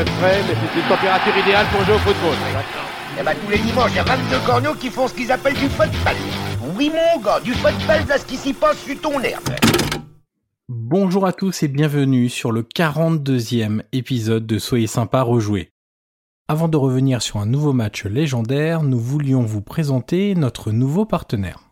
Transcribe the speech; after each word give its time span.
pas 0.00 0.04
de 0.04 0.10
vent, 0.10 0.26
il 0.38 0.44
fait 0.44 0.44
frais, 0.44 0.44
mais 0.48 0.54
c'est 0.54 0.80
une 0.80 0.88
température 0.88 1.36
idéale 1.36 1.66
pour 1.72 1.84
jouer 1.84 1.94
au 1.94 1.98
football. 1.98 2.36
Eh 3.18 3.22
ben, 3.22 3.34
tous 3.44 3.50
les 3.50 3.58
dimanches, 3.58 3.90
il 3.90 3.96
y 3.96 3.98
a 3.98 4.04
22 4.04 4.38
corneaux 4.46 4.74
qui 4.74 4.88
font 4.88 5.08
ce 5.08 5.14
qu'ils 5.14 5.32
appellent 5.32 5.54
du 5.54 5.68
football. 5.68 6.16
Oui, 6.76 6.90
mon 6.90 7.22
gars, 7.22 7.40
du 7.40 7.52
football, 7.54 8.06
là, 8.08 8.18
ce 8.18 8.24
qui 8.24 8.36
s'y 8.36 8.52
passe 8.52 8.78
sur 8.78 9.00
ton 9.00 9.20
herbe. 9.20 9.42
Bonjour 10.68 11.26
à 11.26 11.32
tous 11.32 11.62
et 11.62 11.68
bienvenue 11.68 12.28
sur 12.28 12.52
le 12.52 12.62
42e 12.62 13.82
épisode 13.92 14.46
de 14.46 14.58
Soyez 14.58 14.86
sympa 14.86 15.22
rejouer. 15.22 15.70
Avant 16.48 16.68
de 16.68 16.76
revenir 16.76 17.22
sur 17.22 17.38
un 17.38 17.46
nouveau 17.46 17.72
match 17.72 18.04
légendaire, 18.04 18.82
nous 18.82 18.98
voulions 18.98 19.42
vous 19.42 19.62
présenter 19.62 20.34
notre 20.34 20.72
nouveau 20.72 21.04
partenaire. 21.04 21.69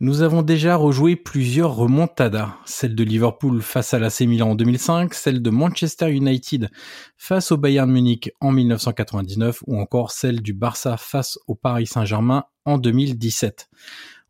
Nous 0.00 0.22
avons 0.22 0.42
déjà 0.42 0.74
rejoué 0.74 1.14
plusieurs 1.14 1.76
remontadas, 1.76 2.56
celle 2.64 2.96
de 2.96 3.04
Liverpool 3.04 3.62
face 3.62 3.94
à 3.94 4.00
l'AC 4.00 4.22
Milan 4.22 4.50
en 4.50 4.54
2005, 4.56 5.14
celle 5.14 5.40
de 5.40 5.50
Manchester 5.50 6.10
United 6.10 6.68
face 7.16 7.52
au 7.52 7.56
Bayern 7.56 7.90
Munich 7.90 8.32
en 8.40 8.50
1999 8.50 9.62
ou 9.68 9.78
encore 9.78 10.10
celle 10.10 10.42
du 10.42 10.52
Barça 10.52 10.96
face 10.96 11.38
au 11.46 11.54
Paris 11.54 11.86
Saint-Germain 11.86 12.44
en 12.64 12.78
2017. 12.78 13.68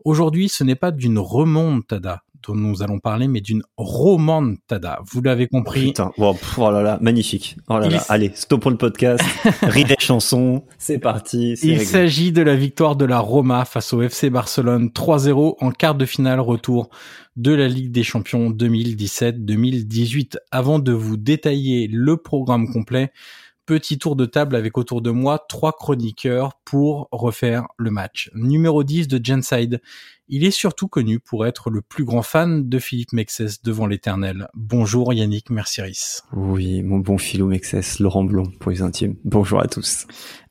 Aujourd'hui, 0.05 0.51
ce 0.51 0.65
n'est 0.65 0.75
pas 0.75 0.91
d'une 0.91 1.19
remontada 1.19 2.23
dont 2.47 2.55
nous 2.55 2.83
allons 2.83 2.98
parler, 2.98 3.28
mais 3.28 3.41
d'une 3.41 3.62
romantada. 3.77 5.00
Vous 5.11 5.23
l'avez 5.23 5.47
compris. 5.47 5.87
Putain, 5.87 6.12
oh, 6.19 6.37
oh 6.59 6.70
là 6.70 6.83
là, 6.83 6.98
magnifique. 7.00 7.56
Oh 7.69 7.78
là 7.78 7.89
là, 7.89 8.05
allez, 8.09 8.33
stop 8.34 8.64
le 8.64 8.77
podcast, 8.77 9.23
rire 9.62 9.87
des 9.87 9.97
chansons, 9.98 10.65
c'est 10.78 10.98
parti. 10.98 11.55
Il 11.62 11.81
s'agit 11.81 12.33
de 12.33 12.42
la 12.42 12.56
victoire 12.56 12.97
de 12.97 13.05
la 13.05 13.19
Roma 13.19 13.65
face 13.65 13.92
au 13.92 14.03
FC 14.03 14.31
Barcelone 14.31 14.91
3-0 14.95 15.56
en 15.61 15.70
quart 15.70 15.95
de 15.95 16.06
finale 16.06 16.41
retour 16.41 16.89
de 17.37 17.53
la 17.53 17.69
Ligue 17.69 17.91
des 17.91 18.03
Champions 18.03 18.50
2017-2018. 18.50 20.37
Avant 20.50 20.78
de 20.78 20.92
vous 20.92 21.17
détailler 21.17 21.89
le 21.91 22.17
programme 22.17 22.72
complet, 22.72 23.12
petit 23.67 23.98
tour 23.98 24.17
de 24.17 24.27
table 24.27 24.57
avec 24.57 24.79
autour 24.79 25.03
de 25.03 25.11
moi 25.11 25.45
trois 25.48 25.73
chroniqueurs 25.73 26.55
pour 26.65 27.09
refaire 27.12 27.67
le 27.79 27.91
match. 27.91 28.31
Numéro 28.34 28.84
10 28.84 29.09
de 29.09 29.25
Genside. 29.25 29.81
Il 30.29 30.45
est 30.45 30.51
surtout 30.51 30.89
connu 30.89 31.21
pour 31.21 31.47
être 31.47 31.71
le 31.71 31.83
plus 31.83 32.05
grand 32.05 32.23
fan 32.23 32.69
de 32.69 32.79
Philippe 32.79 33.12
Mexès 33.12 33.62
devant 33.62 33.87
l'éternel. 33.87 34.48
Bonjour 34.55 35.12
Yannick 35.12 35.51
Mercieris. 35.51 36.21
Oui, 36.33 36.83
mon 36.83 36.98
bon 36.98 37.19
Philou 37.19 37.47
Mexès, 37.47 37.98
Laurent 38.01 38.25
Blond 38.25 38.51
pour 38.61 38.71
les 38.71 38.83
intimes. 38.83 39.17
Bonjour 39.25 39.61
à 39.61 39.67
tous. 39.67 40.06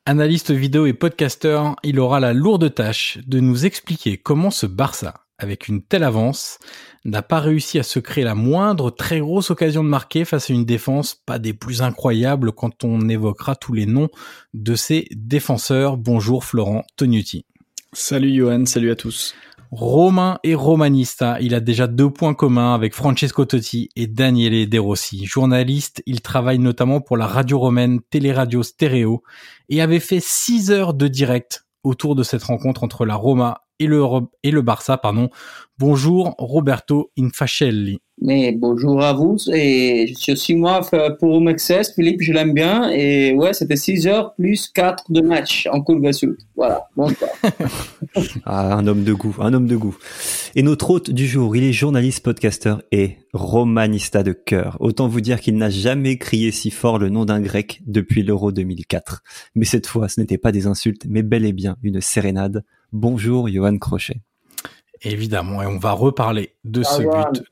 Analyste 0.05 0.51
vidéo 0.51 0.85
et 0.85 0.93
podcasteur, 0.93 1.75
il 1.81 1.99
aura 1.99 2.19
la 2.19 2.33
lourde 2.33 2.73
tâche 2.73 3.19
de 3.25 3.39
nous 3.39 3.65
expliquer 3.65 4.17
comment 4.17 4.51
ce 4.51 4.65
Barça, 4.65 5.25
avec 5.37 5.69
une 5.69 5.81
telle 5.81 6.03
avance, 6.03 6.59
n'a 7.05 7.21
pas 7.21 7.39
réussi 7.39 7.79
à 7.79 7.83
se 7.83 7.99
créer 7.99 8.23
la 8.23 8.35
moindre 8.35 8.89
très 8.89 9.19
grosse 9.19 9.51
occasion 9.51 9.83
de 9.83 9.89
marquer 9.89 10.25
face 10.25 10.49
à 10.49 10.53
une 10.53 10.65
défense 10.65 11.15
pas 11.25 11.39
des 11.39 11.53
plus 11.53 11.81
incroyables 11.81 12.53
quand 12.53 12.83
on 12.83 13.09
évoquera 13.09 13.55
tous 13.55 13.73
les 13.73 13.85
noms 13.85 14.09
de 14.53 14.75
ses 14.75 15.07
défenseurs. 15.11 15.97
Bonjour 15.97 16.45
Florent 16.45 16.83
Tognuti. 16.95 17.45
Salut 17.91 18.33
Johan, 18.33 18.65
salut 18.65 18.91
à 18.91 18.95
tous. 18.95 19.35
Romain 19.71 20.37
et 20.43 20.53
romanista, 20.53 21.41
il 21.41 21.55
a 21.55 21.59
déjà 21.59 21.87
deux 21.87 22.11
points 22.11 22.35
communs 22.35 22.75
avec 22.75 22.93
Francesco 22.93 23.43
Totti 23.43 23.89
et 23.95 24.05
Daniele 24.05 24.69
De 24.69 24.77
Rossi. 24.77 25.25
Journaliste, 25.25 26.03
il 26.05 26.21
travaille 26.21 26.59
notamment 26.59 27.01
pour 27.01 27.17
la 27.17 27.25
radio 27.25 27.57
romaine 27.57 27.99
Téléradio 28.11 28.61
Stéréo 28.61 29.23
et 29.69 29.81
avait 29.81 29.99
fait 29.99 30.21
six 30.21 30.69
heures 30.69 30.93
de 30.93 31.07
direct 31.07 31.65
autour 31.83 32.15
de 32.15 32.21
cette 32.21 32.43
rencontre 32.43 32.83
entre 32.83 33.03
la 33.03 33.15
Roma 33.15 33.63
et 33.83 33.87
le, 33.87 34.03
et 34.43 34.51
le 34.51 34.61
Barça, 34.61 34.97
pardon. 34.97 35.29
Bonjour 35.79 36.35
Roberto 36.37 37.11
Infacelli. 37.17 37.99
Mais 38.21 38.51
bonjour 38.51 39.01
à 39.01 39.11
vous. 39.13 39.37
Et 39.51 40.05
je 40.07 40.13
suis 40.13 40.31
aussi 40.31 40.55
moi 40.55 40.81
pour 41.19 41.41
Mexès. 41.41 41.93
Philippe, 41.93 42.21
je 42.21 42.31
l'aime 42.31 42.53
bien. 42.53 42.89
Et 42.91 43.33
ouais, 43.33 43.53
c'était 43.53 43.75
6 43.75 44.07
heures 44.07 44.35
plus 44.35 44.67
4 44.67 45.11
de 45.11 45.21
match 45.21 45.67
en 45.71 45.81
Courbe 45.81 46.11
Sud. 46.11 46.37
Voilà. 46.55 46.87
Bonsoir. 46.95 47.31
ah, 48.45 48.75
un 48.75 48.85
homme 48.85 49.03
de 49.03 49.13
goût, 49.13 49.35
un 49.39 49.53
homme 49.53 49.67
de 49.67 49.75
goût. 49.75 49.97
Et 50.55 50.61
notre 50.61 50.91
hôte 50.91 51.09
du 51.09 51.25
jour, 51.27 51.55
il 51.55 51.63
est 51.63 51.73
journaliste, 51.73 52.23
podcasteur 52.23 52.83
et 52.91 53.17
romanista 53.33 54.21
de 54.21 54.31
cœur. 54.31 54.77
Autant 54.79 55.07
vous 55.07 55.21
dire 55.21 55.41
qu'il 55.41 55.57
n'a 55.57 55.71
jamais 55.71 56.17
crié 56.17 56.51
si 56.51 56.69
fort 56.69 56.99
le 56.99 57.09
nom 57.09 57.25
d'un 57.25 57.41
grec 57.41 57.81
depuis 57.87 58.21
l'Euro 58.21 58.51
2004. 58.51 59.23
Mais 59.55 59.65
cette 59.65 59.87
fois, 59.87 60.07
ce 60.07 60.21
n'était 60.21 60.37
pas 60.37 60.51
des 60.51 60.67
insultes, 60.67 61.07
mais 61.09 61.23
bel 61.23 61.45
et 61.45 61.53
bien 61.53 61.77
une 61.81 61.99
sérénade. 61.99 62.63
Bonjour, 62.93 63.49
Johan 63.49 63.79
Crochet. 63.79 64.21
Évidemment, 65.01 65.63
et 65.63 65.65
on 65.65 65.79
va 65.79 65.93
reparler 65.93 66.53
de 66.63 66.83
ce 66.83 67.01
but 67.01 67.43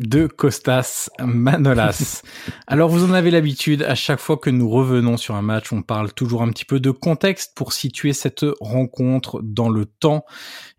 de 0.00 0.26
Costas 0.26 1.08
Manolas. 1.20 2.22
Alors 2.66 2.88
vous 2.88 3.04
en 3.04 3.14
avez 3.14 3.30
l'habitude, 3.30 3.84
à 3.84 3.94
chaque 3.94 4.18
fois 4.18 4.36
que 4.38 4.50
nous 4.50 4.68
revenons 4.68 5.16
sur 5.18 5.36
un 5.36 5.42
match, 5.42 5.72
on 5.72 5.82
parle 5.82 6.12
toujours 6.12 6.42
un 6.42 6.48
petit 6.48 6.64
peu 6.64 6.80
de 6.80 6.90
contexte 6.90 7.52
pour 7.54 7.72
situer 7.72 8.12
cette 8.12 8.44
rencontre 8.60 9.40
dans 9.40 9.68
le 9.68 9.86
temps. 9.86 10.24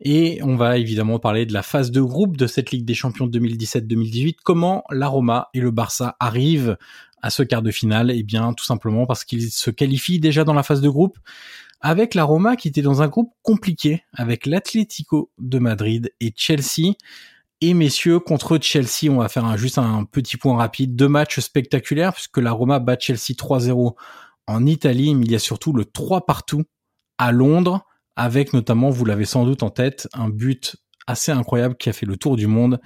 Et 0.01 0.41
on 0.43 0.57
va 0.57 0.77
évidemment 0.77 1.17
parler 1.17 1.45
de 1.45 1.53
la 1.53 1.63
phase 1.63 1.89
de 1.89 2.01
groupe 2.01 2.35
de 2.35 2.45
cette 2.45 2.71
Ligue 2.71 2.83
des 2.83 2.93
Champions 2.93 3.27
2017-2018. 3.27 4.35
Comment 4.43 4.83
la 4.91 5.07
Roma 5.07 5.47
et 5.53 5.61
le 5.61 5.71
Barça 5.71 6.17
arrivent 6.19 6.77
à 7.21 7.29
ce 7.29 7.41
quart 7.41 7.61
de 7.61 7.71
finale? 7.71 8.11
Eh 8.11 8.23
bien 8.23 8.51
tout 8.51 8.65
simplement 8.65 9.05
parce 9.05 9.23
qu'ils 9.23 9.49
se 9.49 9.71
qualifient 9.71 10.19
déjà 10.19 10.43
dans 10.43 10.53
la 10.53 10.63
phase 10.63 10.81
de 10.81 10.89
groupe 10.89 11.17
avec 11.81 12.15
la 12.15 12.23
Roma 12.23 12.55
qui 12.55 12.67
était 12.67 12.81
dans 12.81 13.01
un 13.01 13.07
groupe 13.07 13.33
compliqué 13.41 14.03
avec 14.13 14.45
l'Atlético 14.45 15.31
de 15.37 15.59
Madrid 15.59 16.11
et 16.19 16.33
Chelsea. 16.35 16.93
Et 17.61 17.73
messieurs, 17.73 18.19
contre 18.19 18.59
Chelsea, 18.61 19.09
on 19.09 19.17
va 19.17 19.29
faire 19.29 19.45
un, 19.45 19.57
juste 19.57 19.77
un 19.77 20.03
petit 20.03 20.37
point 20.37 20.57
rapide. 20.57 20.95
Deux 20.95 21.07
matchs 21.07 21.39
spectaculaires 21.39 22.13
puisque 22.13 22.37
la 22.37 22.51
Roma 22.51 22.79
bat 22.79 22.97
Chelsea 22.99 23.33
3-0 23.33 23.95
en 24.47 24.65
Italie, 24.65 25.15
mais 25.15 25.25
il 25.25 25.31
y 25.31 25.35
a 25.35 25.39
surtout 25.39 25.73
le 25.73 25.85
3 25.85 26.25
partout 26.25 26.63
à 27.17 27.31
Londres 27.31 27.85
avec 28.17 28.51
notamment, 28.51 28.89
vous 28.89 29.05
l'avez 29.05 29.25
sans 29.25 29.45
doute 29.45 29.61
en 29.63 29.69
tête, 29.69 30.09
un 30.13 30.27
but 30.27 30.75
assez 31.05 31.31
incroyable 31.31 31.77
qui 31.77 31.87
a 31.87 31.93
fait 31.93 32.07
le 32.07 32.17
tour 32.17 32.35
du 32.35 32.47
monde. 32.47 32.81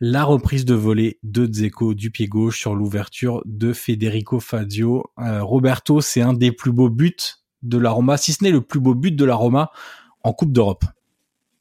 La 0.00 0.24
reprise 0.24 0.64
de 0.64 0.74
volée 0.74 1.18
de 1.22 1.44
Dzeko 1.44 1.92
du 1.92 2.10
pied 2.10 2.26
gauche 2.26 2.58
sur 2.60 2.74
l'ouverture 2.74 3.42
de 3.44 3.72
Federico 3.72 4.40
Fazio. 4.40 5.04
Euh, 5.18 5.42
Roberto, 5.42 6.00
c'est 6.00 6.22
un 6.22 6.32
des 6.32 6.52
plus 6.52 6.72
beaux 6.72 6.88
buts 6.88 7.16
de 7.62 7.78
la 7.78 7.90
Roma, 7.90 8.16
si 8.16 8.32
ce 8.32 8.42
n'est 8.44 8.50
le 8.50 8.60
plus 8.60 8.80
beau 8.80 8.94
but 8.94 9.14
de 9.14 9.24
la 9.24 9.34
Roma 9.34 9.70
en 10.22 10.32
Coupe 10.32 10.52
d'Europe 10.52 10.84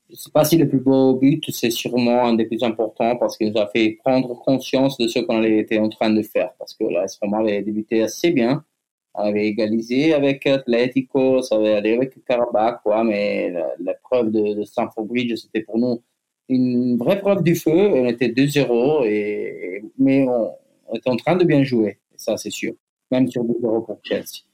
Je 0.10 0.14
ne 0.14 0.18
sais 0.18 0.32
pas 0.32 0.46
si 0.46 0.58
le 0.58 0.68
plus 0.68 0.80
beau 0.80 1.16
but, 1.16 1.44
c'est 1.52 1.70
sûrement 1.70 2.26
un 2.26 2.34
des 2.34 2.46
plus 2.46 2.64
importants 2.64 3.16
parce 3.18 3.38
qu'il 3.38 3.52
nous 3.52 3.60
a 3.60 3.68
fait 3.68 3.98
prendre 4.04 4.34
conscience 4.40 4.98
de 4.98 5.08
ce 5.08 5.20
qu'on 5.20 5.44
était 5.44 5.80
en 5.80 5.90
train 5.90 6.10
de 6.10 6.22
faire. 6.22 6.52
Parce 6.58 6.74
que 6.74 6.86
la 6.86 7.06
Roma 7.22 7.40
avait 7.40 7.62
débuté 7.62 8.02
assez 8.02 8.32
bien, 8.32 8.64
avait 9.14 9.48
égalisé 9.48 10.14
avec 10.14 10.46
Atletico, 10.46 11.42
ça 11.42 11.56
avait 11.56 11.74
allé 11.74 11.96
avec 11.96 12.24
Karabakh, 12.26 12.82
quoi, 12.84 13.04
mais 13.04 13.54
la, 13.80 13.94
preuve 13.94 14.32
de, 14.32 14.54
de 14.54 14.64
Stamford 14.64 15.06
Bridge, 15.06 15.36
c'était 15.36 15.62
pour 15.62 15.78
nous 15.78 16.02
une 16.48 16.98
vraie 16.98 17.20
preuve 17.20 17.44
du 17.44 17.56
feu. 17.56 17.72
On 17.72 18.06
était 18.08 18.30
2-0, 18.30 19.06
et, 19.06 19.84
mais 19.98 20.26
on, 20.28 20.52
on, 20.88 20.96
était 20.96 21.10
en 21.10 21.18
train 21.18 21.36
de 21.36 21.44
bien 21.44 21.64
jouer, 21.64 22.00
ça 22.16 22.38
c'est 22.38 22.50
sûr, 22.50 22.74
même 23.12 23.30
sur 23.30 23.44
2-0 23.44 23.86
pour 23.86 24.00
Chelsea. 24.04 24.49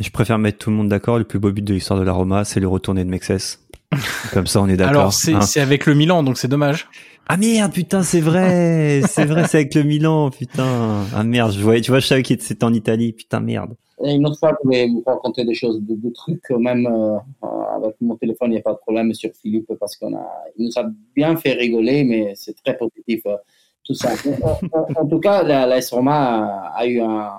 Je 0.00 0.10
préfère 0.10 0.38
mettre 0.38 0.58
tout 0.58 0.70
le 0.70 0.76
monde 0.76 0.88
d'accord. 0.88 1.18
Le 1.18 1.24
plus 1.24 1.38
beau 1.38 1.52
but 1.52 1.62
de 1.62 1.74
l'histoire 1.74 1.98
de 1.98 2.04
la 2.04 2.12
Roma, 2.12 2.44
c'est 2.44 2.60
le 2.60 2.68
retourné 2.68 3.04
de 3.04 3.10
Mexès. 3.10 3.60
Comme 4.32 4.46
ça, 4.46 4.60
on 4.60 4.68
est 4.68 4.76
d'accord. 4.76 5.00
Alors, 5.00 5.12
c'est 5.12 5.34
hein. 5.34 5.62
avec 5.62 5.86
le 5.86 5.94
Milan, 5.94 6.22
donc 6.22 6.38
c'est 6.38 6.48
dommage. 6.48 6.88
Ah 7.28 7.36
merde, 7.36 7.72
putain, 7.72 8.02
c'est 8.02 8.20
vrai, 8.20 9.02
c'est 9.08 9.24
vrai, 9.24 9.46
c'est 9.48 9.58
avec 9.58 9.74
le 9.74 9.82
Milan, 9.82 10.30
putain. 10.30 11.04
Ah 11.14 11.24
merde, 11.24 11.52
je 11.52 11.60
vois, 11.60 11.80
tu 11.80 11.90
vois, 11.90 12.00
je 12.00 12.06
savais 12.06 12.22
qu'il 12.22 12.36
était 12.36 12.64
en 12.64 12.72
Italie, 12.72 13.12
putain, 13.12 13.40
merde. 13.40 13.74
Et 14.04 14.12
une 14.12 14.26
autre 14.26 14.38
fois, 14.38 14.56
je 14.62 14.68
vais 14.68 14.86
vous 14.86 15.02
raconter 15.06 15.44
des 15.44 15.54
choses, 15.54 15.80
des, 15.80 16.12
trucs, 16.12 16.50
même 16.50 16.86
euh, 16.86 17.46
avec 17.76 17.96
mon 18.00 18.14
téléphone, 18.16 18.50
il 18.50 18.54
n'y 18.54 18.58
a 18.58 18.62
pas 18.62 18.74
de 18.74 18.78
problème 18.78 19.12
sur 19.14 19.30
Philippe 19.40 19.72
parce 19.80 19.96
qu'on 19.96 20.14
a, 20.14 20.30
il 20.56 20.66
nous 20.66 20.72
a 20.76 20.86
bien 21.14 21.34
fait 21.36 21.52
rigoler, 21.54 22.04
mais 22.04 22.32
c'est 22.36 22.54
très 22.62 22.76
positif 22.76 23.22
euh, 23.26 23.36
tout 23.84 23.94
ça. 23.94 24.10
en, 24.72 25.00
en, 25.00 25.06
tout 25.06 25.18
cas, 25.18 25.42
la, 25.42 25.66
la 25.66 25.80
Roma 25.90 26.70
a 26.74 26.86
eu 26.86 27.00
un, 27.00 27.30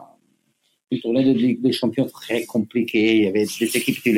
une 0.92 1.00
tournée 1.00 1.24
de 1.24 1.32
Ligue 1.32 1.62
des 1.62 1.72
Champions 1.72 2.06
très 2.06 2.46
compliquée. 2.46 3.18
Il 3.18 3.24
y 3.24 3.28
avait 3.28 3.46
des 3.46 3.78
équipes 3.78 4.02
qui 4.02 4.14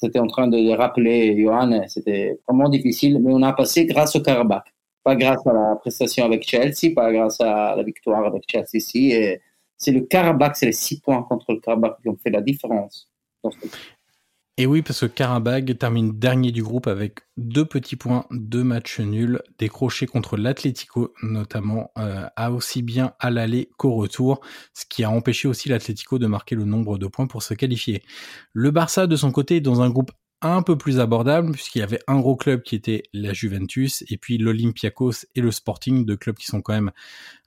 c'était 0.00 0.20
en 0.20 0.28
train 0.28 0.46
de 0.46 0.70
rappeler, 0.70 1.36
Johan, 1.36 1.82
c'était 1.88 2.38
vraiment 2.46 2.68
difficile, 2.68 3.18
mais 3.20 3.32
on 3.32 3.42
a 3.42 3.52
passé 3.52 3.86
grâce 3.86 4.14
au 4.14 4.20
Karabakh. 4.20 4.72
Pas 5.02 5.16
grâce 5.16 5.44
à 5.46 5.52
la 5.52 5.76
prestation 5.76 6.24
avec 6.24 6.48
Chelsea, 6.48 6.94
pas 6.94 7.12
grâce 7.12 7.40
à 7.40 7.74
la 7.76 7.82
victoire 7.82 8.24
avec 8.24 8.44
Chelsea 8.48 8.74
ici. 8.74 9.12
C'est 9.76 9.90
le 9.90 10.02
Karabakh, 10.02 10.56
c'est 10.56 10.66
les 10.66 10.72
six 10.72 11.00
points 11.00 11.22
contre 11.24 11.52
le 11.52 11.60
Karabakh 11.60 12.00
qui 12.00 12.08
ont 12.08 12.16
fait 12.16 12.30
la 12.30 12.40
différence. 12.40 13.10
Et 14.56 14.66
oui, 14.66 14.82
parce 14.82 15.00
que 15.00 15.06
Karabag 15.06 15.76
termine 15.78 16.16
dernier 16.16 16.52
du 16.52 16.62
groupe 16.62 16.86
avec 16.86 17.18
deux 17.36 17.64
petits 17.64 17.96
points, 17.96 18.24
deux 18.30 18.62
matchs 18.62 19.00
nuls, 19.00 19.42
décrochés 19.58 20.06
contre 20.06 20.36
l'Atlético 20.36 21.12
notamment, 21.24 21.90
euh, 21.98 22.28
à 22.36 22.52
aussi 22.52 22.82
bien 22.82 23.14
à 23.18 23.30
l'aller 23.30 23.68
qu'au 23.78 23.94
retour, 23.96 24.40
ce 24.72 24.84
qui 24.88 25.02
a 25.02 25.10
empêché 25.10 25.48
aussi 25.48 25.68
l'Atlético 25.68 26.20
de 26.20 26.28
marquer 26.28 26.54
le 26.54 26.64
nombre 26.66 26.98
de 26.98 27.08
points 27.08 27.26
pour 27.26 27.42
se 27.42 27.52
qualifier. 27.52 28.04
Le 28.52 28.70
Barça, 28.70 29.08
de 29.08 29.16
son 29.16 29.32
côté, 29.32 29.56
est 29.56 29.60
dans 29.60 29.82
un 29.82 29.90
groupe 29.90 30.12
un 30.40 30.62
peu 30.62 30.78
plus 30.78 31.00
abordable 31.00 31.50
puisqu'il 31.52 31.80
y 31.80 31.82
avait 31.82 32.00
un 32.06 32.20
gros 32.20 32.36
club 32.36 32.62
qui 32.62 32.76
était 32.76 33.02
la 33.12 33.32
Juventus 33.32 34.04
et 34.08 34.18
puis 34.18 34.38
l'Olympiakos 34.38 35.26
et 35.34 35.40
le 35.40 35.50
Sporting, 35.50 36.04
deux 36.04 36.16
clubs 36.16 36.36
qui 36.36 36.46
sont 36.46 36.62
quand 36.62 36.74
même 36.74 36.92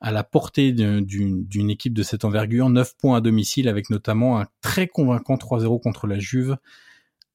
à 0.02 0.12
la 0.12 0.24
portée 0.24 0.74
d'une 0.74 1.70
équipe 1.70 1.94
de 1.94 2.04
cette 2.04 2.26
envergure. 2.26 2.70
9 2.70 2.98
points 2.98 3.18
à 3.18 3.22
domicile 3.22 3.70
avec 3.70 3.90
notamment 3.90 4.42
un 4.42 4.48
très 4.62 4.88
convaincant 4.88 5.36
3-0 5.36 5.82
contre 5.82 6.08
la 6.08 6.20
Juve 6.20 6.58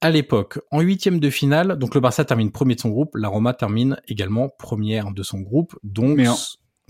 à 0.02 0.10
l'époque. 0.10 0.58
En 0.70 0.80
huitième 0.80 1.20
de 1.20 1.30
finale, 1.30 1.78
donc 1.78 1.94
le 1.94 2.00
Barça 2.00 2.24
termine 2.24 2.50
premier 2.50 2.74
de 2.74 2.80
son 2.80 2.90
groupe, 2.90 3.16
la 3.16 3.28
Roma 3.28 3.54
termine 3.54 3.96
également 4.08 4.48
première 4.48 5.12
de 5.12 5.22
son 5.22 5.40
groupe. 5.40 5.78
Donc, 5.82 6.18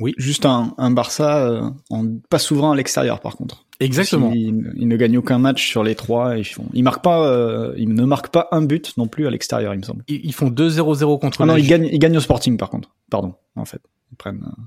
oui. 0.00 0.14
Juste 0.16 0.46
un, 0.46 0.74
un 0.78 0.90
Barça 0.90 1.46
euh, 1.46 1.70
en, 1.90 2.06
pas 2.28 2.38
souverain 2.38 2.72
à 2.72 2.74
l'extérieur 2.74 3.20
par 3.20 3.36
contre. 3.36 3.66
Exactement. 3.78 4.32
Il, 4.34 4.56
ne 4.56 4.96
gagne 4.96 5.18
aucun 5.18 5.38
match 5.38 5.68
sur 5.68 5.84
les 5.84 5.94
trois. 5.94 6.38
Ils, 6.38 6.44
font, 6.44 6.64
ils 6.72 6.82
marquent 6.82 7.04
pas, 7.04 7.26
euh, 7.28 7.74
ils 7.76 7.92
ne 7.92 8.04
marquent 8.04 8.30
pas 8.30 8.48
un 8.52 8.62
but 8.62 8.96
non 8.96 9.06
plus 9.06 9.26
à 9.26 9.30
l'extérieur, 9.30 9.74
il 9.74 9.78
me 9.78 9.84
semble. 9.84 10.02
Ils, 10.08 10.32
font 10.32 10.48
2-0-0 10.48 11.20
contre. 11.20 11.42
Ah 11.42 11.46
non, 11.46 11.56
ils 11.56 11.66
gagnent, 11.66 11.88
ils 11.92 11.98
gagnent 11.98 12.16
au 12.16 12.20
Sporting 12.20 12.56
par 12.56 12.70
contre. 12.70 12.90
Pardon, 13.10 13.34
en 13.54 13.64
fait, 13.64 13.82
ils 14.10 14.16
prennent. 14.16 14.44
Euh, 14.46 14.62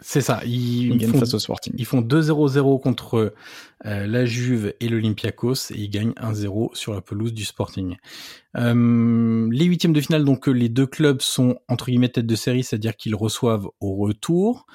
c'est 0.00 0.20
ça. 0.20 0.40
Ils, 0.44 0.96
gagnent 0.96 1.18
face 1.18 1.34
au 1.34 1.38
Sporting. 1.40 1.74
Ils 1.76 1.84
font 1.84 2.00
2-0-0 2.00 2.80
contre 2.80 3.34
euh, 3.84 4.06
la 4.06 4.24
Juve 4.26 4.74
et 4.80 4.88
l'Olympiakos 4.88 5.72
et 5.72 5.76
ils 5.76 5.90
gagnent 5.90 6.12
1-0 6.12 6.74
sur 6.74 6.94
la 6.94 7.00
pelouse 7.00 7.34
du 7.34 7.44
Sporting. 7.44 7.96
Euh, 8.56 9.48
les 9.50 9.64
huitièmes 9.64 9.92
de 9.92 10.00
finale, 10.00 10.24
donc 10.24 10.46
les 10.46 10.68
deux 10.68 10.86
clubs 10.86 11.20
sont 11.20 11.58
entre 11.68 11.86
guillemets 11.86 12.08
tête 12.08 12.26
de 12.26 12.36
série, 12.36 12.62
c'est-à-dire 12.62 12.96
qu'ils 12.96 13.16
reçoivent 13.16 13.68
au 13.80 13.96
retour. 13.96 14.66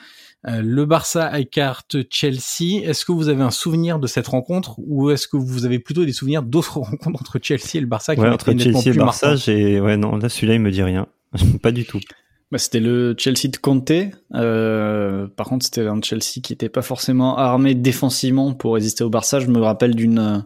Euh, 0.46 0.62
le 0.62 0.86
Barça 0.86 1.40
écarte 1.40 1.96
Chelsea. 2.10 2.84
Est-ce 2.84 3.06
que 3.06 3.14
vous 3.14 3.30
avez 3.30 3.44
un 3.44 3.52
souvenir 3.52 4.00
de 4.00 4.08
cette 4.08 4.28
rencontre 4.28 4.76
ou 4.80 5.10
est-ce 5.10 5.30
que 5.30 5.38
vous 5.38 5.66
avez 5.66 5.80
plutôt 5.80 6.04
des 6.04 6.12
souvenirs 6.12 6.44
d'autres 6.44 6.80
rencontres 6.82 7.22
entre 7.22 7.40
Chelsea 7.42 7.76
et 7.76 7.80
le 7.80 7.88
Barça 7.88 8.16
qui 8.16 8.22
ouais, 8.22 8.28
entre 8.28 8.52
Chelsea 8.58 8.88
et 8.88 8.94
le 8.94 9.00
Barça, 9.00 9.38
j'ai 9.38 9.80
ouais 9.80 9.96
non 9.96 10.18
là 10.18 10.28
celui-là 10.28 10.56
il 10.56 10.60
me 10.60 10.72
dit 10.72 10.84
rien, 10.84 11.08
pas 11.62 11.72
du 11.72 11.86
tout. 11.86 12.02
Bah, 12.54 12.60
c'était 12.60 12.80
le 12.80 13.16
Chelsea 13.18 13.50
de 13.52 13.58
Conte. 13.58 13.92
Euh, 14.36 15.26
par 15.26 15.48
contre, 15.48 15.66
c'était 15.66 15.88
un 15.88 16.00
Chelsea 16.04 16.40
qui 16.44 16.54
était 16.54 16.70
pas 16.70 16.84
forcément 16.84 17.36
armé 17.36 17.74
défensivement 17.74 18.54
pour 18.54 18.76
résister 18.76 19.04
au 19.04 19.10
Barça. 19.10 19.40
Je 19.40 19.48
me 19.48 19.60
rappelle 19.60 19.96
d'une. 19.96 20.46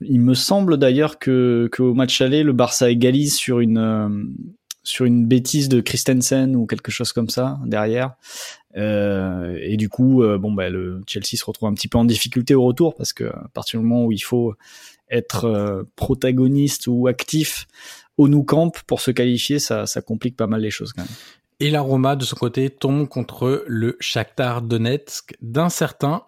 Il 0.00 0.22
me 0.22 0.34
semble 0.34 0.76
d'ailleurs 0.76 1.20
que 1.20 1.70
qu'au 1.70 1.94
match 1.94 2.20
aller, 2.20 2.42
le 2.42 2.52
Barça 2.52 2.90
égalise 2.90 3.36
sur 3.36 3.60
une 3.60 4.34
sur 4.82 5.04
une 5.04 5.24
bêtise 5.24 5.68
de 5.68 5.80
Christensen 5.80 6.56
ou 6.56 6.66
quelque 6.66 6.90
chose 6.90 7.12
comme 7.12 7.28
ça 7.28 7.60
derrière. 7.64 8.16
Euh, 8.76 9.56
et 9.60 9.76
du 9.76 9.88
coup, 9.88 10.24
euh, 10.24 10.36
bon, 10.36 10.50
bah, 10.50 10.68
le 10.68 11.00
Chelsea 11.06 11.36
se 11.36 11.44
retrouve 11.44 11.68
un 11.68 11.74
petit 11.74 11.86
peu 11.86 11.98
en 11.98 12.04
difficulté 12.04 12.56
au 12.56 12.64
retour 12.64 12.96
parce 12.96 13.12
que 13.12 13.24
à 13.24 13.48
partir 13.54 13.78
du 13.78 13.86
moment 13.86 14.04
où 14.04 14.10
il 14.10 14.18
faut 14.18 14.54
être 15.10 15.44
euh, 15.44 15.82
protagoniste 15.96 16.86
ou 16.86 17.06
actif 17.06 17.66
au 18.20 18.28
Nou 18.28 18.44
Camp 18.44 18.70
pour 18.86 19.00
se 19.00 19.10
qualifier, 19.10 19.58
ça, 19.58 19.86
complique 20.06 20.36
pas 20.36 20.46
mal 20.46 20.60
les 20.60 20.70
choses 20.70 20.92
quand 20.92 21.00
même. 21.00 21.10
Et 21.58 21.70
la 21.70 21.80
Roma, 21.80 22.16
de 22.16 22.24
son 22.24 22.36
côté, 22.36 22.68
tombe 22.68 23.08
contre 23.08 23.64
le 23.66 23.96
Shakhtar 23.98 24.60
Donetsk 24.60 25.34
d'un 25.40 25.70
certain 25.70 26.24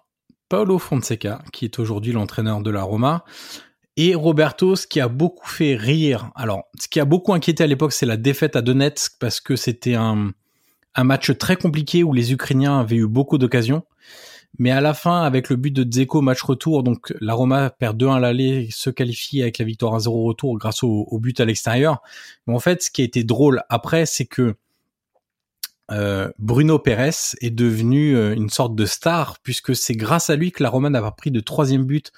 Paolo 0.49 0.79
Fonseca, 0.79 1.43
qui 1.53 1.67
est 1.67 1.79
aujourd'hui 1.79 2.13
l'entraîneur 2.13 2.63
de 2.63 2.71
la 2.71 2.83
Roma. 2.83 3.25
Et 3.99 4.15
Roberto, 4.15 4.75
ce 4.75 4.87
qui 4.87 5.01
a 5.01 5.09
beaucoup 5.09 5.49
fait 5.49 5.75
rire, 5.75 6.31
alors, 6.35 6.63
ce 6.81 6.89
qui 6.89 6.99
a 6.99 7.05
beaucoup 7.05 7.35
inquiété 7.35 7.63
à 7.63 7.67
l'époque, 7.67 7.93
c'est 7.93 8.07
la 8.07 8.17
défaite 8.17 8.57
à 8.57 8.63
Donetsk, 8.63 9.19
parce 9.19 9.41
que 9.41 9.55
c'était 9.55 9.95
un, 9.95 10.33
un 10.95 11.05
match 11.05 11.37
très 11.37 11.57
compliqué 11.57 12.03
où 12.05 12.15
les 12.15 12.33
Ukrainiens 12.33 12.81
avaient 12.81 12.97
eu 12.97 13.07
beaucoup 13.07 13.37
d'occasions. 13.37 13.85
Mais 14.59 14.71
à 14.71 14.81
la 14.81 14.93
fin, 14.95 15.23
avec 15.23 15.49
le 15.49 15.57
but 15.57 15.71
de 15.71 15.83
Dzeko 15.83 16.21
match 16.21 16.43
retour, 16.43 16.83
donc 16.83 17.13
la 17.21 17.35
Roma 17.35 17.71
perd 17.71 18.01
2-1 18.01 18.17
à 18.17 18.21
l'aller, 18.21 18.69
se 18.71 18.91
qualifie 18.91 19.41
avec 19.41 19.59
la 19.59 19.65
victoire 19.65 19.99
1-0 19.99 20.27
retour 20.27 20.59
grâce 20.59 20.83
au, 20.83 21.19
but 21.19 21.41
à 21.41 21.45
l'extérieur. 21.45 22.03
Mais 22.47 22.55
en 22.55 22.59
fait, 22.59 22.83
ce 22.83 22.91
qui 22.91 23.01
a 23.01 23.05
été 23.05 23.25
drôle 23.25 23.63
après, 23.71 24.05
c'est 24.05 24.27
que 24.27 24.55
euh, 25.91 26.31
Bruno 26.39 26.79
Pérez 26.79 27.11
est 27.41 27.51
devenu 27.51 28.15
euh, 28.15 28.35
une 28.35 28.51
sorte 28.51 28.75
de 28.75 28.85
star, 28.85 29.39
puisque 29.43 29.75
c'est 29.75 29.97
grâce 29.97 30.31
à 30.31 30.37
lui 30.37 30.53
que 30.53 30.63
la 30.63 30.69
Roma 30.69 30.91
n'a 30.91 31.01
pas 31.01 31.11
pris 31.11 31.31
de 31.31 31.41
troisième 31.41 31.85
but 31.85 32.13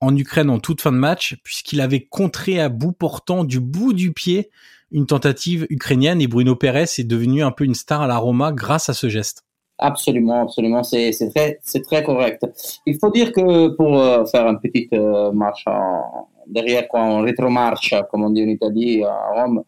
en 0.00 0.14
Ukraine 0.14 0.50
en 0.50 0.58
toute 0.58 0.80
fin 0.80 0.92
de 0.92 0.98
match, 0.98 1.36
puisqu'il 1.42 1.80
avait 1.80 2.04
contré 2.04 2.60
à 2.60 2.68
bout 2.68 2.92
portant 2.92 3.44
du 3.44 3.60
bout 3.60 3.92
du 3.92 4.12
pied 4.12 4.50
une 4.90 5.06
tentative 5.06 5.66
ukrainienne 5.68 6.20
et 6.20 6.26
Bruno 6.26 6.54
Pérez 6.54 6.84
est 6.98 7.04
devenu 7.04 7.42
un 7.42 7.50
peu 7.50 7.64
une 7.64 7.74
star 7.74 8.02
à 8.02 8.06
la 8.06 8.18
Roma 8.18 8.52
grâce 8.52 8.88
à 8.88 8.94
ce 8.94 9.08
geste. 9.08 9.45
Absolument, 9.78 10.42
absolument, 10.42 10.82
c'est 10.82 11.12
très, 11.34 11.60
très 11.80 12.02
correct. 12.02 12.46
Il 12.86 12.98
faut 12.98 13.10
dire 13.10 13.30
que 13.30 13.68
pour 13.76 13.98
euh, 14.00 14.24
faire 14.24 14.46
une 14.46 14.58
petite 14.58 14.92
euh, 14.94 15.30
marche 15.32 15.64
en, 15.66 16.28
derrière, 16.46 16.88
quoi, 16.88 17.00
en 17.00 17.20
rétromarche, 17.20 17.94
comme 18.10 18.24
on 18.24 18.30
dit 18.30 18.42
en 18.42 18.48
Italie, 18.48 19.04
à 19.04 19.32
Rome, 19.34 19.64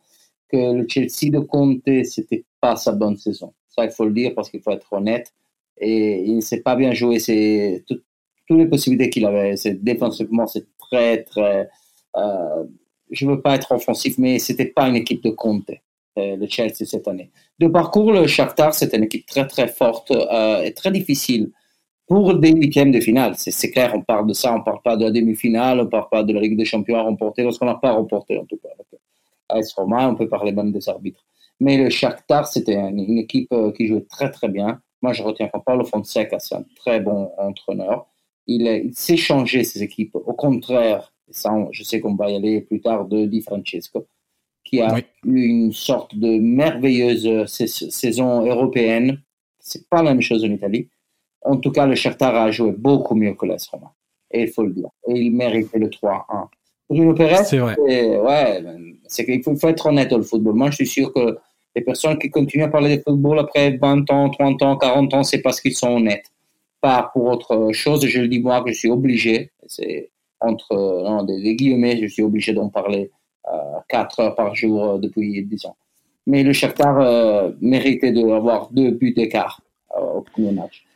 que 0.49 0.57
le 0.57 0.87
Chelsea 0.89 1.31
de 1.31 1.41
Conte, 1.41 2.05
c'était 2.05 2.45
pas 2.61 2.77
sa 2.77 2.93
bonne 2.93 3.17
saison. 3.19 3.53
Ça, 3.69 3.85
il 3.85 3.91
faut 3.91 4.07
le 4.07 4.13
dire 4.13 4.33
parce 4.35 4.51
qu'il 4.51 4.63
faut 4.63 4.71
être 4.71 4.91
honnête. 4.93 5.33
Et 5.77 6.23
il 6.25 6.37
ne 6.37 6.41
s'est 6.41 6.63
pas 6.63 6.75
bien 6.75 6.93
joué. 6.93 7.19
C'est 7.19 7.85
toutes 7.87 8.03
les 8.51 8.67
possibilités 8.67 9.11
qu'il 9.11 9.27
avait. 9.27 9.55
Défensivement, 9.75 10.47
c'est 10.47 10.67
très, 10.79 11.23
très. 11.23 11.69
Euh, 12.17 12.65
je 13.11 13.27
veux 13.27 13.41
pas 13.41 13.55
être 13.55 13.73
offensif, 13.73 14.17
mais 14.19 14.39
c'était 14.39 14.67
pas 14.67 14.89
une 14.89 14.97
équipe 14.97 15.23
de 15.23 15.31
Conte. 15.31 15.71
Euh, 16.19 16.37
le 16.37 16.47
Chelsea 16.49 16.85
cette 16.85 17.07
année. 17.07 17.31
De 17.59 17.69
parcours, 17.69 18.13
le 18.13 18.27
Shakhtar, 18.27 18.75
c'est 18.75 18.93
une 18.95 19.05
équipe 19.05 19.27
très 19.27 19.47
très 19.47 19.69
forte 19.69 20.11
euh, 20.11 20.63
et 20.63 20.73
très 20.75 20.91
difficile 20.91 21.51
pour 22.07 22.35
des 22.35 22.53
huitièmes 22.53 22.91
de 22.91 23.01
finale. 23.01 23.35
C'est 23.37 23.71
clair, 23.71 23.93
on 23.95 24.03
parle 24.03 24.27
de 24.27 24.33
ça, 24.33 24.55
on 24.55 24.63
parle 24.63 24.81
pas 24.83 24.97
de 24.97 25.05
la 25.05 25.11
demi-finale, 25.11 25.81
on 25.81 25.87
parle 25.87 26.09
pas 26.11 26.23
de 26.23 26.33
la 26.33 26.41
Ligue 26.41 26.57
des 26.57 26.65
Champions 26.65 26.97
à 26.97 27.03
remporter, 27.03 27.43
lorsqu'on 27.43 27.67
n'a 27.67 27.77
pas 27.77 27.93
remporté 27.93 28.39
en 28.39 28.45
tout 28.47 28.57
cas. 28.57 28.69
AS 29.51 29.73
Roma, 29.77 30.09
on 30.09 30.15
peut 30.15 30.29
parler 30.29 30.53
même 30.53 30.73
des 30.73 30.89
arbitres. 30.89 31.25
Mais 31.61 31.77
le 31.77 31.91
Shakhtar, 31.91 32.47
c'était 32.47 32.77
une, 32.77 33.19
équipe 33.19 33.53
euh, 33.53 33.73
qui 33.73 33.87
jouait 33.87 34.07
très 34.09 34.31
très 34.31 34.49
bien. 34.49 34.81
Moi, 35.03 35.13
je 35.13 35.23
retiens 35.23 35.49
qu'en 35.49 35.61
Paulo 35.61 35.85
Fonseca, 35.85 36.39
c'est 36.39 36.55
un 36.55 36.65
très 36.77 37.01
bon 37.01 37.31
entraîneur. 37.39 38.07
Il, 38.47 38.67
il 38.67 38.95
sait 38.95 39.17
ses 39.17 39.83
équipes. 39.83 40.15
Au 40.15 40.35
contraire, 40.35 41.13
ça, 41.31 41.53
je 41.73 41.83
sais 41.85 42.01
qu'on 42.01 42.15
va 42.15 42.31
y 42.31 42.37
aller 42.37 42.61
plus 42.63 42.81
tard, 42.81 43.05
de 43.07 43.27
Di 43.27 43.43
Francesco 43.43 44.07
qui 44.69 44.81
a 44.81 44.99
eu 45.25 45.43
une 45.43 45.73
sorte 45.73 46.15
de 46.15 46.39
merveilleuse 46.39 47.27
euh, 47.27 47.47
saison 47.47 48.45
européenne. 48.45 49.21
C'est 49.59 49.89
pas 49.89 50.03
la 50.03 50.11
même 50.11 50.21
chose 50.21 50.45
en 50.45 50.51
Italie. 50.51 50.89
En 51.43 51.57
tout 51.57 51.71
cas, 51.71 51.87
le 51.87 51.95
Shakhtar 51.95 52.35
a 52.35 52.51
joué 52.51 52.73
beaucoup 52.73 53.15
mieux 53.15 53.35
que 53.35 53.47
l'AS 53.47 53.67
Roma. 53.69 53.93
Et 54.31 54.43
il 54.43 54.49
faut 54.49 54.65
le 54.65 54.73
dire. 54.73 54.89
Et 55.09 55.19
il 55.19 55.31
méritait 55.31 55.79
le 55.79 55.89
3-1. 55.89 56.49
Bruno 56.91 57.15
Pérez, 57.15 57.45
c'est 57.45 57.59
vrai. 57.59 57.77
Ouais, 57.79 58.63
c'est 59.07 59.25
qu'il 59.25 59.43
faut, 59.43 59.55
être 59.69 59.87
honnête 59.87 60.13
au 60.13 60.23
football. 60.23 60.55
Moi, 60.55 60.71
je 60.71 60.77
suis 60.77 60.87
sûr 60.87 61.13
que 61.13 61.39
les 61.77 61.83
personnes 61.83 62.19
qui 62.19 62.31
continuent 62.31 62.65
à 62.65 62.69
parler 62.69 62.99
de 62.99 63.03
football 63.03 63.39
après 63.39 63.77
20 63.77 64.11
ans, 64.11 64.31
30 64.31 64.63
ans, 64.63 64.77
40 64.77 65.15
ans, 65.15 65.23
c'est 65.23 65.41
parce 65.41 65.61
qu'ils 65.61 65.75
sont 65.75 65.97
honnêtes. 65.97 66.27
Pas 66.81 67.11
pour 67.13 67.25
autre 67.25 67.73
chose. 67.73 68.07
Je 68.07 68.21
le 68.21 68.29
dis 68.29 68.41
moi 68.41 68.63
que 68.63 68.71
je 68.71 68.79
suis 68.79 68.91
obligé. 68.91 69.51
C'est 69.67 70.11
entre 70.41 70.75
non, 70.75 71.25
des, 71.25 71.55
guillemets, 71.57 71.99
je 72.01 72.07
suis 72.07 72.23
obligé 72.23 72.53
d'en 72.53 72.69
parler 72.69 73.11
4 73.89 74.21
heures 74.21 74.35
par 74.35 74.55
jour 74.55 74.85
euh, 74.85 74.99
depuis 74.99 75.45
10 75.45 75.67
ans. 75.67 75.77
Mais 76.27 76.43
le 76.43 76.53
Shakhtar 76.53 77.01
euh, 77.01 77.51
méritait 77.61 78.13
d'avoir 78.13 78.71
deux 78.71 78.91
buts 78.91 79.13
d'écart 79.13 79.63
euh, 79.97 80.01
au 80.01 80.23
premier 80.23 80.53
match. 80.53 80.87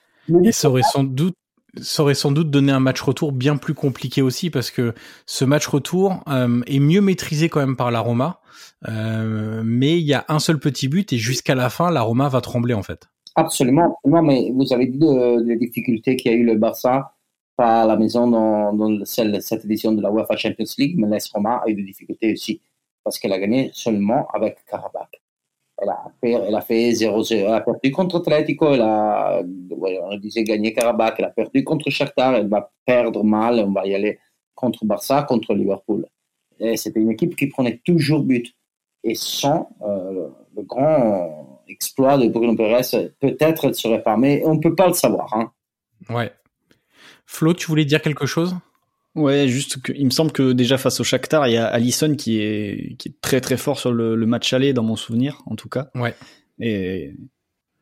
ça 0.51 0.69
aurait 0.69 0.83
sans 0.83 1.05
doute 1.05 1.35
ça 1.81 2.03
aurait 2.03 2.13
sans 2.13 2.33
doute 2.33 2.51
donné 2.51 2.71
un 2.71 2.81
match 2.81 3.01
retour 3.01 3.33
bien 3.33 3.57
plus 3.57 3.73
compliqué 3.73 4.21
aussi 4.21 4.51
parce 4.51 4.71
que 4.71 4.93
ce 5.25 5.47
match 5.47 5.67
retour 5.67 6.23
est 6.67 6.81
mieux 6.81 7.01
maîtrisé 7.01 7.49
quand 7.49 7.61
même 7.61 7.77
par 7.77 7.91
la 7.91 8.01
Roma, 8.01 8.41
mais 8.87 9.99
il 9.99 10.07
y 10.07 10.13
a 10.13 10.27
un 10.29 10.39
seul 10.39 10.59
petit 10.59 10.89
but 10.89 11.15
et 11.15 11.17
jusqu'à 11.17 11.55
la 11.55 11.71
fin 11.71 11.91
la 11.91 12.03
Roma 12.03 12.29
va 12.29 12.43
trembler 12.43 12.75
en 12.75 12.83
fait. 12.83 13.09
Absolument, 13.37 13.97
non 14.05 14.21
mais 14.21 14.53
vous 14.55 14.71
avez 14.75 14.85
dit 14.85 15.01
les 15.47 15.57
difficultés 15.57 16.17
qu'il 16.17 16.31
y 16.31 16.35
a 16.35 16.37
eu 16.37 16.45
le 16.45 16.57
Barça 16.57 17.15
pas 17.57 17.83
à 17.83 17.87
la 17.87 17.97
maison 17.97 18.29
dans, 18.29 19.05
cette 19.05 19.65
édition 19.65 19.93
de 19.93 20.03
la 20.03 20.11
UEFA 20.11 20.37
Champions 20.37 20.65
League, 20.79 20.97
mais 20.99 21.09
l'AS 21.09 21.31
Roma 21.33 21.63
a 21.65 21.69
eu 21.69 21.75
des 21.75 21.83
difficultés 21.83 22.33
aussi, 22.33 22.61
parce 23.05 23.19
qu'elle 23.19 23.33
a 23.33 23.39
gagné 23.39 23.71
seulement 23.73 24.27
avec 24.33 24.65
Karabakh. 24.67 25.21
Elle 25.79 25.89
a, 25.89 26.13
elle 26.23 26.55
a 26.55 26.61
fait 26.61 26.91
0-0. 26.93 27.35
Elle 27.35 27.47
a 27.49 27.61
perdu 27.61 27.91
contre 27.91 28.17
Atletico, 28.17 28.73
elle 28.73 28.83
a, 28.83 29.43
on 29.43 30.17
disait 30.17 30.45
gagner 30.45 30.73
Karabakh, 30.73 31.17
elle 31.19 31.25
a 31.25 31.31
perdu 31.31 31.65
contre 31.65 31.91
Shakhtar, 31.91 32.37
elle 32.37 32.49
va 32.49 32.71
perdre 32.87 33.25
mal, 33.25 33.59
on 33.61 33.73
va 33.73 33.87
y 33.87 33.95
aller 33.95 34.19
contre 34.55 34.85
Barça, 34.85 35.25
contre 35.25 35.55
Liverpool. 35.55 36.07
C'était 36.77 37.01
une 37.01 37.11
équipe 37.11 37.35
qui 37.35 37.49
prenait 37.49 37.81
toujours 37.85 38.23
but. 38.23 38.55
Et 39.05 39.17
sans 39.17 39.69
euh, 39.83 40.29
le 40.55 40.63
grand 40.63 41.61
exploit 41.69 42.17
de 42.19 42.29
Bruno 42.29 42.55
Pérez, 42.55 43.11
peut-être 43.19 43.65
elle 43.65 43.75
serait 43.75 44.03
pas, 44.03 44.15
on 44.17 44.55
ne 44.55 44.61
peut 44.61 44.77
pas 44.77 44.87
le 44.87 44.95
savoir. 44.95 45.35
Hein. 45.35 45.51
Ouais, 46.09 46.31
Flo, 47.27 47.55
tu 47.55 47.67
voulais 47.67 47.85
dire 47.85 48.03
quelque 48.03 48.27
chose? 48.27 48.57
Ouais, 49.15 49.47
juste 49.47 49.83
qu'il 49.83 50.05
me 50.05 50.11
semble 50.11 50.33
que 50.33 50.53
déjà 50.53 50.79
face 50.79 51.01
au 51.01 51.05
Shakhtar, 51.05 51.47
il 51.47 51.53
y 51.53 51.57
a 51.59 51.67
Allison 51.67 52.15
qui 52.15 52.41
est, 52.41 52.97
qui 52.99 53.11
est 53.11 53.21
très 53.21 53.41
très 53.41 53.59
fort 53.59 53.79
sur 53.79 53.93
le, 53.93 54.17
match 54.27 54.53
aller, 54.53 54.73
dans 54.73 54.83
mon 54.83 54.97
souvenir, 54.97 55.43
en 55.47 55.55
tout 55.55 55.69
cas. 55.69 55.91
Ouais. 55.95 56.15
Et, 56.61 57.15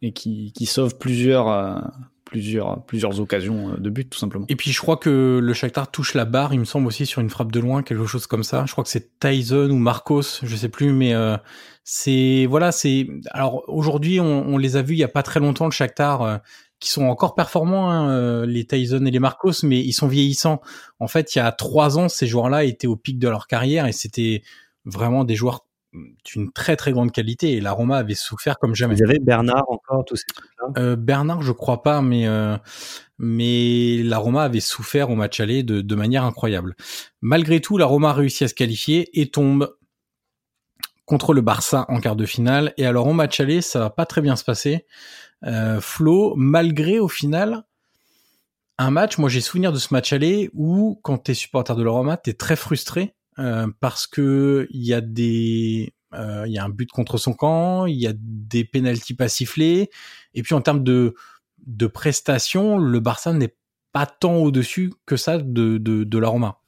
et 0.03 0.13
qui, 0.13 0.53
qui 0.53 0.67
sauve 0.67 0.99
plusieurs, 0.99 1.49
euh, 1.49 1.79
plusieurs, 2.25 2.85
plusieurs 2.85 3.21
occasions 3.21 3.77
de 3.79 3.91
but, 3.91 4.11
tout 4.11 4.19
simplement. 4.19 4.45
Et 4.49 4.57
puis 4.57 4.73
je 4.73 4.81
crois 4.81 4.97
que 4.97 5.39
le 5.41 5.55
Shakhtar 5.55 5.93
touche 5.93 6.15
la 6.15 6.25
barre, 6.25 6.53
il 6.53 6.59
me 6.59 6.65
semble 6.65 6.89
aussi 6.89 7.07
sur 7.07 7.21
une 7.21 7.31
frappe 7.31 7.53
de 7.53 7.61
loin, 7.61 7.85
quelque 7.85 8.07
chose 8.07 8.27
comme 8.27 8.43
ça. 8.43 8.65
Je 8.67 8.73
crois 8.73 8.83
que 8.83 8.91
c'est 8.91 9.21
Tyson 9.21 9.71
ou 9.71 9.79
Marcos, 9.79 10.41
je 10.43 10.57
sais 10.57 10.69
plus, 10.69 10.93
mais 10.93 11.15
c'est 11.85 12.47
voilà, 12.47 12.73
c'est 12.73 13.07
alors 13.31 13.63
aujourd'hui 13.69 14.19
on, 14.19 14.49
on, 14.49 14.59
les 14.59 14.77
a 14.77 14.83
vus 14.83 14.95
il 14.95 14.99
y 14.99 15.05
a 15.05 15.09
pas 15.09 15.23
très 15.23 15.39
longtemps 15.41 15.67
le 15.67 15.71
Shakhtar 15.71 16.41
qui 16.81 16.91
sont 16.91 17.05
encore 17.05 17.35
performants, 17.35 17.91
hein, 17.91 18.11
euh, 18.11 18.47
les 18.47 18.65
Tyson 18.65 19.05
et 19.05 19.11
les 19.11 19.19
Marcos, 19.19 19.53
mais 19.63 19.81
ils 19.81 19.93
sont 19.93 20.09
vieillissants. 20.09 20.61
En 20.99 21.07
fait, 21.07 21.35
il 21.35 21.39
y 21.39 21.43
a 21.43 21.53
trois 21.53 21.99
ans, 21.99 22.09
ces 22.09 22.27
joueurs-là 22.27 22.65
étaient 22.65 22.87
au 22.87 22.97
pic 22.97 23.19
de 23.19 23.29
leur 23.29 23.47
carrière 23.47 23.87
et 23.87 23.93
c'était 23.93 24.43
vraiment 24.87 25.25
des 25.25 25.37
joueurs 25.37 25.67
d'une 26.25 26.53
très 26.53 26.77
très 26.77 26.93
grande 26.93 27.11
qualité 27.11 27.53
et 27.53 27.61
la 27.61 27.73
Roma 27.73 27.99
avait 27.99 28.15
souffert 28.15 28.59
comme 28.59 28.75
jamais. 28.75 28.95
Vous 28.95 29.03
avez 29.03 29.19
Bernard 29.19 29.65
encore 29.69 30.05
tous 30.05 30.17
ces 30.17 30.25
trucs-là? 30.33 30.81
Euh, 30.81 30.97
Bernard, 30.97 31.43
je 31.43 31.53
crois 31.53 31.83
pas, 31.83 32.01
mais 32.01 32.29
euh, 32.29 32.57
mais 33.19 34.03
la 34.05 34.19
Roma 34.19 34.45
avait 34.45 34.61
souffert 34.61 35.11
au 35.11 35.17
match 35.17 35.41
aller 35.41 35.63
de, 35.63 35.81
de 35.81 35.95
manière 35.95 36.25
incroyable. 36.25 36.77
Malgré 37.21 37.61
tout, 37.61 37.77
la 37.77 37.87
Roma 37.87 38.13
réussit 38.13 38.43
à 38.43 38.49
se 38.49 38.55
qualifier 38.55 39.21
et 39.21 39.31
tombe 39.31 39.75
contre 41.11 41.33
le 41.33 41.41
Barça 41.41 41.87
en 41.89 41.99
quart 41.99 42.15
de 42.15 42.25
finale. 42.25 42.73
Et 42.77 42.87
alors 42.87 43.09
au 43.09 43.13
match 43.13 43.41
aller, 43.41 43.63
ça 43.63 43.81
va 43.81 43.91
pas 43.91 44.07
très 44.07 44.21
bien 44.21 44.37
se 44.37 44.45
passer. 44.45 44.87
Euh, 45.45 45.81
Flo, 45.81 46.35
malgré 46.37 47.01
au 47.01 47.09
final 47.09 47.65
un 48.79 48.93
match, 48.93 49.19
moi 49.19 49.29
j'ai 49.29 49.41
souvenir 49.41 49.73
de 49.73 49.79
ce 49.79 49.93
match 49.93 50.13
aller 50.13 50.51
où 50.55 51.01
quand 51.03 51.19
t'es 51.19 51.35
supporter 51.35 51.75
de 51.75 51.83
la 51.83 51.91
Roma, 51.91 52.17
t'es 52.17 52.35
très 52.35 52.55
frustré 52.55 53.17
euh, 53.41 53.67
parce 53.81 54.07
que 54.07 54.69
il 54.71 54.87
y 54.87 54.95
a 54.95 55.01
des 55.01 55.95
euh, 56.15 56.45
il 56.47 56.53
y 56.53 56.59
a 56.59 56.65
un 56.65 56.69
but 56.69 56.89
contre 56.89 57.19
son 57.19 57.33
camp, 57.33 57.87
il 57.87 57.97
y 57.97 58.07
a 58.07 58.13
des 58.15 58.65
pénalties 58.65 59.15
pas 59.15 59.29
sifflés, 59.29 59.91
et 60.35 60.43
puis 60.45 60.55
en 60.55 60.61
termes 60.61 60.85
de 60.85 61.17
de 61.67 61.87
prestations, 61.89 62.79
le 62.79 63.01
Barça 63.01 63.33
n'est 63.33 63.57
pas 63.93 64.07
tant 64.07 64.37
au-dessus 64.37 64.93
que 65.07 65.17
ça 65.17 65.39
de, 65.39 65.77
de, 65.77 66.05
de 66.05 66.19
la 66.19 66.29
Roma. 66.29 66.60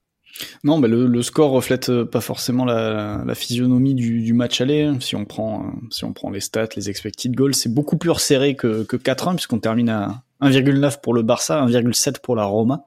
Non, 0.64 0.78
mais 0.78 0.88
le, 0.88 1.06
le, 1.06 1.22
score 1.22 1.50
reflète 1.50 1.90
euh, 1.90 2.04
pas 2.04 2.20
forcément 2.20 2.64
la, 2.64 3.22
la 3.26 3.34
physionomie 3.34 3.94
du, 3.94 4.22
du, 4.22 4.32
match 4.32 4.60
aller. 4.60 4.90
Si 5.00 5.14
on 5.16 5.24
prend, 5.24 5.66
euh, 5.66 5.70
si 5.90 6.04
on 6.04 6.12
prend 6.12 6.30
les 6.30 6.40
stats, 6.40 6.68
les 6.76 6.88
expected 6.88 7.34
goals, 7.34 7.54
c'est 7.54 7.72
beaucoup 7.72 7.96
plus 7.96 8.10
resserré 8.10 8.54
que, 8.54 8.82
que 8.84 8.96
4-1 8.96 9.34
puisqu'on 9.34 9.58
termine 9.58 9.90
à 9.90 10.22
1,9 10.40 11.00
pour 11.00 11.14
le 11.14 11.22
Barça, 11.22 11.64
1,7 11.66 12.20
pour 12.20 12.34
la 12.34 12.44
Roma. 12.44 12.86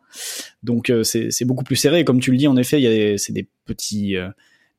Donc 0.63 0.89
euh, 0.89 1.03
c'est 1.03 1.45
beaucoup 1.45 1.63
plus 1.63 1.75
serré. 1.75 1.99
Et 1.99 2.05
comme 2.05 2.19
tu 2.19 2.31
le 2.31 2.37
dis, 2.37 2.47
en 2.47 2.57
effet, 2.57 2.81
il 2.81 2.83
y 2.83 3.13
a 3.13 3.17
c'est 3.17 3.33
des 3.33 3.47
petits, 3.65 4.15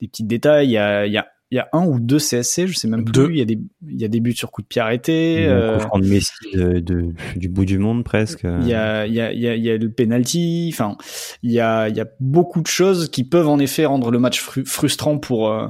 des 0.00 0.08
petits 0.08 0.25
détails. 0.25 0.66
Il 0.66 0.73
y 0.73 0.78
a, 0.78 1.06
y 1.06 1.16
a 1.16 1.26
il 1.53 1.57
y 1.57 1.59
a 1.61 1.69
un 1.73 1.87
ou 1.87 2.00
deux 2.00 2.19
CSC, 2.19 2.67
je 2.67 2.75
sais 2.75 2.88
même 2.88 3.05
plus. 3.05 3.31
Il 3.31 3.38
y 3.38 3.43
a 3.43 3.45
des, 3.45 3.61
il 3.88 4.00
y 4.00 4.05
a 4.05 4.09
des 4.09 4.19
buts 4.19 4.35
sur 4.35 4.50
coup 4.50 4.62
de 4.62 4.67
pied 4.67 4.83
arrêté. 4.83 5.47
Euh, 5.47 5.79
de 5.79 6.09
Messi 6.09 6.33
de, 6.53 6.81
de, 6.81 7.12
du 7.37 7.49
bout 7.49 7.65
du 7.65 7.79
monde 7.79 8.03
presque. 8.03 8.45
Il 8.45 8.67
y 8.67 8.75
a, 8.75 9.07
il 9.07 9.15
y 9.15 9.21
a, 9.21 9.33
il 9.33 9.41
y 9.41 9.47
a, 9.47 9.55
il 9.55 9.62
y 9.62 9.71
a 9.71 9.76
le 9.76 9.91
penalty. 9.93 10.71
Enfin, 10.73 10.97
il 11.45 11.53
y 11.53 11.61
a, 11.61 11.88
il 11.88 11.97
y 11.97 12.00
a 12.00 12.07
beaucoup 12.19 12.61
de 12.62 12.67
choses 12.67 13.11
qui 13.11 13.23
peuvent 13.23 13.49
en 13.49 13.61
effet 13.61 13.85
rendre 13.85 14.11
le 14.11 14.19
match 14.19 14.41
frustrant 14.41 15.19
pour, 15.19 15.53
euh, 15.53 15.69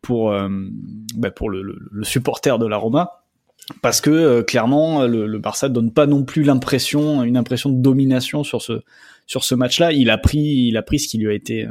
pour, 0.00 0.30
euh, 0.30 0.48
bah 1.16 1.32
pour 1.32 1.50
le, 1.50 1.62
le, 1.62 1.76
le, 1.90 2.04
supporter 2.04 2.60
de 2.60 2.66
la 2.66 2.76
Roma. 2.76 3.24
Parce 3.82 4.00
que 4.00 4.10
euh, 4.10 4.42
clairement, 4.44 5.08
le, 5.08 5.26
le 5.26 5.38
Barça 5.40 5.68
donne 5.68 5.92
pas 5.92 6.06
non 6.06 6.22
plus 6.22 6.44
l'impression, 6.44 7.24
une 7.24 7.36
impression 7.36 7.68
de 7.70 7.82
domination 7.82 8.44
sur 8.44 8.62
ce, 8.62 8.82
sur 9.26 9.42
ce 9.42 9.56
match-là. 9.56 9.90
Il 9.90 10.08
a 10.10 10.18
pris, 10.18 10.68
il 10.68 10.76
a 10.76 10.82
pris 10.82 11.00
ce 11.00 11.08
qui 11.08 11.18
lui 11.18 11.28
a 11.28 11.32
été 11.32 11.66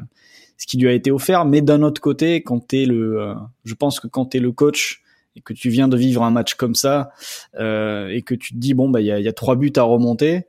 ce 0.57 0.67
qui 0.67 0.77
lui 0.77 0.87
a 0.87 0.93
été 0.93 1.11
offert. 1.11 1.45
Mais 1.45 1.61
d'un 1.61 1.81
autre 1.81 2.01
côté, 2.01 2.41
quand 2.41 2.59
t'es 2.59 2.85
le, 2.85 3.21
euh, 3.21 3.33
je 3.63 3.73
pense 3.73 3.99
que 3.99 4.07
quand 4.07 4.25
t'es 4.25 4.39
le 4.39 4.51
coach 4.51 5.01
et 5.35 5.41
que 5.41 5.53
tu 5.53 5.69
viens 5.69 5.87
de 5.87 5.97
vivre 5.97 6.23
un 6.23 6.31
match 6.31 6.55
comme 6.55 6.75
ça 6.75 7.11
euh, 7.59 8.07
et 8.07 8.21
que 8.21 8.35
tu 8.35 8.53
te 8.53 8.57
dis 8.57 8.73
bon 8.73 8.89
bah 8.89 9.01
il 9.01 9.07
y 9.07 9.11
a, 9.11 9.19
y 9.19 9.27
a, 9.27 9.33
trois 9.33 9.55
buts 9.55 9.73
à 9.75 9.83
remonter, 9.83 10.47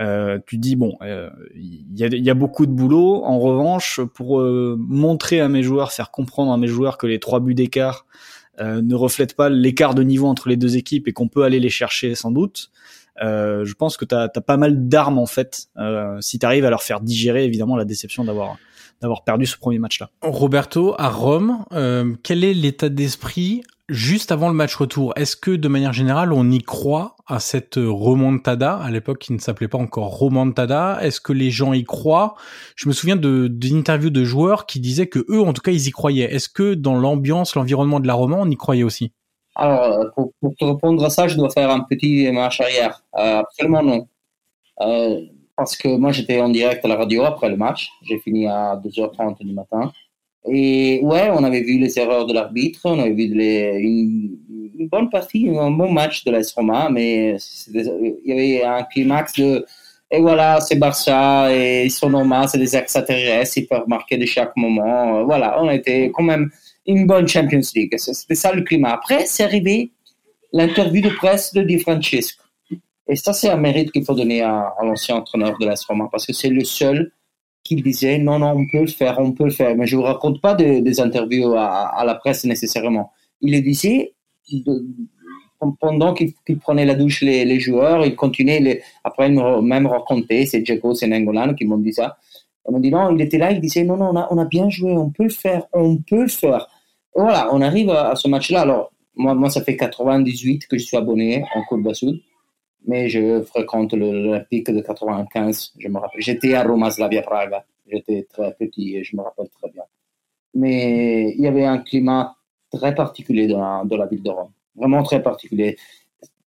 euh, 0.00 0.38
tu 0.46 0.56
te 0.56 0.60
dis 0.60 0.76
bon 0.76 0.98
euh, 1.02 1.30
il 1.54 1.98
y, 1.98 2.04
a, 2.04 2.08
y, 2.08 2.30
a, 2.30 2.34
beaucoup 2.34 2.66
de 2.66 2.72
boulot. 2.72 3.22
En 3.24 3.38
revanche, 3.38 4.00
pour 4.14 4.40
euh, 4.40 4.76
montrer 4.78 5.40
à 5.40 5.48
mes 5.48 5.62
joueurs, 5.62 5.92
faire 5.92 6.10
comprendre 6.10 6.52
à 6.52 6.58
mes 6.58 6.66
joueurs 6.66 6.98
que 6.98 7.06
les 7.06 7.18
trois 7.18 7.40
buts 7.40 7.54
d'écart 7.54 8.06
ne 8.58 8.94
reflètent 8.94 9.36
pas 9.36 9.50
l'écart 9.50 9.94
de 9.94 10.02
niveau 10.02 10.28
entre 10.28 10.48
les 10.48 10.56
deux 10.56 10.78
équipes 10.78 11.08
et 11.08 11.12
qu'on 11.12 11.28
peut 11.28 11.42
aller 11.42 11.60
les 11.60 11.68
chercher 11.68 12.14
sans 12.14 12.30
doute. 12.30 12.70
je 13.20 13.72
pense 13.74 13.98
que 13.98 14.06
tu 14.06 14.14
as, 14.14 14.30
pas 14.30 14.56
mal 14.56 14.88
d'armes 14.88 15.18
en 15.18 15.26
fait 15.26 15.68
si 16.20 16.38
tu 16.38 16.46
arrives 16.46 16.64
à 16.64 16.70
leur 16.70 16.82
faire 16.82 17.02
digérer 17.02 17.44
évidemment 17.44 17.76
la 17.76 17.84
déception 17.84 18.24
d'avoir 18.24 18.56
d'avoir 19.00 19.24
perdu 19.24 19.46
ce 19.46 19.56
premier 19.56 19.78
match-là. 19.78 20.10
Roberto, 20.22 20.94
à 20.98 21.08
Rome, 21.08 21.64
euh, 21.72 22.14
quel 22.22 22.44
est 22.44 22.54
l'état 22.54 22.88
d'esprit 22.88 23.62
juste 23.88 24.32
avant 24.32 24.48
le 24.48 24.54
match 24.54 24.74
retour? 24.74 25.12
Est-ce 25.16 25.36
que 25.36 25.50
de 25.50 25.68
manière 25.68 25.92
générale, 25.92 26.32
on 26.32 26.50
y 26.50 26.62
croit 26.62 27.16
à 27.26 27.40
cette 27.40 27.76
remontada? 27.76 28.76
À 28.76 28.90
l'époque, 28.90 29.18
qui 29.18 29.32
ne 29.32 29.38
s'appelait 29.38 29.68
pas 29.68 29.78
encore 29.78 30.18
remontada. 30.18 30.98
Est-ce 31.02 31.20
que 31.20 31.32
les 31.32 31.50
gens 31.50 31.72
y 31.72 31.84
croient? 31.84 32.34
Je 32.74 32.88
me 32.88 32.94
souviens 32.94 33.16
d'interviews 33.16 34.10
de, 34.10 34.20
de 34.20 34.24
joueurs 34.24 34.66
qui 34.66 34.80
disaient 34.80 35.08
que 35.08 35.24
eux, 35.28 35.40
en 35.40 35.52
tout 35.52 35.62
cas, 35.62 35.72
ils 35.72 35.86
y 35.86 35.90
croyaient. 35.90 36.32
Est-ce 36.34 36.48
que 36.48 36.74
dans 36.74 36.98
l'ambiance, 36.98 37.54
l'environnement 37.54 38.00
de 38.00 38.06
la 38.06 38.14
Roma, 38.14 38.36
on 38.38 38.50
y 38.50 38.56
croyait 38.56 38.82
aussi? 38.82 39.12
Alors, 39.56 40.12
pour, 40.14 40.32
pour, 40.40 40.54
te 40.54 40.64
répondre 40.64 41.02
à 41.02 41.10
ça, 41.10 41.28
je 41.28 41.36
dois 41.36 41.48
faire 41.50 41.70
un 41.70 41.80
petit 41.80 42.30
marche 42.30 42.60
arrière. 42.60 43.02
Euh, 43.18 43.38
absolument 43.38 43.82
non. 43.82 44.08
Euh, 44.82 45.20
parce 45.56 45.76
que 45.76 45.88
moi 45.88 46.12
j'étais 46.12 46.40
en 46.40 46.48
direct 46.48 46.84
à 46.84 46.88
la 46.88 46.96
radio 46.96 47.24
après 47.24 47.48
le 47.48 47.56
match. 47.56 47.90
J'ai 48.02 48.18
fini 48.18 48.46
à 48.46 48.80
2h30 48.84 49.44
du 49.44 49.52
matin. 49.52 49.92
Et 50.48 51.00
ouais, 51.02 51.28
on 51.32 51.42
avait 51.42 51.62
vu 51.62 51.78
les 51.78 51.98
erreurs 51.98 52.26
de 52.26 52.32
l'arbitre, 52.32 52.80
on 52.84 53.00
avait 53.00 53.12
vu 53.12 53.24
une, 53.24 54.88
bonne 54.88 55.10
partie, 55.10 55.48
un 55.58 55.72
bon 55.72 55.90
match 55.90 56.24
de 56.24 56.30
l'AS 56.30 56.52
Roma, 56.52 56.88
mais 56.88 57.36
il 57.72 58.20
y 58.24 58.32
avait 58.32 58.64
un 58.64 58.84
climax 58.84 59.32
de 59.34 59.66
et 60.10 60.20
voilà, 60.20 60.60
c'est 60.60 60.76
Barça 60.76 61.48
et 61.52 61.86
ils 61.86 61.90
sont 61.90 62.08
normaux, 62.08 62.46
c'est 62.46 62.58
des 62.58 62.76
extraterrestres, 62.76 63.58
ils 63.58 63.66
peuvent 63.66 63.88
marquer 63.88 64.16
de 64.16 64.24
chaque 64.24 64.56
moment. 64.56 65.24
Voilà, 65.24 65.60
on 65.60 65.68
était 65.68 66.12
quand 66.14 66.22
même 66.22 66.50
une 66.86 67.06
bonne 67.06 67.26
Champions 67.26 67.60
League. 67.74 67.94
C'était 67.98 68.36
ça 68.36 68.52
le 68.52 68.62
climat. 68.62 68.92
Après, 68.92 69.26
c'est 69.26 69.42
arrivé 69.42 69.90
l'interview 70.52 71.02
de 71.02 71.08
presse 71.08 71.52
de 71.52 71.62
Di 71.62 71.80
Francesco. 71.80 72.45
Et 73.08 73.16
ça, 73.16 73.32
c'est 73.32 73.48
un 73.48 73.56
mérite 73.56 73.92
qu'il 73.92 74.04
faut 74.04 74.14
donner 74.14 74.42
à, 74.42 74.74
l'ancien 74.82 75.16
entraîneur 75.16 75.56
de 75.58 75.66
la 75.66 75.74
Roma 75.88 76.08
parce 76.10 76.26
que 76.26 76.32
c'est 76.32 76.48
le 76.48 76.64
seul 76.64 77.12
qui 77.62 77.76
disait 77.76 78.18
non, 78.18 78.38
non, 78.38 78.50
on 78.56 78.66
peut 78.66 78.80
le 78.80 78.86
faire, 78.86 79.18
on 79.18 79.32
peut 79.32 79.44
le 79.44 79.50
faire. 79.50 79.76
Mais 79.76 79.86
je 79.86 79.96
ne 79.96 80.00
vous 80.00 80.06
raconte 80.06 80.40
pas 80.40 80.54
de, 80.54 80.80
des 80.80 81.00
interviews 81.00 81.54
à, 81.56 82.02
la 82.04 82.14
presse 82.14 82.44
nécessairement. 82.44 83.12
Il 83.40 83.52
le 83.52 83.60
disait 83.60 84.14
pendant 85.80 86.14
qu'il 86.14 86.58
prenait 86.60 86.84
la 86.84 86.94
douche 86.94 87.22
les, 87.22 87.60
joueurs, 87.60 88.04
il 88.04 88.14
continuait. 88.14 88.82
Après, 89.04 89.28
il 89.28 89.34
m'a 89.34 89.60
même 89.62 89.86
raconté, 89.86 90.46
c'est 90.46 90.64
Jaco, 90.64 90.94
c'est 90.94 91.06
Nengolan 91.06 91.54
qui 91.54 91.64
m'ont 91.64 91.78
dit 91.78 91.92
ça. 91.92 92.18
Ils 92.68 92.72
m'ont 92.72 92.80
dit 92.80 92.90
non, 92.90 93.14
il 93.14 93.20
était 93.20 93.38
là, 93.38 93.52
il 93.52 93.60
disait 93.60 93.84
non, 93.84 93.96
non, 93.96 94.10
on 94.12 94.16
a, 94.16 94.28
on 94.30 94.44
bien 94.44 94.68
joué, 94.68 94.92
on 94.92 95.10
peut 95.10 95.24
le 95.24 95.30
faire, 95.30 95.66
on 95.72 95.96
peut 95.96 96.22
le 96.22 96.28
faire. 96.28 96.68
Et 97.16 97.20
voilà, 97.20 97.48
on 97.52 97.60
arrive 97.62 97.90
à, 97.90 98.14
ce 98.16 98.28
match-là. 98.28 98.62
Alors, 98.62 98.92
moi, 99.14 99.48
ça 99.48 99.62
fait 99.62 99.76
98 99.76 100.66
que 100.66 100.76
je 100.76 100.84
suis 100.84 100.96
abonné 100.96 101.44
en 101.54 101.62
Coupe 101.62 101.92
Sud 101.94 102.20
mais 102.86 103.08
je 103.08 103.42
fréquente 103.42 103.92
l'Olympique 103.92 104.70
de 104.70 104.80
95. 104.80 105.72
Je 105.78 105.88
me 105.88 105.98
rappelle. 105.98 106.20
J'étais 106.20 106.54
à 106.54 106.62
Roma 106.62 106.90
Slavia 106.90 107.22
Praga. 107.22 107.64
J'étais 107.90 108.26
très 108.32 108.52
petit 108.54 108.96
et 108.96 109.04
je 109.04 109.16
me 109.16 109.22
rappelle 109.22 109.48
très 109.60 109.70
bien. 109.70 109.82
Mais 110.54 111.34
il 111.36 111.42
y 111.42 111.46
avait 111.46 111.64
un 111.64 111.78
climat 111.78 112.36
très 112.70 112.94
particulier 112.94 113.46
dans 113.46 113.60
la, 113.60 113.82
dans 113.84 113.96
la 113.96 114.06
ville 114.06 114.22
de 114.22 114.30
Rome. 114.30 114.50
Vraiment 114.74 115.02
très 115.02 115.22
particulier. 115.22 115.76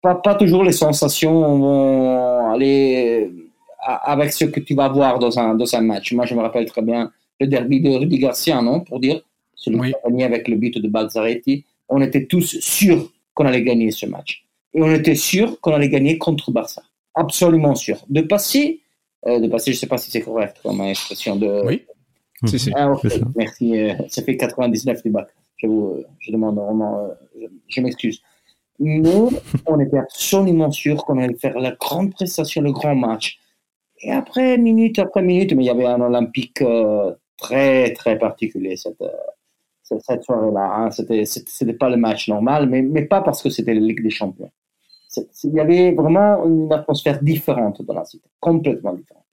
Pas, 0.00 0.14
pas 0.14 0.34
toujours 0.34 0.62
les 0.62 0.72
sensations 0.72 1.58
vont 1.58 2.52
aller 2.52 3.30
avec 3.86 4.32
ce 4.32 4.44
que 4.44 4.60
tu 4.60 4.74
vas 4.74 4.88
voir 4.88 5.18
dans 5.18 5.38
un, 5.38 5.54
dans 5.54 5.74
un 5.74 5.80
match. 5.80 6.12
Moi, 6.12 6.26
je 6.26 6.34
me 6.34 6.40
rappelle 6.40 6.66
très 6.66 6.82
bien 6.82 7.10
le 7.40 7.46
derby 7.46 7.80
de 7.80 7.90
Rudy 7.90 8.18
Garcia, 8.18 8.60
non, 8.62 8.80
pour 8.80 9.00
dire, 9.00 9.20
celui 9.54 9.78
oui. 9.78 9.88
qui 9.90 9.94
a 9.96 10.10
gagné 10.10 10.24
avec 10.24 10.48
le 10.48 10.56
but 10.56 10.78
de 10.78 10.88
Balzaretti. 10.88 11.64
On 11.88 12.00
était 12.00 12.26
tous 12.26 12.58
sûrs 12.60 13.10
qu'on 13.34 13.46
allait 13.46 13.62
gagner 13.62 13.90
ce 13.90 14.06
match 14.06 14.45
et 14.76 14.82
on 14.82 14.90
était 14.92 15.14
sûr 15.14 15.58
qu'on 15.60 15.72
allait 15.72 15.88
gagner 15.88 16.18
contre 16.18 16.50
Barça. 16.50 16.82
Absolument 17.14 17.74
sûr. 17.74 18.04
De 18.10 18.20
passer, 18.20 18.82
euh, 19.26 19.40
de 19.40 19.48
passer, 19.48 19.72
je 19.72 19.78
ne 19.78 19.80
sais 19.80 19.86
pas 19.86 19.96
si 19.96 20.10
c'est 20.10 20.20
correct 20.20 20.58
comme 20.62 20.82
expression 20.82 21.34
de. 21.36 21.62
Oui. 21.64 21.82
Si, 22.44 22.58
si. 22.58 22.70
Ah, 22.76 22.92
okay. 22.92 23.08
ça. 23.08 23.24
Merci. 23.34 23.78
Euh, 23.78 23.94
ça 24.08 24.22
fait 24.22 24.36
99 24.36 25.02
du 25.02 25.10
bac. 25.10 25.28
Je, 25.56 25.66
vous, 25.66 26.04
je 26.20 26.30
demande 26.30 26.56
vraiment, 26.56 27.06
euh, 27.06 27.14
je, 27.40 27.46
je 27.68 27.80
m'excuse. 27.80 28.20
Nous, 28.78 29.30
on 29.66 29.80
était 29.80 29.98
absolument 29.98 30.70
sûr 30.70 31.06
qu'on 31.06 31.18
allait 31.18 31.34
faire 31.34 31.58
la 31.58 31.70
grande 31.70 32.12
prestation, 32.12 32.60
le 32.60 32.72
grand 32.72 32.94
match. 32.94 33.38
Et 34.02 34.12
après, 34.12 34.58
minute 34.58 34.98
après 34.98 35.22
minute, 35.22 35.54
mais 35.54 35.64
il 35.64 35.66
y 35.66 35.70
avait 35.70 35.86
un 35.86 36.02
Olympique 36.02 36.60
euh, 36.60 37.14
très, 37.38 37.94
très 37.94 38.18
particulier 38.18 38.76
cette, 38.76 39.00
euh, 39.00 39.98
cette 40.00 40.22
soirée-là. 40.22 40.70
Hein. 40.76 40.90
C'était, 40.90 41.24
c'était 41.24 41.72
pas 41.72 41.88
le 41.88 41.96
match 41.96 42.28
normal, 42.28 42.68
mais, 42.68 42.82
mais 42.82 43.06
pas 43.06 43.22
parce 43.22 43.42
que 43.42 43.48
c'était 43.48 43.72
la 43.72 43.80
Ligue 43.80 44.02
des 44.02 44.10
Champions 44.10 44.50
il 45.44 45.52
y 45.52 45.60
avait 45.60 45.92
vraiment 45.92 46.44
une 46.44 46.72
atmosphère 46.72 47.22
différente 47.22 47.82
dans 47.82 47.94
la 47.94 48.04
cité, 48.04 48.28
complètement 48.40 48.92
différente. 48.92 49.26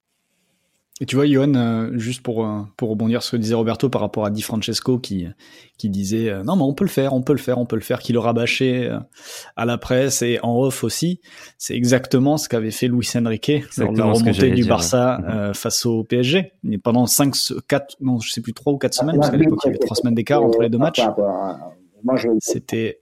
Et 1.00 1.06
tu 1.06 1.16
vois, 1.16 1.26
Johan, 1.26 1.54
euh, 1.56 1.90
juste 1.94 2.22
pour, 2.22 2.46
euh, 2.46 2.60
pour 2.76 2.88
rebondir 2.88 3.20
sur 3.20 3.30
ce 3.30 3.36
que 3.36 3.40
disait 3.40 3.56
Roberto 3.56 3.88
par 3.88 4.00
rapport 4.00 4.26
à 4.26 4.30
Di 4.30 4.42
Francesco 4.42 4.96
qui, 4.96 5.26
qui 5.76 5.90
disait 5.90 6.30
euh, 6.30 6.44
non, 6.44 6.54
mais 6.54 6.62
on 6.62 6.72
peut 6.72 6.84
le 6.84 6.90
faire, 6.90 7.14
on 7.14 7.20
peut 7.20 7.32
le 7.32 7.40
faire, 7.40 7.58
on 7.58 7.66
peut 7.66 7.74
le 7.74 7.82
faire, 7.82 7.98
qui 7.98 8.12
le 8.12 8.20
rabâchait 8.20 8.90
à 9.56 9.64
la 9.64 9.76
presse 9.76 10.22
et 10.22 10.38
en 10.44 10.56
off 10.56 10.84
aussi. 10.84 11.20
C'est 11.58 11.74
exactement 11.74 12.36
ce 12.36 12.48
qu'avait 12.48 12.70
fait 12.70 12.86
Luis 12.86 13.10
Enrique 13.16 13.50
lors 13.76 13.92
de 13.92 13.98
la 13.98 14.04
remontée 14.04 14.52
du 14.52 14.64
Barça 14.64 15.18
mhm. 15.18 15.54
face 15.54 15.84
au 15.84 16.04
PSG. 16.04 16.52
Et 16.70 16.78
pendant 16.78 17.06
5, 17.06 17.34
4, 17.66 17.96
non, 18.00 18.20
je 18.20 18.30
sais 18.30 18.40
plus, 18.40 18.54
3 18.54 18.72
ou 18.72 18.78
4 18.78 18.94
semaines, 18.94 19.16
parce 19.16 19.30
qu'à 19.30 19.36
l'époque, 19.36 19.58
il 19.64 19.66
y 19.66 19.70
avait 19.70 19.78
3 19.78 19.96
semaines 19.96 20.14
d'écart 20.14 20.44
entre 20.44 20.62
les 20.62 20.68
deux 20.68 20.78
matchs. 20.78 21.02
C'était 22.38 23.00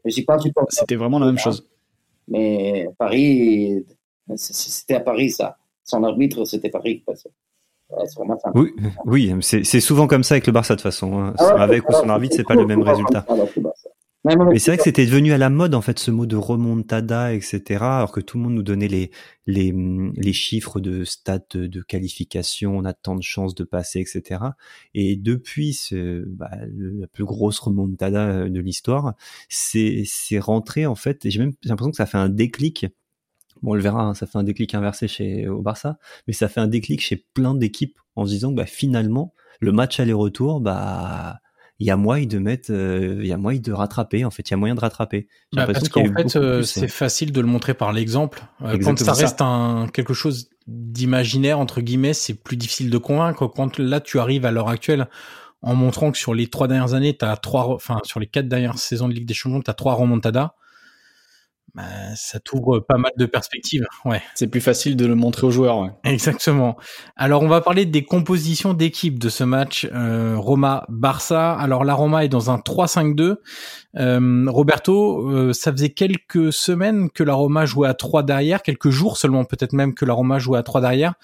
c'était 0.70 0.96
vraiment 0.96 1.18
la 1.18 1.26
même 1.26 1.38
chose. 1.38 1.68
Mais 2.29 2.88
Paris, 2.99 3.85
c'était 4.37 4.95
à 4.95 5.00
Paris 5.00 5.31
ça. 5.31 5.57
Son 5.85 6.05
arbitre, 6.05 6.45
c'était 6.45 6.71
Paris. 6.71 7.05
Oui, 8.55 8.73
oui 9.05 9.35
c'est 9.43 9.81
souvent 9.81 10.07
comme 10.07 10.25
ça 10.25 10.35
avec 10.35 10.47
le 10.47 10.52
Barça 10.52 10.75
de 10.75 10.79
toute 10.79 10.85
façon. 10.85 11.19
Hein. 11.19 11.35
Ah 11.38 11.62
avec 11.62 11.88
ou 11.88 11.93
sans 11.93 12.09
arbitre, 12.09 12.35
c'est 12.37 12.45
pas 12.45 12.55
le 12.55 12.67
même 12.67 12.83
résultat. 12.83 13.26
Mais 14.25 14.61
c'est 14.61 14.71
vrai 14.71 14.76
que 14.76 14.85
c'était 14.85 15.05
devenu 15.05 15.33
à 15.33 15.38
la 15.38 15.50
mode 15.50 15.75
en 15.75 15.81
fait 15.81 15.99
ce 15.99 16.12
mot 16.12 16.26
de 16.26 16.37
remontada, 16.37 17.35
etc. 17.35 17.62
Alors 17.83 18.12
que 18.12 18.21
tout 18.21 18.38
le 18.38 18.45
monde 18.45 18.55
nous 18.55 18.62
donnait 18.62 18.87
les 18.87 19.11
les, 19.49 19.75
les 20.14 20.33
chiffres 20.33 20.79
de 20.79 21.02
stats 21.02 21.41
de, 21.55 21.83
qualification, 21.83 22.76
on 22.76 22.85
a 22.85 22.93
tant 22.93 23.17
de 23.17 23.23
chances 23.23 23.57
de 23.57 23.64
passer, 23.64 23.99
etc. 23.99 24.41
Et 24.95 25.17
depuis 25.17 25.73
ce, 25.75 26.25
bah, 26.29 26.50
la 26.71 27.09
plus 27.09 27.25
grosse 27.25 27.59
remontada 27.59 28.49
de 28.49 28.61
l'histoire, 28.61 29.14
c'est 29.49 30.05
c'est 30.07 30.38
rentré 30.38 30.87
en 30.87 30.95
fait. 30.95 31.26
Et 31.26 31.31
j'ai 31.31 31.41
même 31.41 31.55
l'impression 31.64 31.91
que 31.91 31.97
ça 31.97 32.07
fait 32.07 32.19
un 32.19 32.29
déclic 32.29 32.87
Bon, 33.62 33.73
on 33.73 33.75
le 33.75 33.83
verra, 33.83 34.02
hein, 34.02 34.14
ça 34.14 34.26
fait 34.26 34.38
un 34.38 34.43
déclic 34.43 34.75
inversé 34.75 35.07
chez 35.07 35.49
au 35.49 35.62
Barça, 35.62 35.99
mais 36.26 36.33
ça 36.33 36.49
fait 36.49 36.61
un 36.61 36.67
déclic 36.67 37.00
chez 37.00 37.17
plein 37.17 37.55
d'équipes 37.55 37.99
en 38.17 38.26
se 38.26 38.31
disant 38.33 38.50
bah 38.52 38.67
finalement 38.67 39.35
le 39.61 39.71
match 39.73 40.00
aller-retour, 40.00 40.61
bah 40.61 41.41
il 41.82 41.86
y 41.86 41.90
a 41.90 41.96
moyen 41.96 42.26
de 42.26 42.38
mettre, 42.38 42.70
euh, 42.70 43.18
il 43.20 43.26
y 43.26 43.32
a 43.32 43.36
moyen 43.36 43.58
de 43.60 43.72
rattraper. 43.72 44.24
En 44.24 44.30
fait, 44.30 44.48
il 44.48 44.52
y 44.52 44.54
a 44.54 44.56
moyen 44.56 44.76
de 44.76 44.80
rattraper. 44.80 45.26
Bah, 45.52 45.66
parce 45.66 45.88
qu'en 45.88 46.04
fait, 46.04 46.36
euh, 46.36 46.62
c'est 46.62 46.86
facile 46.86 47.32
de 47.32 47.40
le 47.40 47.48
montrer 47.48 47.74
par 47.74 47.92
l'exemple. 47.92 48.44
Euh, 48.62 48.78
quand 48.78 48.96
ça 49.00 49.12
reste 49.12 49.40
un 49.40 49.88
quelque 49.92 50.14
chose 50.14 50.50
d'imaginaire 50.68 51.58
entre 51.58 51.80
guillemets, 51.80 52.14
c'est 52.14 52.34
plus 52.34 52.56
difficile 52.56 52.88
de 52.88 52.98
convaincre. 52.98 53.48
Quand 53.48 53.80
là, 53.80 54.00
tu 54.00 54.20
arrives 54.20 54.46
à 54.46 54.52
l'heure 54.52 54.68
actuelle 54.68 55.08
en 55.60 55.74
montrant 55.74 56.12
que 56.12 56.18
sur 56.18 56.34
les 56.34 56.46
trois 56.46 56.68
dernières 56.68 56.94
années, 56.94 57.16
tu 57.16 57.24
as 57.24 57.36
trois, 57.36 57.66
enfin 57.74 58.00
sur 58.04 58.20
les 58.20 58.26
quatre 58.26 58.46
dernières 58.46 58.78
saisons 58.78 59.08
de 59.08 59.14
Ligue 59.14 59.26
des 59.26 59.34
Champions, 59.34 59.60
tu 59.60 59.70
as 59.70 59.74
trois 59.74 59.94
remontadas 59.94 60.54
bah, 61.75 61.85
ça 62.17 62.38
t'ouvre 62.38 62.81
pas 62.81 62.99
mal 62.99 63.12
de 63.17 63.25
perspectives. 63.25 63.87
Ouais. 64.05 64.23
C'est 64.35 64.47
plus 64.47 64.61
facile 64.61 64.95
de 64.95 65.07
le 65.07 65.14
montrer 65.14 65.47
aux 65.47 65.50
joueurs. 65.50 65.79
Ouais. 65.79 65.91
Exactement. 66.05 66.76
Alors 67.17 67.43
on 67.43 67.49
va 67.49 67.62
parler 67.62 67.87
des 67.87 68.05
compositions 68.05 68.75
d'équipe 68.75 69.19
de 69.19 69.31
ce 69.31 69.43
match 69.43 69.88
euh, 69.95 70.35
Roma-Barça. 70.37 71.52
Alors 71.52 71.85
la 71.85 71.95
Roma 71.95 72.25
est 72.25 72.29
dans 72.29 72.50
un 72.50 72.59
3-5-2. 72.59 73.37
Euh, 73.97 74.45
Roberto, 74.49 75.29
euh, 75.31 75.52
ça 75.52 75.73
faisait 75.73 75.91
quelques 75.91 76.52
semaines 76.52 77.11
que 77.11 77.23
la 77.23 77.35
Roma 77.35 77.64
jouait 77.64 77.88
à 77.88 77.95
3 77.95 78.23
derrière, 78.23 78.62
quelques 78.62 78.91
jours 78.91 79.17
seulement 79.17 79.45
peut-être 79.45 79.73
même 79.73 79.95
que 79.95 80.05
la 80.05 80.12
Roma 80.14 80.38
jouait 80.38 80.59
à 80.59 80.62
3 80.62 80.81
derrière. 80.83 81.14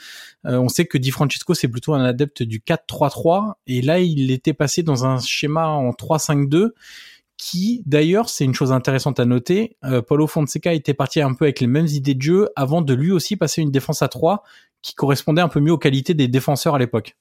Euh, 0.47 0.59
on 0.59 0.69
sait 0.69 0.87
que 0.87 0.99
Di 0.99 1.11
Francesco 1.11 1.55
c'est 1.55 1.69
plutôt 1.69 1.95
un 1.95 2.05
adepte 2.05 2.43
du 2.43 2.61
4-3-3 2.61 3.55
et 3.67 3.83
là 3.83 3.99
il 4.01 4.31
était 4.31 4.55
passé 4.55 4.83
dans 4.83 5.05
un 5.05 5.19
schéma 5.19 5.67
en 5.67 5.91
3-5-2 5.91 6.71
qui 7.39 7.83
d'ailleurs, 7.87 8.29
c'est 8.29 8.45
une 8.45 8.53
chose 8.53 8.73
intéressante 8.73 9.19
à 9.21 9.25
noter, 9.25 9.77
euh, 9.85 10.03
Paulo 10.03 10.27
Fonseca 10.27 10.75
était 10.75 10.93
parti 10.93 11.23
un 11.23 11.33
peu 11.33 11.47
avec 11.47 11.61
les 11.61 11.67
mêmes 11.67 11.87
idées 11.87 12.15
de 12.15 12.21
jeu 12.21 12.49
avant 12.57 12.83
de 12.83 12.93
lui 12.93 13.13
aussi 13.13 13.37
passer 13.37 13.63
une 13.63 13.71
défense 13.71 14.03
à 14.03 14.09
3 14.09 14.43
qui 14.83 14.95
correspondait 14.95 15.41
un 15.41 15.49
peu 15.49 15.61
mieux 15.61 15.73
aux 15.73 15.79
qualités 15.79 16.15
des 16.15 16.29
défenseurs 16.29 16.75
à 16.75 16.79
l'époque. 16.79 17.17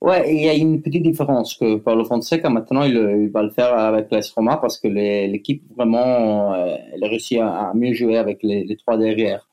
Ouais, 0.00 0.34
il 0.34 0.42
y 0.42 0.48
a 0.48 0.54
une 0.54 0.82
petite 0.82 1.02
différence 1.02 1.54
que 1.54 1.76
Paulo 1.76 2.04
Fonseca 2.04 2.50
maintenant 2.50 2.82
il, 2.82 3.30
va 3.30 3.42
le 3.42 3.50
faire 3.50 3.72
avec 3.78 4.10
l'AS 4.10 4.30
Roma 4.30 4.56
parce 4.58 4.78
que 4.78 4.88
l'équipe 4.88 5.62
vraiment 5.74 6.54
euh, 6.54 6.76
elle 6.92 7.04
a 7.04 7.08
réussi 7.08 7.38
à, 7.38 7.72
mieux 7.74 7.94
jouer 7.94 8.18
avec 8.18 8.42
les, 8.42 8.76
trois 8.76 8.96
derrière. 8.96 9.48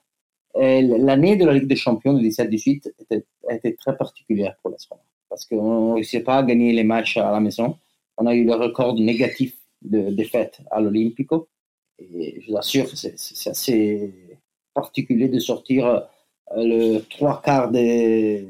L'année 0.56 1.36
de 1.36 1.46
la 1.46 1.54
Ligue 1.54 1.68
des 1.68 1.76
Champions 1.76 2.14
de 2.14 2.22
17-18 2.22 2.92
était, 3.00 3.26
était, 3.50 3.74
très 3.74 3.96
particulière 3.98 4.56
pour 4.62 4.72
l'AS 4.72 4.86
Roma 4.90 5.02
parce 5.30 5.46
qu'on 5.46 5.90
ne 5.90 5.94
réussissait 5.96 6.24
pas 6.24 6.38
à 6.38 6.44
gagner 6.44 6.74
les 6.74 6.84
matchs 6.84 7.18
à 7.18 7.32
la 7.32 7.40
maison. 7.40 7.78
On 8.18 8.28
a 8.28 8.36
eu 8.36 8.46
le 8.46 8.54
record 8.54 8.94
négatif 9.00 9.56
de 9.84 10.10
défaite 10.10 10.62
à 10.72 10.82
l'Olympico. 10.82 11.50
Et 12.00 12.42
je 12.42 12.52
vous 12.52 12.58
assure, 12.58 12.88
c'est 12.96 13.50
assez 13.50 14.40
particulier 14.74 15.30
de 15.30 15.40
sortir 15.40 15.86
euh, 15.86 16.00
le 16.56 17.00
trois 17.00 17.42
quarts 17.42 17.72
des, 17.72 18.48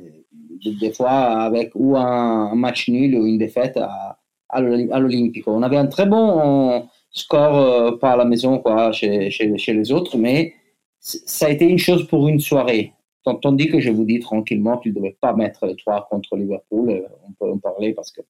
fois 0.95 1.09
avec 1.09 1.71
ou 1.75 1.97
un, 1.97 2.55
match 2.55 2.87
nul 2.89 3.15
ou 3.15 3.25
une 3.25 3.37
défaite 3.37 3.77
à, 3.77 4.19
à 4.49 4.61
l'Olympico. 4.61 5.51
On 5.51 5.61
avait 5.61 5.77
un 5.77 5.87
très 5.87 6.05
bon 6.05 6.87
score 7.13 7.57
euh, 7.57 7.91
par 7.97 8.17
la 8.17 8.25
maison 8.25 8.59
quoi, 8.59 8.91
chez, 8.91 9.29
chez, 9.29 9.73
les 9.73 9.91
autres, 9.91 10.17
mais 10.17 10.53
ça 10.99 11.45
a 11.45 11.49
été 11.49 11.65
une 11.65 11.77
chose 11.77 12.07
pour 12.07 12.27
une 12.27 12.39
soirée. 12.39 12.93
Tandis 13.41 13.67
que 13.67 13.79
je 13.79 13.89
vous 13.89 14.03
dis 14.03 14.19
tranquillement, 14.19 14.77
tu 14.77 14.89
ne 14.89 14.95
devais 14.95 15.15
pas 15.21 15.33
mettre 15.33 15.65
les 15.65 15.77
trois 15.77 16.07
contre 16.09 16.35
Liverpool. 16.35 16.89
Euh, 16.89 17.07
on 17.25 17.31
peut 17.31 17.49
en 17.49 17.57
parler 17.57 17.93
parce 17.93 18.11
que 18.11 18.21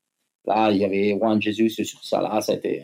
Là, 0.45 0.71
il 0.71 0.77
y 0.77 0.85
avait 0.85 1.15
Juan 1.17 1.41
Jesus 1.41 1.83
sur 1.83 2.03
ça. 2.03 2.21
Là, 2.21 2.41
ça 2.41 2.53
a 2.53 2.55
été. 2.55 2.83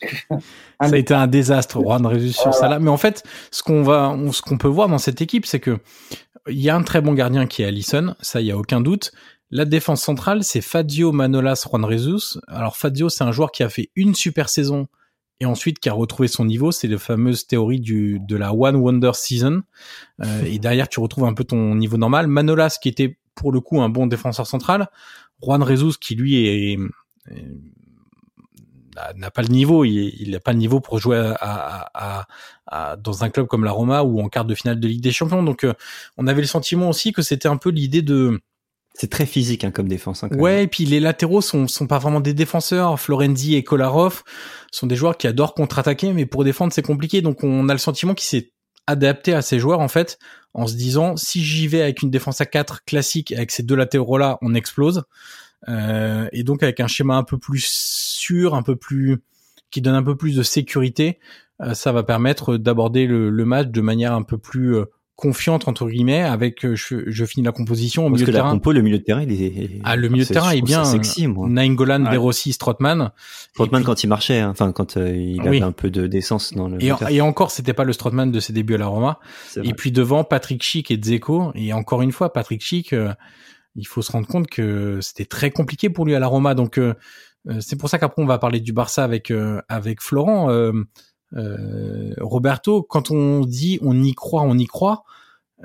ça 0.28 0.38
a 0.80 0.96
été 0.96 1.14
un 1.14 1.26
désastre, 1.26 1.80
Juan 1.80 2.08
Jesus 2.12 2.40
sur 2.40 2.54
ça. 2.54 2.68
Là. 2.68 2.78
Mais 2.78 2.90
en 2.90 2.96
fait, 2.96 3.22
ce 3.50 3.62
qu'on 3.62 3.82
va, 3.82 4.16
ce 4.32 4.42
qu'on 4.42 4.58
peut 4.58 4.68
voir 4.68 4.88
dans 4.88 4.98
cette 4.98 5.20
équipe, 5.20 5.46
c'est 5.46 5.60
que 5.60 5.78
il 6.48 6.60
y 6.60 6.68
a 6.68 6.76
un 6.76 6.82
très 6.82 7.00
bon 7.00 7.14
gardien 7.14 7.46
qui 7.46 7.62
est 7.62 7.66
Allison. 7.66 8.14
Ça, 8.20 8.40
il 8.40 8.46
y 8.46 8.50
a 8.50 8.56
aucun 8.56 8.80
doute. 8.80 9.12
La 9.50 9.64
défense 9.64 10.02
centrale, 10.02 10.42
c'est 10.42 10.60
Fadio 10.60 11.12
Manolas 11.12 11.64
Juan 11.68 11.88
Jesus. 11.90 12.40
Alors 12.48 12.76
Fadio, 12.76 13.08
c'est 13.08 13.24
un 13.24 13.32
joueur 13.32 13.52
qui 13.52 13.62
a 13.62 13.68
fait 13.68 13.90
une 13.94 14.14
super 14.14 14.48
saison 14.48 14.88
et 15.40 15.46
ensuite 15.46 15.78
qui 15.78 15.88
a 15.88 15.92
retrouvé 15.92 16.28
son 16.28 16.44
niveau. 16.44 16.72
C'est 16.72 16.88
la 16.88 16.98
fameuse 16.98 17.46
théorie 17.46 17.80
du 17.80 18.20
de 18.20 18.36
la 18.36 18.52
One 18.52 18.76
Wonder 18.76 19.12
Season. 19.14 19.62
Euh, 20.22 20.44
et 20.44 20.58
derrière, 20.58 20.88
tu 20.88 21.00
retrouves 21.00 21.24
un 21.24 21.34
peu 21.34 21.44
ton 21.44 21.74
niveau 21.74 21.96
normal. 21.96 22.26
Manolas, 22.26 22.78
qui 22.80 22.88
était 22.88 23.18
pour 23.34 23.52
le 23.52 23.60
coup 23.60 23.80
un 23.80 23.88
bon 23.88 24.06
défenseur 24.06 24.46
central. 24.46 24.88
Juan 25.44 25.62
Rezus 25.62 25.98
qui 26.00 26.14
lui 26.14 26.46
est, 26.46 26.78
n'a 29.16 29.30
pas 29.30 29.42
le 29.42 29.48
niveau, 29.48 29.84
il 29.84 30.30
n'a 30.30 30.40
pas 30.40 30.52
le 30.52 30.58
niveau 30.58 30.80
pour 30.80 30.98
jouer 30.98 31.34
à, 31.40 32.26
dans 32.98 33.24
un 33.24 33.30
club 33.30 33.46
comme 33.46 33.64
la 33.64 33.72
Roma 33.72 34.02
ou 34.02 34.20
en 34.20 34.28
quart 34.28 34.44
de 34.44 34.54
finale 34.54 34.80
de 34.80 34.88
Ligue 34.88 35.02
des 35.02 35.12
Champions. 35.12 35.42
Donc 35.42 35.64
euh, 35.64 35.74
on 36.16 36.26
avait 36.26 36.40
le 36.40 36.46
sentiment 36.46 36.88
aussi 36.88 37.12
que 37.12 37.22
c'était 37.22 37.48
un 37.48 37.56
peu 37.56 37.70
l'idée 37.70 38.02
de 38.02 38.40
c'est 38.96 39.10
très 39.10 39.26
physique 39.26 39.64
hein, 39.64 39.72
comme 39.72 39.88
défense. 39.88 40.22
Hein, 40.22 40.28
ouais, 40.38 40.64
et 40.64 40.66
puis 40.68 40.84
les 40.84 41.00
latéraux 41.00 41.40
sont 41.40 41.66
sont 41.66 41.86
pas 41.86 41.98
vraiment 41.98 42.20
des 42.20 42.34
défenseurs. 42.34 42.98
Florenzi 43.00 43.56
et 43.56 43.64
Kolarov 43.64 44.22
sont 44.70 44.86
des 44.86 44.96
joueurs 44.96 45.16
qui 45.16 45.26
adorent 45.26 45.54
contre-attaquer, 45.54 46.12
mais 46.12 46.26
pour 46.26 46.44
défendre 46.44 46.72
c'est 46.72 46.82
compliqué. 46.82 47.20
Donc 47.20 47.42
on 47.42 47.68
a 47.68 47.72
le 47.72 47.78
sentiment 47.78 48.14
qu'il 48.14 48.26
s'est 48.26 48.52
adapté 48.86 49.34
à 49.34 49.42
ces 49.42 49.58
joueurs 49.58 49.80
en 49.80 49.88
fait 49.88 50.18
en 50.52 50.66
se 50.66 50.74
disant 50.74 51.16
si 51.16 51.42
j'y 51.42 51.66
vais 51.66 51.82
avec 51.82 52.02
une 52.02 52.10
défense 52.10 52.40
à 52.40 52.46
4 52.46 52.84
classique 52.84 53.32
avec 53.32 53.50
ces 53.50 53.62
deux 53.62 53.76
latéraux 53.76 54.18
là 54.18 54.38
on 54.42 54.54
explose. 54.54 55.04
Euh, 55.68 56.28
et 56.32 56.42
donc 56.42 56.62
avec 56.62 56.80
un 56.80 56.86
schéma 56.86 57.16
un 57.16 57.24
peu 57.24 57.38
plus 57.38 57.64
sûr 57.66 58.54
un 58.54 58.62
peu 58.62 58.76
plus 58.76 59.22
qui 59.70 59.80
donne 59.80 59.94
un 59.94 60.02
peu 60.02 60.14
plus 60.14 60.36
de 60.36 60.42
sécurité 60.42 61.18
euh, 61.62 61.72
ça 61.72 61.90
va 61.90 62.02
permettre 62.02 62.58
d'aborder 62.58 63.06
le, 63.06 63.30
le, 63.30 63.44
match 63.46 63.68
de 63.68 63.80
manière 63.80 64.12
un 64.12 64.22
peu 64.22 64.36
plus 64.36 64.76
euh, 64.76 64.84
confiante 65.16 65.68
entre 65.68 65.88
guillemets 65.88 66.22
avec 66.22 66.64
euh, 66.64 66.74
je, 66.74 67.04
je 67.06 67.24
finis 67.24 67.44
la 67.44 67.52
composition 67.52 68.06
au 68.06 68.10
Parce 68.10 68.14
milieu 68.20 68.26
que 68.26 68.30
de 68.32 68.36
la 68.36 68.42
terrain. 68.42 68.50
compo 68.52 68.72
le 68.72 68.82
milieu 68.82 68.98
de 68.98 69.04
terrain 69.04 69.22
il 69.22 69.30
est 69.40 69.70
ah 69.84 69.94
le 69.94 70.08
milieu 70.08 70.24
de 70.24 70.28
terrain 70.28 70.50
est 70.50 70.60
bien 70.60 70.84
sexy 70.84 71.28
moi. 71.28 71.48
Nainggolan, 71.48 72.04
ouais. 72.04 72.10
Verossi, 72.10 72.52
Strootman. 72.52 73.12
Strootman 73.52 73.84
quand 73.84 74.02
il 74.02 74.08
marchait 74.08 74.40
hein. 74.40 74.50
enfin 74.50 74.72
quand 74.72 74.96
euh, 74.96 75.16
il 75.16 75.40
avait 75.46 75.62
un 75.62 75.70
peu 75.70 75.88
de 75.88 76.08
d'essence 76.08 76.52
dans 76.54 76.66
le 76.68 76.82
Et, 76.82 76.90
et 77.10 77.20
encore 77.20 77.52
c'était 77.52 77.74
pas 77.74 77.84
le 77.84 77.92
Strootman 77.92 78.32
de 78.32 78.40
ses 78.40 78.52
débuts 78.52 78.74
à 78.74 78.78
la 78.78 78.86
Roma. 78.86 79.20
Et 79.62 79.72
puis 79.72 79.92
devant 79.92 80.24
Patrick 80.24 80.62
Schick 80.64 80.90
et 80.90 80.96
Dzeko 80.96 81.52
et 81.54 81.72
encore 81.72 82.02
une 82.02 82.12
fois 82.12 82.32
Patrick 82.32 82.60
Schick 82.60 82.92
euh, 82.92 83.12
il 83.76 83.86
faut 83.86 84.02
se 84.02 84.10
rendre 84.10 84.26
compte 84.26 84.48
que 84.48 84.98
c'était 85.00 85.26
très 85.26 85.52
compliqué 85.52 85.90
pour 85.90 86.06
lui 86.06 86.16
à 86.16 86.18
la 86.18 86.26
Roma 86.26 86.54
donc 86.54 86.78
euh, 86.78 86.94
c'est 87.60 87.76
pour 87.78 87.88
ça 87.88 87.98
qu'après 87.98 88.20
on 88.20 88.26
va 88.26 88.38
parler 88.38 88.58
du 88.58 88.72
Barça 88.72 89.04
avec 89.04 89.32
avec 89.68 90.00
Florent 90.00 90.48
Roberto, 91.32 92.82
quand 92.82 93.10
on 93.10 93.40
dit 93.40 93.78
on 93.82 94.02
y 94.02 94.14
croit, 94.14 94.42
on 94.42 94.56
y 94.56 94.66
croit, 94.66 95.04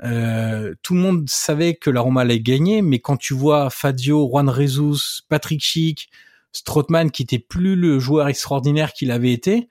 euh, 0.02 0.74
tout 0.82 0.94
le 0.94 1.00
monde 1.00 1.28
savait 1.28 1.74
que 1.74 1.90
la 1.90 2.00
Roma 2.00 2.22
allait 2.22 2.40
gagner, 2.40 2.80
mais 2.80 3.00
quand 3.00 3.16
tu 3.16 3.34
vois 3.34 3.70
Fadio, 3.70 4.28
Juan 4.28 4.48
Rezus, 4.48 5.22
Patrick 5.28 5.62
Schick, 5.62 6.10
Strootman 6.52 7.10
qui 7.10 7.22
était 7.22 7.38
plus 7.38 7.76
le 7.76 7.98
joueur 7.98 8.28
extraordinaire 8.28 8.92
qu'il 8.92 9.10
avait 9.10 9.32
été, 9.32 9.68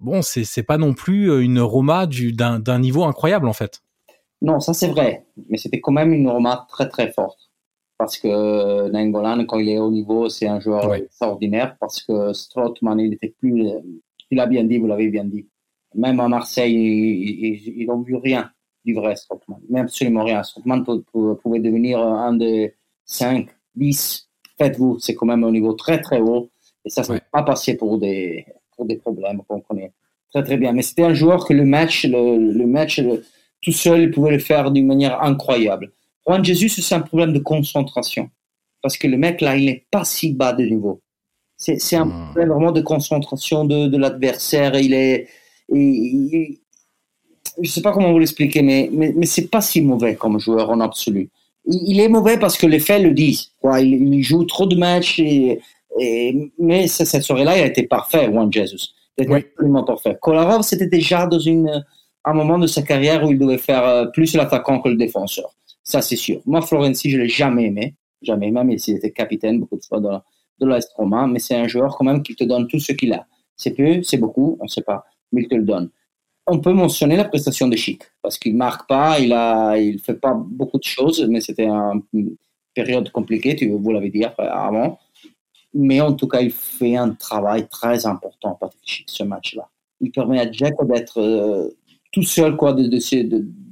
bon, 0.00 0.22
c'est 0.22 0.44
c'est 0.44 0.62
pas 0.62 0.78
non 0.78 0.94
plus 0.94 1.30
euh, 1.30 1.42
une 1.42 1.60
Roma 1.60 2.06
d'un 2.06 2.58
d'un 2.58 2.78
niveau 2.78 3.04
incroyable 3.04 3.46
en 3.46 3.52
fait. 3.52 3.82
Non, 4.42 4.60
ça 4.60 4.74
c'est 4.74 4.88
vrai, 4.88 5.26
mais 5.48 5.58
c'était 5.58 5.80
quand 5.80 5.92
même 5.92 6.12
une 6.12 6.28
Roma 6.28 6.66
très 6.68 6.88
très 6.88 7.12
forte. 7.12 7.38
Parce 7.98 8.18
que 8.18 8.90
Nangolan, 8.90 9.46
quand 9.46 9.58
il 9.58 9.70
est 9.70 9.78
au 9.78 9.90
niveau, 9.90 10.28
c'est 10.28 10.46
un 10.46 10.60
joueur 10.60 10.86
ouais. 10.86 11.04
extraordinaire. 11.04 11.78
Parce 11.80 12.02
que 12.02 12.34
Strootman, 12.34 13.00
il 13.00 13.14
était 13.14 13.34
plus 13.38 13.70
il 14.30 14.40
a 14.40 14.46
bien 14.46 14.64
dit, 14.64 14.78
vous 14.78 14.86
l'avez 14.86 15.08
bien 15.08 15.24
dit. 15.24 15.46
Même 15.94 16.20
à 16.20 16.28
Marseille, 16.28 16.74
ils 16.74 17.86
n'ont 17.86 18.02
vu 18.02 18.16
rien. 18.16 18.50
du 18.84 18.94
vrai 18.94 19.16
Strootman. 19.16 19.60
Mais 19.68 19.80
absolument 19.80 20.24
rien. 20.24 20.42
Strootman 20.42 20.84
pouvait 20.84 21.60
devenir 21.60 22.00
un 22.00 22.34
des 22.34 22.74
5, 23.04 23.48
10. 23.74 24.28
Faites-vous, 24.58 24.98
c'est 24.98 25.14
quand 25.14 25.26
même 25.26 25.44
un 25.44 25.50
niveau 25.50 25.72
très 25.72 26.00
très 26.00 26.20
haut. 26.20 26.50
Et 26.84 26.90
ça, 26.90 27.02
ça 27.02 27.14
n'est 27.14 27.22
pas 27.32 27.42
passé 27.42 27.76
pour 27.76 27.98
des, 27.98 28.46
pour 28.76 28.86
des 28.86 28.96
problèmes 28.96 29.42
qu'on 29.48 29.60
connaît 29.60 29.92
très 30.36 30.42
très 30.42 30.56
bien. 30.56 30.72
Mais 30.72 30.82
c'était 30.82 31.04
un 31.04 31.14
joueur 31.14 31.46
que 31.46 31.52
le 31.52 31.64
match, 31.64 32.04
le, 32.04 32.66
match 32.66 33.00
tout 33.62 33.72
seul, 33.72 34.02
il 34.02 34.10
pouvait 34.10 34.32
le 34.32 34.38
faire 34.38 34.70
d'une 34.70 34.86
manière 34.86 35.22
incroyable. 35.22 35.92
Juan 36.26 36.44
Jesus, 36.44 36.68
c'est 36.68 36.94
un 36.94 37.00
problème 37.00 37.32
de 37.32 37.38
concentration. 37.38 38.30
Parce 38.82 38.98
que 38.98 39.06
le 39.06 39.16
mec, 39.16 39.40
là, 39.40 39.56
il 39.56 39.66
n'est 39.66 39.86
pas 39.90 40.04
si 40.04 40.32
bas 40.32 40.52
de 40.52 40.64
niveau. 40.64 41.00
C'est 41.56 41.96
un 41.96 42.04
hmm. 42.04 42.24
problème 42.26 42.48
vraiment 42.50 42.72
de 42.72 42.82
concentration 42.82 43.64
de, 43.64 43.86
de 43.86 43.96
l'adversaire. 43.96 44.76
Il 44.76 44.92
est. 44.94 45.28
je 45.70 45.74
ne 47.58 47.66
sais 47.66 47.82
pas 47.82 47.92
comment 47.92 48.12
vous 48.12 48.18
l'expliquer, 48.18 48.62
mais, 48.62 48.90
mais, 48.92 49.12
mais 49.16 49.26
c'est 49.26 49.48
pas 49.48 49.60
si 49.60 49.80
mauvais 49.80 50.16
comme 50.16 50.38
joueur 50.38 50.70
en 50.70 50.80
absolu. 50.80 51.30
Il, 51.64 51.98
est 51.98 52.08
mauvais 52.08 52.38
parce 52.38 52.56
que 52.56 52.66
les 52.66 52.78
faits 52.78 53.02
le 53.02 53.12
disent. 53.12 53.50
Quoi. 53.60 53.80
Il, 53.80 54.22
joue 54.22 54.44
trop 54.44 54.66
de 54.66 54.76
matchs, 54.76 55.18
et, 55.18 55.60
et 55.98 56.52
mais 56.58 56.86
cette 56.86 57.22
soirée-là, 57.22 57.58
il 57.58 57.62
a 57.62 57.66
été 57.66 57.82
parfait, 57.84 58.26
Juan 58.26 58.52
Jesus. 58.52 58.94
Il 59.18 59.24
était 59.24 59.34
absolument 59.34 59.82
parfait. 59.82 60.16
Kolarov, 60.20 60.62
c'était 60.62 60.86
déjà 60.86 61.26
dans 61.26 61.40
une, 61.40 61.84
un 62.24 62.34
moment 62.34 62.58
de 62.58 62.66
sa 62.66 62.82
carrière 62.82 63.24
où 63.24 63.32
il 63.32 63.38
devait 63.38 63.58
faire 63.58 63.84
euh, 63.84 64.04
plus 64.06 64.34
l'attaquant 64.34 64.80
que 64.80 64.90
le 64.90 64.96
défenseur. 64.96 65.56
Ça, 65.82 66.02
c'est 66.02 66.16
sûr. 66.16 66.40
Moi, 66.44 66.60
Florenzi, 66.62 67.10
je 67.10 67.18
l'ai 67.18 67.28
jamais 67.28 67.66
aimé. 67.66 67.94
Jamais 68.22 68.48
aimé, 68.48 68.60
mais 68.64 68.76
il 68.76 68.96
était 68.96 69.10
capitaine 69.10 69.60
beaucoup 69.60 69.76
de 69.76 69.84
fois 69.84 70.00
dans, 70.00 70.20
de 70.60 70.66
l'Est 70.66 70.92
romain, 70.94 71.26
mais 71.26 71.38
c'est 71.38 71.54
un 71.54 71.68
joueur 71.68 71.96
quand 71.96 72.04
même 72.04 72.22
qui 72.22 72.34
te 72.34 72.44
donne 72.44 72.66
tout 72.68 72.78
ce 72.78 72.92
qu'il 72.92 73.12
a. 73.12 73.26
C'est 73.56 73.72
peu, 73.72 74.02
c'est 74.02 74.18
beaucoup, 74.18 74.56
on 74.60 74.64
ne 74.64 74.68
sait 74.68 74.82
pas, 74.82 75.04
mais 75.32 75.42
il 75.42 75.48
te 75.48 75.54
le 75.54 75.64
donne. 75.64 75.90
On 76.46 76.60
peut 76.60 76.72
mentionner 76.72 77.16
la 77.16 77.24
prestation 77.24 77.68
de 77.68 77.76
Chic, 77.76 78.02
parce 78.22 78.38
qu'il 78.38 78.56
marque 78.56 78.88
pas, 78.88 79.18
il 79.18 79.32
a, 79.32 79.76
il 79.76 79.98
fait 79.98 80.14
pas 80.14 80.34
beaucoup 80.34 80.78
de 80.78 80.84
choses, 80.84 81.26
mais 81.28 81.40
c'était 81.40 81.66
une 81.66 82.36
période 82.74 83.10
compliquée, 83.10 83.56
tu, 83.56 83.68
vous 83.70 83.92
l'avez 83.92 84.10
dit 84.10 84.24
avant. 84.38 84.98
Mais 85.74 86.00
en 86.00 86.12
tout 86.12 86.28
cas, 86.28 86.40
il 86.40 86.52
fait 86.52 86.96
un 86.96 87.10
travail 87.10 87.68
très 87.68 88.06
important, 88.06 88.56
Patrick 88.60 88.82
Chic, 88.84 89.10
ce 89.10 89.24
match-là. 89.24 89.68
Il 90.00 90.10
permet 90.10 90.40
à 90.40 90.50
Jack 90.50 90.74
d'être 90.86 91.20
euh, 91.20 91.70
tout 92.12 92.22
seul, 92.22 92.56
quoi, 92.56 92.72
de, 92.72 92.88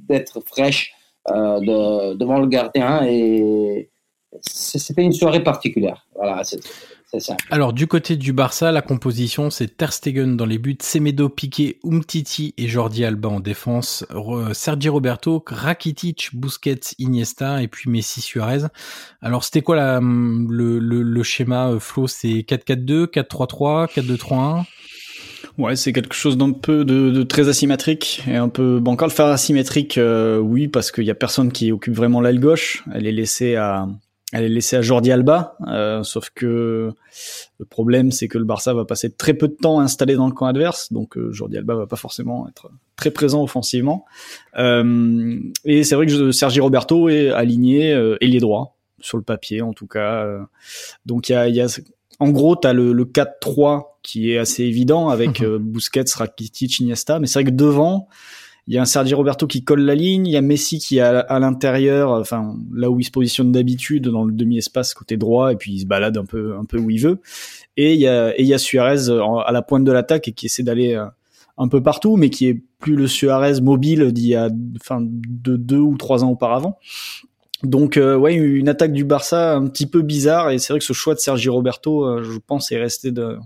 d'être 0.07 0.41
fraîche 0.41 0.93
euh, 1.31 2.13
devant 2.15 2.39
le 2.39 2.47
gardien 2.47 3.05
et 3.05 3.89
c'était 4.41 5.03
une 5.03 5.13
soirée 5.13 5.43
particulière. 5.43 6.05
Voilà, 6.15 6.43
c'est 6.43 6.59
Alors 7.49 7.73
du 7.73 7.87
côté 7.87 8.15
du 8.15 8.33
Barça, 8.33 8.71
la 8.71 8.81
composition 8.81 9.49
c'est 9.49 9.77
Ter 9.77 9.93
Stegen 9.93 10.35
dans 10.35 10.45
les 10.45 10.57
buts, 10.57 10.77
Semedo, 10.81 11.29
Piqué, 11.29 11.79
Umtiti 11.83 12.53
et 12.57 12.67
Jordi 12.67 13.05
Alba 13.05 13.29
en 13.29 13.39
défense, 13.39 14.05
Sergi 14.53 14.89
Roberto, 14.89 15.43
Rakitic, 15.45 16.31
Busquets, 16.33 16.95
Iniesta 16.99 17.61
et 17.61 17.67
puis 17.67 17.89
Messi 17.89 18.21
Suarez. 18.21 18.63
Alors 19.21 19.43
c'était 19.43 19.61
quoi 19.61 19.75
la, 19.75 19.99
le, 20.01 20.79
le, 20.79 21.23
schéma 21.23 21.69
euh, 21.69 21.79
Flo? 21.79 22.07
C'est 22.07 22.45
4-4-2, 22.47 23.07
4-3-3, 23.07 23.93
4-2-3-1 23.93 24.63
Ouais, 25.57 25.75
c'est 25.77 25.93
quelque 25.93 26.15
chose 26.15 26.37
d'un 26.37 26.51
peu 26.51 26.83
de, 26.83 27.11
de, 27.11 27.23
très 27.23 27.47
asymétrique 27.47 28.23
et 28.27 28.35
un 28.35 28.49
peu 28.49 28.79
bancal. 28.79 29.09
Faire 29.09 29.27
asymétrique, 29.27 29.97
euh, 29.97 30.37
oui, 30.37 30.67
parce 30.67 30.91
qu'il 30.91 31.05
y 31.05 31.11
a 31.11 31.15
personne 31.15 31.51
qui 31.51 31.71
occupe 31.71 31.93
vraiment 31.93 32.19
l'aile 32.19 32.41
gauche. 32.41 32.83
Elle 32.93 33.07
est 33.07 33.11
laissée 33.13 33.55
à, 33.55 33.87
elle 34.35 34.43
est 34.43 34.49
laissée 34.49 34.75
à 34.75 34.81
Jordi 34.81 35.11
Alba, 35.13 35.55
euh, 35.67 36.03
sauf 36.03 36.29
que 36.29 36.91
le 37.57 37.65
problème 37.65 38.11
c'est 38.11 38.27
que 38.27 38.37
le 38.37 38.43
Barça 38.43 38.73
va 38.73 38.83
passer 38.83 39.09
très 39.09 39.33
peu 39.33 39.47
de 39.47 39.53
temps 39.53 39.79
installé 39.79 40.15
dans 40.15 40.27
le 40.27 40.33
camp 40.33 40.45
adverse, 40.45 40.91
donc 40.91 41.17
euh, 41.17 41.31
Jordi 41.31 41.57
Alba 41.57 41.75
va 41.75 41.87
pas 41.87 41.95
forcément 41.95 42.47
être 42.49 42.69
très 42.97 43.11
présent 43.11 43.41
offensivement. 43.41 44.05
Euh, 44.57 45.39
et 45.63 45.85
c'est 45.85 45.95
vrai 45.95 46.05
que 46.05 46.31
Sergi 46.31 46.59
Roberto 46.59 47.07
est 47.07 47.29
aligné 47.29 47.93
euh, 47.93 48.17
ailier 48.19 48.39
droit 48.39 48.75
sur 48.99 49.17
le 49.17 49.23
papier 49.23 49.61
en 49.61 49.71
tout 49.71 49.87
cas. 49.87 50.25
Euh. 50.25 50.41
donc 51.05 51.29
il 51.29 51.31
y 51.31 51.35
a, 51.35 51.47
y 51.47 51.61
a, 51.61 51.81
en 52.19 52.29
gros 52.29 52.57
tu 52.57 52.67
as 52.67 52.73
le, 52.73 52.91
le 52.91 53.05
4-3 53.05 53.83
qui 54.03 54.31
est 54.31 54.37
assez 54.37 54.63
évident 54.63 55.07
avec 55.07 55.39
mhm. 55.39 55.59
Busquets, 55.59 56.03
Rakitic, 56.13 56.79
Iniesta, 56.79 57.19
mais 57.19 57.27
c'est 57.27 57.39
vrai 57.39 57.51
que 57.51 57.55
devant 57.55 58.09
il 58.67 58.73
y 58.73 58.77
a 58.79 58.81
un 58.81 58.85
Sergi 58.85 59.13
Roberto 59.13 59.45
qui 59.45 59.63
colle 59.63 59.81
la 59.81 59.93
ligne, 59.93 60.25
il 60.25 60.33
y 60.33 60.37
a 60.37 60.41
Messi 60.41 60.79
qui 60.79 60.97
est 60.97 61.01
à, 61.01 61.39
l'intérieur, 61.39 62.11
enfin 62.11 62.55
là 62.73 62.89
où 62.89 62.99
il 62.99 63.03
se 63.03 63.11
positionne 63.11 63.51
d'habitude 63.51 64.07
dans 64.07 64.25
le 64.25 64.33
demi-espace 64.33 64.95
côté 64.95 65.17
droit 65.17 65.51
et 65.51 65.55
puis 65.55 65.73
il 65.73 65.81
se 65.81 65.85
balade 65.85 66.17
un 66.17 66.25
peu 66.25 66.55
un 66.57 66.65
peu 66.65 66.79
où 66.79 66.89
il 66.89 66.99
veut. 66.99 67.19
Et 67.77 67.93
il 67.93 67.99
y 67.99 68.07
a 68.07 68.31
et 68.31 68.41
il 68.41 68.47
y 68.47 68.55
a 68.55 68.57
Suarez 68.57 69.09
à 69.45 69.51
la 69.51 69.61
pointe 69.61 69.83
de 69.83 69.91
l'attaque 69.91 70.27
et 70.27 70.31
qui 70.31 70.47
essaie 70.47 70.63
d'aller 70.63 70.95
euh, 70.95 71.05
un 71.57 71.67
peu 71.67 71.83
partout, 71.83 72.17
mais 72.17 72.31
qui 72.31 72.47
est 72.47 72.59
plus 72.79 72.95
le 72.95 73.07
Suarez 73.07 73.61
mobile 73.61 74.11
d'il 74.11 74.27
y 74.27 74.35
a 74.35 74.49
enfin 74.81 74.99
de 75.01 75.57
deux 75.57 75.77
ou 75.77 75.95
trois 75.95 76.23
ans 76.23 76.31
auparavant. 76.31 76.79
Donc 77.61 77.97
euh, 77.97 78.15
ouais, 78.15 78.33
une 78.33 78.67
attaque 78.67 78.93
du 78.93 79.05
Barça 79.05 79.55
un 79.55 79.67
petit 79.67 79.85
peu 79.85 80.01
bizarre 80.01 80.49
et 80.49 80.57
c'est 80.57 80.73
vrai 80.73 80.79
que 80.79 80.85
ce 80.85 80.93
choix 80.93 81.13
de 81.13 81.19
Sergi 81.19 81.49
Roberto, 81.49 82.03
euh, 82.03 82.23
je 82.23 82.39
pense, 82.39 82.71
est 82.71 82.77
resté 82.77 83.11
de, 83.11 83.37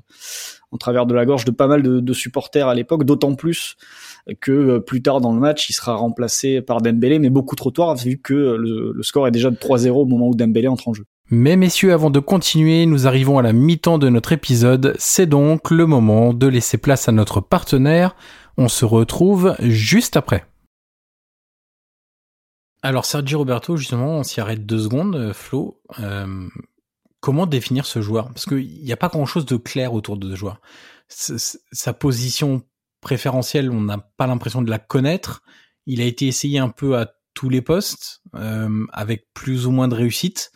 en 0.72 0.78
travers 0.78 1.06
de 1.06 1.14
la 1.14 1.26
gorge 1.26 1.46
de 1.46 1.52
pas 1.52 1.68
mal 1.68 1.84
de, 1.84 2.00
de 2.00 2.14
supporters 2.14 2.68
à 2.68 2.76
l'époque, 2.76 3.04
d'autant 3.04 3.36
plus 3.36 3.76
que 4.40 4.52
euh, 4.52 4.80
plus 4.80 5.02
tard 5.02 5.22
dans 5.22 5.34
le 5.34 5.40
match, 5.40 5.70
il 5.70 5.74
sera 5.74 5.96
remplacé 5.96 6.62
par 6.62 6.82
Dembélé, 6.82 7.20
mais 7.20 7.30
beaucoup 7.30 7.56
trop 7.56 7.72
tard 7.72 7.96
vu 7.96 8.20
que 8.20 8.34
le, 8.34 8.92
le 8.94 9.04
score 9.04 9.28
est 9.28 9.32
déjà 9.32 9.50
de 9.50 9.56
3-0 9.56 9.90
au 9.92 10.06
moment 10.06 10.28
où 10.28 10.36
Dembélé 10.36 10.68
entre 10.68 10.88
en 10.88 10.94
jeu. 10.94 11.06
Mais 11.32 11.56
messieurs, 11.56 11.94
avant 11.94 12.10
de 12.10 12.20
continuer, 12.20 12.88
nous 12.88 13.06
arrivons 13.06 13.38
à 13.38 13.44
la 13.44 13.54
mi-temps 13.54 14.00
de 14.00 14.10
notre 14.10 14.32
épisode. 14.32 14.96
C'est 14.98 15.28
donc 15.28 15.70
le 15.70 15.86
moment 15.86 16.34
de 16.34 16.48
laisser 16.48 16.80
place 16.80 17.08
à 17.08 17.12
notre 17.12 17.40
partenaire. 17.40 18.16
On 18.58 18.68
se 18.68 18.84
retrouve 18.84 19.56
juste 19.60 20.18
après. 20.18 20.44
Alors 22.82 23.06
Sergio 23.06 23.40
Roberto, 23.40 23.78
justement, 23.78 24.18
on 24.18 24.24
s'y 24.24 24.42
arrête 24.42 24.66
deux 24.66 24.80
secondes, 24.80 25.16
euh, 25.16 25.34
Flo. 25.34 25.82
Euh, 26.00 26.48
comment 27.20 27.46
définir 27.46 27.86
ce 27.86 28.02
joueur? 28.02 28.30
Parce 28.30 28.46
qu'il 28.46 28.84
n'y 28.84 28.92
a 28.92 28.98
pas 28.98 29.10
grand-chose 29.10 29.46
de 29.46 29.58
clair 29.58 29.94
autour 29.94 30.18
de 30.18 30.32
ce 30.32 30.36
joueur. 30.36 30.62
sa 31.08 31.94
position 31.94 32.64
préférentielle, 33.02 33.72
on 33.72 33.82
n'a 33.82 33.98
pas 33.98 34.28
l'impression 34.28 34.62
de 34.62 34.70
la 34.70 34.80
connaître. 34.80 35.42
Il 35.86 36.02
a 36.02 36.06
été 36.06 36.28
essayé 36.28 36.60
un 36.60 36.70
peu 36.70 36.98
à 36.98 37.12
tous 37.34 37.50
les 37.50 37.62
postes, 37.62 38.22
euh, 38.36 38.86
avec 38.92 39.28
plus 39.34 39.66
ou 39.66 39.72
moins 39.72 39.88
de 39.88 39.96
réussite. 39.96 40.52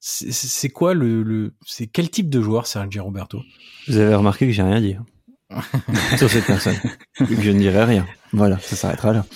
C'est 0.00 0.68
quoi 0.68 0.94
le, 0.94 1.22
le 1.22 1.54
c'est 1.66 1.86
quel 1.86 2.10
type 2.10 2.30
de 2.30 2.40
joueur 2.40 2.66
Sergio 2.66 3.02
Roberto? 3.02 3.42
Vous 3.88 3.96
avez 3.96 4.14
remarqué 4.14 4.46
que 4.46 4.52
j'ai 4.52 4.62
rien 4.62 4.80
dit 4.80 4.94
hein. 4.94 5.62
sur 6.16 6.30
cette 6.30 6.46
personne, 6.46 6.76
que 7.18 7.40
je 7.40 7.50
ne 7.50 7.58
dirai 7.58 7.84
rien. 7.84 8.06
Voilà, 8.32 8.58
ça 8.58 8.76
s'arrêtera 8.76 9.12
là. 9.12 9.26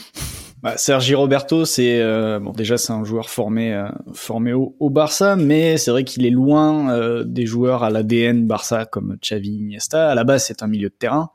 Bah, 0.63 0.77
Sergi 0.77 1.15
Roberto, 1.15 1.65
c'est 1.65 2.03
euh, 2.03 2.39
bon 2.39 2.53
déjà 2.53 2.77
c'est 2.77 2.93
un 2.93 3.03
joueur 3.03 3.31
formé 3.31 3.73
euh, 3.73 3.89
formé 4.13 4.53
au, 4.53 4.77
au, 4.79 4.91
Barça, 4.91 5.35
mais 5.35 5.79
c'est 5.79 5.91
vrai 5.91 6.05
qu'il 6.05 6.27
est 6.27 6.31
loin 6.31 6.93
euh, 6.93 7.25
des 7.25 7.47
joueurs 7.47 7.83
à 7.83 7.89
l'ADN 7.89 8.47
Barça 8.47 8.85
comme 8.85 9.17
Xavi, 9.23 9.57
Iniesta. 9.57 10.11
À 10.11 10.15
la 10.15 10.25
base, 10.25 10.45
c'est 10.45 10.63
un 10.63 10.67
milieu 10.67 10.91
de 10.91 10.95
terrain 10.95 11.31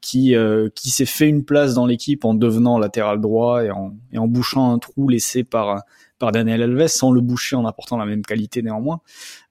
qui 0.00 0.34
qui 0.74 0.90
s'est 0.90 1.06
fait 1.06 1.28
une 1.28 1.44
place 1.44 1.74
dans 1.74 1.86
l'équipe 1.86 2.24
en 2.24 2.34
devenant 2.34 2.78
latéral 2.78 3.20
droit 3.20 3.64
et 3.64 3.70
en 3.70 3.92
et 4.12 4.18
en 4.18 4.26
bouchant 4.26 4.72
un 4.72 4.78
trou 4.78 5.08
laissé 5.08 5.44
par 5.44 5.82
par 6.18 6.32
Daniel 6.32 6.62
Alves 6.62 6.88
sans 6.88 7.12
le 7.12 7.20
boucher 7.20 7.56
en 7.56 7.66
apportant 7.66 7.96
la 7.96 8.06
même 8.06 8.22
qualité 8.22 8.62
néanmoins. 8.62 9.00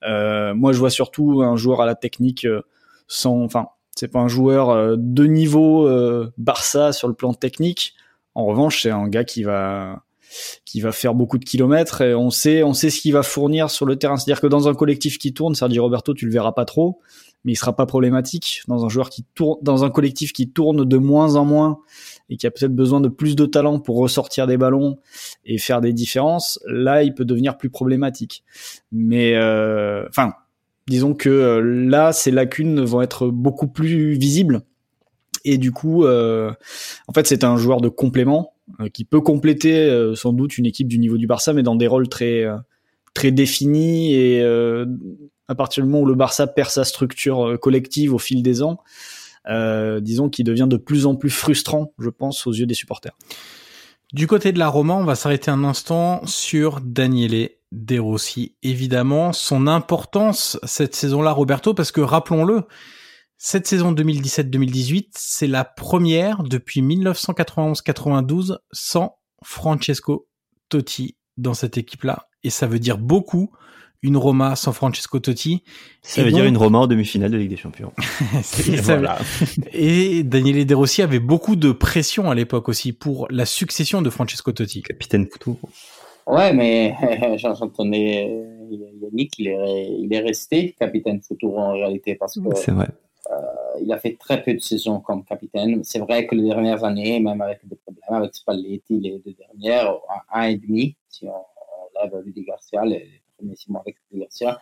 moi, 0.03 0.73
je 0.73 0.77
vois 0.77 0.89
surtout 0.89 1.41
un 1.41 1.55
joueur 1.55 1.81
à 1.81 1.85
la 1.85 1.95
technique 1.95 2.47
sans, 3.07 3.41
enfin, 3.43 3.67
c'est 3.95 4.07
pas 4.07 4.19
un 4.19 4.27
joueur 4.27 4.97
de 4.97 5.25
niveau 5.25 5.89
Barça 6.37 6.93
sur 6.93 7.07
le 7.07 7.13
plan 7.13 7.33
technique 7.33 7.95
en 8.35 8.45
revanche, 8.45 8.83
c'est 8.83 8.91
un 8.91 9.07
gars 9.07 9.23
qui 9.23 9.43
va 9.43 10.03
qui 10.63 10.79
va 10.79 10.91
faire 10.91 11.15
beaucoup 11.15 11.39
de 11.39 11.45
kilomètres 11.45 12.01
et 12.01 12.13
on 12.13 12.29
sait 12.29 12.61
on 12.61 12.73
sait 12.73 12.91
ce 12.91 13.01
qu'il 13.01 13.13
va 13.13 13.23
fournir 13.23 13.69
sur 13.69 13.85
le 13.85 13.97
terrain. 13.97 14.15
C'est-à-dire 14.15 14.41
que 14.41 14.47
dans 14.47 14.69
un 14.69 14.75
collectif 14.75 15.17
qui 15.17 15.33
tourne, 15.33 15.55
Sergio 15.55 15.83
Roberto, 15.83 16.13
tu 16.13 16.25
le 16.25 16.31
verras 16.31 16.51
pas 16.51 16.65
trop, 16.65 17.01
mais 17.43 17.53
il 17.53 17.55
sera 17.55 17.75
pas 17.75 17.85
problématique. 17.85 18.63
Dans 18.67 18.85
un 18.85 18.89
joueur 18.89 19.09
qui 19.09 19.23
tourne, 19.35 19.59
dans 19.61 19.83
un 19.83 19.89
collectif 19.89 20.33
qui 20.33 20.49
tourne 20.49 20.85
de 20.85 20.97
moins 20.97 21.35
en 21.35 21.45
moins 21.45 21.79
et 22.29 22.37
qui 22.37 22.45
a 22.47 22.51
peut-être 22.51 22.75
besoin 22.75 23.01
de 23.01 23.07
plus 23.07 23.35
de 23.35 23.45
talent 23.45 23.79
pour 23.79 23.97
ressortir 23.97 24.47
des 24.47 24.57
ballons 24.57 24.97
et 25.45 25.57
faire 25.57 25.81
des 25.81 25.93
différences, 25.93 26.59
là, 26.67 27.03
il 27.03 27.13
peut 27.13 27.25
devenir 27.25 27.57
plus 27.57 27.69
problématique. 27.69 28.43
Mais 28.91 29.35
euh, 29.35 30.05
enfin, 30.09 30.33
disons 30.87 31.13
que 31.13 31.29
euh, 31.29 31.61
là, 31.61 32.11
ces 32.11 32.31
lacunes 32.31 32.81
vont 32.81 33.01
être 33.01 33.27
beaucoup 33.27 33.67
plus 33.67 34.13
visibles 34.13 34.61
et 35.45 35.57
du 35.57 35.71
coup, 35.71 36.03
euh, 36.03 36.51
en 37.07 37.13
fait, 37.13 37.25
c'est 37.25 37.45
un 37.45 37.55
joueur 37.55 37.79
de 37.79 37.87
complément 37.87 38.53
euh, 38.81 38.89
qui 38.89 39.05
peut 39.05 39.21
compléter 39.21 40.13
sans 40.15 40.33
doute 40.33 40.57
une 40.57 40.65
équipe 40.65 40.89
du 40.89 40.99
niveau 40.99 41.17
du 41.17 41.27
Barça, 41.27 41.53
mais 41.53 41.63
dans 41.63 41.77
des 41.77 41.87
rôles 41.87 42.09
très 42.09 42.45
très 43.13 43.31
définis. 43.31 44.13
Et 44.13 44.43
à 45.49 45.55
partir 45.55 45.83
du 45.83 45.89
moment 45.89 46.03
où 46.03 46.07
le 46.07 46.15
Barça 46.15 46.47
perd 46.47 46.69
sa 46.69 46.85
structure 46.85 47.59
collective 47.59 48.13
au 48.13 48.19
fil 48.19 48.41
des 48.41 48.61
ans, 48.61 48.77
disons 49.99 50.29
qu'il 50.29 50.45
devient 50.45 50.67
de 50.69 50.77
plus 50.77 51.05
en 51.05 51.15
plus 51.15 51.29
frustrant, 51.29 51.91
je 51.99 52.09
pense, 52.09 52.47
aux 52.47 52.53
yeux 52.53 52.65
des 52.65 52.75
supporters. 52.75 53.17
Du 54.13 54.25
côté 54.25 54.51
de 54.51 54.59
la 54.59 54.69
Roma, 54.69 54.93
on 54.93 55.03
va 55.03 55.15
s'arrêter 55.15 55.51
un 55.51 55.63
instant 55.63 56.25
sur 56.25 56.81
Daniele 56.81 57.49
De 57.71 57.99
Rossi. 57.99 58.55
Évidemment, 58.63 59.33
son 59.33 59.67
importance 59.67 60.57
cette 60.63 60.95
saison-là, 60.95 61.31
Roberto, 61.31 61.73
parce 61.73 61.91
que 61.91 62.01
rappelons-le, 62.01 62.63
cette 63.37 63.67
saison 63.67 63.93
2017-2018, 63.93 65.09
c'est 65.13 65.47
la 65.47 65.63
première 65.63 66.43
depuis 66.43 66.81
1991-92 66.81 68.57
sans 68.71 69.19
Francesco 69.43 70.27
Totti 70.69 71.15
dans 71.37 71.53
cette 71.53 71.77
équipe-là. 71.77 72.27
Et 72.43 72.49
ça 72.49 72.67
veut 72.67 72.79
dire 72.79 72.97
beaucoup 72.97 73.51
une 74.01 74.17
Roma 74.17 74.55
sans 74.55 74.71
Francesco 74.71 75.19
Totti. 75.19 75.63
Ça 76.01 76.23
veut 76.23 76.31
dire 76.31 76.45
une 76.45 76.57
Roma 76.57 76.79
en 76.79 76.87
demi-finale 76.87 77.31
de 77.31 77.37
Ligue 77.37 77.49
des 77.49 77.57
Champions. 77.57 77.91
et, 78.67 78.75
voilà. 78.77 79.17
et 79.73 80.23
Daniele 80.23 80.65
De 80.65 80.75
Rossi 80.75 81.01
avait 81.01 81.19
beaucoup 81.19 81.55
de 81.55 81.71
pression 81.71 82.29
à 82.31 82.35
l'époque 82.35 82.69
aussi 82.69 82.93
pour 82.93 83.27
la 83.29 83.45
succession 83.45 84.01
de 84.01 84.09
Francesco 84.09 84.51
Totti. 84.51 84.81
Capitaine 84.81 85.27
Foutou. 85.27 85.57
Ouais, 86.27 86.53
mais 86.53 86.95
j'entendais 87.37 88.29
Yannick, 89.01 89.39
il 89.39 89.47
est, 89.47 89.97
il 89.99 90.13
est 90.13 90.19
resté 90.19 90.75
capitaine 90.79 91.21
Foutou 91.21 91.57
en 91.57 91.73
réalité 91.73 92.15
parce 92.15 92.39
que 92.39 92.55
c'est 92.55 92.71
vrai. 92.71 92.87
Euh, 93.31 93.35
il 93.81 93.91
a 93.91 93.99
fait 93.99 94.17
très 94.19 94.41
peu 94.41 94.53
de 94.53 94.59
saisons 94.59 95.01
comme 95.01 95.23
capitaine. 95.23 95.83
C'est 95.83 95.99
vrai 95.99 96.25
que 96.25 96.35
les 96.35 96.43
dernières 96.43 96.83
années, 96.83 97.19
même 97.19 97.41
avec 97.41 97.59
des 97.67 97.75
problèmes 97.75 98.21
avec 98.21 98.33
Spalletti, 98.33 98.99
les 98.99 99.19
deux 99.19 99.33
dernières, 99.33 99.93
un, 100.31 100.43
et 100.43 100.57
demi, 100.57 100.95
si 101.09 101.25
on, 101.25 101.31
on 101.31 102.03
lève 102.03 102.13
Rudy 102.23 102.43
Garcia, 102.43 102.83
les, 102.85 103.18
avec 103.79 103.97
Garcia, 104.13 104.59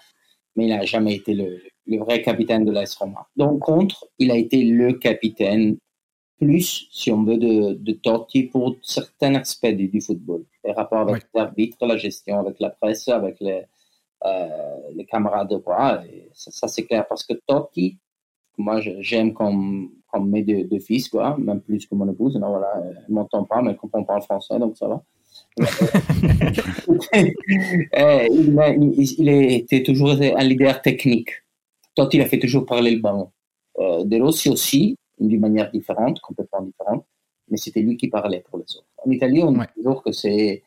mais 0.56 0.66
il 0.66 0.70
n'a 0.70 0.86
jamais 0.86 1.16
été 1.16 1.34
le, 1.34 1.62
le, 1.86 1.98
vrai 2.00 2.22
capitaine 2.22 2.66
de 2.66 2.72
l'AS 2.72 2.96
Roma. 2.96 3.28
Donc, 3.36 3.60
contre, 3.60 4.08
il 4.18 4.32
a 4.32 4.36
été 4.36 4.64
le 4.64 4.94
capitaine 4.94 5.78
plus, 6.40 6.88
si 6.92 7.12
on 7.12 7.24
veut, 7.24 7.38
de, 7.38 7.74
de 7.74 7.92
Totti 7.94 8.44
pour 8.44 8.76
certains 8.82 9.36
aspects 9.36 9.68
du, 9.68 9.88
du 9.88 10.02
football. 10.02 10.46
Les 10.64 10.72
rapports 10.72 11.00
avec 11.00 11.24
ouais. 11.24 11.30
l'arbitre, 11.34 11.86
la 11.86 11.98
gestion 11.98 12.40
avec 12.40 12.60
la 12.60 12.70
presse, 12.70 13.08
avec 13.08 13.38
les, 13.40 13.64
euh, 14.26 14.78
les 14.96 15.06
camarades 15.06 15.50
de 15.50 15.58
voix. 15.58 16.02
ça, 16.34 16.52
ça 16.52 16.68
c'est 16.68 16.86
clair 16.86 17.08
parce 17.08 17.24
que 17.24 17.34
Totti, 17.34 17.98
moi 18.58 18.80
j'aime 18.82 19.34
comme, 19.34 19.92
comme 20.12 20.30
mes 20.30 20.44
deux, 20.44 20.64
deux, 20.64 20.80
fils, 20.80 21.10
quoi, 21.10 21.38
même 21.38 21.62
plus 21.62 21.86
que 21.86 21.96
mon 21.96 22.10
épouse. 22.10 22.36
Non, 22.36 22.50
voilà, 22.50 22.74
elle 22.84 23.06
ne 23.10 23.14
m'entend 23.16 23.44
pas, 23.44 23.62
mais 23.62 23.72
elle 23.72 23.78
comprend 23.78 24.04
pas 24.04 24.16
le 24.16 24.22
français, 24.22 24.58
donc 24.60 24.78
ça 24.78 24.88
va. 24.88 25.04
Eh, 27.14 28.28
il, 28.32 28.60
a, 28.60 28.70
il, 28.70 28.94
il, 28.98 29.30
était 29.30 29.84
toujours 29.84 30.12
un 30.12 30.44
leader 30.44 30.82
technique. 30.82 31.30
Toi, 31.96 32.10
il 32.14 32.22
a 32.22 32.26
fait 32.26 32.40
toujours 32.40 32.66
parler 32.66 32.92
le 32.92 33.00
ballon. 33.00 33.32
Euh, 33.80 34.04
De 34.04 34.22
Rossi 34.22 34.50
aussi, 34.50 34.98
d'une 35.20 35.40
manière 35.40 35.72
différente, 35.72 36.20
complètement 36.20 36.62
différente, 36.62 37.06
mais 37.50 37.58
c'était 37.58 37.82
lui 37.82 37.98
qui 37.98 38.08
parlait 38.08 38.44
pour 38.50 38.60
les 38.60 38.66
autres. 38.76 38.88
En 39.06 39.12
Italie, 39.12 39.42
on 39.44 39.54
ouais. 39.54 39.66
dit 39.66 39.82
toujours 39.82 40.04
que 40.04 40.12
c'est. 40.12 40.64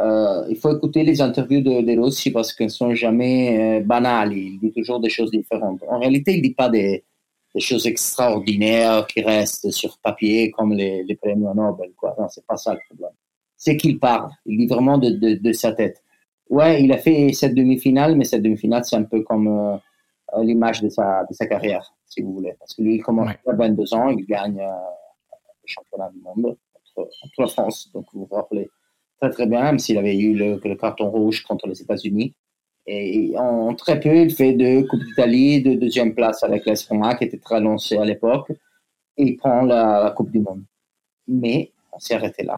Euh, 0.00 0.46
il 0.48 0.56
faut 0.56 0.74
écouter 0.74 1.02
les 1.04 1.20
interviews 1.20 1.60
de, 1.60 1.82
de 1.82 2.00
Rossi 2.00 2.30
parce 2.30 2.52
qu'elles 2.52 2.66
ne 2.68 2.72
sont 2.72 2.94
jamais 2.94 3.80
euh, 3.80 3.84
banales. 3.84 4.32
Il 4.32 4.58
dit 4.58 4.72
toujours 4.72 5.00
des 5.00 5.10
choses 5.10 5.30
différentes. 5.30 5.82
En 5.88 5.98
réalité, 5.98 6.32
il 6.32 6.38
ne 6.38 6.42
dit 6.42 6.54
pas 6.54 6.70
des, 6.70 7.04
des 7.54 7.60
choses 7.60 7.86
extraordinaires 7.86 9.06
qui 9.06 9.20
restent 9.20 9.70
sur 9.70 9.98
papier 9.98 10.50
comme 10.50 10.72
les, 10.72 11.04
les 11.04 11.18
Nobel. 11.36 11.92
Quoi. 11.96 12.14
Non, 12.18 12.26
c'est 12.30 12.46
pas 12.46 12.56
ça 12.56 12.72
le 12.72 12.80
problème. 12.88 13.12
C'est 13.64 13.76
qu'il 13.76 14.00
parle. 14.00 14.28
Il 14.44 14.58
dit 14.58 14.66
vraiment 14.66 14.98
de, 14.98 15.10
de, 15.10 15.34
de, 15.34 15.52
sa 15.52 15.72
tête. 15.72 16.02
Ouais, 16.50 16.82
il 16.82 16.90
a 16.92 16.98
fait 16.98 17.32
cette 17.32 17.54
demi-finale, 17.54 18.16
mais 18.16 18.24
cette 18.24 18.42
demi-finale, 18.42 18.84
c'est 18.84 18.96
un 18.96 19.04
peu 19.04 19.22
comme 19.22 19.46
euh, 19.46 20.42
l'image 20.42 20.82
de 20.82 20.88
sa, 20.88 21.24
de 21.30 21.32
sa 21.32 21.46
carrière, 21.46 21.94
si 22.06 22.22
vous 22.22 22.32
voulez. 22.32 22.54
Parce 22.58 22.74
que 22.74 22.82
lui, 22.82 22.96
il 22.96 23.02
commence 23.04 23.28
ouais. 23.28 23.38
à 23.46 23.54
22 23.54 23.94
ans, 23.94 24.08
il 24.08 24.26
gagne 24.26 24.58
euh, 24.58 24.66
le 24.66 25.66
championnat 25.66 26.10
du 26.12 26.20
monde 26.22 26.56
contre, 26.96 27.08
la 27.38 27.46
France. 27.46 27.88
Donc, 27.94 28.06
vous 28.12 28.26
vous 28.28 28.34
rappelez 28.34 28.68
très, 29.20 29.30
très 29.30 29.46
bien, 29.46 29.62
même 29.62 29.78
s'il 29.78 29.96
avait 29.96 30.18
eu 30.18 30.34
le, 30.34 30.60
le 30.64 30.74
carton 30.74 31.08
rouge 31.08 31.44
contre 31.44 31.68
les 31.68 31.80
États-Unis. 31.80 32.34
Et 32.88 33.32
en 33.38 33.76
très 33.76 34.00
peu, 34.00 34.16
il 34.16 34.34
fait 34.34 34.54
deux 34.54 34.82
Coupes 34.88 35.04
d'Italie, 35.04 35.62
de 35.62 35.74
deuxième 35.74 36.16
place 36.16 36.42
avec 36.42 36.66
l'AS 36.66 36.84
Roma, 36.88 37.14
qui 37.14 37.22
était 37.22 37.38
très 37.38 37.60
lancé 37.60 37.96
à 37.96 38.04
l'époque, 38.04 38.50
et 39.18 39.22
il 39.22 39.36
prend 39.36 39.62
la, 39.62 40.02
la, 40.02 40.10
Coupe 40.10 40.32
du 40.32 40.40
Monde. 40.40 40.64
Mais 41.28 41.70
on 41.92 42.00
s'est 42.00 42.14
arrêté 42.14 42.42
là. 42.42 42.56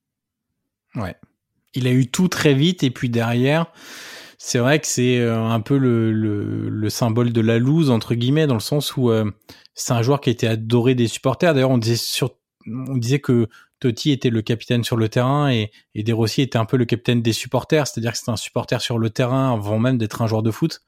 Ouais. 0.97 1.15
Il 1.75 1.87
a 1.87 1.91
eu 1.91 2.07
tout 2.07 2.29
très 2.29 2.55
vite, 2.55 2.83
et 2.83 2.91
puis 2.91 3.09
derrière, 3.09 3.67
c'est 4.39 4.59
vrai 4.59 4.79
que 4.79 4.87
c'est 4.87 5.27
un 5.27 5.61
peu 5.61 5.79
le, 5.79 6.13
le, 6.13 6.69
le, 6.69 6.91
symbole 6.91 7.33
de 7.33 7.41
la 7.41 7.59
loose, 7.59 7.91
entre 7.91 8.15
guillemets, 8.15 8.47
dans 8.47 8.55
le 8.55 8.61
sens 8.61 8.97
où 8.97 9.11
euh, 9.11 9.31
c'est 9.75 9.93
un 9.93 10.03
joueur 10.03 10.21
qui 10.21 10.31
été 10.31 10.47
adoré 10.47 10.95
des 10.95 11.09
supporters. 11.09 11.55
D'ailleurs, 11.55 11.71
on 11.71 11.79
disait 11.79 12.27
on 12.67 12.97
disait 12.97 13.19
que 13.19 13.49
Totti 13.81 14.13
était 14.13 14.31
le 14.31 14.43
capitaine 14.43 14.85
sur 14.85 14.97
le 14.97 15.09
terrain 15.09 15.51
et, 15.51 15.71
et 15.95 16.13
Rossi 16.13 16.43
était 16.43 16.59
un 16.59 16.65
peu 16.65 16.77
le 16.77 16.85
capitaine 16.85 17.23
des 17.23 17.33
supporters, 17.33 17.87
c'est-à-dire 17.87 18.13
que 18.13 18.19
c'était 18.19 18.31
un 18.31 18.37
supporter 18.37 18.81
sur 18.81 18.99
le 18.99 19.11
terrain 19.11 19.53
avant 19.53 19.79
même 19.79 19.99
d'être 19.99 20.23
un 20.23 20.27
joueur 20.27 20.43
de 20.43 20.51
foot. 20.51 20.81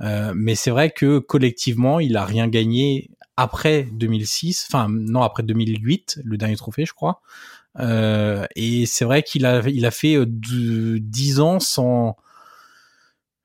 Euh, 0.00 0.32
mais 0.36 0.54
c'est 0.54 0.70
vrai 0.70 0.90
que 0.90 1.18
collectivement, 1.18 2.00
il 2.00 2.16
a 2.16 2.24
rien 2.24 2.48
gagné 2.48 3.10
après 3.36 3.84
2006, 3.92 4.66
enfin 4.68 4.88
non 4.90 5.22
après 5.22 5.42
2008, 5.42 6.20
le 6.24 6.36
dernier 6.36 6.56
trophée, 6.56 6.84
je 6.84 6.92
crois. 6.92 7.20
Euh, 7.80 8.46
et 8.54 8.86
c'est 8.86 9.04
vrai 9.04 9.22
qu'il 9.22 9.46
a 9.46 9.60
il 9.66 9.84
a 9.84 9.90
fait 9.90 10.14
euh, 10.16 10.26
dix 10.28 11.40
ans 11.40 11.58
sans 11.58 12.16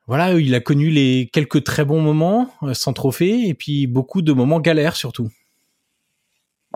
voilà, 0.05 0.33
il 0.33 0.53
a 0.55 0.59
connu 0.59 0.89
les 0.89 1.29
quelques 1.33 1.63
très 1.63 1.85
bons 1.85 2.01
moments 2.01 2.47
euh, 2.63 2.73
sans 2.73 2.93
trophée 2.93 3.47
et 3.47 3.53
puis 3.53 3.87
beaucoup 3.87 4.21
de 4.21 4.33
moments 4.33 4.59
galères 4.59 4.95
surtout. 4.95 5.29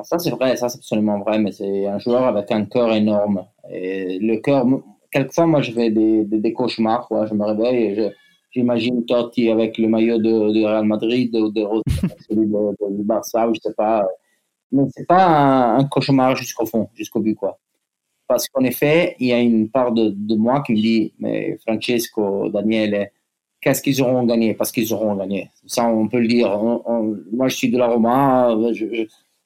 Ça, 0.02 0.18
c'est 0.18 0.32
vrai, 0.32 0.56
ça, 0.56 0.70
c'est 0.70 0.80
absolument 0.80 1.20
vrai, 1.20 1.38
mais 1.38 1.52
c'est 1.52 1.86
un 1.86 2.00
joueur 2.00 2.24
avec 2.24 2.52
un 2.52 2.66
cœur 2.66 2.92
énorme. 2.94 3.46
Et 3.72 4.18
le 4.18 4.38
cœur, 4.38 4.66
quelquefois, 5.12 5.46
moi, 5.46 5.62
je 5.62 5.72
fais 5.72 5.92
des, 5.92 6.26
des, 6.26 6.52
cauchemars, 6.52 7.08
quoi. 7.08 7.28
Je 7.28 7.36
me 7.36 7.46
réveille 7.46 7.84
et 7.84 8.12
j'imagine 8.52 9.06
Totti 9.06 9.52
avec 9.52 9.78
le 9.78 9.88
maillot 9.88 10.18
de, 10.18 10.52
de 10.52 10.66
Real 10.66 10.86
Madrid 10.86 11.36
ou 11.36 11.52
de, 11.52 11.62
de, 12.32 12.36
de, 12.36 12.98
de, 12.98 13.04
Barça, 13.04 13.48
ou 13.48 13.54
je 13.54 13.60
sais 13.62 13.74
pas. 13.76 14.08
Mais 14.74 14.84
c'est 14.94 15.08
pas 15.14 15.24
un, 15.26 15.78
un 15.80 15.86
cauchemar 15.94 16.36
jusqu'au 16.36 16.68
fond, 16.72 16.86
jusqu'au 17.00 17.22
but, 17.26 17.36
quoi. 17.36 17.54
Parce 18.28 18.46
qu'en 18.50 18.64
effet, 18.72 19.16
il 19.20 19.28
y 19.28 19.34
a 19.34 19.40
une 19.40 19.70
part 19.76 19.92
de, 19.92 20.06
de 20.32 20.36
moi 20.46 20.56
qui 20.64 20.72
me 20.74 20.82
dit, 20.90 21.14
mais 21.20 21.58
Francesco, 21.64 22.50
Daniele, 22.50 23.12
qu'est-ce 23.62 23.82
qu'ils 23.84 24.02
auront 24.02 24.24
gagné? 24.32 24.50
Parce 24.60 24.72
qu'ils 24.74 24.92
auront 24.94 25.16
gagné. 25.16 25.42
Ça, 25.66 25.82
on 25.88 26.08
peut 26.12 26.22
le 26.26 26.28
dire. 26.36 26.50
On, 26.52 26.82
on, 26.94 27.00
moi, 27.32 27.48
je 27.52 27.56
suis 27.60 27.70
de 27.74 27.78
la 27.78 27.88
Roma, 27.88 28.58
je, 28.80 28.86
je 28.94 29.04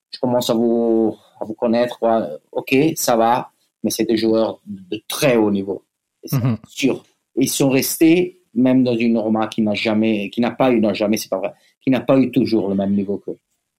je 0.10 0.20
commence 0.20 0.50
à 0.50 0.54
vous, 0.54 1.16
à 1.40 1.46
vous 1.46 1.54
connaître. 1.54 2.00
Quoi. 2.00 2.28
Ok, 2.52 2.76
ça 2.96 3.16
va, 3.16 3.52
mais 3.84 3.90
c'est 3.90 4.06
des 4.06 4.18
joueurs 4.18 4.62
de 4.66 5.02
très 5.08 5.36
haut 5.38 5.52
niveau. 5.52 5.84
Mm 6.32 6.38
-hmm. 6.38 6.58
sûr. 6.68 7.04
Ils 7.36 7.50
sont 7.50 7.70
restés 7.70 8.42
même 8.54 8.84
dans 8.84 8.96
une 8.96 9.18
Roma 9.26 9.48
qui 9.48 9.62
n'a 9.62 9.76
jamais, 9.76 10.30
qui 10.32 10.42
n'a 10.42 10.52
pas 10.52 10.72
eu, 10.72 10.80
non 10.80 10.94
jamais, 10.94 11.18
c'est 11.18 11.30
pas 11.30 11.42
vrai, 11.44 11.54
qui 11.82 11.90
n'a 11.92 12.02
pas 12.02 12.18
eu 12.18 12.32
toujours 12.32 12.70
le 12.70 12.76
même 12.76 12.94
niveau 12.96 13.18
qu'eux. 13.24 13.38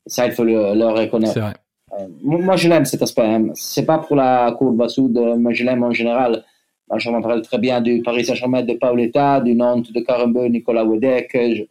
Ça, 0.08 0.26
il 0.26 0.32
faut 0.32 0.44
le, 0.44 0.74
le 0.74 0.86
reconnaître. 0.86 1.38
Vrai. 1.38 1.54
Euh, 1.92 2.06
moi, 2.22 2.56
je 2.56 2.68
l'aime 2.68 2.84
cet 2.84 3.02
aspect. 3.02 3.22
Hein. 3.22 3.48
C'est 3.54 3.86
pas 3.86 3.98
pour 3.98 4.16
la 4.16 4.52
courbe 4.58 4.88
Sud, 4.88 5.18
mais 5.38 5.54
je 5.54 5.64
l'aime 5.64 5.84
en 5.84 5.92
général. 5.92 6.44
Moi, 6.88 6.98
je 6.98 7.10
me 7.10 7.20
rappelle 7.20 7.42
très 7.42 7.58
bien 7.58 7.80
du 7.80 8.02
Paris 8.02 8.24
Saint-Germain 8.24 8.62
de 8.62 8.74
Paoletta, 8.74 9.40
du 9.40 9.54
Nantes 9.54 9.92
de 9.92 10.00
Carambeu, 10.00 10.46
Nicolas 10.46 10.84
Wedek. 10.84 11.30
Je, 11.32 11.62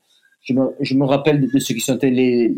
je, 0.42 0.54
me, 0.54 0.76
je 0.80 0.94
me 0.96 1.06
rappelle 1.06 1.42
de, 1.42 1.48
de 1.52 1.60
ceux 1.60 1.74
qui 1.74 1.82
sont 1.82 1.98
les, 2.02 2.54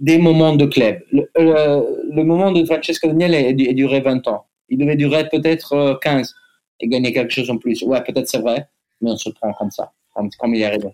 des 0.00 0.18
moments 0.18 0.54
de 0.56 0.66
club. 0.66 0.98
Le, 1.12 1.28
le, 1.36 2.14
le 2.14 2.24
moment 2.24 2.52
de 2.52 2.64
Francesco 2.64 3.08
Daniel 3.08 3.34
a, 3.34 3.48
a, 3.48 3.72
duré 3.72 4.00
20 4.00 4.26
ans. 4.28 4.44
Il 4.68 4.78
devait 4.78 4.96
durer 4.96 5.28
peut-être 5.28 5.98
15 6.02 6.34
et 6.80 6.88
gagner 6.88 7.12
quelque 7.12 7.32
chose 7.32 7.50
en 7.50 7.56
plus. 7.56 7.82
Ouais, 7.82 8.02
peut-être 8.02 8.28
c'est 8.28 8.38
vrai, 8.40 8.68
mais 9.00 9.10
on 9.10 9.16
se 9.16 9.30
prend 9.30 9.52
comme 9.52 9.70
ça, 9.70 9.92
comme, 10.14 10.30
comme 10.38 10.54
il 10.54 10.62
est 10.62 10.66
arrivé. 10.66 10.88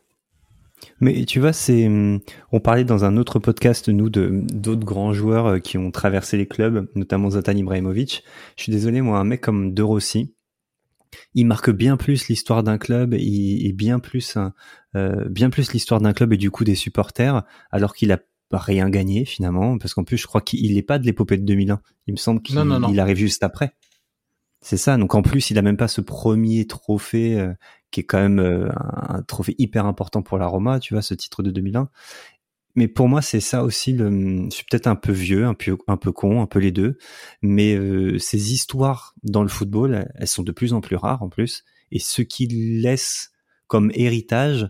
Mais 1.00 1.24
tu 1.24 1.40
vois, 1.40 1.52
c'est, 1.52 1.88
on 2.52 2.60
parlait 2.60 2.84
dans 2.84 3.04
un 3.04 3.16
autre 3.16 3.38
podcast 3.38 3.88
nous 3.88 4.10
de 4.10 4.42
d'autres 4.52 4.84
grands 4.84 5.12
joueurs 5.12 5.46
euh, 5.46 5.58
qui 5.58 5.78
ont 5.78 5.90
traversé 5.90 6.36
les 6.36 6.46
clubs, 6.46 6.88
notamment 6.94 7.30
Zlatan 7.30 7.56
Ibrahimovic. 7.56 8.24
Je 8.56 8.62
suis 8.62 8.72
désolé, 8.72 9.00
moi, 9.00 9.18
un 9.18 9.24
mec 9.24 9.40
comme 9.40 9.72
De 9.72 9.82
Rossi, 9.82 10.34
il 11.34 11.46
marque 11.46 11.70
bien 11.70 11.96
plus 11.96 12.28
l'histoire 12.28 12.62
d'un 12.62 12.78
club 12.78 13.14
et, 13.14 13.66
et, 13.66 13.72
bien 13.72 13.98
plus, 13.98 14.36
euh, 14.94 15.24
bien 15.28 15.50
plus 15.50 15.72
l'histoire 15.72 16.00
d'un 16.00 16.12
club 16.12 16.32
et 16.32 16.36
du 16.36 16.50
coup 16.50 16.64
des 16.64 16.74
supporters, 16.74 17.42
alors 17.70 17.94
qu'il 17.94 18.12
a 18.12 18.18
rien 18.52 18.88
gagné 18.90 19.24
finalement, 19.24 19.78
parce 19.78 19.94
qu'en 19.94 20.04
plus 20.04 20.16
je 20.16 20.26
crois 20.26 20.40
qu'il 20.40 20.74
n'est 20.74 20.82
pas 20.82 20.98
de 20.98 21.06
l'épopée 21.06 21.36
de 21.36 21.44
2001. 21.44 21.80
Il 22.06 22.12
me 22.12 22.16
semble 22.16 22.42
qu'il 22.42 22.58
arrive 23.00 23.16
juste 23.16 23.42
après. 23.42 23.74
C'est 24.60 24.76
ça. 24.76 24.96
Donc 24.96 25.14
en 25.14 25.22
plus 25.22 25.50
il 25.50 25.58
a 25.58 25.62
même 25.62 25.76
pas 25.76 25.88
ce 25.88 26.00
premier 26.00 26.66
trophée 26.66 27.38
euh, 27.38 27.52
qui 27.96 28.00
est 28.00 28.04
quand 28.04 28.18
même 28.18 28.40
euh, 28.40 28.68
un, 28.76 29.16
un, 29.16 29.22
trophée 29.22 29.54
hyper 29.56 29.86
important 29.86 30.20
pour 30.20 30.36
la 30.36 30.46
Roma, 30.46 30.80
tu 30.80 30.92
vois, 30.92 31.00
ce 31.00 31.14
titre 31.14 31.42
de 31.42 31.50
2001. 31.50 31.88
Mais 32.74 32.88
pour 32.88 33.08
moi 33.08 33.22
c'est 33.22 33.40
ça 33.40 33.64
aussi. 33.64 33.94
Le, 33.94 34.10
je 34.50 34.54
suis 34.54 34.66
peut-être 34.70 34.86
un 34.86 34.96
peu 34.96 35.12
vieux, 35.12 35.46
un 35.46 35.54
peu 35.54 35.78
un 35.88 35.96
peu 35.96 36.12
con, 36.12 36.42
un 36.42 36.46
peu 36.46 36.58
les 36.58 36.72
deux. 36.72 36.98
Mais 37.40 37.74
euh, 37.74 38.18
ces 38.18 38.52
histoires 38.52 39.14
dans 39.22 39.42
le 39.42 39.48
football, 39.48 40.12
elles 40.14 40.28
sont 40.28 40.42
de 40.42 40.52
plus 40.52 40.74
en 40.74 40.82
plus 40.82 40.96
rares 40.96 41.22
en 41.22 41.30
plus. 41.30 41.64
Et 41.90 41.98
ce 41.98 42.20
qu'il 42.20 42.82
laisse 42.82 43.30
comme 43.66 43.90
héritage, 43.94 44.68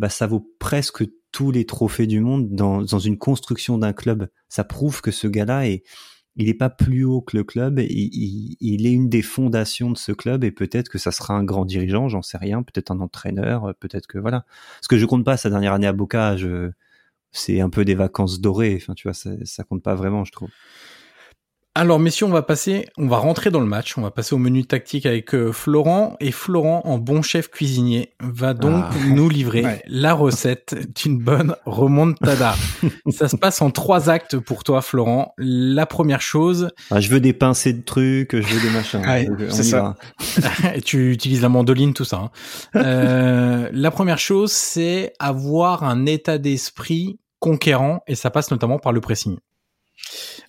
bah 0.00 0.08
ça 0.08 0.26
vaut 0.26 0.52
presque 0.58 1.04
tous 1.30 1.52
les 1.52 1.64
trophées 1.64 2.08
du 2.08 2.18
monde 2.18 2.50
dans, 2.50 2.82
dans 2.82 2.98
une 2.98 3.18
construction 3.18 3.78
d'un 3.78 3.92
club. 3.92 4.28
Ça 4.48 4.64
prouve 4.64 5.00
que 5.00 5.12
ce 5.12 5.28
gars-là 5.28 5.68
est, 5.68 5.84
il 6.36 6.46
n'est 6.46 6.54
pas 6.54 6.70
plus 6.70 7.04
haut 7.04 7.20
que 7.20 7.36
le 7.36 7.44
club, 7.44 7.78
il, 7.78 8.86
est 8.86 8.92
une 8.92 9.08
des 9.08 9.22
fondations 9.22 9.90
de 9.90 9.98
ce 9.98 10.12
club 10.12 10.44
et 10.44 10.50
peut-être 10.50 10.88
que 10.88 10.98
ça 10.98 11.12
sera 11.12 11.34
un 11.34 11.44
grand 11.44 11.64
dirigeant, 11.64 12.08
j'en 12.08 12.22
sais 12.22 12.38
rien, 12.38 12.62
peut-être 12.62 12.90
un 12.90 13.00
entraîneur, 13.00 13.74
peut-être 13.78 14.06
que 14.06 14.18
voilà. 14.18 14.44
Ce 14.80 14.88
que 14.88 14.98
je 14.98 15.06
compte 15.06 15.24
pas 15.24 15.36
sa 15.36 15.50
dernière 15.50 15.74
année 15.74 15.86
à 15.86 15.92
Boca, 15.92 16.36
c'est 17.30 17.60
un 17.60 17.70
peu 17.70 17.84
des 17.84 17.94
vacances 17.94 18.40
dorées, 18.40 18.76
enfin 18.80 18.94
tu 18.94 19.08
vois, 19.08 19.14
ça, 19.14 19.30
ça 19.44 19.64
compte 19.64 19.82
pas 19.82 19.94
vraiment, 19.94 20.24
je 20.24 20.32
trouve. 20.32 20.50
Alors 21.76 21.98
messieurs, 21.98 22.26
on 22.26 22.30
va 22.30 22.42
passer, 22.42 22.86
on 22.96 23.08
va 23.08 23.16
rentrer 23.16 23.50
dans 23.50 23.58
le 23.58 23.66
match, 23.66 23.98
on 23.98 24.02
va 24.02 24.12
passer 24.12 24.32
au 24.32 24.38
menu 24.38 24.64
tactique 24.64 25.06
avec 25.06 25.34
euh, 25.34 25.50
Florent 25.50 26.14
et 26.20 26.30
Florent 26.30 26.82
en 26.84 26.98
bon 26.98 27.20
chef 27.20 27.48
cuisinier 27.48 28.14
va 28.20 28.54
donc 28.54 28.84
ah. 28.88 28.94
nous 29.08 29.28
livrer 29.28 29.82
la 29.88 30.14
recette 30.14 30.76
d'une 30.94 31.18
bonne 31.18 31.56
remontada. 31.66 32.54
Ça 33.10 33.26
se 33.26 33.36
passe 33.36 33.60
en 33.60 33.72
trois 33.72 34.08
actes 34.08 34.38
pour 34.38 34.62
toi 34.62 34.82
Florent. 34.82 35.34
La 35.36 35.84
première 35.84 36.20
chose, 36.20 36.70
ah, 36.92 37.00
je 37.00 37.08
veux 37.08 37.18
des 37.18 37.32
pincées 37.32 37.72
de 37.72 37.82
trucs, 37.82 38.36
je 38.36 38.46
veux 38.46 38.60
des 38.60 38.70
machins. 38.72 39.02
c'est 39.50 39.64
ça. 39.64 39.96
tu 40.84 41.10
utilises 41.10 41.42
la 41.42 41.48
mandoline 41.48 41.92
tout 41.92 42.04
ça. 42.04 42.18
Hein. 42.18 42.30
Euh, 42.76 43.68
la 43.72 43.90
première 43.90 44.20
chose, 44.20 44.52
c'est 44.52 45.12
avoir 45.18 45.82
un 45.82 46.06
état 46.06 46.38
d'esprit 46.38 47.18
conquérant 47.40 47.98
et 48.06 48.14
ça 48.14 48.30
passe 48.30 48.52
notamment 48.52 48.78
par 48.78 48.92
le 48.92 49.00
pressing. 49.00 49.38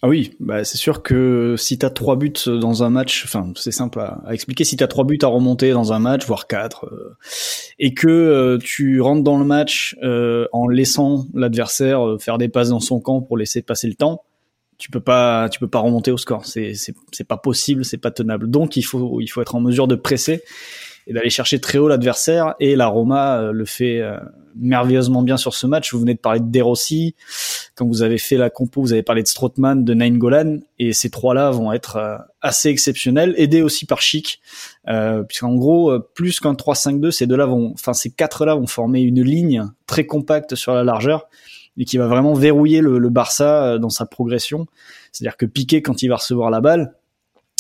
Ah 0.02 0.08
oui, 0.08 0.34
bah 0.40 0.64
c'est 0.64 0.78
sûr 0.78 1.02
que 1.02 1.56
si 1.58 1.78
t'as 1.78 1.90
trois 1.90 2.16
buts 2.16 2.34
dans 2.46 2.84
un 2.84 2.90
match, 2.90 3.24
enfin 3.26 3.52
c'est 3.56 3.72
simple 3.72 4.00
à, 4.00 4.22
expliquer, 4.32 4.64
si 4.64 4.76
t'as 4.78 4.88
trois 4.88 5.04
buts 5.04 5.20
à 5.22 5.28
remonter 5.28 5.72
dans 5.72 5.94
un 5.94 6.00
match, 6.00 6.26
voire 6.26 6.48
quatre, 6.48 6.86
euh, 6.86 7.16
et 7.80 7.94
que 7.94 8.08
euh, 8.08 8.58
tu 8.58 9.02
rentres 9.02 9.24
dans 9.24 9.38
le 9.38 9.46
match 9.46 9.96
euh, 10.04 10.48
en 10.52 10.68
laissant 10.68 11.26
l'adversaire 11.34 12.18
faire 12.20 12.38
des 12.38 12.50
passes 12.50 12.70
dans 12.70 12.80
son 12.80 13.00
camp 13.00 13.22
pour 13.22 13.38
laisser 13.38 13.62
passer 13.62 13.88
le 13.88 13.96
temps, 13.96 14.24
tu 14.78 14.92
peux 14.92 15.00
pas, 15.00 15.50
tu 15.50 15.60
peux 15.60 15.68
pas 15.68 15.80
remonter 15.80 16.12
au 16.12 16.18
score. 16.18 16.46
C'est 16.46 16.74
c'est 16.74 17.28
pas 17.28 17.38
possible, 17.38 17.86
c'est 17.86 17.98
pas 17.98 18.12
tenable. 18.12 18.50
Donc 18.50 18.76
il 18.76 18.84
faut 18.84 19.22
il 19.22 19.28
faut 19.28 19.42
être 19.42 19.56
en 19.56 19.62
mesure 19.62 19.88
de 19.88 19.96
presser 19.96 20.44
et 21.08 21.14
d'aller 21.14 21.30
chercher 21.30 21.60
très 21.60 21.78
haut 21.78 21.88
l'adversaire. 21.88 22.56
Et 22.60 22.76
la 22.76 22.88
Roma 22.88 23.38
euh, 23.40 23.52
le 23.52 23.66
fait 23.66 24.02
euh, 24.02 24.18
merveilleusement 24.56 25.24
bien 25.24 25.38
sur 25.38 25.54
ce 25.54 25.68
match. 25.68 25.94
Vous 25.94 26.00
venez 26.00 26.14
de 26.14 26.20
parler 26.20 26.40
de 26.40 26.50
Derossi. 26.50 27.16
Quand 27.76 27.86
vous 27.86 28.04
avez 28.04 28.18
fait 28.18 28.38
la 28.38 28.50
compo, 28.50 28.82
vous 28.82 28.94
avez 28.94 29.04
parlé 29.04 29.22
de 29.22 29.28
Strootman, 29.28 29.84
de 29.84 29.94
Golan 30.18 30.60
Et 30.80 30.94
ces 30.94 31.10
trois-là 31.10 31.52
vont 31.52 31.74
être 31.74 31.98
euh, 31.98 32.18
assez 32.42 32.70
exceptionnels, 32.70 33.34
aidés 33.38 33.62
aussi 33.62 33.86
par 33.86 34.02
Chic. 34.02 34.40
Euh, 34.88 35.24
puisqu'en 35.24 35.56
gros, 35.56 36.00
plus 36.14 36.40
qu'un 36.40 36.54
3-5-2, 36.54 37.12
ces 37.12 37.28
deux-là 37.28 37.46
vont, 37.46 37.72
enfin 37.74 37.94
ces 37.94 38.12
quatre-là 38.12 38.56
vont 38.56 38.68
former 38.68 39.02
une 39.02 39.22
ligne 39.22 39.66
très 39.88 40.06
compacte 40.06 40.56
sur 40.56 40.74
la 40.74 40.84
largeur 40.84 41.28
et 41.78 41.86
qui 41.86 41.98
va 41.98 42.08
vraiment 42.08 42.34
verrouiller 42.34 42.80
le, 42.80 42.98
le 42.98 43.10
Barça 43.10 43.78
dans 43.78 43.90
sa 43.90 44.06
progression. 44.06 44.68
C'est-à-dire 45.12 45.36
que 45.36 45.46
Piqué, 45.46 45.82
quand 45.82 46.02
il 46.04 46.08
va 46.08 46.16
recevoir 46.16 46.50
la 46.50 46.62
balle, 46.62 46.94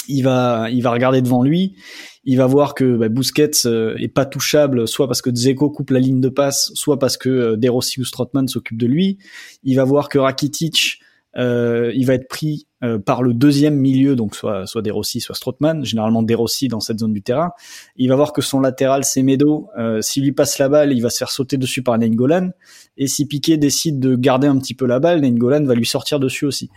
il 0.08 0.22
va, 0.22 0.68
il 0.72 0.82
va 0.82 0.92
regarder 0.92 1.22
devant 1.22 1.44
lui, 1.44 1.76
il 2.24 2.38
va 2.38 2.48
voir 2.48 2.74
que 2.74 2.98
bah, 2.98 3.10
Busquets 3.10 3.66
euh, 3.66 3.96
est 3.98 4.08
pas 4.08 4.26
touchable, 4.26 4.88
soit 4.88 5.08
parce 5.08 5.22
que 5.22 5.30
Dzeko 5.30 5.70
coupe 5.70 5.92
la 5.92 6.00
ligne 6.00 6.22
de 6.22 6.30
passe, 6.30 6.72
soit 6.74 7.00
parce 7.00 7.18
que 7.18 7.30
euh, 7.30 7.56
Derossi 7.56 8.02
ou 8.02 8.06
Strootman 8.06 8.48
s'occupe 8.48 8.78
de 8.78 8.88
lui. 8.88 9.20
Il 9.64 9.76
va 9.76 9.84
voir 9.84 10.10
que 10.10 10.18
Rakitic 10.18 11.00
euh, 11.38 11.92
il 11.94 12.06
va 12.06 12.14
être 12.14 12.28
pris 12.28 12.68
euh, 12.84 13.00
par 13.00 13.24
le 13.24 13.34
deuxième 13.34 13.76
milieu, 13.76 14.16
donc 14.18 14.36
soit 14.36 14.68
soit 14.68 14.82
Derossi, 14.82 15.22
soit 15.22 15.34
Strootman, 15.34 15.86
généralement 15.86 16.24
Derossi 16.24 16.68
dans 16.68 16.82
cette 16.82 17.00
zone 17.00 17.14
du 17.14 17.22
terrain. 17.22 17.52
Il 17.96 18.10
va 18.10 18.18
voir 18.18 18.34
que 18.34 18.42
son 18.42 18.60
latéral 18.60 19.06
c'est 19.06 19.24
Medo. 19.24 19.70
Euh, 19.78 20.02
S'il 20.02 20.24
lui 20.24 20.34
passe 20.34 20.60
la 20.60 20.68
balle, 20.68 20.92
il 20.92 21.02
va 21.02 21.10
se 21.10 21.18
faire 21.18 21.32
sauter 21.32 21.58
dessus 21.58 21.84
par 21.84 21.98
Nengolan. 21.98 22.50
Et 22.98 23.08
si 23.08 23.26
Piqué 23.28 23.58
décide 23.58 24.00
de 24.00 24.16
garder 24.16 24.48
un 24.48 24.58
petit 24.58 24.74
peu 24.74 24.86
la 24.86 25.00
balle, 25.00 25.22
Nengolan 25.22 25.64
va 25.64 25.74
lui 25.74 25.86
sortir 25.86 26.20
dessus 26.20 26.46
aussi. 26.46 26.70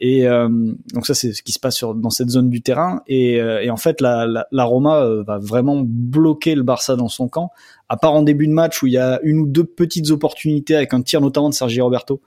Et 0.00 0.26
euh, 0.26 0.48
donc 0.94 1.06
ça 1.06 1.14
c'est 1.14 1.32
ce 1.32 1.42
qui 1.42 1.52
se 1.52 1.60
passe 1.60 1.76
sur, 1.76 1.94
dans 1.94 2.10
cette 2.10 2.30
zone 2.30 2.50
du 2.50 2.60
terrain. 2.60 3.02
Et, 3.06 3.34
et 3.36 3.70
en 3.70 3.76
fait 3.76 4.00
la, 4.00 4.26
la, 4.26 4.46
la 4.50 4.64
Roma 4.64 5.06
va 5.26 5.38
vraiment 5.38 5.80
bloquer 5.84 6.56
le 6.56 6.64
Barça 6.64 6.96
dans 6.96 7.08
son 7.08 7.28
camp 7.28 7.50
à 7.88 7.96
part 7.96 8.14
en 8.14 8.22
début 8.22 8.46
de 8.46 8.52
match 8.52 8.82
où 8.82 8.86
il 8.86 8.94
y 8.94 8.98
a 8.98 9.20
une 9.22 9.40
ou 9.40 9.46
deux 9.46 9.64
petites 9.64 10.10
opportunités 10.10 10.74
avec 10.74 10.92
un 10.92 11.02
tir 11.02 11.20
notamment 11.20 11.48
de 11.48 11.54
Sergio 11.54 11.84
Roberto 11.84 12.20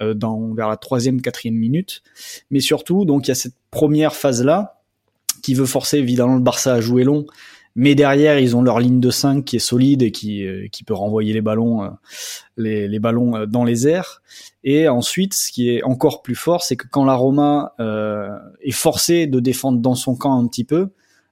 euh, 0.00 0.14
dans 0.14 0.52
vers 0.54 0.68
la 0.68 0.76
troisième, 0.76 1.20
quatrième 1.20 1.54
minute. 1.54 2.02
Mais 2.50 2.57
surtout, 2.60 3.04
donc 3.04 3.26
il 3.26 3.30
y 3.30 3.32
a 3.32 3.36
cette 3.36 3.54
première 3.70 4.14
phase 4.14 4.42
là 4.42 4.80
qui 5.42 5.54
veut 5.54 5.66
forcer 5.66 5.98
évidemment 5.98 6.34
le 6.34 6.40
Barça 6.40 6.74
à 6.74 6.80
jouer 6.80 7.04
long. 7.04 7.26
Mais 7.76 7.94
derrière, 7.94 8.40
ils 8.40 8.56
ont 8.56 8.62
leur 8.62 8.80
ligne 8.80 8.98
de 8.98 9.10
5 9.10 9.44
qui 9.44 9.54
est 9.56 9.60
solide 9.60 10.02
et 10.02 10.10
qui, 10.10 10.44
euh, 10.44 10.66
peut 10.84 10.94
renvoyer 10.94 11.32
les 11.32 11.40
ballons, 11.40 11.84
euh, 11.84 11.88
les, 12.56 12.98
ballons 12.98 13.46
dans 13.46 13.62
les 13.62 13.86
airs. 13.86 14.20
Et 14.64 14.88
ensuite, 14.88 15.34
ce 15.34 15.52
qui 15.52 15.70
est 15.70 15.84
encore 15.84 16.22
plus 16.22 16.34
fort, 16.34 16.64
c'est 16.64 16.74
que 16.74 16.88
quand 16.90 17.04
la 17.04 17.14
Roma 17.14 17.74
est 18.62 18.72
forcée 18.72 19.28
de 19.28 19.38
défendre 19.38 19.78
dans 19.78 19.94
son 19.94 20.16
camp 20.16 20.36
un 20.36 20.48
petit 20.48 20.64
peu, 20.64 20.90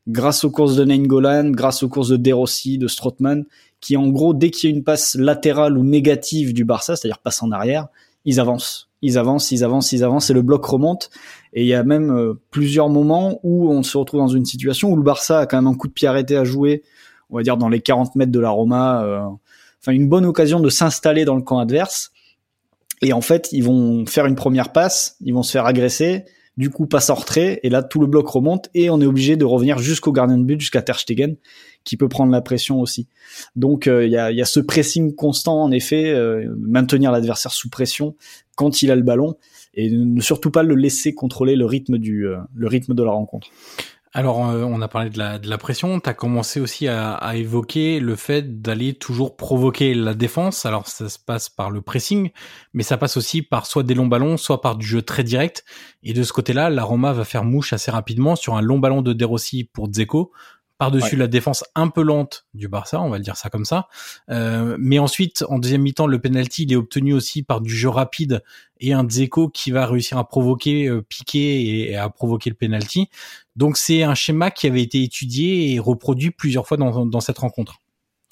grâce 0.09 0.45
aux 0.45 0.51
courses 0.51 0.77
de 0.77 0.85
Nainggolan, 0.85 1.51
grâce 1.51 1.83
aux 1.83 1.89
courses 1.89 2.11
de 2.11 2.17
Derossi, 2.17 2.79
de 2.79 2.87
Strootman, 2.87 3.45
qui 3.81 3.97
en 3.97 4.09
gros, 4.09 4.35
dès 4.35 4.51
qu'il 4.51 4.71
y 4.71 4.73
a 4.73 4.77
une 4.77 4.85
passe 4.85 5.17
latérale 5.17 5.77
ou 5.77 5.85
négative 5.85 6.53
du 6.53 6.65
Barça, 6.65 6.97
c'est-à-dire 6.97 7.19
passe 7.19 7.43
en 7.43 7.51
arrière, 7.51 7.89
ils 8.25 8.41
avancent, 8.41 8.86
ils 9.03 9.19
avancent, 9.19 9.53
ils 9.53 9.65
avancent, 9.65 9.93
ils 9.93 10.05
avancent, 10.05 10.31
et 10.31 10.35
le 10.35 10.43
bloc 10.43 10.65
remonte. 10.65 11.11
Et 11.53 11.63
il 11.63 11.69
y 11.69 11.75
a 11.75 11.85
même 11.85 12.11
euh, 12.11 12.35
plusieurs 12.51 12.89
moments 12.89 13.41
où 13.43 13.71
on 13.71 13.83
se 13.83 13.97
retrouve 13.97 14.21
dans 14.21 14.29
une 14.29 14.45
situation 14.45 14.91
où 14.91 14.97
le 14.97 15.03
Barça 15.03 15.41
a 15.41 15.47
quand 15.47 15.57
même 15.57 15.67
un 15.67 15.75
coup 15.75 15.89
de 15.89 15.93
pied 15.93 16.09
arrêté 16.09 16.37
à 16.37 16.45
jouer, 16.45 16.83
on 17.31 17.37
va 17.37 17.43
dire 17.43 17.57
dans 17.57 17.69
les 17.69 17.81
40 17.81 18.17
mètres 18.17 18.33
de 18.33 18.41
la 18.41 18.51
Roma, 18.51 19.05
euh, 19.05 19.21
enfin 19.81 19.93
une 19.93 20.09
bonne 20.09 20.25
occasion 20.25 20.61
de 20.61 20.69
s'installer 20.69 21.25
dans 21.25 21.37
le 21.37 21.43
camp 21.43 21.59
adverse. 21.59 22.13
Et 23.03 23.13
en 23.13 23.21
fait, 23.21 23.49
ils 23.53 23.63
vont 23.63 24.07
faire 24.07 24.27
une 24.27 24.37
première 24.37 24.73
passe, 24.73 25.17
ils 25.21 25.35
vont 25.35 25.43
se 25.43 25.53
faire 25.53 25.67
agresser, 25.67 26.25
du 26.57 26.71
coup 26.71 26.87
passe 26.87 27.11
en 27.11 27.15
retrait, 27.15 27.61
et 27.63 27.69
là 27.69 27.83
tout 27.83 28.01
le 28.01 28.07
bloc 28.07 28.27
remonte, 28.29 28.71
et 28.75 28.89
on 28.89 29.01
est 29.01 29.07
obligé 29.07 29.37
de 29.37 29.45
revenir 29.45 29.79
jusqu'au 29.79 30.13
gardien 30.13 30.39
de 30.39 30.45
but, 30.45 30.59
jusqu'à 30.59 30.81
Ter 30.81 30.99
Stegen, 30.99 31.37
qui 31.85 31.97
peut 31.97 32.09
prendre 32.09 32.33
la 32.33 32.41
pression 32.41 32.81
aussi. 32.81 33.09
Donc 33.55 33.87
euh, 33.87 34.07
il 34.07 34.13
y, 34.13 34.17
a, 34.17 34.33
y, 34.33 34.41
a, 34.41 34.47
ce 34.47 34.61
pressing 34.61 35.15
constant 35.15 35.63
en 35.63 35.71
effet, 35.71 36.11
euh, 36.11 36.55
maintenir 36.59 37.13
l'adversaire 37.13 37.53
sous 37.53 37.69
pression 37.69 38.17
quand 38.57 38.83
il 38.83 38.91
a 38.91 38.97
le 38.97 39.03
ballon 39.03 39.37
et 39.75 39.89
ne 39.91 40.21
surtout 40.21 40.51
pas 40.51 40.65
le 40.65 40.75
laisser 40.75 41.15
contrôler 41.15 41.55
le 41.55 41.67
rythme 41.67 41.99
du 41.99 42.27
euh, 42.27 42.39
le 42.55 42.67
rythme 42.67 42.95
de 42.95 43.03
la 43.05 43.13
rencontre. 43.13 43.49
Alors, 44.13 44.39
on 44.39 44.81
a 44.81 44.89
parlé 44.89 45.11
de 45.11 45.19
la, 45.19 45.39
de 45.39 45.47
la 45.47 45.59
pression. 45.59 46.01
Tu 46.01 46.09
as 46.09 46.15
commencé 46.15 46.59
aussi 46.59 46.89
à, 46.89 47.13
à 47.13 47.37
évoquer 47.37 48.01
le 48.01 48.17
fait 48.17 48.63
d'aller 48.63 48.95
toujours 48.95 49.37
provoquer 49.37 49.93
la 49.93 50.15
défense. 50.15 50.65
Alors, 50.65 50.87
ça 50.87 51.11
se 51.11 51.19
passe 51.19 51.51
par 51.51 51.71
le 51.71 51.83
pressing, 51.83 52.31
mais 52.73 52.83
ça 52.83 52.97
passe 52.97 53.19
aussi 53.19 53.43
par 53.43 53.67
soit 53.67 53.83
des 53.83 53.93
longs 53.93 54.07
ballons, 54.07 54.39
soit 54.39 54.63
par 54.63 54.77
du 54.77 54.87
jeu 54.87 55.03
très 55.03 55.23
direct. 55.23 55.67
Et 56.03 56.15
de 56.15 56.23
ce 56.23 56.33
côté-là, 56.33 56.71
la 56.71 56.83
Roma 56.83 57.13
va 57.13 57.25
faire 57.25 57.45
mouche 57.45 57.75
assez 57.75 57.91
rapidement 57.91 58.37
sur 58.37 58.55
un 58.55 58.63
long 58.63 58.79
ballon 58.79 59.03
de 59.03 59.13
Derossi 59.13 59.65
pour 59.65 59.89
Dzeko, 59.89 60.33
par-dessus 60.79 61.17
la 61.17 61.27
défense 61.27 61.65
un 61.75 61.89
peu 61.89 62.03
lente 62.03 62.47
du 62.55 62.69
Barça, 62.69 63.01
on 63.01 63.09
va 63.09 63.19
le 63.19 63.25
dire 63.25 63.37
ça 63.37 63.49
comme 63.49 63.65
ça. 63.65 63.89
Euh, 64.31 64.77
mais 64.79 64.99
ensuite, 64.99 65.45
en 65.49 65.59
deuxième 65.59 65.83
mi-temps, 65.83 66.07
le 66.07 66.21
penalty 66.21 66.65
il 66.65 66.73
est 66.73 66.77
obtenu 66.77 67.15
aussi 67.15 67.43
par 67.43 67.61
du 67.61 67.75
jeu 67.75 67.89
rapide 67.89 68.43
et 68.79 68.93
un 68.93 69.05
Dzeko 69.05 69.49
qui 69.49 69.71
va 69.71 69.87
réussir 69.87 70.19
à 70.19 70.29
provoquer, 70.29 70.87
euh, 70.87 71.03
piquer 71.03 71.91
et, 71.91 71.97
à 71.97 72.09
provoquer 72.11 72.51
le 72.51 72.57
penalty. 72.57 73.09
Donc 73.57 73.77
c'est 73.77 74.03
un 74.03 74.15
schéma 74.15 74.51
qui 74.51 74.67
avait 74.67 74.83
été 74.83 75.03
étudié 75.03 75.73
et 75.73 75.79
reproduit 75.79 76.31
plusieurs 76.31 76.67
fois 76.67 76.77
dans 76.77 77.21
cette 77.21 77.39
rencontre. 77.39 77.81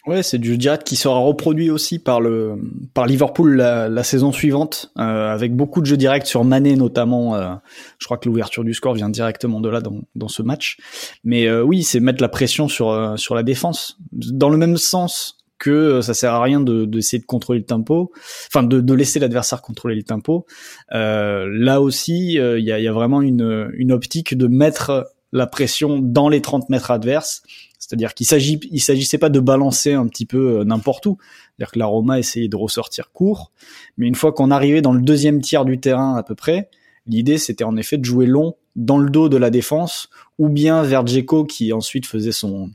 Ouais, 0.06 0.22
c'est 0.22 0.36
du 0.36 0.58
direct 0.58 0.86
qui 0.86 0.96
sera 0.96 1.18
reproduit 1.18 1.70
aussi 1.70 1.98
par 1.98 2.20
le 2.20 2.56
par 2.92 3.06
Liverpool 3.06 3.56
la, 3.56 3.88
la 3.88 4.02
saison 4.02 4.32
suivante, 4.32 4.92
euh, 4.98 5.32
avec 5.32 5.56
beaucoup 5.56 5.80
de 5.80 5.86
jeux 5.86 5.96
directs 5.96 6.26
sur 6.26 6.44
Mané 6.44 6.76
notamment. 6.76 7.36
Euh, 7.36 7.54
je 7.98 8.04
crois 8.04 8.18
que 8.18 8.28
l'ouverture 8.28 8.64
du 8.64 8.74
score 8.74 8.92
vient 8.92 9.08
directement 9.08 9.62
de 9.62 9.68
là 9.70 9.80
dans, 9.80 10.02
dans 10.14 10.28
ce 10.28 10.42
match. 10.42 10.76
Mais 11.24 11.46
euh, 11.46 11.62
oui, 11.62 11.82
c'est 11.82 12.00
mettre 12.00 12.20
la 12.20 12.28
pression 12.28 12.68
sur 12.68 12.90
euh, 12.90 13.16
sur 13.16 13.34
la 13.34 13.42
défense, 13.42 13.96
dans 14.12 14.50
le 14.50 14.58
même 14.58 14.76
sens 14.76 15.38
que 15.58 16.02
ça 16.02 16.12
sert 16.12 16.34
à 16.34 16.42
rien 16.42 16.60
de 16.60 16.84
d'essayer 16.84 17.20
de, 17.20 17.24
contrôler 17.24 17.60
le 17.60 17.64
tempo, 17.64 18.12
enfin 18.48 18.62
de, 18.62 18.82
de 18.82 18.94
laisser 18.94 19.20
l'adversaire 19.20 19.62
contrôler 19.62 19.94
le 19.94 20.02
tempo. 20.02 20.44
là 20.90 21.80
aussi, 21.80 22.34
il 22.34 22.64
y 22.64 22.72
a, 22.72 22.78
y, 22.78 22.88
a, 22.88 22.92
vraiment 22.92 23.22
une 23.22 23.70
une 23.74 23.92
optique 23.92 24.36
de 24.36 24.48
mettre 24.48 25.06
la 25.32 25.46
pression 25.46 25.98
dans 25.98 26.28
les 26.28 26.42
30 26.42 26.68
mètres 26.68 26.90
adverses 26.90 27.42
c'est-à-dire 27.86 28.14
qu'il 28.14 28.26
s'agit, 28.26 28.58
il 28.70 28.80
s'agissait 28.80 29.18
pas 29.18 29.28
de 29.28 29.40
balancer 29.40 29.92
un 29.92 30.06
petit 30.06 30.24
peu 30.24 30.60
euh, 30.60 30.64
n'importe 30.64 31.04
où. 31.04 31.18
C'est-à-dire 31.20 31.72
que 31.72 31.78
la 31.78 31.86
Roma 31.86 32.18
essayait 32.18 32.48
de 32.48 32.56
ressortir 32.56 33.12
court, 33.12 33.52
mais 33.98 34.06
une 34.06 34.14
fois 34.14 34.32
qu'on 34.32 34.50
arrivait 34.50 34.80
dans 34.80 34.94
le 34.94 35.02
deuxième 35.02 35.42
tiers 35.42 35.66
du 35.66 35.78
terrain 35.78 36.16
à 36.16 36.22
peu 36.22 36.34
près, 36.34 36.70
l'idée 37.06 37.36
c'était 37.36 37.64
en 37.64 37.76
effet 37.76 37.98
de 37.98 38.04
jouer 38.04 38.24
long 38.24 38.54
dans 38.74 38.96
le 38.96 39.10
dos 39.10 39.28
de 39.28 39.36
la 39.36 39.50
défense, 39.50 40.08
ou 40.38 40.48
bien 40.48 40.82
vers 40.82 41.04
Dzeko 41.04 41.44
qui 41.44 41.74
ensuite 41.74 42.06
faisait 42.06 42.32
son 42.32 42.70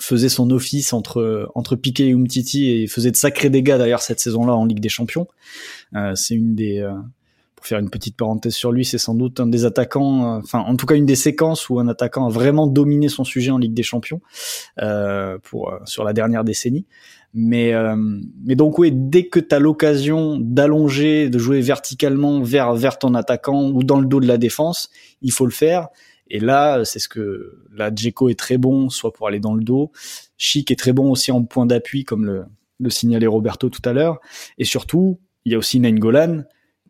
faisait 0.00 0.30
son 0.30 0.50
office 0.50 0.94
entre 0.94 1.50
entre 1.54 1.76
Piqué 1.76 2.08
et 2.08 2.12
Umtiti 2.12 2.70
et 2.70 2.86
faisait 2.86 3.10
de 3.10 3.16
sacrés 3.16 3.50
dégâts 3.50 3.76
d'ailleurs 3.76 4.02
cette 4.02 4.20
saison-là 4.20 4.54
en 4.54 4.64
Ligue 4.64 4.80
des 4.80 4.88
Champions. 4.88 5.28
Euh, 5.94 6.14
c'est 6.14 6.34
une 6.34 6.54
des 6.54 6.78
euh, 6.78 6.94
faire 7.66 7.78
une 7.78 7.90
petite 7.90 8.16
parenthèse 8.16 8.54
sur 8.54 8.72
lui, 8.72 8.84
c'est 8.84 8.98
sans 8.98 9.14
doute 9.14 9.40
un 9.40 9.46
des 9.46 9.64
attaquants, 9.64 10.36
euh, 10.36 10.38
enfin 10.38 10.60
en 10.60 10.76
tout 10.76 10.86
cas 10.86 10.94
une 10.94 11.06
des 11.06 11.16
séquences 11.16 11.68
où 11.68 11.78
un 11.78 11.88
attaquant 11.88 12.26
a 12.26 12.30
vraiment 12.30 12.66
dominé 12.66 13.08
son 13.08 13.24
sujet 13.24 13.50
en 13.50 13.58
Ligue 13.58 13.74
des 13.74 13.82
Champions 13.82 14.20
euh, 14.80 15.38
pour 15.42 15.72
euh, 15.72 15.78
sur 15.84 16.04
la 16.04 16.12
dernière 16.12 16.44
décennie. 16.44 16.86
Mais 17.36 17.72
mais 18.44 18.54
donc 18.54 18.78
oui, 18.78 18.92
dès 18.94 19.26
que 19.26 19.40
tu 19.40 19.52
as 19.52 19.58
l'occasion 19.58 20.38
d'allonger, 20.40 21.28
de 21.28 21.38
jouer 21.40 21.60
verticalement 21.60 22.40
vers 22.40 22.74
vers 22.74 22.96
ton 22.96 23.14
attaquant 23.14 23.70
ou 23.70 23.82
dans 23.82 23.98
le 23.98 24.06
dos 24.06 24.20
de 24.20 24.28
la 24.28 24.38
défense, 24.38 24.88
il 25.20 25.32
faut 25.32 25.44
le 25.44 25.50
faire. 25.50 25.88
Et 26.28 26.38
là, 26.38 26.84
c'est 26.84 27.00
ce 27.00 27.08
que 27.08 27.58
la 27.74 27.92
Djeko 27.92 28.28
est 28.28 28.38
très 28.38 28.56
bon, 28.56 28.88
soit 28.88 29.12
pour 29.12 29.26
aller 29.26 29.40
dans 29.40 29.54
le 29.54 29.64
dos. 29.64 29.90
Chic 30.36 30.70
est 30.70 30.78
très 30.78 30.92
bon 30.92 31.10
aussi 31.10 31.32
en 31.32 31.42
point 31.42 31.66
d'appui, 31.66 32.04
comme 32.04 32.24
le, 32.24 32.44
le 32.78 32.90
signalait 32.90 33.26
Roberto 33.26 33.68
tout 33.68 33.82
à 33.84 33.92
l'heure. 33.92 34.20
Et 34.58 34.64
surtout, 34.64 35.18
il 35.44 35.50
y 35.50 35.54
a 35.56 35.58
aussi 35.58 35.80
Golan 35.80 36.44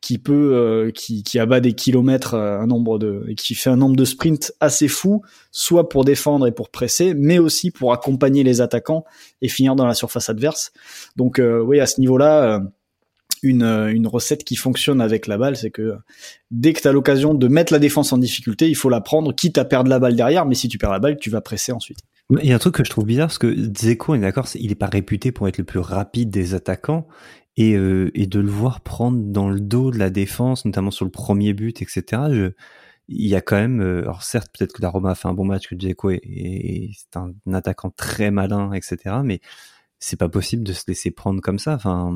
qui 0.04 0.18
peut, 0.18 0.52
euh, 0.52 0.90
qui, 0.90 1.22
qui 1.22 1.38
abat 1.38 1.60
des 1.60 1.72
kilomètres, 1.72 2.34
euh, 2.34 2.58
un 2.58 2.66
nombre 2.66 2.98
de, 2.98 3.32
qui 3.38 3.54
fait 3.54 3.70
un 3.70 3.76
nombre 3.76 3.96
de 3.96 4.04
sprints 4.04 4.52
assez 4.60 4.86
fou, 4.86 5.22
soit 5.50 5.88
pour 5.88 6.04
défendre 6.04 6.46
et 6.46 6.52
pour 6.52 6.68
presser, 6.68 7.14
mais 7.14 7.38
aussi 7.38 7.70
pour 7.70 7.94
accompagner 7.94 8.42
les 8.42 8.60
attaquants 8.60 9.06
et 9.40 9.48
finir 9.48 9.76
dans 9.76 9.86
la 9.86 9.94
surface 9.94 10.28
adverse. 10.28 10.72
Donc 11.16 11.40
oui, 11.40 11.80
à 11.80 11.86
ce 11.86 12.00
niveau-là 12.00 12.60
une, 13.42 13.62
une 13.62 14.06
recette 14.06 14.44
qui 14.44 14.56
fonctionne 14.56 15.00
avec 15.00 15.26
la 15.26 15.38
balle, 15.38 15.56
c'est 15.56 15.70
que 15.70 15.94
dès 16.50 16.74
que 16.74 16.82
tu 16.82 16.88
as 16.88 16.92
l'occasion 16.92 17.32
de 17.32 17.48
mettre 17.48 17.72
la 17.72 17.78
défense 17.78 18.12
en 18.12 18.18
difficulté, 18.18 18.68
il 18.68 18.76
faut 18.76 18.90
la 18.90 19.00
prendre, 19.00 19.34
quitte 19.34 19.56
à 19.56 19.64
perdre 19.64 19.88
la 19.88 19.98
balle 19.98 20.16
derrière, 20.16 20.44
mais 20.44 20.54
si 20.54 20.68
tu 20.68 20.76
perds 20.76 20.92
la 20.92 20.98
balle, 20.98 21.16
tu 21.18 21.30
vas 21.30 21.40
presser 21.40 21.72
ensuite. 21.72 22.00
Il 22.42 22.46
y 22.46 22.52
a 22.52 22.54
un 22.54 22.58
truc 22.58 22.74
que 22.74 22.84
je 22.84 22.90
trouve 22.90 23.04
bizarre, 23.04 23.28
parce 23.28 23.38
que 23.38 23.54
Zeko, 23.78 24.12
on 24.12 24.16
est 24.16 24.20
d'accord, 24.20 24.48
il 24.54 24.70
est 24.70 24.76
pas 24.76 24.86
réputé 24.86 25.32
pour 25.32 25.48
être 25.48 25.58
le 25.58 25.64
plus 25.64 25.78
rapide 25.78 26.30
des 26.30 26.54
attaquants, 26.54 27.06
et, 27.56 27.74
euh, 27.74 28.10
et 28.14 28.26
de 28.26 28.40
le 28.40 28.48
voir 28.48 28.80
prendre 28.80 29.18
dans 29.18 29.48
le 29.48 29.60
dos 29.60 29.90
de 29.90 29.98
la 29.98 30.10
défense, 30.10 30.64
notamment 30.64 30.90
sur 30.90 31.04
le 31.04 31.10
premier 31.10 31.52
but, 31.52 31.82
etc. 31.82 32.22
Je, 32.30 32.52
il 33.08 33.26
y 33.26 33.34
a 33.34 33.40
quand 33.40 33.56
même, 33.56 33.80
euh, 33.80 34.02
alors 34.02 34.22
certes, 34.22 34.50
peut-être 34.56 34.72
que 34.72 34.82
la 34.82 34.88
Roma 34.88 35.10
a 35.10 35.14
fait 35.14 35.28
un 35.28 35.34
bon 35.34 35.44
match, 35.44 35.68
que 35.68 35.74
Dzeko 35.74 36.10
est, 36.10 36.20
est, 36.24 36.90
c'est 36.96 37.18
un, 37.18 37.32
attaquant 37.52 37.90
très 37.90 38.30
malin, 38.30 38.72
etc. 38.72 39.16
Mais 39.22 39.40
c'est 39.98 40.18
pas 40.18 40.28
possible 40.28 40.64
de 40.64 40.72
se 40.72 40.84
laisser 40.88 41.10
prendre 41.10 41.40
comme 41.40 41.58
ça. 41.58 41.74
Enfin. 41.74 42.14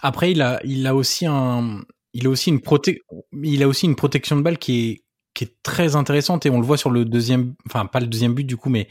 Après, 0.00 0.32
il 0.32 0.40
a, 0.40 0.60
il 0.64 0.86
a 0.86 0.94
aussi 0.94 1.26
un, 1.26 1.82
il 2.12 2.26
a 2.26 2.30
aussi 2.30 2.50
une 2.50 2.60
proté, 2.60 3.02
il 3.42 3.62
a 3.62 3.68
aussi 3.68 3.86
une 3.86 3.96
protection 3.96 4.36
de 4.36 4.42
balle 4.42 4.58
qui 4.58 4.90
est, 4.90 5.04
qui 5.34 5.44
est 5.44 5.56
très 5.64 5.96
intéressante 5.96 6.46
et 6.46 6.50
on 6.50 6.60
le 6.60 6.66
voit 6.66 6.76
sur 6.76 6.90
le 6.90 7.04
deuxième, 7.04 7.54
enfin 7.66 7.86
pas 7.86 7.98
le 7.98 8.06
deuxième 8.06 8.34
but 8.34 8.44
du 8.44 8.56
coup, 8.56 8.70
mais 8.70 8.88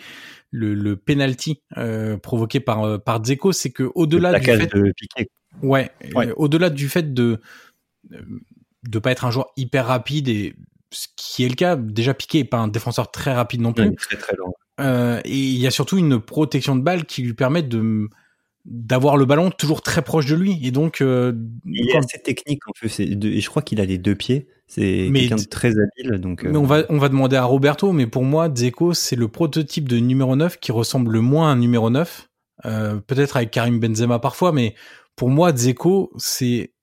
le, 0.52 0.74
le 0.74 0.98
penalty 0.98 1.62
euh, 1.78 2.18
provoqué 2.18 2.60
par 2.60 2.84
euh, 2.84 2.98
par 2.98 3.22
Dzeko, 3.22 3.54
c'est 3.54 3.72
que 3.72 3.90
au-delà 3.96 4.38
du 4.38 4.46
fait 4.46 4.68
de 4.74 4.92
piquer. 4.92 5.30
Ouais, 5.62 5.92
ouais. 6.16 6.32
au-delà 6.36 6.70
du 6.70 6.90
fait 6.90 7.14
de 7.14 7.40
de 8.84 9.00
pas 9.00 9.12
être 9.12 9.26
un 9.26 9.32
joueur 9.32 9.48
hyper 9.56 9.88
rapide 9.88 10.28
et 10.28 10.56
ce 10.92 11.08
qui 11.16 11.44
est 11.44 11.50
le 11.50 11.56
cas, 11.56 11.76
déjà 11.76 12.14
Piqué 12.14 12.40
est 12.40 12.44
pas 12.44 12.58
un 12.58 12.68
défenseur 12.68 13.12
très 13.12 13.34
rapide 13.34 13.62
non 13.62 13.74
plus. 13.74 13.96
très 13.96 14.18
très 14.18 14.36
lent. 14.36 14.54
Euh, 14.80 15.22
et 15.26 15.38
il 15.38 15.58
y 15.58 15.68
a 15.68 15.72
surtout 15.72 15.98
une 15.98 16.20
protection 16.20 16.76
de 16.76 16.82
balle 16.82 17.06
qui 17.06 17.22
lui 17.22 17.34
permet 17.34 17.64
de 17.64 18.10
d'avoir 18.66 19.18
le 19.18 19.26
ballon 19.26 19.52
toujours 19.52 19.82
très 19.82 20.02
proche 20.02 20.26
de 20.26 20.36
lui 20.36 20.58
et 20.66 20.72
donc 20.72 21.02
euh, 21.02 21.34
il 21.66 21.90
est 21.90 21.98
assez 21.98 22.20
technique 22.20 22.62
en 22.68 22.72
fait 22.74 23.04
et 23.04 23.42
je 23.42 23.50
crois 23.50 23.62
qu'il 23.62 23.82
a 23.82 23.86
les 23.86 23.98
deux 23.98 24.16
pieds 24.16 24.48
c'est 24.68 25.10
quelqu'un 25.14 25.36
de 25.36 25.44
très 25.44 25.72
habile 25.72 26.18
donc 26.22 26.46
euh, 26.46 26.50
mais 26.50 26.58
on 26.58 26.64
va 26.64 26.84
on 26.88 26.98
va 26.98 27.10
demander 27.10 27.36
à 27.36 27.44
Roberto 27.44 27.92
mais 27.92 28.08
pour 28.08 28.24
moi 28.24 28.48
Dzeko 28.48 28.94
c'est 28.94 29.18
le 29.18 29.28
prototype 29.28 29.90
de 29.90 29.98
numéro 29.98 30.38
9 30.38 30.60
qui 30.60 30.72
ressemble 30.72 31.12
le 31.12 31.20
moins 31.20 31.50
à 31.50 31.52
un 31.52 31.56
numéro 31.58 31.90
9 31.90 32.30
euh, 32.66 32.96
peut-être 33.06 33.36
avec 33.36 33.52
Karim 33.52 33.82
Benzema 33.82 34.20
parfois 34.20 34.54
mais 34.54 34.76
pour 35.16 35.30
moi 35.30 35.52
Dzeko 35.52 36.12
c'est 36.18 36.74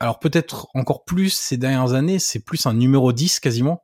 alors 0.00 0.18
peut-être 0.18 0.68
encore 0.74 1.04
plus 1.04 1.30
ces 1.30 1.56
dernières 1.56 1.94
années 1.94 2.18
c'est 2.18 2.44
plus 2.44 2.66
un 2.66 2.74
numéro 2.74 3.12
10 3.12 3.40
quasiment 3.40 3.82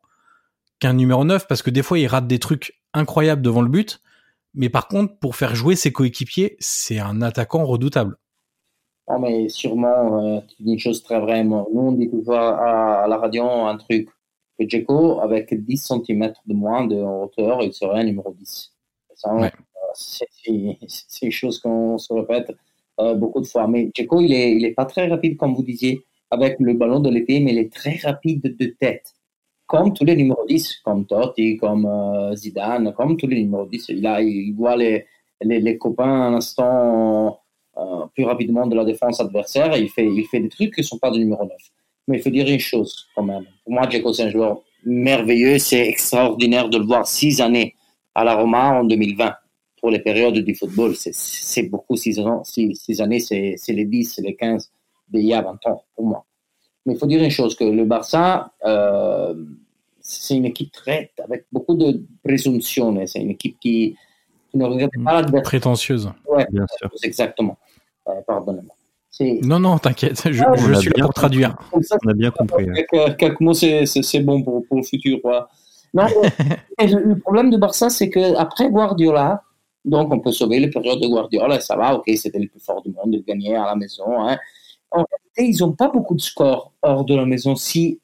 qu'un 0.81 0.93
numéro 0.93 1.25
9 1.25 1.47
parce 1.47 1.63
que 1.63 1.71
des 1.71 1.83
fois 1.83 1.99
il 1.99 2.07
rate 2.07 2.27
des 2.27 2.39
trucs 2.39 2.81
incroyables 2.93 3.43
devant 3.43 3.63
le 3.63 3.69
but 3.69 4.01
mais 4.55 4.69
par 4.69 4.89
contre, 4.89 5.17
pour 5.19 5.37
faire 5.37 5.55
jouer 5.55 5.75
ses 5.75 5.93
coéquipiers, 5.93 6.57
c'est 6.61 7.01
un 7.01 7.23
attaquant 7.23 7.65
redoutable. 7.65 8.17
Non, 9.09 9.19
mais 9.19 9.49
sûrement, 9.49 10.37
euh, 10.37 10.41
une 10.61 10.79
chose 10.79 11.03
très 11.03 11.21
vraie. 11.21 11.45
Nous, 11.45 11.67
on 11.75 11.93
dit 11.93 12.09
toujours 12.09 12.37
à, 12.37 13.07
la 13.07 13.17
radio 13.19 13.45
un 13.45 13.77
truc. 13.77 14.09
Que 14.57 14.69
Djeko, 14.69 15.21
avec 15.21 15.53
10 15.53 15.77
cm 16.07 16.33
de 16.47 16.55
moins 16.55 16.87
de 16.87 16.95
hauteur, 16.95 17.61
il 17.63 17.73
serait 17.75 18.01
un 18.01 18.05
numéro 18.05 18.33
10. 18.33 18.73
Euh, 19.27 19.51
c'est 19.95 21.27
une 21.27 21.33
chose 21.33 21.59
qu'on 21.59 21.99
se 21.99 22.13
répète 22.13 22.53
euh, 23.01 23.15
beaucoup 23.15 23.41
de 23.41 23.47
fois. 23.47 23.67
Mais 23.69 23.91
Djeko, 23.95 24.21
il 24.21 24.31
n'est 24.31 24.53
il 24.53 24.65
est 24.65 24.73
pas 24.73 24.85
très 24.85 25.07
rapide, 25.09 25.37
comme 25.37 25.55
vous 25.55 25.63
disiez, 25.63 26.05
avec 26.31 26.57
le 26.61 26.75
ballon 26.75 27.01
de 27.01 27.11
l'épée, 27.11 27.41
mais 27.41 27.53
il 27.53 27.59
est 27.59 27.73
très 27.73 27.97
rapide 28.03 28.57
de 28.59 28.67
tête 28.67 29.15
comme 29.67 29.93
tous 29.93 30.05
les 30.05 30.17
numéros 30.17 30.45
10, 30.47 30.81
comme 30.85 31.07
Totti, 31.07 31.57
comme 31.57 31.87
euh, 31.87 32.35
Zidane, 32.37 32.93
comme 32.93 33.17
tous 33.17 33.27
les 33.27 33.43
numéros 33.43 33.67
10. 33.67 33.87
Il, 33.91 34.07
il 34.21 34.53
voit 34.55 34.77
les, 34.77 35.07
les, 35.43 35.61
les 35.61 35.79
copains 35.79 36.05
un 36.05 36.35
instant 36.35 37.41
euh, 37.77 38.07
plus 38.15 38.25
rapidement 38.25 38.67
de 38.67 38.77
la 38.77 38.85
défense 38.85 39.21
adversaire 39.21 39.75
et 39.75 39.81
il 39.81 39.89
fait, 39.89 40.07
il 40.07 40.25
fait 40.27 40.41
des 40.41 40.49
trucs 40.49 40.75
qui 40.75 40.81
ne 40.81 40.87
sont 40.87 40.99
pas 40.99 41.11
de 41.11 41.19
numéro 41.19 41.45
9. 41.45 41.51
Mais 42.09 42.19
il 42.19 42.23
faut 42.23 42.31
dire 42.31 42.49
une 42.49 42.61
chose 42.61 43.07
quand 43.15 43.23
même. 43.23 43.45
Pour 43.65 43.73
moi, 43.73 43.89
Djeko, 43.89 44.13
c'est 44.13 44.25
un 44.25 44.31
joueur 44.31 44.61
merveilleux. 44.85 45.59
C'est 45.59 45.89
extraordinaire 45.89 46.69
de 46.69 46.79
le 46.79 46.85
voir 46.85 47.07
six 47.07 47.41
années 47.41 47.75
à 48.15 48.25
la 48.25 48.35
Roma 48.37 48.81
en 48.81 48.85
2020 48.85 49.35
pour 49.85 49.91
les 49.91 49.99
périodes 49.99 50.39
du 50.39 50.55
football. 50.55 50.95
C'est 50.97 51.65
beaucoup, 51.65 51.95
six, 51.95 52.19
ans, 52.19 52.43
six, 52.43 52.75
six 52.75 53.03
années, 53.03 53.21
c'est 53.21 53.59
les 53.69 53.85
10, 53.85 54.15
c'est 54.15 54.23
les 54.23 54.35
15 54.35 54.71
d'il 55.11 55.27
y 55.27 55.35
a 55.35 55.43
20 55.43 55.51
ans 55.67 55.85
pour 55.95 56.07
moi. 56.07 56.25
Mais 56.87 56.95
il 56.95 56.99
faut 56.99 57.05
dire 57.05 57.23
une 57.23 57.29
chose, 57.29 57.55
que 57.55 57.65
le 57.65 57.85
Barça, 57.85 58.51
euh, 58.65 59.35
c'est 60.01 60.37
une 60.37 60.47
équipe 60.47 60.73
très, 60.73 61.11
avec 61.23 61.45
beaucoup 61.53 61.75
de 61.75 62.03
présomption. 62.25 62.99
C'est 63.07 63.21
une 63.21 63.33
équipe 63.33 63.61
qui, 63.61 63.95
ne 64.55 64.65
regarde 64.65 64.91
pas 65.05 65.21
l'adversaire. 65.21 65.43
Prétentieuse. 65.43 66.11
Oui, 66.31 66.45
bien 66.51 66.65
sûr. 66.79 66.91
Exactement. 67.03 67.59
Euh, 68.09 68.13
Pardonnez-moi. 68.27 68.75
Non, 69.43 69.61
non, 69.61 69.77
t'inquiète, 69.77 70.33
je, 70.33 70.43
ah, 70.43 70.55
je 70.57 70.81
suis 70.81 70.91
là 70.97 71.05
pour 71.05 71.13
traduire. 71.13 71.55
on 71.75 72.09
a 72.09 72.15
bien 72.15 72.31
compris. 72.31 72.69
Quelques, 72.73 73.19
quelques 73.19 73.41
mots, 73.41 73.53
c'est 73.53 74.21
bon 74.21 74.43
pour, 74.43 74.67
pour, 74.67 74.79
le 74.79 74.83
futur. 74.83 75.19
Non, 75.93 76.07
le, 76.79 77.19
problème 77.19 77.51
de 77.51 77.59
Barça, 77.59 77.91
c'est 77.91 78.09
qu'après 78.09 78.71
Guardiola, 78.71 79.43
donc 79.85 80.13
on 80.13 80.21
peut 80.21 80.33
sauver 80.33 80.61
les 80.61 80.71
périodes 80.71 81.01
de 81.01 81.07
Guardiola, 81.07 81.61
ça 81.61 81.77
va, 81.77 81.95
ok, 81.95 82.11
c'était 82.17 82.39
le 82.39 82.49
plus 82.49 82.61
fort 82.61 82.83
du 82.83 82.91
monde, 82.91 83.13
de 83.13 83.19
gagner 83.19 83.55
à 83.55 83.67
la 83.67 83.77
maison. 83.77 84.05
Hein 84.19 84.39
en 84.95 85.05
réalité, 85.05 85.57
ils 85.57 85.61
n'ont 85.61 85.73
pas 85.73 85.89
beaucoup 85.89 86.15
de 86.15 86.21
scores 86.21 86.73
hors 86.83 87.05
de 87.05 87.15
la 87.15 87.27
maison 87.27 87.57
si 87.57 88.01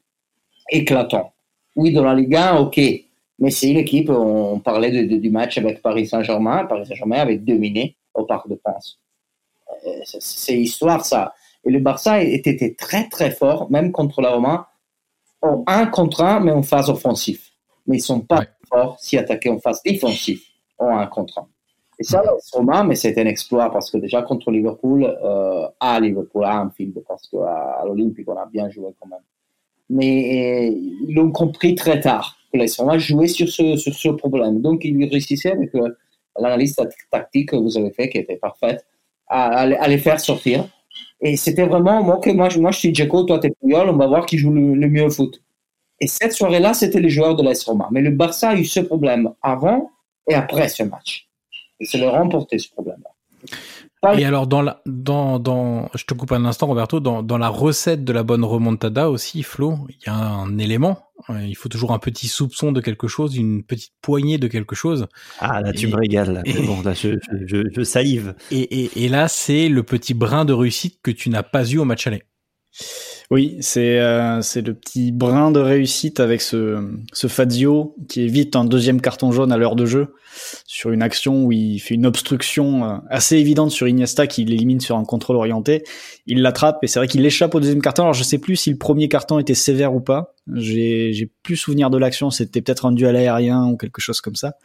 éclatants. 0.69 1.33
Oui, 1.75 1.93
dans 1.93 2.03
la 2.03 2.13
Ligue 2.13 2.35
1, 2.35 2.57
ok. 2.57 2.79
Mais 3.39 3.49
c'est 3.49 3.71
une 3.71 3.77
équipe, 3.77 4.09
on 4.09 4.59
parlait 4.59 4.91
de, 4.91 5.17
du 5.17 5.29
match 5.31 5.57
avec 5.57 5.81
Paris 5.81 6.07
Saint-Germain. 6.07 6.65
Paris 6.65 6.85
Saint-Germain 6.85 7.19
avait 7.19 7.37
dominé 7.37 7.95
au 8.13 8.23
Parc 8.25 8.47
de 8.49 8.55
France. 8.55 8.99
Euh, 9.87 10.01
c'est 10.05 10.59
histoire, 10.59 11.05
ça. 11.05 11.33
Et 11.63 11.71
le 11.71 11.79
Barça 11.79 12.21
était 12.21 12.75
très, 12.77 13.07
très 13.07 13.31
fort, 13.31 13.71
même 13.71 13.91
contre 13.91 14.21
la 14.21 14.31
Roma, 14.31 14.69
en 15.41 15.63
un 15.67 15.87
contre 15.87 16.21
un, 16.21 16.39
mais 16.39 16.51
en 16.51 16.61
phase 16.61 16.89
offensive. 16.89 17.41
Mais 17.87 17.97
ils 17.97 18.01
sont 18.01 18.21
pas 18.21 18.45
forts 18.67 18.97
si 18.99 19.17
attaqués 19.17 19.49
en 19.49 19.59
phase 19.59 19.81
défensive, 19.83 20.41
en 20.77 20.97
un 20.97 21.07
contre 21.07 21.39
un. 21.39 21.47
Et 22.01 22.03
ça, 22.03 22.23
Roma, 22.51 22.83
mais 22.83 22.95
c'était 22.95 23.21
un 23.21 23.27
exploit 23.27 23.71
parce 23.71 23.91
que 23.91 23.99
déjà 23.99 24.23
contre 24.23 24.49
Liverpool, 24.49 25.03
euh, 25.23 25.67
à 25.79 25.99
Liverpool, 25.99 26.43
à 26.45 26.63
Anfield, 26.63 26.99
parce 27.07 27.27
qu'à 27.27 27.83
l'Olympique, 27.85 28.27
on 28.27 28.35
a 28.37 28.47
bien 28.47 28.67
joué 28.71 28.87
quand 28.99 29.07
même. 29.07 29.19
Mais 29.87 30.71
euh, 30.71 31.05
ils 31.07 31.13
l'ont 31.13 31.31
compris 31.31 31.75
très 31.75 31.99
tard 31.99 32.37
que 32.51 32.57
les 32.57 32.65
Roma 32.75 32.97
jouaient 32.97 33.27
sur 33.27 33.47
ce, 33.47 33.75
sur 33.75 33.93
ce 33.93 34.09
problème. 34.09 34.61
Donc, 34.61 34.83
ils 34.83 35.07
réussissaient 35.07 35.51
avec 35.51 35.75
euh, 35.75 35.89
l'analyse 36.39 36.75
tactique 37.11 37.49
que 37.49 37.55
vous 37.55 37.77
avez 37.77 37.91
fait, 37.91 38.09
qui 38.09 38.17
était 38.17 38.37
parfaite, 38.37 38.83
à, 39.27 39.87
les 39.87 39.99
faire 39.99 40.19
sortir. 40.19 40.67
Et 41.21 41.37
c'était 41.37 41.67
vraiment, 41.67 42.01
moi, 42.01 42.17
que 42.17 42.31
moi, 42.31 42.49
je 42.49 42.79
suis 42.79 42.95
Djeko, 42.95 43.25
toi 43.25 43.37
t'es 43.37 43.51
Puyol, 43.61 43.89
on 43.89 43.95
va 43.95 44.07
voir 44.07 44.25
qui 44.25 44.39
joue 44.39 44.51
le, 44.51 44.87
mieux 44.87 45.03
au 45.03 45.11
foot. 45.11 45.39
Et 45.99 46.07
cette 46.07 46.33
soirée-là, 46.33 46.73
c'était 46.73 46.99
les 46.99 47.09
joueurs 47.09 47.35
de 47.35 47.43
l'AS 47.43 47.63
Roma. 47.63 47.89
Mais 47.91 48.01
le 48.01 48.09
Barça 48.09 48.49
a 48.49 48.55
eu 48.55 48.65
ce 48.65 48.79
problème 48.79 49.31
avant 49.43 49.91
et 50.27 50.33
après 50.33 50.67
ce 50.67 50.81
match. 50.81 51.27
Et 51.81 51.85
c'est 51.85 51.97
le 51.97 52.07
remporter 52.07 52.57
ce 52.59 52.69
problème-là. 52.69 53.09
Et 54.17 54.25
alors 54.25 54.47
dans 54.47 54.63
la, 54.63 54.81
dans 54.87 55.37
dans 55.37 55.89
je 55.93 56.05
te 56.05 56.15
coupe 56.15 56.31
un 56.31 56.45
instant 56.45 56.65
Roberto 56.65 56.99
dans 56.99 57.21
dans 57.21 57.37
la 57.37 57.49
recette 57.49 58.03
de 58.03 58.11
la 58.11 58.23
bonne 58.23 58.43
remontada 58.43 59.11
aussi 59.11 59.43
Flo 59.43 59.77
il 59.89 59.97
y 60.07 60.09
a 60.09 60.15
un 60.15 60.57
élément 60.57 61.11
euh, 61.29 61.45
il 61.45 61.55
faut 61.55 61.69
toujours 61.69 61.91
un 61.91 61.99
petit 61.99 62.27
soupçon 62.27 62.71
de 62.71 62.81
quelque 62.81 63.07
chose 63.07 63.37
une 63.37 63.61
petite 63.61 63.93
poignée 64.01 64.39
de 64.39 64.47
quelque 64.47 64.73
chose. 64.73 65.07
Ah 65.39 65.61
là 65.61 65.71
tu 65.71 65.87
me 65.87 65.95
régales 65.95 66.41
bon 66.65 66.81
là 66.81 66.93
je, 66.93 67.19
je, 67.45 67.61
je, 67.71 67.83
salive. 67.83 68.33
Et, 68.49 68.85
et, 68.85 69.05
et 69.05 69.07
là 69.07 69.27
c'est 69.27 69.69
le 69.69 69.83
petit 69.83 70.15
brin 70.15 70.45
de 70.45 70.53
réussite 70.53 70.99
que 71.03 71.11
tu 71.11 71.29
n'as 71.29 71.43
pas 71.43 71.63
eu 71.69 71.77
au 71.77 71.85
match 71.85 72.07
aller 72.07 72.23
oui, 73.31 73.55
c'est 73.61 73.97
euh, 74.01 74.41
c'est 74.41 74.61
le 74.61 74.73
petit 74.73 75.13
brin 75.13 75.51
de 75.51 75.61
réussite 75.61 76.19
avec 76.19 76.41
ce 76.41 76.85
ce 77.13 77.27
Fazio 77.27 77.95
qui 78.09 78.23
évite 78.23 78.57
un 78.57 78.65
deuxième 78.65 78.99
carton 78.99 79.31
jaune 79.31 79.53
à 79.53 79.57
l'heure 79.57 79.77
de 79.77 79.85
jeu 79.85 80.15
sur 80.65 80.91
une 80.91 81.01
action 81.01 81.45
où 81.45 81.53
il 81.53 81.79
fait 81.79 81.95
une 81.95 82.05
obstruction 82.05 82.83
euh, 82.83 82.97
assez 83.09 83.37
évidente 83.37 83.71
sur 83.71 83.87
Iniesta 83.87 84.27
qui 84.27 84.43
l'élimine 84.43 84.81
sur 84.81 84.97
un 84.97 85.05
contrôle 85.05 85.37
orienté. 85.37 85.83
Il 86.27 86.41
l'attrape 86.41 86.83
et 86.83 86.87
c'est 86.87 86.99
vrai 86.99 87.07
qu'il 87.07 87.25
échappe 87.25 87.55
au 87.55 87.61
deuxième 87.61 87.81
carton. 87.81 88.03
Alors 88.03 88.13
je 88.13 88.23
sais 88.23 88.37
plus 88.37 88.57
si 88.57 88.69
le 88.69 88.77
premier 88.77 89.07
carton 89.07 89.39
était 89.39 89.55
sévère 89.55 89.95
ou 89.95 90.01
pas. 90.01 90.35
J'ai 90.53 91.13
j'ai 91.13 91.31
plus 91.41 91.55
souvenir 91.55 91.89
de 91.89 91.97
l'action. 91.97 92.31
C'était 92.31 92.61
peut-être 92.61 92.85
un 92.85 92.91
duel 92.91 93.15
aérien 93.15 93.65
ou 93.65 93.77
quelque 93.77 94.01
chose 94.01 94.19
comme 94.19 94.35
ça. 94.35 94.55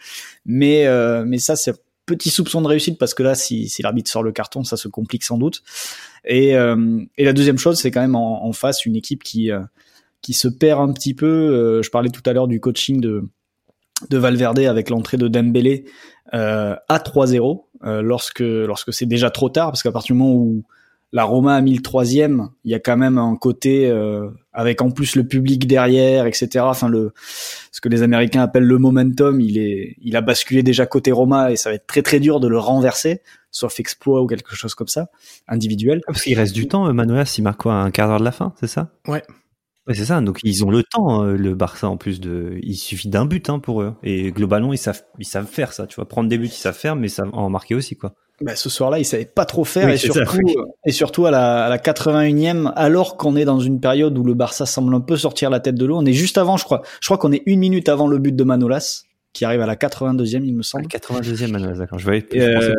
Mais 0.44 0.86
euh, 0.86 1.24
mais 1.24 1.38
ça 1.38 1.54
c'est 1.54 1.72
petit 2.06 2.30
soupçon 2.30 2.62
de 2.62 2.68
réussite 2.68 2.98
parce 2.98 3.14
que 3.14 3.22
là, 3.22 3.34
si, 3.34 3.68
si 3.68 3.82
l'arbitre 3.82 4.10
sort 4.10 4.22
le 4.22 4.32
carton, 4.32 4.64
ça 4.64 4.76
se 4.76 4.88
complique 4.88 5.24
sans 5.24 5.36
doute. 5.36 5.62
Et, 6.26 6.56
euh, 6.56 7.00
et 7.16 7.24
la 7.24 7.32
deuxième 7.32 7.58
chose, 7.58 7.78
c'est 7.78 7.90
quand 7.90 8.00
même 8.00 8.16
en, 8.16 8.44
en, 8.44 8.52
face 8.52 8.84
une 8.84 8.96
équipe 8.96 9.22
qui 9.22 9.50
euh, 9.50 9.60
qui 10.22 10.32
se 10.32 10.48
perd 10.48 10.80
un 10.80 10.92
petit 10.92 11.14
peu. 11.14 11.26
Euh, 11.26 11.82
je 11.82 11.90
parlais 11.90 12.10
tout 12.10 12.22
à 12.26 12.32
l'heure 12.32 12.48
du 12.48 12.60
coaching 12.60 13.00
de 13.00 13.22
de 14.10 14.18
Valverde 14.18 14.58
avec 14.58 14.90
l'entrée 14.90 15.16
de 15.16 15.28
Dembélé 15.28 15.86
à 16.32 16.78
3-0 16.90 17.62
lorsque 18.02 18.40
lorsque 18.40 18.92
c'est 18.92 19.06
déjà 19.06 19.30
trop 19.30 19.48
tard 19.48 19.68
parce 19.68 19.82
qu'à 19.82 19.92
partir 19.92 20.14
du 20.14 20.18
moment 20.18 20.34
où 20.34 20.64
la 21.12 21.24
Roma 21.24 21.54
a 21.54 21.60
mis 21.60 21.74
le 21.74 21.82
troisième, 21.82 22.50
il 22.64 22.72
y 22.72 22.74
a 22.74 22.80
quand 22.80 22.96
même 22.96 23.16
un 23.16 23.36
côté 23.36 23.88
euh, 23.88 24.28
avec 24.52 24.82
en 24.82 24.90
plus 24.90 25.14
le 25.14 25.26
public 25.26 25.66
derrière, 25.66 26.26
etc. 26.26 26.64
Enfin 26.68 26.88
le 26.88 27.12
ce 27.72 27.80
que 27.80 27.88
les 27.88 28.02
Américains 28.02 28.42
appellent 28.42 28.64
le 28.64 28.78
momentum, 28.78 29.40
il 29.40 29.58
est 29.58 29.96
il 30.02 30.16
a 30.16 30.20
basculé 30.20 30.62
déjà 30.62 30.84
côté 30.84 31.12
Roma 31.12 31.52
et 31.52 31.56
ça 31.56 31.70
va 31.70 31.76
être 31.76 31.86
très 31.86 32.02
très 32.02 32.20
dur 32.20 32.40
de 32.40 32.48
le 32.48 32.58
renverser, 32.58 33.22
sauf 33.56 33.80
exploit 33.80 34.22
ou 34.22 34.26
quelque 34.26 34.54
chose 34.54 34.74
comme 34.74 34.88
ça, 34.88 35.08
individuel. 35.48 36.00
Ah, 36.04 36.12
parce 36.12 36.22
qu'il 36.22 36.36
reste 36.38 36.54
du 36.54 36.68
temps, 36.68 36.92
Manolas, 36.92 37.34
il 37.38 37.42
marque 37.42 37.62
quoi 37.62 37.74
un 37.74 37.90
quart 37.90 38.08
d'heure 38.08 38.20
de 38.20 38.24
la 38.24 38.32
fin, 38.32 38.52
c'est 38.60 38.66
ça? 38.66 38.90
Ouais. 39.08 39.22
Ouais, 39.86 39.94
c'est 39.94 40.04
ça. 40.04 40.20
Donc 40.20 40.40
ils 40.42 40.64
ont 40.64 40.70
le 40.70 40.82
temps, 40.82 41.22
euh, 41.24 41.36
le 41.36 41.54
Barça 41.54 41.88
en 41.88 41.96
plus 41.96 42.20
de. 42.20 42.58
Il 42.62 42.74
suffit 42.74 43.08
d'un 43.08 43.24
but 43.24 43.48
hein, 43.48 43.60
pour 43.60 43.82
eux. 43.82 43.94
Et 44.02 44.32
globalement, 44.32 44.72
ils 44.72 44.78
savent, 44.78 45.02
ils 45.18 45.26
savent 45.26 45.46
faire 45.46 45.72
ça. 45.72 45.86
Tu 45.86 45.94
vois, 45.94 46.08
prendre 46.08 46.28
des 46.28 46.38
buts, 46.38 46.46
ils 46.46 46.50
savent 46.50 46.76
faire, 46.76 46.96
mais 46.96 47.08
ça 47.08 47.24
en 47.32 47.48
marquer 47.50 47.76
aussi, 47.76 47.96
quoi. 47.96 48.12
Bah, 48.42 48.56
ce 48.56 48.68
soir-là, 48.68 48.98
ils 48.98 49.04
savaient 49.04 49.24
pas 49.24 49.46
trop 49.46 49.64
faire 49.64 49.88
et 49.88 49.96
surtout, 49.96 50.42
et 50.84 50.92
surtout 50.92 51.24
à 51.24 51.30
la, 51.30 51.64
à 51.64 51.68
la 51.70 51.78
81e, 51.78 52.70
alors 52.76 53.16
qu'on 53.16 53.34
est 53.34 53.46
dans 53.46 53.60
une 53.60 53.80
période 53.80 54.18
où 54.18 54.24
le 54.24 54.34
Barça 54.34 54.66
semble 54.66 54.94
un 54.94 55.00
peu 55.00 55.16
sortir 55.16 55.48
la 55.48 55.60
tête 55.60 55.76
de 55.76 55.86
l'eau. 55.86 55.96
On 55.96 56.04
est 56.04 56.12
juste 56.12 56.36
avant, 56.36 56.58
je 56.58 56.64
crois. 56.64 56.82
Je 57.00 57.06
crois 57.06 57.16
qu'on 57.16 57.32
est 57.32 57.42
une 57.46 57.60
minute 57.60 57.88
avant 57.88 58.08
le 58.08 58.18
but 58.18 58.36
de 58.36 58.44
Manolas, 58.44 59.04
qui 59.32 59.44
arrive 59.44 59.62
à 59.62 59.66
la 59.66 59.76
82e, 59.76 60.44
il 60.44 60.54
me 60.54 60.62
semble. 60.62 60.86
82e 60.86 61.50
Manolas, 61.50 61.78
d'accord. 61.78 61.98
Je 61.98 62.04
voyais. 62.04 62.26
Euh, 62.34 62.74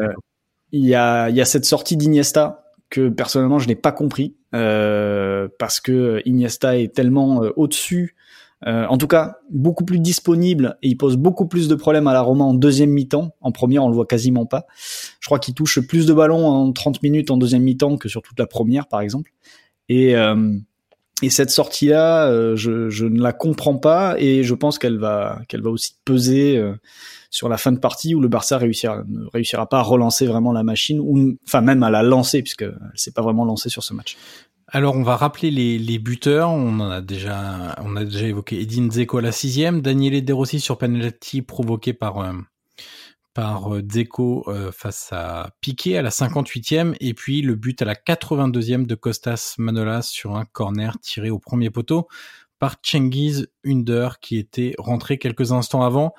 il 0.72 0.86
y 0.86 0.96
a, 0.96 1.30
y 1.30 1.42
a 1.42 1.46
cette 1.46 1.66
sortie 1.66 1.98
d'Iniesta 1.98 2.64
que 2.90 3.10
personnellement 3.10 3.60
je 3.60 3.68
n'ai 3.68 3.76
pas 3.76 3.92
compris 3.92 4.36
euh, 4.56 5.48
parce 5.60 5.80
que 5.80 6.22
Iniesta 6.26 6.78
est 6.78 6.94
tellement 6.94 7.44
euh, 7.44 7.52
au-dessus, 7.56 8.16
euh, 8.66 8.86
en 8.88 8.98
tout 8.98 9.08
cas 9.08 9.38
beaucoup 9.52 9.84
plus 9.84 10.00
disponible 10.00 10.78
et 10.82 10.90
il 10.90 10.96
pose 10.96 11.18
beaucoup 11.18 11.48
plus 11.48 11.68
de 11.68 11.76
problèmes 11.76 12.08
à 12.08 12.14
la 12.14 12.22
Roma 12.22 12.46
en 12.46 12.54
deuxième 12.54 12.90
mi-temps. 12.90 13.36
En 13.42 13.52
première, 13.52 13.84
on 13.84 13.90
le 13.90 13.96
voit 13.96 14.06
quasiment 14.06 14.46
pas. 14.46 14.66
Je 15.20 15.28
crois 15.28 15.40
qu'il 15.40 15.54
touche 15.54 15.80
plus 15.82 16.06
de 16.06 16.14
ballons 16.14 16.48
en 16.48 16.72
30 16.72 17.04
minutes 17.04 17.30
en 17.30 17.38
deuxième 17.38 17.64
mi-temps 17.64 17.98
que 17.98 18.10
sur 18.10 18.22
toute 18.22 18.40
la 18.40 18.48
première, 18.48 18.88
par 18.88 19.02
exemple. 19.02 19.32
Et 19.90 20.16
et 21.24 21.30
cette 21.30 21.50
sortie-là, 21.50 22.56
je, 22.56 22.90
je, 22.90 23.06
ne 23.06 23.22
la 23.22 23.34
comprends 23.34 23.78
pas 23.78 24.16
et 24.20 24.44
je 24.44 24.54
pense 24.54 24.78
qu'elle 24.78 25.00
va 25.00 25.40
qu'elle 25.48 25.62
va 25.62 25.72
aussi 25.72 25.96
peser 26.06 26.62
sur 27.30 27.50
la 27.50 27.58
fin 27.58 27.72
de 27.72 27.80
partie 27.80 28.16
où 28.16 28.20
le 28.20 28.28
Barça 28.28 28.58
réussira, 28.58 29.04
ne 29.08 29.26
réussira 29.34 29.68
pas 29.68 29.80
à 29.80 29.82
relancer 29.82 30.26
vraiment 30.26 30.52
la 30.52 30.64
machine, 30.64 31.00
ou 31.00 31.38
enfin 31.46 31.62
même 31.62 31.84
à 31.84 31.90
la 31.90 32.04
lancer 32.04 32.42
puisqu'elle 32.42 32.78
s'est 32.96 33.12
pas 33.12 33.22
vraiment 33.22 33.46
lancée 33.46 33.70
sur 33.70 33.84
ce 33.84 33.94
match. 33.94 34.18
Alors 34.70 34.96
on 34.96 35.04
va 35.04 35.16
rappeler 35.16 35.50
les, 35.50 35.80
les, 35.80 35.98
buteurs. 35.98 36.50
On 36.50 36.80
en 36.80 36.90
a 36.90 37.02
déjà, 37.02 37.76
on 37.84 37.96
a 37.96 38.04
déjà 38.04 38.28
évoqué 38.28 38.60
Edin 38.62 38.90
Zeko 38.92 39.20
à 39.20 39.22
la 39.22 39.32
sixième, 39.32 39.82
Daniele 39.82 40.24
De 40.26 40.34
Rossi 40.34 40.60
sur 40.60 40.78
penalty 40.78 41.42
provoqué 41.42 41.94
par 41.94 42.20
euh, 42.20 42.34
par 43.38 43.72
euh, 43.72 43.84
Zeko 43.88 44.46
euh, 44.48 44.72
face 44.72 45.10
à 45.12 45.52
Piqué 45.62 45.96
à 45.96 46.02
la 46.02 46.10
58e 46.10 46.96
et 47.00 47.14
puis 47.14 47.44
le 47.44 47.54
but 47.54 47.80
à 47.84 47.86
la 47.86 47.94
82e 47.94 48.88
de 48.88 48.96
Costas 48.96 49.54
Manolas 49.60 50.02
sur 50.02 50.36
un 50.36 50.46
corner 50.46 50.98
tiré 51.02 51.30
au 51.30 51.38
premier 51.38 51.70
poteau 51.70 52.08
par 52.58 52.78
Cengiz 52.82 53.48
Under 53.64 54.20
qui 54.22 54.40
était 54.40 54.74
rentré 54.80 55.20
quelques 55.20 55.52
instants 55.52 55.84
avant. 55.84 56.16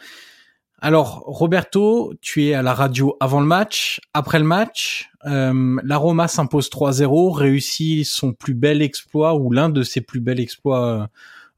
Alors, 0.79 1.25
Roberto, 1.27 2.15
tu 2.21 2.45
es 2.47 2.55
à 2.55 2.63
la 2.63 2.73
radio 2.73 3.17
avant 3.19 3.41
le 3.41 3.47
match, 3.47 4.01
après 4.15 4.39
le 4.39 4.45
match. 4.45 5.11
Euh, 5.27 5.77
la 5.83 5.97
Roma 5.97 6.29
s'impose 6.29 6.69
3-0, 6.71 7.33
réussit 7.33 8.07
son 8.07 8.33
plus 8.33 8.55
bel 8.55 8.81
exploit 8.81 9.35
ou 9.35 9.51
l'un 9.51 9.71
de 9.71 9.83
ses 9.83 10.03
plus 10.03 10.21
bels 10.21 10.39
exploits 10.39 10.87
euh, 10.87 11.07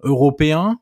européens. 0.05 0.79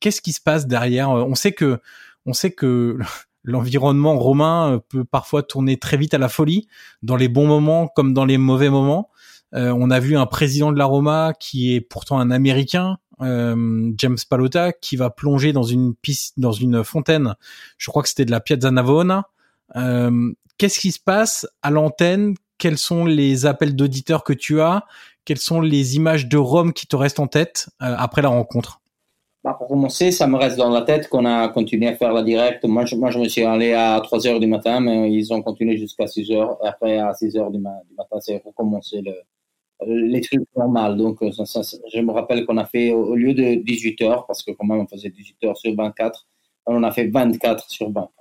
Qu'est-ce 0.00 0.20
qui 0.20 0.34
se 0.34 0.42
passe 0.42 0.66
derrière? 0.66 1.08
On 1.08 1.34
sait 1.34 1.52
que, 1.52 1.80
on 2.26 2.34
sait 2.34 2.52
que 2.52 2.98
l'environnement 3.42 4.18
romain 4.18 4.80
peut 4.88 5.04
parfois 5.04 5.42
tourner 5.42 5.78
très 5.78 5.96
vite 5.96 6.14
à 6.14 6.18
la 6.18 6.28
folie, 6.28 6.68
dans 7.02 7.16
les 7.16 7.28
bons 7.28 7.46
moments 7.46 7.88
comme 7.88 8.14
dans 8.14 8.24
les 8.24 8.38
mauvais 8.38 8.70
moments. 8.70 9.10
Euh, 9.54 9.74
on 9.76 9.90
a 9.90 10.00
vu 10.00 10.16
un 10.16 10.26
président 10.26 10.72
de 10.72 10.78
la 10.78 10.86
Roma 10.86 11.32
qui 11.38 11.74
est 11.74 11.80
pourtant 11.80 12.18
un 12.18 12.30
Américain, 12.30 12.98
euh, 13.20 13.92
James 13.98 14.18
Palota 14.28 14.72
qui 14.72 14.96
va 14.96 15.10
plonger 15.10 15.52
dans 15.52 15.62
une 15.62 15.94
piste, 15.94 16.38
dans 16.38 16.52
une 16.52 16.82
fontaine. 16.84 17.34
Je 17.76 17.90
crois 17.90 18.02
que 18.02 18.08
c'était 18.08 18.24
de 18.24 18.30
la 18.30 18.40
Piazza 18.40 18.70
Navona. 18.70 19.28
Euh, 19.76 20.32
Qu'est-ce 20.58 20.78
qui 20.78 20.92
se 20.92 21.00
passe 21.00 21.46
à 21.62 21.70
l'antenne? 21.70 22.34
Quels 22.58 22.78
sont 22.78 23.04
les 23.04 23.46
appels 23.46 23.74
d'auditeurs 23.74 24.22
que 24.22 24.32
tu 24.32 24.60
as? 24.60 24.84
Quelles 25.24 25.38
sont 25.38 25.60
les 25.60 25.96
images 25.96 26.28
de 26.28 26.36
Rome 26.36 26.72
qui 26.72 26.86
te 26.86 26.94
restent 26.94 27.20
en 27.20 27.26
tête 27.26 27.68
euh, 27.82 27.94
après 27.98 28.22
la 28.22 28.28
rencontre? 28.28 28.81
Bah, 29.44 29.54
Pour 29.58 29.68
commencer, 29.68 30.12
ça 30.12 30.26
me 30.26 30.36
reste 30.36 30.56
dans 30.56 30.70
la 30.70 30.82
tête 30.82 31.08
qu'on 31.08 31.24
a 31.24 31.48
continué 31.48 31.88
à 31.88 31.94
faire 31.96 32.12
la 32.12 32.22
directe. 32.22 32.64
Moi, 32.64 32.84
je, 32.84 32.96
moi, 32.96 33.10
je 33.10 33.18
me 33.18 33.28
suis 33.28 33.42
allé 33.42 33.72
à 33.72 34.00
3 34.02 34.26
heures 34.26 34.40
du 34.40 34.46
matin, 34.46 34.80
mais 34.80 35.12
ils 35.12 35.32
ont 35.32 35.42
continué 35.42 35.76
jusqu'à 35.76 36.06
6 36.06 36.30
heures. 36.30 36.58
Après, 36.64 36.98
à 36.98 37.12
6 37.12 37.36
heures 37.36 37.50
du, 37.50 37.58
matin, 37.58 38.18
c'est 38.20 38.42
recommencé 38.44 39.00
le, 39.02 39.14
les 39.86 40.20
trucs 40.20 40.42
normaux. 40.56 40.94
Donc, 40.94 41.22
euh, 41.22 41.30
je 41.32 42.00
me 42.00 42.12
rappelle 42.12 42.46
qu'on 42.46 42.56
a 42.56 42.66
fait, 42.66 42.92
au 42.92 43.14
lieu 43.14 43.34
de 43.34 43.54
18 43.62 44.02
heures, 44.02 44.26
parce 44.26 44.42
que 44.42 44.52
quand 44.52 44.66
même 44.66 44.80
on 44.80 44.86
faisait 44.86 45.10
18 45.10 45.44
heures 45.44 45.56
sur 45.56 45.74
24, 45.74 46.26
on 46.66 46.82
a 46.84 46.90
fait 46.92 47.08
24 47.08 47.68
sur 47.70 47.90
24. 47.90 48.12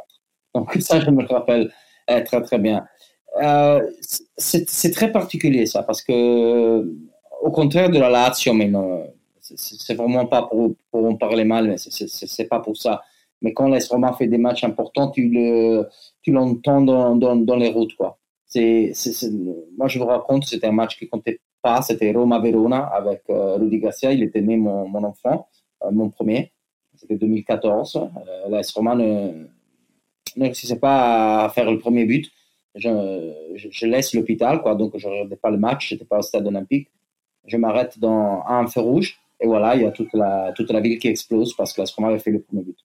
Donc, 0.55 0.73
ça, 0.79 0.99
je 0.99 1.09
me 1.11 1.25
rappelle 1.25 1.71
euh, 2.09 2.23
très, 2.23 2.41
très 2.41 2.57
bien. 2.57 2.85
Euh, 3.41 3.81
c'est 4.37 4.91
très 4.91 5.11
particulier, 5.11 5.65
ça, 5.65 5.83
parce 5.83 6.01
que, 6.01 6.93
au 7.41 7.51
contraire 7.51 7.89
de 7.89 7.99
la 7.99 8.09
Lazio, 8.09 8.53
mais 8.53 8.69
c'est 9.55 9.93
vraiment 9.93 10.25
pas 10.25 10.43
pour, 10.43 10.75
pour 10.91 11.05
en 11.05 11.15
parler 11.15 11.43
mal, 11.43 11.67
mais 11.67 11.77
c'est 11.77 12.47
pas 12.47 12.59
pour 12.59 12.77
ça. 12.77 13.01
Mais 13.41 13.53
quand 13.53 13.67
l'AS 13.67 13.87
Roma 13.89 14.13
fait 14.13 14.27
des 14.27 14.37
matchs 14.37 14.63
importants, 14.63 15.09
tu 15.09 15.27
le, 15.27 15.87
tu 16.21 16.31
l'entends 16.31 16.81
dans, 16.81 17.15
dans, 17.15 17.55
les 17.55 17.69
routes, 17.69 17.95
quoi. 17.95 18.19
C'est, 18.45 18.93
moi, 19.77 19.87
je 19.87 19.97
vous 19.97 20.05
raconte, 20.05 20.45
c'était 20.45 20.67
un 20.67 20.71
match 20.71 20.97
qui 20.97 21.07
comptait 21.07 21.39
pas, 21.61 21.81
c'était 21.81 22.11
Roma-Verona 22.11 22.79
avec 22.79 23.23
euh, 23.29 23.55
Rudy 23.55 23.79
Garcia. 23.79 24.11
Il 24.11 24.23
était 24.23 24.41
né 24.41 24.57
mon, 24.57 24.87
mon 24.87 25.03
enfant, 25.03 25.47
euh, 25.83 25.91
mon 25.91 26.09
premier. 26.09 26.51
C'était 26.95 27.15
2014. 27.15 27.95
Euh, 27.95 28.49
L'AS 28.49 28.71
Roma 28.73 28.95
ne, 28.95 29.45
ne 30.35 30.43
réussissait 30.43 30.79
pas 30.79 31.45
à 31.45 31.49
faire 31.49 31.69
le 31.71 31.79
premier 31.79 32.05
but. 32.05 32.29
Je, 32.75 33.33
je, 33.55 33.85
laisse 33.85 34.13
l'hôpital, 34.13 34.61
quoi. 34.61 34.75
Donc, 34.75 34.97
je 34.97 35.07
ne 35.07 35.13
regardais 35.13 35.35
pas 35.35 35.49
le 35.49 35.57
match. 35.57 35.89
J'étais 35.89 36.05
pas 36.05 36.19
au 36.19 36.21
stade 36.21 36.47
olympique. 36.47 36.89
Je 37.47 37.57
m'arrête 37.57 37.99
dans 37.99 38.43
un 38.47 38.67
feu 38.67 38.81
rouge. 38.81 39.19
Et 39.41 39.47
voilà, 39.47 39.75
il 39.75 39.81
y 39.81 39.85
a 39.85 39.91
toute 39.91 40.13
la, 40.13 40.53
toute 40.55 40.71
la 40.71 40.79
ville 40.79 40.99
qui 40.99 41.07
explose 41.07 41.55
parce 41.55 41.73
que 41.73 41.81
l'AS 41.81 41.91
Roma 41.91 42.09
avait 42.09 42.19
fait 42.19 42.31
le 42.31 42.41
premier 42.41 42.61
but. 42.61 42.77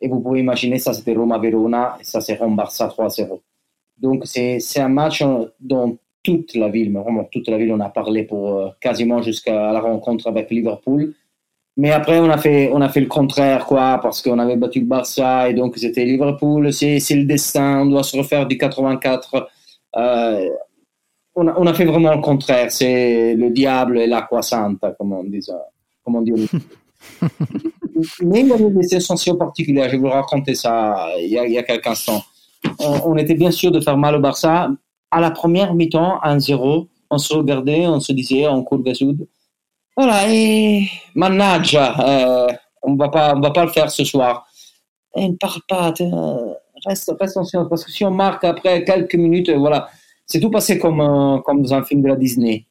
Et 0.00 0.08
vous 0.08 0.20
pouvez 0.20 0.40
imaginer, 0.40 0.78
ça 0.78 0.92
c'était 0.92 1.14
Roma-Verona 1.14 1.96
et 2.00 2.04
ça 2.04 2.20
c'est 2.20 2.34
Rome-Barça 2.34 2.88
3-0. 2.88 3.40
Donc 3.96 4.26
c'est 4.26 4.60
un 4.80 4.88
match 4.88 5.22
dont 5.60 5.98
toute 6.24 6.54
la 6.56 6.68
ville, 6.68 6.90
mais 6.90 7.00
vraiment 7.00 7.24
toute 7.24 7.48
la 7.48 7.58
ville, 7.58 7.70
on 7.72 7.80
a 7.80 7.90
parlé 7.90 8.24
pour 8.24 8.56
euh, 8.56 8.68
quasiment 8.80 9.22
jusqu'à 9.22 9.72
la 9.72 9.80
rencontre 9.80 10.26
avec 10.26 10.50
Liverpool. 10.50 11.14
Mais 11.76 11.90
après, 11.90 12.18
on 12.18 12.30
a 12.30 12.38
fait, 12.38 12.70
on 12.72 12.80
a 12.80 12.88
fait 12.88 13.00
le 13.00 13.06
contraire, 13.06 13.66
quoi, 13.66 13.98
parce 14.02 14.22
qu'on 14.22 14.38
avait 14.38 14.56
battu 14.56 14.80
le 14.80 14.86
Barça 14.86 15.48
et 15.48 15.54
donc 15.54 15.76
c'était 15.76 16.04
Liverpool, 16.04 16.72
c'est 16.72 16.98
le 17.10 17.24
destin, 17.24 17.82
on 17.82 17.86
doit 17.86 18.04
se 18.04 18.16
refaire 18.16 18.46
du 18.46 18.56
84. 18.56 19.48
Euh, 19.96 20.48
on, 21.34 21.48
a, 21.48 21.54
on, 21.58 21.66
a, 21.66 21.74
fait 21.74 21.84
vraiment 21.84 22.14
le 22.14 22.20
contraire, 22.20 22.70
c'est 22.70 23.34
le 23.34 23.50
diable 23.50 23.98
et 23.98 24.06
l'aqua 24.06 24.40
santa, 24.42 24.92
comme 24.92 25.12
on 25.12 25.24
dit. 25.24 25.40
Comme 26.04 26.16
on 26.16 26.22
dit 26.22 26.32
Mais 28.22 28.40
il 28.40 28.48
y 28.48 28.52
avait 28.52 28.70
des 28.70 29.00
sensations 29.00 29.36
particulières, 29.36 29.88
je 29.88 29.96
vais 29.96 29.98
vous 29.98 30.08
raconter 30.08 30.54
ça 30.54 31.08
il 31.18 31.28
y 31.28 31.38
a, 31.38 31.46
il 31.46 31.52
y 31.52 31.58
a 31.58 31.62
quelques 31.62 31.86
instants. 31.86 32.22
On, 32.78 33.00
on 33.04 33.16
était 33.16 33.34
bien 33.34 33.50
sûr 33.50 33.70
de 33.70 33.80
faire 33.80 33.96
mal 33.96 34.14
au 34.16 34.20
Barça, 34.20 34.70
à 35.10 35.20
la 35.20 35.30
première 35.30 35.74
mi-temps, 35.74 36.18
1-0, 36.24 36.88
on 37.10 37.18
se 37.18 37.34
regardait, 37.34 37.86
on 37.86 38.00
se 38.00 38.12
disait 38.12 38.46
en 38.46 38.62
cours 38.62 38.80
de 38.80 38.92
soude, 38.94 39.28
voilà, 39.96 40.28
et 40.28 40.88
manager, 41.14 42.00
euh, 42.00 42.48
on 42.82 42.96
va 42.96 43.08
pas, 43.08 43.34
on 43.36 43.40
va 43.40 43.52
pas 43.52 43.64
le 43.64 43.70
faire 43.70 43.90
ce 43.90 44.04
soir. 44.04 44.44
Et 45.14 45.28
ne 45.28 45.36
part 45.36 45.60
pas, 45.68 45.94
reste, 46.84 47.14
reste 47.20 47.36
en 47.36 47.44
silence, 47.44 47.68
parce 47.70 47.84
que 47.84 47.92
si 47.92 48.04
on 48.04 48.10
marque 48.10 48.42
après 48.42 48.82
quelques 48.82 49.14
minutes, 49.14 49.50
voilà, 49.50 49.88
c'est 50.26 50.40
tout 50.40 50.50
passé 50.50 50.80
comme, 50.80 51.00
euh, 51.00 51.38
comme 51.42 51.62
dans 51.62 51.74
un 51.74 51.84
film 51.84 52.02
de 52.02 52.08
la 52.08 52.16
Disney. 52.16 52.66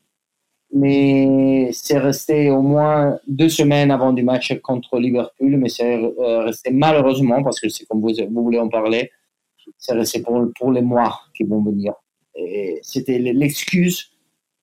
Mais 0.76 1.70
c'est 1.72 2.00
resté 2.00 2.50
au 2.50 2.62
moins 2.62 3.20
deux 3.28 3.50
semaines 3.50 3.92
avant 3.92 4.12
du 4.12 4.24
match 4.24 4.60
contre 4.62 4.98
Liverpool, 5.00 5.58
mais 5.58 5.70
c'est 5.70 5.98
euh, 5.98 6.40
resté 6.46 6.72
malheureusement, 6.72 7.44
parce 7.44 7.60
que 7.60 7.70
c'est 7.70 7.86
comme 7.86 8.02
vous, 8.02 8.12
vous 8.32 8.44
voulez 8.44 8.60
en 8.60 8.70
parler, 8.70 9.12
c'est 9.78 9.94
resté 9.94 10.22
pour, 10.22 10.44
pour 10.58 10.72
les 10.72 10.82
mois 10.82 11.20
qui 11.36 11.44
vont 11.44 11.62
venir 11.62 11.94
c'était 12.82 13.20
l'excuse 13.20 14.12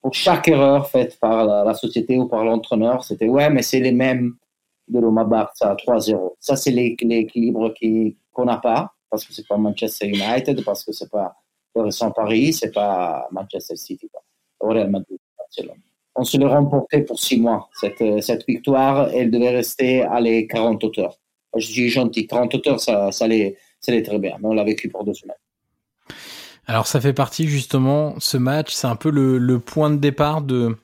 pour 0.01 0.15
chaque 0.15 0.49
erreur 0.49 0.89
faite 0.89 1.19
par 1.21 1.45
la, 1.45 1.75
société 1.75 2.19
ou 2.19 2.27
par 2.27 2.45
l'entraîneur. 2.45 3.05
C'était 3.05 3.29
ouais, 3.29 3.51
mais 3.51 3.63
c'est 3.63 3.81
les 3.81 3.93
mêmes 3.93 4.37
de 4.89 4.99
Roma 4.99 5.25
Barça 5.25 5.75
3-0. 5.75 6.35
Ça, 6.39 6.57
c'est 6.57 6.71
l'équilibre 6.71 7.75
qu'on 8.33 8.45
n'a 8.45 8.57
pas 8.57 8.93
parce 9.11 9.25
que 9.25 9.33
c'est 9.33 9.47
pas 9.47 9.57
Manchester 9.57 10.07
United, 10.07 10.65
parce 10.65 10.85
que 10.85 10.93
c'est 10.93 11.11
pas 11.11 11.35
le 11.75 11.83
récent 11.83 12.11
Paris, 12.13 12.53
c'est 12.53 12.73
pas 12.73 13.29
Manchester 13.33 13.77
City, 13.77 14.09
pas 14.13 14.23
Real 14.61 14.89
Madrid, 14.89 15.19
On 16.17 16.25
se 16.25 16.37
l'est 16.37 16.47
remporté 16.47 17.03
pour 17.03 17.19
six 17.19 17.41
mois. 17.41 17.69
Cette, 17.81 18.03
cette 18.23 18.45
victoire, 18.47 19.11
elle 19.15 19.31
devait 19.31 19.51
rester 19.51 20.03
à 20.03 20.21
les 20.21 20.47
40 20.47 20.83
auteurs. 20.85 21.19
Je 21.57 21.67
dis 21.67 21.89
gentil, 21.89 22.27
40 22.27 22.55
auteurs, 22.55 22.81
ça, 22.81 23.11
ça, 23.13 23.25
allait, 23.25 23.57
très 23.83 24.19
bien, 24.19 24.37
on 24.43 24.55
l'a 24.55 24.65
vécu 24.65 24.89
pour 24.89 25.05
deux 25.05 25.15
semaines. 25.15 25.37
Alors 26.67 26.87
ça 26.87 27.01
fait 27.01 27.13
partie 27.13 27.49
justement, 27.49 28.15
ce 28.19 28.37
match, 28.37 28.73
c'est 28.73 28.87
un 28.87 28.97
peu 28.97 29.11
le, 29.11 29.39
le, 29.39 29.59
point 29.59 29.91
de 29.91 29.97
départ 29.97 30.43
de 30.43 30.77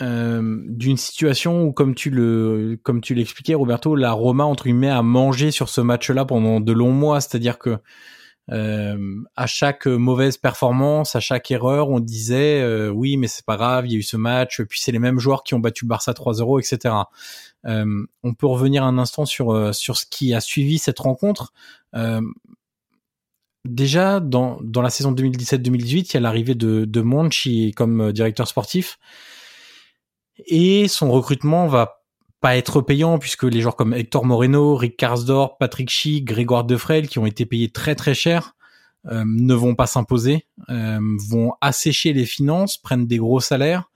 euh, 0.00 0.62
d'une 0.66 0.96
situation 0.96 1.62
où, 1.64 1.72
comme 1.72 1.94
tu 1.94 2.10
le 2.10 2.78
comme 2.82 3.00
tu 3.00 3.14
l'expliquais, 3.14 3.54
Roberto, 3.54 3.96
la 3.96 4.12
Roma 4.12 4.44
entre 4.44 4.64
guillemets 4.64 4.90
a 4.90 5.02
mangé 5.02 5.50
sur 5.50 5.68
ce 5.68 5.80
match-là 5.80 6.24
pendant 6.24 6.58
de 6.60 6.72
longs 6.72 6.92
mois, 6.92 7.20
c'est-à-dire 7.20 7.58
que 7.58 7.78
euh, 8.52 9.22
à 9.36 9.46
chaque 9.46 9.86
mauvaise 9.86 10.36
performance, 10.36 11.16
à 11.16 11.20
chaque 11.20 11.50
erreur, 11.50 11.88
on 11.88 12.00
disait 12.00 12.60
euh, 12.60 12.90
oui, 12.90 13.16
mais 13.16 13.26
c'est 13.26 13.44
pas 13.44 13.56
grave, 13.56 13.86
il 13.86 13.92
y 13.92 13.94
a 13.96 13.98
eu 13.98 14.02
ce 14.02 14.16
match, 14.16 14.60
puis 14.62 14.80
c'est 14.80 14.92
les 14.92 14.98
mêmes 14.98 15.18
joueurs 15.18 15.44
qui 15.44 15.54
ont 15.54 15.60
battu 15.60 15.86
Barça 15.86 16.12
3-0, 16.12 16.60
etc. 16.60 16.94
Euh, 17.66 18.06
on 18.22 18.34
peut 18.34 18.46
revenir 18.46 18.84
un 18.84 18.98
instant 18.98 19.24
sur 19.24 19.52
euh, 19.52 19.72
sur 19.72 19.96
ce 19.96 20.06
qui 20.06 20.34
a 20.34 20.40
suivi 20.40 20.78
cette 20.78 20.98
rencontre. 20.98 21.52
Euh, 21.94 22.20
déjà 23.64 24.20
dans 24.20 24.58
dans 24.62 24.82
la 24.82 24.90
saison 24.90 25.12
2017-2018, 25.12 26.10
il 26.10 26.14
y 26.14 26.16
a 26.18 26.20
l'arrivée 26.20 26.54
de 26.54 26.84
de 26.84 27.00
Monchi 27.00 27.72
comme 27.74 28.12
directeur 28.12 28.48
sportif 28.48 28.98
et 30.46 30.88
son 30.88 31.10
recrutement 31.10 31.66
va 31.68 32.03
pas 32.44 32.58
être 32.58 32.82
payant 32.82 33.18
puisque 33.18 33.44
les 33.44 33.62
joueurs 33.62 33.74
comme 33.74 33.94
Hector 33.94 34.26
Moreno, 34.26 34.76
Rick 34.76 34.98
Karsdorp, 34.98 35.56
Patrick 35.58 35.88
Chi, 35.88 36.20
Grégoire 36.20 36.64
Defrel 36.64 37.08
qui 37.08 37.18
ont 37.18 37.24
été 37.24 37.46
payés 37.46 37.70
très 37.70 37.94
très 37.94 38.12
cher 38.12 38.54
euh, 39.06 39.24
ne 39.26 39.54
vont 39.54 39.74
pas 39.74 39.86
s'imposer, 39.86 40.44
euh, 40.68 40.98
vont 41.26 41.54
assécher 41.62 42.12
les 42.12 42.26
finances, 42.26 42.76
prennent 42.76 43.06
des 43.06 43.16
gros 43.16 43.40
salaires 43.40 43.90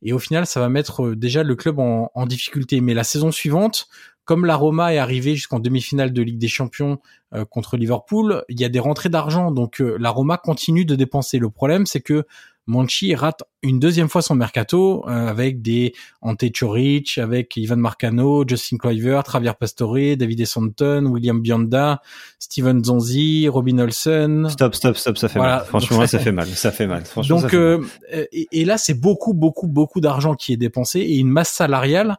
et 0.00 0.14
au 0.14 0.18
final 0.18 0.46
ça 0.46 0.58
va 0.58 0.70
mettre 0.70 1.08
euh, 1.08 1.16
déjà 1.16 1.42
le 1.42 1.54
club 1.54 1.80
en, 1.80 2.10
en 2.14 2.24
difficulté. 2.24 2.80
Mais 2.80 2.94
la 2.94 3.04
saison 3.04 3.30
suivante, 3.30 3.88
comme 4.24 4.46
la 4.46 4.56
Roma 4.56 4.94
est 4.94 4.98
arrivée 4.98 5.34
jusqu'en 5.34 5.58
demi-finale 5.58 6.12
de 6.12 6.22
Ligue 6.22 6.38
des 6.38 6.48
Champions 6.48 6.98
euh, 7.34 7.44
contre 7.44 7.76
Liverpool, 7.76 8.44
il 8.48 8.60
y 8.60 8.64
a 8.64 8.68
des 8.68 8.78
rentrées 8.78 9.08
d'argent, 9.08 9.50
donc 9.50 9.80
euh, 9.80 9.96
la 9.98 10.10
Roma 10.10 10.36
continue 10.36 10.84
de 10.84 10.94
dépenser. 10.94 11.38
Le 11.38 11.50
problème, 11.50 11.86
c'est 11.86 12.00
que 12.00 12.24
Monchi 12.66 13.14
rate 13.14 13.42
une 13.62 13.80
deuxième 13.80 14.08
fois 14.08 14.22
son 14.22 14.34
mercato 14.34 15.04
euh, 15.08 15.28
avec 15.28 15.62
des 15.62 15.94
Ante 16.20 16.44
Choric, 16.52 17.18
avec 17.18 17.56
Ivan 17.56 17.76
Marcano, 17.76 18.44
Justin 18.46 18.76
Kluivert, 18.76 19.24
Javier 19.30 19.52
Pastore, 19.58 20.16
David 20.16 20.40
Essanton, 20.40 21.06
William 21.06 21.40
Bionda, 21.40 22.02
Steven 22.38 22.84
Zonzi, 22.84 23.48
Robin 23.48 23.78
Olsen. 23.78 24.48
Stop, 24.48 24.74
stop, 24.74 24.96
stop, 24.96 25.18
ça 25.18 25.28
fait 25.28 25.38
mal. 25.38 25.64
Franchement, 25.64 26.06
ça 26.06 26.18
fait 26.18 26.32
mal. 26.32 26.46
Ça 26.48 26.70
fait 26.70 26.86
mal. 26.86 27.04
Franchement, 27.04 27.40
donc, 27.40 27.54
euh, 27.54 27.84
et, 28.32 28.48
et, 28.52 28.64
là, 28.64 28.78
c'est 28.78 28.94
beaucoup, 28.94 29.34
beaucoup, 29.34 29.66
beaucoup 29.66 30.00
d'argent 30.00 30.34
qui 30.34 30.52
est 30.52 30.56
dépensé 30.56 31.00
et 31.00 31.18
une 31.18 31.30
masse 31.30 31.50
salariale, 31.50 32.16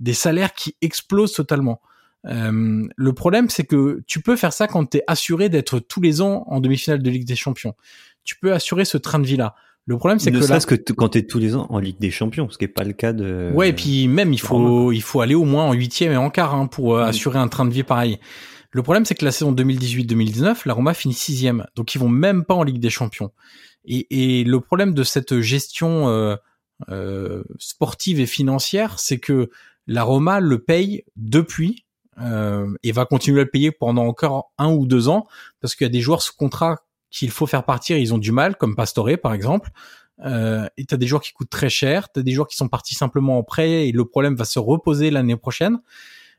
des 0.00 0.14
salaires 0.14 0.52
qui 0.52 0.76
explosent 0.82 1.32
totalement. 1.32 1.80
Euh, 2.26 2.86
le 2.96 3.12
problème, 3.12 3.48
c'est 3.48 3.64
que 3.64 4.02
tu 4.06 4.20
peux 4.20 4.36
faire 4.36 4.52
ça 4.52 4.66
quand 4.66 4.86
tu 4.86 4.98
es 4.98 5.04
assuré 5.06 5.48
d'être 5.48 5.78
tous 5.78 6.00
les 6.00 6.20
ans 6.20 6.44
en 6.48 6.60
demi-finale 6.60 7.02
de 7.02 7.10
Ligue 7.10 7.26
des 7.26 7.36
Champions. 7.36 7.74
Tu 8.24 8.36
peux 8.36 8.52
assurer 8.52 8.84
ce 8.84 8.98
train 8.98 9.18
de 9.18 9.26
vie-là. 9.26 9.54
Le 9.88 9.96
problème, 9.98 10.18
c'est 10.18 10.32
que 10.32 10.38
là, 10.38 10.58
que 10.60 10.92
quand 10.92 11.10
t'es 11.10 11.22
tous 11.22 11.38
les 11.38 11.54
ans 11.54 11.66
en 11.70 11.78
Ligue 11.78 12.00
des 12.00 12.10
Champions, 12.10 12.50
ce 12.50 12.58
qui 12.58 12.64
est 12.64 12.68
pas 12.68 12.82
le 12.82 12.92
cas 12.92 13.12
de. 13.12 13.52
Ouais, 13.54 13.68
et 13.68 13.72
puis 13.72 14.08
même 14.08 14.32
il 14.32 14.40
faut 14.40 14.90
il 14.90 15.02
faut 15.02 15.20
aller 15.20 15.36
au 15.36 15.44
moins 15.44 15.64
en 15.64 15.72
huitième 15.72 16.12
et 16.12 16.16
en 16.16 16.28
quart 16.28 16.54
hein, 16.54 16.66
pour 16.66 16.96
euh, 16.96 17.04
mm. 17.04 17.08
assurer 17.08 17.38
un 17.38 17.48
train 17.48 17.64
de 17.64 17.72
vie 17.72 17.84
pareil. 17.84 18.18
Le 18.72 18.82
problème, 18.82 19.04
c'est 19.04 19.14
que 19.14 19.24
la 19.24 19.30
saison 19.30 19.52
2018-2019, 19.54 20.62
la 20.66 20.74
Roma 20.74 20.92
finit 20.92 21.14
sixième, 21.14 21.66
donc 21.76 21.94
ils 21.94 21.98
vont 21.98 22.08
même 22.08 22.44
pas 22.44 22.54
en 22.54 22.62
Ligue 22.62 22.80
des 22.80 22.90
Champions. 22.90 23.30
Et, 23.86 24.40
et 24.40 24.44
le 24.44 24.60
problème 24.60 24.92
de 24.92 25.04
cette 25.04 25.40
gestion 25.40 26.08
euh, 26.08 26.36
euh, 26.90 27.42
sportive 27.58 28.20
et 28.20 28.26
financière, 28.26 28.98
c'est 28.98 29.18
que 29.18 29.50
la 29.86 30.02
Roma 30.02 30.40
le 30.40 30.58
paye 30.58 31.04
depuis 31.16 31.86
euh, 32.20 32.74
et 32.82 32.92
va 32.92 33.04
continuer 33.04 33.40
à 33.40 33.44
le 33.44 33.50
payer 33.50 33.70
pendant 33.70 34.04
encore 34.06 34.52
un 34.58 34.72
ou 34.72 34.86
deux 34.86 35.08
ans 35.08 35.26
parce 35.60 35.74
qu'il 35.74 35.84
y 35.84 35.90
a 35.90 35.92
des 35.92 36.00
joueurs 36.00 36.22
sous 36.22 36.34
contrat 36.34 36.85
qu'il 37.16 37.30
faut 37.30 37.46
faire 37.46 37.64
partir, 37.64 37.96
ils 37.96 38.12
ont 38.14 38.18
du 38.18 38.32
mal, 38.32 38.56
comme 38.56 38.76
Pastore 38.76 39.10
par 39.22 39.34
exemple. 39.34 39.70
Euh, 40.24 40.66
et 40.76 40.86
t'as 40.86 40.96
des 40.96 41.06
joueurs 41.06 41.22
qui 41.22 41.32
coûtent 41.32 41.50
très 41.50 41.68
cher, 41.68 42.10
t'as 42.10 42.22
des 42.22 42.32
joueurs 42.32 42.48
qui 42.48 42.56
sont 42.56 42.68
partis 42.68 42.94
simplement 42.94 43.38
en 43.38 43.42
prêt 43.42 43.88
et 43.88 43.92
le 43.92 44.04
problème 44.06 44.34
va 44.34 44.44
se 44.44 44.58
reposer 44.58 45.10
l'année 45.10 45.36
prochaine. 45.36 45.80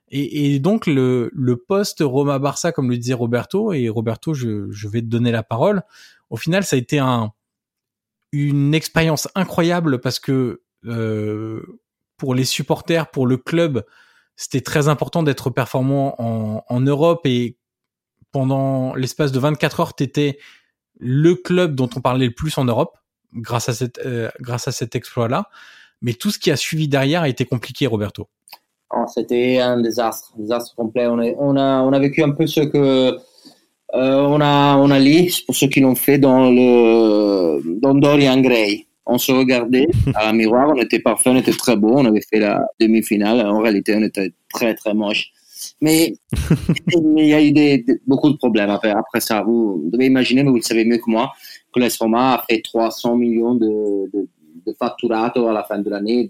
Et, 0.09 0.55
et, 0.55 0.59
donc 0.59 0.87
le, 0.87 1.29
le 1.33 1.57
poste 1.57 2.01
Roma 2.01 2.39
Barça, 2.39 2.71
comme 2.71 2.89
le 2.89 2.97
disait 2.97 3.13
Roberto, 3.13 3.73
et 3.73 3.89
Roberto, 3.89 4.33
je, 4.33 4.71
je 4.71 4.87
vais 4.87 5.01
te 5.01 5.07
donner 5.07 5.31
la 5.31 5.43
parole. 5.43 5.83
Au 6.29 6.37
final, 6.37 6.63
ça 6.63 6.75
a 6.75 6.79
été 6.79 6.97
un 6.99 7.33
une 8.31 8.73
expérience 8.73 9.27
incroyable 9.35 9.99
parce 10.01 10.19
que 10.19 10.61
euh, 10.85 11.61
pour 12.17 12.35
les 12.35 12.45
supporters, 12.45 13.09
pour 13.09 13.27
le 13.27 13.37
club, 13.37 13.85
c'était 14.35 14.61
très 14.61 14.87
important 14.87 15.23
d'être 15.23 15.49
performant 15.49 16.15
en, 16.21 16.63
en 16.67 16.79
Europe 16.81 17.21
et 17.25 17.57
pendant 18.31 18.93
l'espace 18.95 19.31
de 19.31 19.39
24 19.39 19.79
heures, 19.79 19.95
t'étais 19.95 20.37
le 20.99 21.35
club 21.35 21.75
dont 21.75 21.89
on 21.95 22.01
parlait 22.01 22.25
le 22.27 22.33
plus 22.33 22.57
en 22.57 22.65
Europe 22.65 22.97
grâce 23.33 23.69
à 23.69 23.73
cette 23.73 23.99
euh, 24.05 24.29
grâce 24.39 24.67
à 24.67 24.71
cet 24.71 24.95
exploit 24.95 25.27
là 25.27 25.49
mais 26.01 26.13
tout 26.13 26.29
ce 26.31 26.39
qui 26.39 26.51
a 26.51 26.55
suivi 26.55 26.87
derrière 26.87 27.21
a 27.21 27.29
été 27.29 27.45
compliqué 27.45 27.87
Roberto. 27.87 28.27
Oh, 28.95 29.05
c'était 29.13 29.59
un 29.59 29.81
désastre 29.81 30.33
un 30.35 30.41
désastre 30.41 30.75
complet. 30.75 31.07
On, 31.07 31.19
a 31.57 31.81
on 31.81 31.93
a 31.93 31.99
vécu 31.99 32.23
un 32.23 32.31
peu 32.31 32.47
ce 32.47 32.61
que 32.61 32.77
euh, 32.77 33.17
on 33.93 34.39
a 34.41 34.75
on 34.77 34.91
a 34.91 34.99
lu 34.99 35.31
pour 35.45 35.55
ceux 35.55 35.67
qui 35.67 35.81
l'ont 35.81 35.95
fait 35.95 36.17
dans 36.17 36.49
le 36.51 37.79
dans 37.81 37.95
Dorian 37.95 38.39
Gray. 38.39 38.87
On 39.05 39.17
se 39.17 39.31
regardait 39.31 39.87
à 40.15 40.29
un 40.29 40.33
miroir 40.33 40.69
on 40.69 40.81
était 40.81 40.99
parfait 40.99 41.29
on 41.29 41.35
était 41.35 41.51
très 41.51 41.75
beau 41.75 41.93
on 41.97 42.05
avait 42.05 42.21
fait 42.21 42.39
la 42.39 42.65
demi-finale. 42.79 43.45
En 43.45 43.59
réalité 43.59 43.95
on 43.95 44.03
était 44.03 44.31
très 44.53 44.73
très 44.75 44.93
moche 44.93 45.31
mais, 45.81 46.13
il 47.17 47.25
y 47.25 47.33
a 47.33 47.41
eu 47.41 47.51
des, 47.51 47.79
des, 47.79 47.99
beaucoup 48.05 48.29
de 48.29 48.37
problèmes 48.37 48.69
après, 48.69 48.91
après 48.91 49.21
ça. 49.21 49.41
Vous, 49.41 49.89
devez 49.91 50.05
imaginer, 50.05 50.43
mais 50.43 50.49
vous 50.49 50.57
le 50.57 50.61
savez 50.61 50.85
mieux 50.85 50.97
que 50.97 51.09
moi, 51.09 51.31
que 51.73 51.79
l'Esfoma 51.79 52.35
a 52.35 52.45
fait 52.49 52.61
300 52.61 53.15
millions 53.15 53.55
de, 53.55 54.09
de, 54.13 54.27
de 54.65 54.73
fatturato 54.77 55.47
à 55.47 55.53
la 55.53 55.63
fin 55.63 55.79
de 55.79 55.89
l'année 55.89 56.27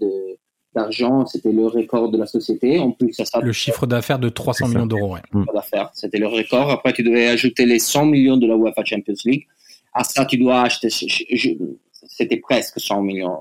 d'argent. 0.74 1.26
C'était 1.26 1.52
le 1.52 1.66
record 1.66 2.10
de 2.10 2.18
la 2.18 2.26
société. 2.26 2.78
En 2.78 2.92
plus, 2.92 3.12
ça, 3.12 3.24
ça 3.24 3.40
le 3.40 3.52
chiffre 3.52 3.86
d'affaires 3.86 4.18
de 4.18 4.28
300 4.28 4.68
millions 4.68 4.86
d'euros. 4.86 5.14
Ouais. 5.14 5.44
d'affaires, 5.54 5.90
c'était 5.92 6.18
le 6.18 6.28
record. 6.28 6.70
Après, 6.70 6.92
tu 6.92 7.02
devais 7.02 7.28
ajouter 7.28 7.66
les 7.66 7.78
100 7.78 8.06
millions 8.06 8.36
de 8.36 8.46
la 8.46 8.54
UEFA 8.56 8.84
Champions 8.84 9.14
League. 9.24 9.46
À 9.92 10.04
ça, 10.04 10.24
tu 10.24 10.36
dois 10.36 10.62
acheter. 10.62 10.88
C'était 10.90 12.36
presque 12.36 12.80
100 12.80 13.02
millions. 13.02 13.38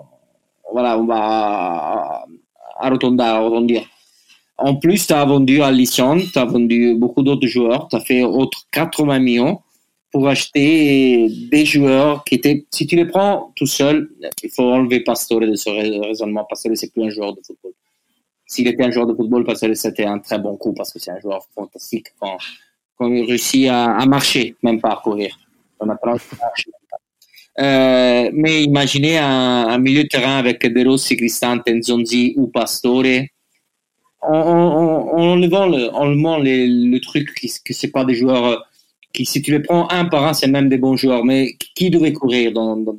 Voilà, 0.71 0.97
on 0.99 1.05
va 1.05 2.25
arrondir. 2.79 3.83
En 4.57 4.75
plus, 4.75 5.05
tu 5.05 5.13
as 5.13 5.23
vendu 5.23 5.61
à 5.61 5.71
Lisson, 5.71 6.19
tu 6.33 6.39
as 6.39 6.45
vendu 6.45 6.95
beaucoup 6.95 7.21
d'autres 7.21 7.47
joueurs, 7.47 7.87
tu 7.89 7.95
as 7.95 7.99
fait 7.99 8.23
autres 8.23 8.65
80 8.71 9.19
millions 9.19 9.59
pour 10.11 10.27
acheter 10.27 11.29
des 11.51 11.65
joueurs 11.65 12.23
qui 12.23 12.35
étaient, 12.35 12.65
si 12.71 12.87
tu 12.87 12.95
les 12.95 13.05
prends 13.05 13.51
tout 13.55 13.67
seul, 13.67 14.09
il 14.41 14.49
faut 14.49 14.63
enlever 14.63 15.01
Pastore 15.01 15.41
de 15.41 15.55
ce 15.55 15.69
raisonnement. 15.69 16.45
Pastore, 16.45 16.71
c'est 16.75 16.91
plus 16.91 17.03
un 17.03 17.09
joueur 17.09 17.35
de 17.35 17.41
football. 17.45 17.73
S'il 18.47 18.67
était 18.67 18.83
un 18.83 18.91
joueur 18.91 19.05
de 19.05 19.13
football, 19.13 19.43
Pastore, 19.43 19.75
c'était 19.75 20.05
un 20.05 20.19
très 20.19 20.39
bon 20.39 20.55
coup 20.55 20.73
parce 20.73 20.91
que 20.91 20.99
c'est 20.99 21.11
un 21.11 21.19
joueur 21.19 21.45
fantastique 21.53 22.07
quand, 22.19 22.37
quand 22.97 23.07
il 23.09 23.25
réussit 23.25 23.67
à, 23.69 24.05
marcher, 24.07 24.55
même 24.63 24.79
pas 24.79 24.93
à 24.93 24.95
courir. 24.95 25.37
A 25.79 25.85
euh, 27.59 28.29
mais 28.33 28.63
imaginez 28.63 29.17
un, 29.17 29.67
un, 29.67 29.77
milieu 29.77 30.03
de 30.03 30.07
terrain 30.07 30.37
avec 30.37 30.61
De 30.61 30.87
Rossi, 30.87 31.17
Cristante, 31.17 31.67
Nzonzi 31.67 32.33
ou 32.37 32.47
Pastore 32.47 33.03
en, 34.21 34.33
en, 34.33 35.17
en 35.17 35.31
enlevant 35.33 35.67
le, 35.67 36.43
les, 36.43 36.67
le 36.67 36.99
truc 36.99 37.33
qui, 37.35 37.51
que 37.63 37.73
c'est 37.73 37.91
pas 37.91 38.05
des 38.05 38.15
joueurs 38.15 38.45
euh, 38.45 38.57
qui, 39.13 39.25
si 39.25 39.41
tu 39.41 39.51
les 39.51 39.59
prends 39.59 39.89
un 39.89 40.05
par 40.05 40.25
un, 40.25 40.33
c'est 40.33 40.47
même 40.47 40.69
des 40.69 40.77
bons 40.77 40.95
joueurs, 40.95 41.23
mais 41.23 41.55
qui 41.75 41.89
devait 41.89 42.13
courir 42.13 42.51
dans, 42.51 42.77
dans, 42.77 42.97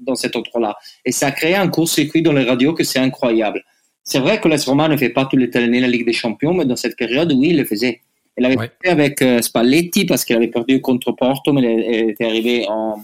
dans 0.00 0.14
cet 0.14 0.36
endroit-là 0.36 0.76
Et 1.04 1.12
ça 1.12 1.28
a 1.28 1.30
créé 1.32 1.54
un 1.54 1.68
court-circuit 1.68 2.22
dans 2.22 2.32
les 2.32 2.44
radios 2.44 2.74
que 2.74 2.84
c'est 2.84 2.98
incroyable. 2.98 3.64
C'est 4.04 4.18
vrai 4.18 4.40
que 4.40 4.48
la 4.48 4.56
Roma 4.56 4.88
ne 4.88 4.96
fait 4.96 5.10
pas 5.10 5.26
tous 5.26 5.36
les 5.36 5.54
années 5.56 5.80
la 5.80 5.88
Ligue 5.88 6.06
des 6.06 6.12
Champions, 6.12 6.54
mais 6.54 6.64
dans 6.64 6.76
cette 6.76 6.96
période, 6.96 7.32
oui, 7.32 7.50
il 7.50 7.58
le 7.58 7.64
faisait. 7.64 8.00
Elle 8.36 8.46
avait 8.46 8.56
ouais. 8.56 8.70
fait 8.82 8.90
avec 8.90 9.22
euh, 9.22 9.42
Spalletti 9.42 10.06
parce 10.06 10.24
qu'elle 10.24 10.38
avait 10.38 10.48
perdu 10.48 10.80
contre 10.80 11.12
Porto, 11.12 11.52
mais 11.52 11.62
elle, 11.62 11.94
elle, 11.94 12.10
était 12.10 12.24
arrivée 12.24 12.66
en 12.68 13.00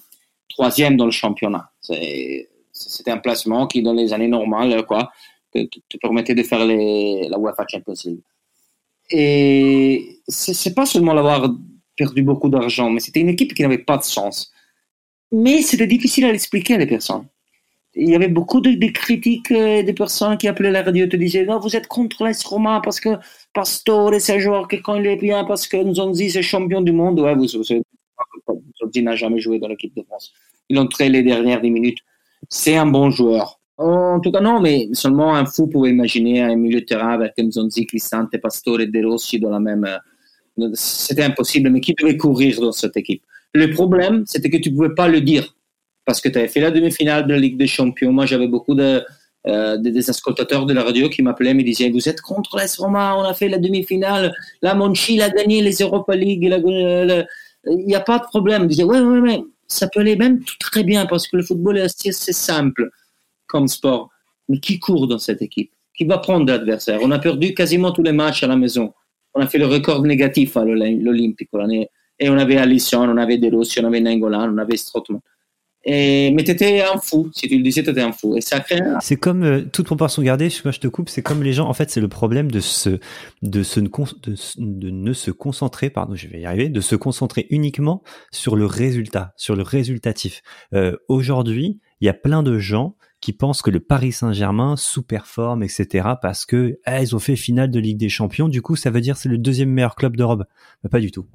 troisième 0.48 0.96
dans 0.96 1.04
le 1.04 1.10
championnat. 1.10 1.70
C'était 2.72 3.10
un 3.10 3.18
placement 3.18 3.66
qui, 3.66 3.82
dans 3.82 3.92
les 3.92 4.12
années 4.12 4.28
normales, 4.28 4.84
quoi, 4.86 5.12
te, 5.66 5.96
permettait 5.98 6.34
de 6.34 6.42
faire 6.42 6.64
la 6.64 7.38
UEFA 7.38 7.66
Champions 7.68 7.94
League. 8.04 8.20
Et 9.10 10.20
c'est 10.28 10.74
pas 10.74 10.86
seulement 10.86 11.14
l'avoir 11.14 11.50
perdu 11.96 12.22
beaucoup 12.22 12.48
d'argent, 12.48 12.90
mais 12.90 13.00
c'était 13.00 13.20
une 13.20 13.30
équipe 13.30 13.54
qui 13.54 13.62
n'avait 13.62 13.78
pas 13.78 13.96
de 13.96 14.04
sens. 14.04 14.52
Mais 15.32 15.62
c'était 15.62 15.86
difficile 15.86 16.24
à 16.24 16.32
l'expliquer 16.32 16.74
à 16.74 16.78
les 16.78 16.86
personnes. 16.86 17.26
Il 17.94 18.08
y 18.08 18.14
avait 18.14 18.28
beaucoup 18.28 18.60
de, 18.60 18.70
critiques 18.90 19.50
euh, 19.50 19.82
des 19.82 19.92
personnes 19.92 20.36
qui 20.38 20.46
appelaient 20.46 20.70
la 20.70 20.82
radio 20.82 21.06
et 21.06 21.08
te 21.08 21.16
disaient 21.16 21.44
non, 21.44 21.58
vous 21.58 21.74
êtes 21.74 21.88
contre 21.88 22.24
l'Est 22.24 22.44
Roma 22.44 22.80
parce 22.84 23.00
que 23.00 23.16
Pastore 23.52 24.14
c'est 24.20 24.36
un 24.36 24.38
joueur 24.38 24.68
que 24.68 24.76
quand 24.76 24.94
il 24.96 25.06
est 25.06 25.16
bien, 25.16 25.44
parce 25.44 25.66
que 25.66 25.76
Nzonzi 25.76 26.30
c'est 26.30 26.42
champion 26.42 26.80
du 26.80 26.92
monde. 26.92 27.18
Ouais, 27.18 27.34
vous 27.34 27.44
Nzonzi 27.44 27.82
n'a 29.02 29.16
jamais 29.16 29.40
joué 29.40 29.58
dans 29.58 29.68
l'équipe 29.68 29.94
de 29.96 30.02
France. 30.02 30.32
Il 30.68 30.78
entrait 30.78 31.08
les 31.08 31.22
dernières 31.22 31.60
10 31.60 31.70
minutes. 31.70 31.98
C'est 32.48 32.76
un 32.76 32.86
bon 32.86 33.10
joueur. 33.10 33.57
En 33.78 34.18
tout 34.18 34.32
cas, 34.32 34.40
non, 34.40 34.60
mais 34.60 34.88
seulement 34.92 35.36
un 35.36 35.46
fou 35.46 35.68
pouvait 35.68 35.90
imaginer 35.90 36.42
un 36.42 36.56
milieu 36.56 36.80
de 36.80 36.84
terrain 36.84 37.12
avec 37.12 37.38
Nzonzi, 37.38 37.86
Cristante, 37.86 38.36
Pastore 38.42 38.80
et 38.80 38.86
De 38.86 39.06
Rossi 39.06 39.38
dans 39.38 39.50
la 39.50 39.60
même. 39.60 39.86
C'était 40.74 41.22
impossible, 41.22 41.70
mais 41.70 41.80
qui 41.80 41.94
devait 41.94 42.16
courir 42.16 42.60
dans 42.60 42.72
cette 42.72 42.96
équipe? 42.96 43.22
Le 43.54 43.70
problème, 43.70 44.24
c'était 44.26 44.50
que 44.50 44.56
tu 44.56 44.72
pouvais 44.72 44.94
pas 44.94 45.06
le 45.06 45.20
dire 45.20 45.54
parce 46.04 46.20
que 46.20 46.28
tu 46.28 46.38
avais 46.38 46.48
fait 46.48 46.60
la 46.60 46.72
demi-finale 46.72 47.26
de 47.26 47.34
la 47.34 47.38
Ligue 47.38 47.56
des 47.56 47.68
Champions. 47.68 48.12
Moi, 48.12 48.26
j'avais 48.26 48.48
beaucoup 48.48 48.74
de, 48.74 49.04
euh, 49.46 49.76
des, 49.76 50.10
ascoltateurs 50.10 50.66
de 50.66 50.72
la 50.72 50.82
radio 50.82 51.08
qui 51.08 51.22
m'appelaient, 51.22 51.54
me 51.54 51.62
disaient 51.62 51.90
Vous 51.90 52.08
êtes 52.08 52.20
contre 52.20 52.56
l'AS 52.56 52.78
Roma, 52.78 53.14
on 53.16 53.22
a 53.22 53.34
fait 53.34 53.48
la 53.48 53.58
demi-finale, 53.58 54.34
la 54.60 54.74
Monchi 54.74 55.22
a 55.22 55.30
gagné 55.30 55.62
les 55.62 55.76
Europa 55.76 56.16
League, 56.16 56.42
il 56.42 57.84
n'y 57.86 57.94
a 57.94 58.00
pas 58.00 58.18
de 58.18 58.24
problème. 58.24 58.64
Ils 58.64 58.68
disaient 58.68 58.84
Ouais, 58.84 59.00
ouais, 59.00 59.20
ouais, 59.20 59.40
ça 59.68 59.86
peut 59.86 60.00
aller 60.00 60.16
même 60.16 60.42
tout 60.42 60.56
très 60.58 60.82
bien 60.82 61.06
parce 61.06 61.28
que 61.28 61.36
le 61.36 61.44
football 61.44 61.78
est 61.78 61.82
assez 61.82 62.32
simple 62.32 62.90
comme 63.48 63.66
sport. 63.68 64.10
Mais 64.48 64.60
qui 64.60 64.78
court 64.78 65.08
dans 65.08 65.18
cette 65.18 65.42
équipe? 65.42 65.72
Qui 65.96 66.04
va 66.04 66.18
prendre 66.18 66.46
l'adversaire? 66.46 67.00
On 67.02 67.10
a 67.10 67.18
perdu 67.18 67.54
quasiment 67.54 67.90
tous 67.90 68.04
les 68.04 68.12
matchs 68.12 68.44
à 68.44 68.46
la 68.46 68.56
maison. 68.56 68.94
On 69.34 69.40
a 69.40 69.46
fait 69.46 69.58
le 69.58 69.66
record 69.66 70.02
négatif 70.02 70.56
à 70.56 70.64
l'Olympique. 70.64 71.50
Et 72.20 72.30
on 72.30 72.38
avait 72.38 72.56
Alisson, 72.56 73.08
on 73.08 73.16
avait 73.16 73.38
De 73.38 73.54
Rossi, 73.54 73.80
on 73.80 73.86
avait 73.86 74.00
Nengolan, 74.00 74.52
on 74.54 74.58
avait 74.58 74.76
Strootman. 74.76 75.20
Et, 75.84 76.32
mais 76.32 76.44
t'étais 76.44 76.82
un 76.82 76.98
fou. 76.98 77.30
Si 77.32 77.48
tu 77.48 77.56
le 77.56 77.62
disais, 77.62 77.82
t'étais 77.82 78.02
un 78.02 78.12
fou. 78.12 78.36
Et 78.36 78.40
ça. 78.40 78.62
C'est 79.00 79.16
comme 79.16 79.42
euh, 79.42 79.62
toute 79.72 79.86
proportion 79.86 80.22
gardée. 80.22 80.48
Moi, 80.64 80.72
je 80.72 80.80
te 80.80 80.88
coupe. 80.88 81.08
C'est 81.08 81.22
comme 81.22 81.42
les 81.42 81.52
gens. 81.52 81.68
En 81.68 81.72
fait, 81.72 81.90
c'est 81.90 82.00
le 82.00 82.08
problème 82.08 82.50
de 82.50 82.60
se, 82.60 82.98
de, 83.42 83.62
ne 84.58 85.12
se 85.12 85.30
concentrer. 85.30 85.88
Pardon, 85.88 86.14
je 86.14 86.28
vais 86.28 86.40
y 86.40 86.46
arriver. 86.46 86.68
De 86.68 86.80
se 86.80 86.96
concentrer 86.96 87.46
uniquement 87.50 88.02
sur 88.32 88.56
le 88.56 88.66
résultat, 88.66 89.32
sur 89.36 89.56
le 89.56 89.62
résultatif. 89.62 90.42
Euh, 90.74 90.96
Aujourd'hui, 91.08 91.80
il 92.00 92.06
y 92.06 92.10
a 92.10 92.14
plein 92.14 92.42
de 92.42 92.58
gens 92.58 92.96
qui 93.20 93.32
pensent 93.32 93.62
que 93.62 93.70
le 93.70 93.80
Paris 93.80 94.12
Saint-Germain 94.12 94.76
sous-performe, 94.76 95.62
etc. 95.62 96.08
parce 96.22 96.46
que 96.46 96.78
eh, 96.86 97.02
ils 97.02 97.16
ont 97.16 97.18
fait 97.18 97.36
finale 97.36 97.70
de 97.70 97.80
Ligue 97.80 97.98
des 97.98 98.08
Champions. 98.08 98.48
Du 98.48 98.62
coup, 98.62 98.76
ça 98.76 98.90
veut 98.90 99.00
dire 99.00 99.16
c'est 99.16 99.28
le 99.28 99.38
deuxième 99.38 99.70
meilleur 99.70 99.96
club 99.96 100.16
d'Europe. 100.16 100.44
Pas 100.90 101.00
du 101.00 101.10
tout. 101.10 101.26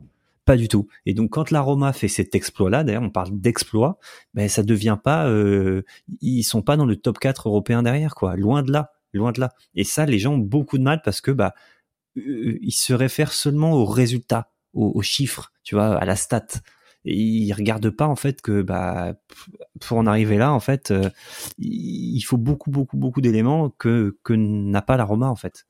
Pas 0.46 0.58
du 0.58 0.68
tout. 0.68 0.88
Et 1.06 1.14
donc 1.14 1.32
quand 1.32 1.52
la 1.52 1.62
Roma 1.62 1.94
fait 1.94 2.10
cet 2.10 2.36
exploit-là, 2.36 2.84
d'ailleurs 2.84 3.04
on 3.04 3.10
parle 3.10 3.40
d'exploit, 3.40 3.98
ben 4.34 4.50
ça 4.50 4.62
devient 4.62 4.98
pas, 5.02 5.28
euh, 5.28 5.84
ils 6.20 6.44
sont 6.44 6.62
pas 6.62 6.76
dans 6.76 6.86
le 6.86 6.98
top 6.98 7.18
4 7.20 7.48
européen 7.48 7.82
derrière 7.82 8.14
quoi, 8.14 8.36
loin 8.36 8.62
de 8.62 8.72
là, 8.72 8.92
loin 9.14 9.32
de 9.32 9.40
là. 9.40 9.54
Et 9.74 9.86
ça, 9.86 10.06
les 10.06 10.20
gens 10.20 10.34
ont 10.34 10.40
beaucoup 10.40 10.78
de 10.78 10.84
mal 10.84 11.02
parce 11.02 11.22
que 11.22 11.32
bah 11.32 11.54
euh, 12.18 12.58
ils 12.62 12.74
se 12.74 12.94
réfèrent 12.94 13.32
seulement 13.32 13.74
aux 13.74 13.86
résultats, 13.86 14.52
aux, 14.74 15.02
chiffres, 15.02 15.52
tu 15.64 15.76
vois, 15.76 15.96
à 15.96 16.06
la 16.06 16.16
stat. 16.16 16.48
Ils 17.06 17.52
regardent 17.54 17.90
pas 17.90 18.08
en 18.08 18.16
fait 18.16 18.42
que 18.42 18.62
bah 18.62 19.16
pour 19.82 19.98
en 19.98 20.06
arriver 20.06 20.38
là 20.38 20.54
en 20.54 20.60
fait, 20.60 20.92
euh, 20.92 21.10
il 21.60 22.22
faut 22.22 22.38
beaucoup 22.38 22.72
beaucoup 22.72 22.98
beaucoup 22.98 23.22
d'éléments 23.22 23.70
que 23.70 24.18
que 24.24 24.34
n'a 24.34 24.82
pas 24.82 24.98
la 24.98 25.04
Roma 25.04 25.28
en 25.28 25.36
fait 25.36 25.66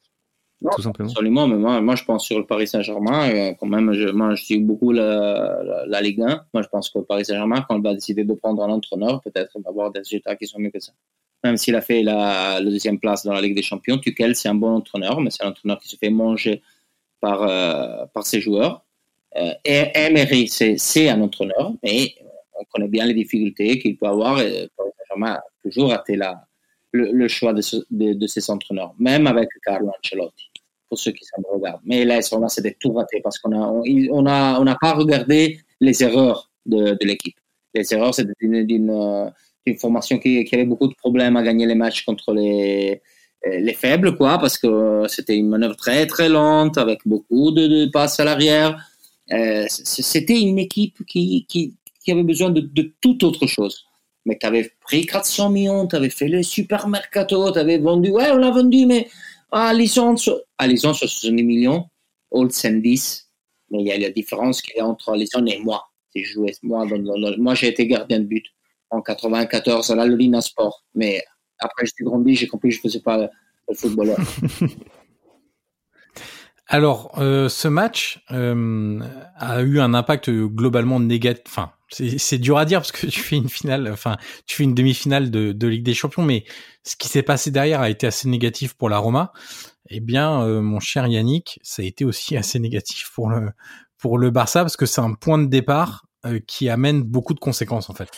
tout 0.72 0.82
simplement. 0.82 1.10
Absolument, 1.10 1.48
mais 1.48 1.58
moi, 1.58 1.82
moi 1.82 1.96
je 1.96 2.04
pense 2.04 2.26
sur 2.26 2.40
le 2.40 2.46
Paris 2.46 2.68
Saint-Germain, 2.68 3.30
euh, 3.30 3.54
quand 3.60 3.68
même, 3.68 3.94
je, 3.94 4.10
moi 4.10 4.36
je 4.36 4.44
suis 4.44 4.60
beaucoup 4.60 4.92
la, 4.92 5.86
la, 5.88 6.02
Ligue 6.02 6.22
1. 6.22 6.46
Moi 6.54 6.64
je 6.64 6.68
pense 6.70 6.90
que 6.90 7.00
le 7.00 7.06
Paris 7.06 7.26
Saint-Germain, 7.26 7.66
quand 7.68 7.78
il 7.78 7.84
va 7.84 7.94
décider 7.94 8.24
de 8.24 8.34
prendre 8.34 8.64
un 8.64 8.70
entraîneur, 8.70 9.22
peut-être 9.22 9.60
va 9.60 9.70
avoir 9.70 9.92
des 9.92 10.00
résultats 10.00 10.36
qui 10.36 10.48
sont 10.48 10.60
mieux 10.60 10.72
que 10.72 10.80
ça. 10.80 10.94
Même 11.44 11.58
s'il 11.58 11.76
a 11.76 11.82
fait 11.82 12.04
la, 12.04 12.62
deuxième 12.62 13.00
place 13.00 13.26
dans 13.26 13.34
la 13.34 13.42
Ligue 13.42 13.56
des 13.56 13.62
Champions, 13.62 13.98
Tuchel 13.98 14.36
c'est 14.36 14.50
un 14.50 14.56
bon 14.56 14.76
entraîneur, 14.76 15.20
mais 15.20 15.30
c'est 15.30 15.44
un 15.44 15.50
entraîneur 15.50 15.80
qui 15.80 15.90
se 15.90 15.98
fait 15.98 16.10
manger 16.10 16.62
par, 17.20 17.44
euh, 17.44 18.06
par 18.14 18.26
ses 18.26 18.40
joueurs. 18.40 18.86
Euh, 19.38 19.54
Emery, 19.64 20.48
c'est 20.48 21.10
un 21.10 21.22
entraîneur, 21.22 21.74
mais 21.84 22.14
on 22.60 22.64
connaît 22.72 22.88
bien 22.88 23.06
les 23.06 23.14
difficultés 23.14 23.80
qu'il 23.80 23.98
peut 23.98 24.08
avoir. 24.08 24.40
Et 24.42 24.70
Saint-Germain 24.78 25.34
a 25.34 25.44
toujours 25.64 25.94
été 25.94 26.16
la, 26.16 26.46
le, 26.92 27.28
choix 27.28 27.54
de, 27.54 27.62
de, 27.92 28.14
de, 28.14 28.28
ses 28.28 28.50
entraîneurs, 28.50 28.94
même 29.00 29.28
avec 29.28 29.50
Carlo 29.64 29.90
Ancelotti 29.90 30.50
pour 30.88 31.00
ceux 31.00 31.12
qui 31.12 31.26
me 31.40 31.56
regardent. 31.56 31.82
Mais 31.86 32.06
là, 32.06 32.20
là 32.20 32.50
c'était 32.50 32.78
tout 32.80 32.94
raté 32.94 33.20
parce 33.24 33.40
qu'on 33.40 33.52
a, 33.52 33.68
on 33.68 34.26
a, 34.28 34.60
on 34.60 34.64
n'a 34.64 34.78
pas 34.80 34.94
regardé 34.94 35.60
les 35.82 36.04
erreurs 36.04 36.52
de, 36.68 36.92
de 36.92 37.06
l'équipe. 37.06 37.36
Les 37.74 37.92
erreurs, 37.94 38.14
c'était 38.14 38.34
d'une, 38.40 38.92
euh, 38.92 39.30
d'une 39.66 39.78
formation 39.78 40.20
qui, 40.20 40.44
qui, 40.44 40.54
avait 40.54 40.66
beaucoup 40.66 40.88
de 40.88 40.94
problèmes 40.94 41.36
à 41.36 41.42
gagner 41.42 41.66
les 41.66 41.74
matchs 41.74 42.06
contre 42.06 42.32
les, 42.34 43.02
euh, 43.48 43.60
les 43.60 43.74
faibles, 43.74 44.16
quoi, 44.16 44.38
parce 44.38 44.60
que 44.60 45.06
c'était 45.08 45.36
une 45.36 45.50
manœuvre 45.50 45.76
très, 45.76 46.06
très 46.06 46.30
lente 46.30 46.78
avec 46.78 47.00
beaucoup 47.06 47.52
de, 47.52 47.88
passes 47.88 48.20
à 48.20 48.26
l'arrière. 48.26 48.78
Euh, 49.32 49.66
c'était 49.70 50.40
une 50.40 50.60
équipe 50.60 51.06
qui, 51.06 51.46
qui, 51.48 52.12
avait 52.12 52.24
besoin 52.24 52.50
de, 52.50 52.60
de 52.60 52.94
toute 53.00 53.24
autre 53.24 53.48
chose 53.48 53.86
mais 54.26 54.38
tu 54.38 54.46
avais 54.46 54.72
pris 54.82 55.06
400 55.06 55.50
millions, 55.50 55.88
tu 55.88 55.96
avais 55.96 56.10
fait 56.10 56.28
le 56.28 56.44
super 56.44 56.88
mercato, 56.88 57.52
tu 57.52 57.60
avais 57.60 57.78
vendu, 57.78 58.10
ouais, 58.10 58.32
on 58.32 58.38
l'a 58.38 58.52
vendu, 58.52 58.86
mais 58.86 59.10
à 59.52 59.74
licence, 59.74 60.30
à 60.58 60.68
licence 60.68 61.00
70 61.00 61.44
millions, 61.44 61.90
Olsen 62.32 62.82
10. 62.82 63.30
Mais 63.72 63.82
il 63.82 63.88
y 63.88 63.92
a 63.92 63.98
la 63.98 64.12
différence 64.12 64.62
qu'il 64.62 64.78
y 64.78 64.82
entre 64.82 65.14
Alisson 65.14 65.46
et 65.46 65.60
moi. 65.60 65.84
Joué, 66.16 66.54
moi, 66.62 66.86
moi 67.38 67.56
j'ai 67.56 67.70
été 67.70 67.88
gardien 67.88 68.20
de 68.20 68.26
but 68.26 68.46
en 68.92 69.02
94 69.02 69.90
à 69.90 69.96
la 69.96 70.06
Lorina 70.06 70.42
Sport. 70.42 70.84
Mais 70.94 71.24
après, 71.58 71.86
j'ai 71.86 72.04
grandi, 72.04 72.36
j'ai 72.36 72.48
compris 72.48 72.70
que 72.70 72.76
je 72.76 72.80
ne 72.80 72.84
faisais 72.84 73.00
pas 73.00 73.18
le 73.18 73.76
footballeur. 73.76 74.18
Alors, 76.74 77.12
euh, 77.20 77.50
ce 77.50 77.68
match 77.68 78.26
euh, 78.32 79.00
a 79.36 79.62
eu 79.62 79.80
un 79.80 79.94
impact 79.94 80.32
globalement 80.32 81.00
négatif. 81.00 81.44
Enfin, 81.46 81.72
c'est 81.88 82.40
dur 82.40 82.58
à 82.58 82.66
dire 82.66 82.80
parce 82.80 82.92
que 82.92 83.06
tu 83.06 83.20
fais 83.20 83.36
une 83.36 83.48
finale, 83.48 83.88
enfin, 83.94 84.18
tu 84.48 84.56
fais 84.56 84.64
une 84.64 84.74
demi-finale 84.74 85.30
de, 85.30 85.68
Ligue 85.68 85.84
des 85.84 85.94
Champions, 85.94 86.24
mais 86.24 86.46
ce 86.82 86.96
qui 86.96 87.10
s'est 87.10 87.22
passé 87.22 87.52
derrière 87.52 87.82
a 87.82 87.92
été 87.92 88.08
assez 88.08 88.28
négatif 88.28 88.74
pour 88.74 88.90
la 88.90 88.98
Roma. 88.98 89.34
Eh 89.92 90.00
bien, 90.00 90.42
euh, 90.42 90.62
mon 90.62 90.80
cher 90.80 91.06
Yannick, 91.06 91.60
ça 91.62 91.84
a 91.84 91.86
été 91.86 92.06
aussi 92.06 92.36
assez 92.38 92.58
négatif 92.58 93.12
pour 93.14 93.30
le 93.30 93.52
pour 94.00 94.18
le 94.18 94.32
Barça 94.32 94.62
parce 94.62 94.76
que 94.76 94.88
c'est 94.88 95.02
un 95.02 95.14
point 95.14 95.38
de 95.38 95.46
départ 95.46 96.08
qui 96.48 96.70
amène 96.70 97.02
beaucoup 97.02 97.34
de 97.34 97.40
conséquences 97.40 97.90
en 97.90 97.94
fait. 97.94 98.10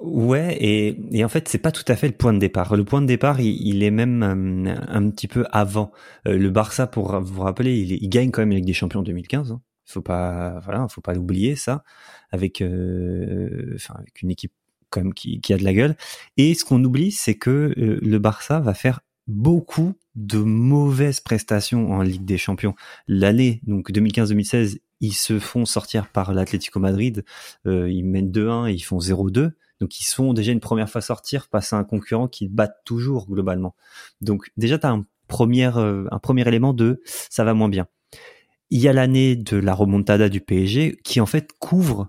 Ouais, 0.00 0.56
et, 0.60 0.98
et 1.12 1.24
en 1.24 1.28
fait 1.28 1.48
c'est 1.48 1.58
pas 1.58 1.72
tout 1.72 1.84
à 1.88 1.96
fait 1.96 2.08
le 2.08 2.14
point 2.14 2.32
de 2.32 2.38
départ. 2.38 2.76
Le 2.76 2.84
point 2.84 3.02
de 3.02 3.06
départ, 3.06 3.40
il, 3.40 3.82
est 3.82 3.90
même 3.90 4.22
euh, 4.22 4.74
un 4.88 5.10
petit 5.10 5.28
peu 5.28 5.46
avant. 5.52 5.92
Euh, 6.26 6.36
le 6.36 6.50
Barça, 6.50 6.86
pour 6.86 7.20
vous 7.20 7.42
rappeler, 7.42 7.78
il, 7.78 7.92
il, 7.92 8.08
gagne 8.08 8.30
quand 8.30 8.42
même 8.42 8.52
avec 8.52 8.64
des 8.64 8.72
champions 8.72 9.02
2015. 9.02 9.52
Hein. 9.52 9.60
Faut 9.84 10.02
pas, 10.02 10.60
voilà, 10.64 10.86
faut 10.88 11.00
pas 11.00 11.14
l'oublier 11.14 11.56
ça, 11.56 11.82
avec, 12.30 12.62
enfin, 12.62 13.94
avec 13.98 14.22
une 14.22 14.30
équipe 14.30 14.52
comme 14.88 15.14
qui, 15.14 15.40
qui 15.40 15.52
a 15.52 15.56
de 15.56 15.64
la 15.64 15.74
gueule. 15.74 15.96
Et 16.36 16.54
ce 16.54 16.64
qu'on 16.64 16.82
oublie, 16.84 17.10
c'est 17.10 17.34
que 17.34 17.74
le 17.76 18.18
Barça 18.18 18.60
va 18.60 18.72
faire 18.72 19.00
beaucoup 19.26 19.94
de 20.14 20.38
mauvaises 20.38 21.20
prestations 21.20 21.90
en 21.92 22.02
Ligue 22.02 22.24
des 22.24 22.38
Champions. 22.38 22.74
L'année 23.08 23.60
donc 23.66 23.90
2015-2016, 23.90 24.78
ils 25.00 25.14
se 25.14 25.38
font 25.38 25.64
sortir 25.64 26.08
par 26.08 26.32
l'Atlético 26.34 26.78
Madrid, 26.78 27.24
euh, 27.66 27.90
ils 27.90 28.04
mènent 28.04 28.30
2-1 28.30 28.70
et 28.70 28.74
ils 28.74 28.80
font 28.80 28.98
0-2. 28.98 29.52
Donc 29.80 29.98
ils 29.98 30.04
sont 30.04 30.34
déjà 30.34 30.52
une 30.52 30.60
première 30.60 30.90
fois 30.90 31.00
sortir 31.00 31.46
face 31.50 31.72
à 31.72 31.76
un 31.76 31.84
concurrent 31.84 32.28
qu'ils 32.28 32.50
battent 32.50 32.82
toujours 32.84 33.26
globalement. 33.26 33.74
Donc 34.20 34.50
déjà 34.56 34.78
tu 34.78 34.86
as 34.86 34.90
un 34.90 35.06
premier 35.26 35.70
euh, 35.76 36.06
un 36.10 36.18
premier 36.18 36.46
élément 36.46 36.74
de 36.74 37.00
ça 37.06 37.44
va 37.44 37.54
moins 37.54 37.70
bien. 37.70 37.86
Il 38.68 38.80
y 38.80 38.88
a 38.88 38.92
l'année 38.92 39.36
de 39.36 39.56
la 39.56 39.74
remontada 39.74 40.28
du 40.28 40.40
PSG 40.40 40.98
qui 41.02 41.20
en 41.20 41.26
fait 41.26 41.52
couvre 41.58 42.08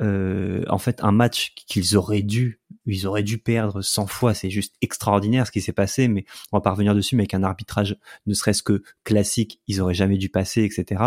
euh, 0.00 0.64
en 0.68 0.78
fait 0.78 1.04
un 1.04 1.12
match 1.12 1.54
qu'ils 1.54 1.96
auraient 1.96 2.22
dû 2.22 2.61
ils 2.86 3.06
auraient 3.06 3.22
dû 3.22 3.38
perdre 3.38 3.82
100 3.82 4.06
fois 4.06 4.34
c'est 4.34 4.50
juste 4.50 4.74
extraordinaire 4.80 5.46
ce 5.46 5.52
qui 5.52 5.60
s'est 5.60 5.72
passé 5.72 6.08
mais 6.08 6.24
on 6.50 6.56
va 6.56 6.60
pas 6.60 6.72
revenir 6.72 6.94
dessus 6.94 7.16
mais 7.16 7.22
avec 7.22 7.34
un 7.34 7.42
arbitrage 7.42 7.96
ne 8.26 8.34
serait-ce 8.34 8.62
que 8.62 8.82
classique 9.04 9.60
ils 9.68 9.80
auraient 9.80 9.94
jamais 9.94 10.18
dû 10.18 10.28
passer 10.28 10.62
etc 10.62 11.02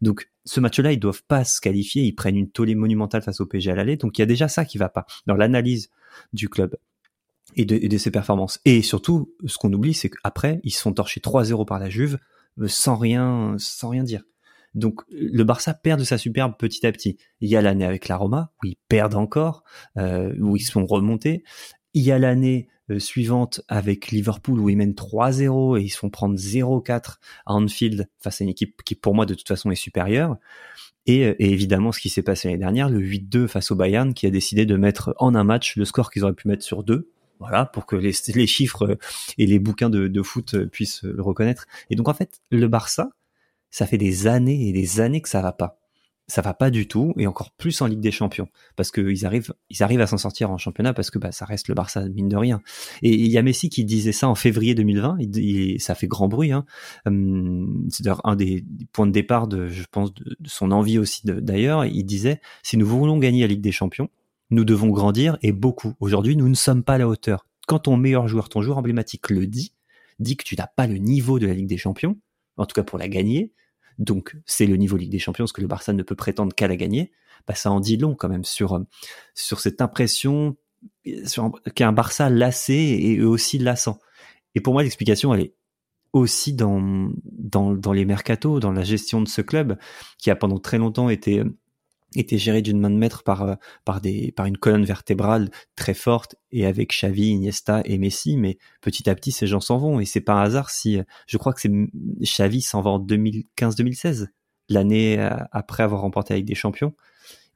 donc 0.00 0.30
ce 0.44 0.60
match-là 0.60 0.92
ils 0.92 1.00
doivent 1.00 1.22
pas 1.22 1.44
se 1.44 1.60
qualifier 1.60 2.02
ils 2.02 2.14
prennent 2.14 2.36
une 2.36 2.50
tollée 2.50 2.74
monumentale 2.74 3.22
face 3.22 3.40
au 3.40 3.46
PSG 3.46 3.70
à 3.70 3.74
l'aller 3.74 3.96
donc 3.96 4.18
il 4.18 4.22
y 4.22 4.24
a 4.24 4.26
déjà 4.26 4.48
ça 4.48 4.64
qui 4.64 4.78
va 4.78 4.88
pas 4.88 5.06
dans 5.26 5.34
l'analyse 5.34 5.90
du 6.32 6.48
club 6.48 6.76
et 7.56 7.64
de, 7.64 7.98
ses 7.98 8.10
performances. 8.10 8.60
Et 8.64 8.82
surtout 8.82 9.34
ce 9.46 9.58
qu'on 9.58 9.72
oublie 9.72 9.94
c'est 9.94 10.10
qu'après 10.10 10.60
ils 10.64 10.70
se 10.70 10.82
font 10.82 10.92
torcher 10.92 11.20
3-0 11.20 11.66
par 11.66 11.78
la 11.78 11.90
Juve 11.90 12.18
euh, 12.60 12.68
sans 12.68 12.96
rien 12.96 13.56
sans 13.58 13.88
rien 13.88 14.02
dire 14.02 14.22
donc 14.74 15.00
le 15.10 15.42
Barça 15.44 15.74
perd 15.74 15.98
de 15.98 16.04
sa 16.04 16.18
superbe 16.18 16.54
petit 16.58 16.86
à 16.86 16.92
petit. 16.92 17.16
Il 17.40 17.48
y 17.48 17.56
a 17.56 17.62
l'année 17.62 17.84
avec 17.84 18.08
la 18.08 18.16
Roma 18.16 18.52
où 18.62 18.66
ils 18.66 18.76
perdent 18.88 19.16
encore, 19.16 19.64
euh, 19.96 20.32
où 20.38 20.56
ils 20.56 20.62
sont 20.62 20.86
remontés. 20.86 21.42
Il 21.94 22.02
y 22.02 22.12
a 22.12 22.18
l'année 22.18 22.68
euh, 22.90 22.98
suivante 22.98 23.62
avec 23.68 24.08
Liverpool 24.08 24.60
où 24.60 24.68
ils 24.68 24.76
mènent 24.76 24.94
3-0 24.94 25.78
et 25.78 25.82
ils 25.82 25.88
se 25.88 25.98
font 25.98 26.10
prendre 26.10 26.36
0-4 26.36 27.16
à 27.46 27.54
Anfield 27.54 28.08
face 28.18 28.40
à 28.40 28.44
une 28.44 28.50
équipe 28.50 28.82
qui 28.84 28.94
pour 28.94 29.14
moi 29.14 29.26
de 29.26 29.34
toute 29.34 29.48
façon 29.48 29.70
est 29.70 29.76
supérieure. 29.76 30.36
Et, 31.06 31.24
euh, 31.24 31.34
évidemment 31.40 31.90
ce 31.90 31.98
qui 31.98 32.08
s'est 32.08 32.22
passé 32.22 32.48
l'année 32.48 32.58
dernière, 32.58 32.88
le 32.88 33.00
8-2 33.00 33.48
face 33.48 33.72
au 33.72 33.74
Bayern 33.74 34.14
qui 34.14 34.26
a 34.26 34.30
décidé 34.30 34.66
de 34.66 34.76
mettre 34.76 35.14
en 35.18 35.34
un 35.34 35.44
match 35.44 35.76
le 35.76 35.84
score 35.84 36.12
qu'ils 36.12 36.22
auraient 36.22 36.32
pu 36.32 36.46
mettre 36.46 36.64
sur 36.64 36.84
deux. 36.84 37.10
Voilà, 37.40 37.64
pour 37.64 37.86
que 37.86 37.96
les, 37.96 38.12
les 38.34 38.46
chiffres 38.46 38.98
et 39.38 39.46
les 39.46 39.58
bouquins 39.58 39.88
de, 39.88 40.08
de 40.08 40.22
foot 40.22 40.66
puissent 40.66 41.02
le 41.04 41.22
reconnaître. 41.22 41.66
Et 41.88 41.96
donc 41.96 42.06
en 42.08 42.12
fait, 42.12 42.42
le 42.50 42.68
Barça, 42.68 43.12
ça 43.70 43.86
fait 43.86 43.98
des 43.98 44.26
années 44.26 44.68
et 44.68 44.72
des 44.72 45.00
années 45.00 45.20
que 45.20 45.28
ça 45.28 45.40
va 45.40 45.52
pas. 45.52 45.78
ça 46.26 46.42
va 46.42 46.54
pas 46.54 46.70
du 46.70 46.86
tout 46.86 47.12
et 47.18 47.26
encore 47.26 47.50
plus 47.52 47.80
en 47.82 47.86
Ligue 47.86 48.00
des 48.00 48.10
Champions 48.10 48.48
parce 48.76 48.90
qu'ils 48.90 49.26
arrivent 49.26 49.52
ils 49.68 49.82
arrivent 49.82 50.00
à 50.00 50.06
s'en 50.06 50.16
sortir 50.16 50.50
en 50.50 50.58
championnat 50.58 50.92
parce 50.92 51.10
que 51.10 51.18
bah, 51.18 51.32
ça 51.32 51.44
reste 51.44 51.68
le 51.68 51.74
Barça 51.74 52.08
mine 52.08 52.28
de 52.28 52.36
rien 52.36 52.60
et 53.02 53.12
il 53.12 53.26
y 53.28 53.38
a 53.38 53.42
Messi 53.42 53.68
qui 53.68 53.84
disait 53.84 54.12
ça 54.12 54.28
en 54.28 54.34
février 54.34 54.74
2020 54.74 55.16
il, 55.20 55.80
ça 55.80 55.94
fait 55.94 56.06
grand 56.06 56.28
bruit 56.28 56.52
hein. 56.52 56.64
Hum, 57.06 57.86
c'est 57.90 58.04
un 58.24 58.36
des 58.36 58.64
points 58.92 59.06
de 59.06 59.12
départ 59.12 59.48
de 59.48 59.66
je 59.66 59.84
pense 59.90 60.12
de, 60.14 60.36
son 60.44 60.70
envie 60.72 60.98
aussi 60.98 61.22
d'ailleurs 61.24 61.84
il 61.84 62.04
disait 62.04 62.40
si 62.62 62.76
nous 62.76 62.86
voulons 62.86 63.18
gagner 63.18 63.42
la 63.42 63.48
Ligue 63.48 63.62
des 63.62 63.72
Champions 63.72 64.08
nous 64.50 64.64
devons 64.64 64.88
grandir 64.88 65.38
et 65.42 65.52
beaucoup 65.52 65.94
aujourd'hui 66.00 66.36
nous 66.36 66.48
ne 66.48 66.54
sommes 66.54 66.82
pas 66.82 66.94
à 66.94 66.98
la 66.98 67.08
hauteur 67.08 67.46
quand 67.66 67.80
ton 67.80 67.96
meilleur 67.96 68.28
joueur 68.28 68.48
ton 68.48 68.62
joueur 68.62 68.78
emblématique 68.78 69.30
le 69.30 69.46
dit 69.46 69.74
dit 70.18 70.36
que 70.36 70.44
tu 70.44 70.54
n'as 70.56 70.66
pas 70.66 70.86
le 70.86 70.98
niveau 70.98 71.38
de 71.38 71.46
la 71.46 71.54
Ligue 71.54 71.68
des 71.68 71.78
Champions 71.78 72.16
en 72.56 72.66
tout 72.66 72.74
cas 72.74 72.84
pour 72.84 72.98
la 72.98 73.08
gagner 73.08 73.52
donc 74.00 74.34
c'est 74.46 74.66
le 74.66 74.76
niveau 74.76 74.96
Ligue 74.96 75.10
des 75.10 75.18
Champions, 75.18 75.46
ce 75.46 75.52
que 75.52 75.60
le 75.60 75.68
Barça 75.68 75.92
ne 75.92 76.02
peut 76.02 76.16
prétendre 76.16 76.54
qu'à 76.54 76.66
la 76.66 76.76
gagner, 76.76 77.12
bah, 77.46 77.54
ça 77.54 77.70
en 77.70 77.80
dit 77.80 77.98
long 77.98 78.14
quand 78.14 78.28
même 78.28 78.44
sur, 78.44 78.74
euh, 78.74 78.80
sur 79.34 79.60
cette 79.60 79.80
impression 79.80 80.56
qu'un 81.74 81.88
un 81.88 81.92
Barça 81.92 82.30
lassé 82.30 82.98
et 83.02 83.22
aussi 83.22 83.58
lassant. 83.58 84.00
Et 84.54 84.60
pour 84.60 84.72
moi, 84.72 84.82
l'explication, 84.82 85.34
elle 85.34 85.42
est 85.42 85.54
aussi 86.14 86.54
dans, 86.54 87.10
dans, 87.24 87.72
dans 87.72 87.92
les 87.92 88.06
mercatos, 88.06 88.58
dans 88.58 88.72
la 88.72 88.82
gestion 88.82 89.20
de 89.20 89.28
ce 89.28 89.42
club, 89.42 89.78
qui 90.18 90.30
a 90.30 90.36
pendant 90.36 90.58
très 90.58 90.78
longtemps 90.78 91.10
été 91.10 91.44
était 92.16 92.38
géré 92.38 92.62
d'une 92.62 92.80
main 92.80 92.90
de 92.90 92.96
maître 92.96 93.22
par 93.22 93.42
euh, 93.42 93.54
par 93.84 94.00
des 94.00 94.32
par 94.32 94.46
une 94.46 94.56
colonne 94.56 94.84
vertébrale 94.84 95.50
très 95.76 95.94
forte 95.94 96.36
et 96.50 96.66
avec 96.66 96.90
Xavi, 96.90 97.28
Iniesta 97.28 97.82
et 97.84 97.98
Messi 97.98 98.36
mais 98.36 98.58
petit 98.80 99.08
à 99.08 99.14
petit 99.14 99.32
ces 99.32 99.46
gens 99.46 99.60
s'en 99.60 99.78
vont. 99.78 100.00
Et 100.00 100.04
c'est 100.04 100.20
pas 100.20 100.34
un 100.34 100.42
hasard 100.42 100.70
si 100.70 100.98
je 101.26 101.36
crois 101.36 101.52
que 101.52 101.60
c'est 101.60 101.70
Xavi 102.20 102.62
s'en 102.62 102.80
va 102.80 102.90
en 102.90 103.00
2015-2016 103.00 104.28
l'année 104.68 105.18
euh, 105.18 105.30
après 105.52 105.82
avoir 105.82 106.00
remporté 106.00 106.34
avec 106.34 106.44
des 106.44 106.54
champions. 106.54 106.94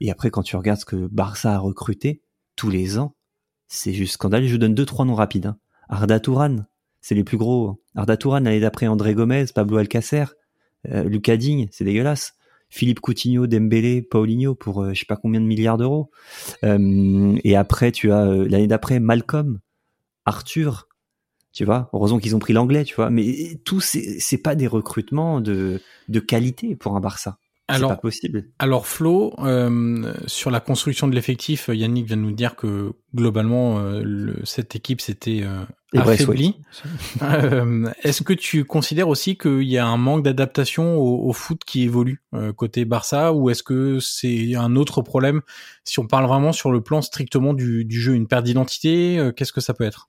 Et 0.01 0.11
après 0.11 0.31
quand 0.31 0.43
tu 0.43 0.57
regardes 0.57 0.81
ce 0.81 0.85
que 0.85 1.07
Barça 1.09 1.55
a 1.55 1.59
recruté 1.59 2.23
tous 2.57 2.71
les 2.71 2.99
ans 2.99 3.15
c'est 3.69 3.93
juste 3.93 4.15
scandaleux. 4.15 4.47
Je 4.47 4.57
donne 4.57 4.75
deux 4.75 4.87
trois 4.87 5.05
noms 5.05 5.15
rapides 5.15 5.47
hein. 5.47 5.59
Arda 5.89 6.21
Touran 6.21 6.57
c'est 7.01 7.15
les 7.15 7.25
plus 7.25 7.37
gros. 7.37 7.83
Arda 7.95 8.17
Touran 8.17 8.41
l'année 8.41 8.61
d'après 8.61 8.87
André 8.87 9.15
Gomez 9.15 9.47
Pablo 9.55 9.79
Alcacer 9.79 10.27
euh, 10.87 11.09
c'est 11.71 11.85
dégueulasse 11.85 12.35
Philippe 12.75 12.99
Coutinho, 12.99 13.47
Dembélé, 13.47 14.03
Paulinho 14.03 14.57
pour 14.57 14.83
euh, 14.83 14.95
je 14.95 14.99
sais 14.99 15.07
pas 15.07 15.17
combien 15.17 15.41
de 15.41 15.47
milliards 15.47 15.79
d'euros. 15.79 16.11
Euh, 16.65 17.39
et 17.45 17.55
après, 17.55 17.93
tu 17.93 18.11
as 18.11 18.27
euh, 18.27 18.49
l'année 18.49 18.67
d'après 18.67 18.99
Malcolm, 18.99 19.61
Arthur, 20.25 20.89
tu 21.53 21.65
vois. 21.65 21.89
Heureusement 21.93 22.19
qu'ils 22.19 22.35
ont 22.35 22.41
pris 22.41 22.53
l'anglais, 22.53 22.83
tu 22.83 22.97
vois. 22.97 23.11
Mais 23.11 23.61
tout 23.65 23.81
c'est 23.81 24.43
pas 24.43 24.57
des 24.57 24.67
recrutements 24.67 25.41
de 25.41 25.81
de 26.09 26.19
qualité 26.19 26.75
pour 26.75 26.97
un 26.97 27.01
Barça. 27.01 27.39
Alors, 27.67 27.91
pas 27.91 27.97
possible. 27.97 28.51
Alors 28.59 28.87
Flo, 28.87 29.33
euh, 29.39 30.13
sur 30.27 30.51
la 30.51 30.61
construction 30.61 31.09
de 31.09 31.15
l'effectif, 31.15 31.71
Yannick 31.73 32.07
vient 32.07 32.17
de 32.19 32.23
nous 32.23 32.33
dire 32.33 32.57
que 32.57 32.93
globalement 33.15 33.79
euh, 33.79 34.03
le, 34.05 34.45
cette 34.45 34.77
équipe 34.77 35.01
s'était 35.01 35.43
euh, 35.45 35.65
affaiblie. 36.01 36.57
Euh, 37.23 37.91
est-ce 38.03 38.23
que 38.23 38.33
tu 38.33 38.65
considères 38.65 39.09
aussi 39.09 39.37
qu'il 39.37 39.63
y 39.63 39.79
a 39.79 39.87
un 39.87 39.97
manque 39.97 40.23
d'adaptation 40.23 40.97
au, 40.97 41.29
au, 41.29 41.33
foot 41.33 41.61
qui 41.65 41.83
évolue 41.83 42.23
euh, 42.35 42.53
côté 42.53 42.85
Barça, 42.85 43.33
ou 43.33 43.51
est-ce 43.51 43.63
que 43.63 43.99
c'est 44.01 44.55
un 44.55 44.77
autre 44.77 45.03
problème 45.03 45.41
si 45.85 45.99
on 45.99 46.07
parle 46.07 46.27
vraiment 46.27 46.53
sur 46.53 46.73
le 46.73 46.81
plan 46.81 47.03
strictement 47.03 47.55
du, 47.55 47.85
du 47.85 48.01
jeu, 48.01 48.15
une 48.15 48.27
perte 48.27 48.45
d'identité 48.45 49.31
Qu'est-ce 49.37 49.53
que 49.53 49.61
ça 49.61 49.75
peut 49.75 49.85
être? 49.85 50.09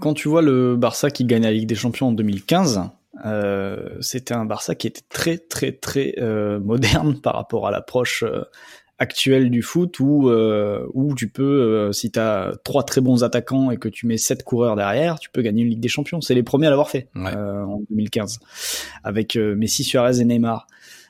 Quand 0.00 0.14
tu 0.14 0.28
vois 0.28 0.42
le 0.42 0.76
Barça 0.76 1.10
qui 1.10 1.24
gagne 1.24 1.42
la 1.42 1.52
Ligue 1.52 1.68
des 1.68 1.74
Champions 1.74 2.08
en 2.08 2.12
2015 2.12 2.82
euh, 3.24 3.98
c'était 4.00 4.34
un 4.34 4.46
Barça 4.46 4.74
qui 4.74 4.86
était 4.86 5.02
très 5.08 5.36
très 5.36 5.72
très 5.72 6.14
euh, 6.18 6.58
moderne 6.60 7.18
par 7.22 7.34
rapport 7.34 7.66
à 7.66 7.70
l'approche 7.70 8.22
euh, 8.22 8.44
actuelle 9.02 9.50
du 9.50 9.62
foot 9.62 9.98
où 9.98 10.28
euh, 10.28 10.86
où 10.94 11.14
tu 11.14 11.28
peux 11.28 11.92
si 11.92 12.12
tu 12.12 12.20
as 12.20 12.54
trois 12.64 12.84
très 12.84 13.00
bons 13.00 13.24
attaquants 13.24 13.72
et 13.72 13.76
que 13.76 13.88
tu 13.88 14.06
mets 14.06 14.16
sept 14.16 14.44
coureurs 14.44 14.76
derrière, 14.76 15.18
tu 15.18 15.28
peux 15.28 15.42
gagner 15.42 15.62
une 15.62 15.70
Ligue 15.70 15.80
des 15.80 15.88
Champions. 15.88 16.20
C'est 16.20 16.34
les 16.34 16.44
premiers 16.44 16.68
à 16.68 16.70
l'avoir 16.70 16.88
fait 16.88 17.08
en 17.16 17.82
2015 17.90 18.38
avec 19.02 19.36
Messi, 19.36 19.82
Suarez 19.82 20.20
et 20.20 20.24
Neymar. 20.24 20.66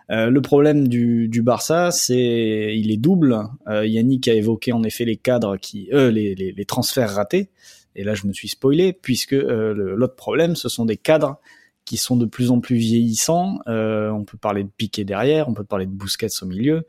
le 0.09 0.41
problème 0.41 0.89
du, 0.89 1.29
du 1.29 1.43
Barça, 1.43 1.91
c'est 1.91 2.75
il 2.75 2.91
est 2.91 2.97
double. 2.97 3.43
Yannick 3.69 4.27
a 4.29 4.35
évoqué 4.35 4.73
en 4.73 4.83
effet 4.85 5.05
les 5.05 5.17
cadres 5.17 5.59
qui, 5.59 5.89
les, 5.93 6.35
les, 6.35 6.53
les, 6.53 6.65
transferts 6.65 7.11
ratés. 7.11 7.51
Et 7.95 8.05
là, 8.05 8.15
je 8.15 8.27
me 8.27 8.33
suis 8.33 8.49
spoilé 8.49 8.95
puisque 8.95 9.33
l'autre 9.33 10.17
problème, 10.17 10.57
ce 10.57 10.69
sont 10.69 10.87
des 10.87 10.97
cadres 10.97 11.39
qui 11.85 11.97
sont 11.97 12.17
de 12.17 12.27
plus 12.27 12.51
en 12.51 12.61
plus 12.61 12.77
vieillissants. 12.77 13.59
Euh, 13.67 14.11
on 14.11 14.25
peut 14.25 14.39
parler 14.39 14.65
de 14.65 14.71
Piqué 14.77 15.05
derrière, 15.05 15.49
on 15.49 15.55
peut 15.55 15.65
parler 15.65 15.87
de 15.87 15.91
Busquets 15.91 16.43
au 16.43 16.47
milieu, 16.47 16.87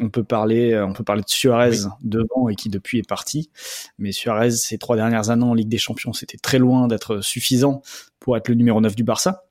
on 0.00 0.08
peut 0.08 0.24
parler, 0.24 0.72
euh, 0.72 0.86
on 0.86 0.92
peut 0.92 1.04
parler 1.04 1.22
de 1.22 1.28
Suarez 1.28 1.78
devant 2.02 2.48
et 2.48 2.54
qui 2.54 2.68
depuis 2.68 2.98
est 2.98 3.08
parti. 3.08 3.50
Mais 3.98 4.12
Suarez, 4.12 4.52
ces 4.52 4.78
trois 4.78 4.96
dernières 4.96 5.30
années 5.30 5.44
en 5.44 5.54
Ligue 5.54 5.68
des 5.68 5.78
Champions, 5.78 6.12
c'était 6.12 6.38
très 6.38 6.58
loin 6.58 6.88
d'être 6.88 7.20
suffisant 7.20 7.82
pour 8.18 8.36
être 8.36 8.48
le 8.48 8.54
numéro 8.54 8.80
9 8.80 8.94
du 8.94 9.04
Barça. 9.04 9.44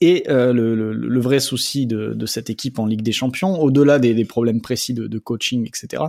Et 0.00 0.24
euh, 0.28 0.52
le, 0.52 0.74
le, 0.74 0.92
le, 0.92 1.20
vrai 1.20 1.40
souci 1.40 1.86
de, 1.86 2.12
de, 2.12 2.26
cette 2.26 2.50
équipe 2.50 2.78
en 2.78 2.84
Ligue 2.84 3.00
des 3.00 3.12
Champions, 3.12 3.58
au-delà 3.58 3.98
des, 3.98 4.12
des, 4.12 4.26
problèmes 4.26 4.60
précis 4.60 4.92
de, 4.92 5.06
de 5.06 5.18
coaching, 5.18 5.66
etc., 5.66 6.02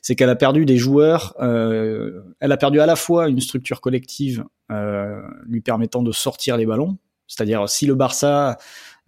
c'est 0.00 0.16
qu'elle 0.16 0.30
a 0.30 0.36
perdu 0.36 0.64
des 0.64 0.78
joueurs. 0.78 1.34
Euh, 1.40 2.22
elle 2.40 2.52
a 2.52 2.56
perdu 2.56 2.80
à 2.80 2.86
la 2.86 2.96
fois 2.96 3.28
une 3.28 3.40
structure 3.40 3.82
collective 3.82 4.44
euh, 4.72 5.20
lui 5.46 5.60
permettant 5.60 6.02
de 6.02 6.12
sortir 6.12 6.56
les 6.56 6.64
ballons, 6.64 6.96
c'est-à-dire 7.28 7.68
si 7.68 7.86
le 7.86 7.94
Barça 7.94 8.58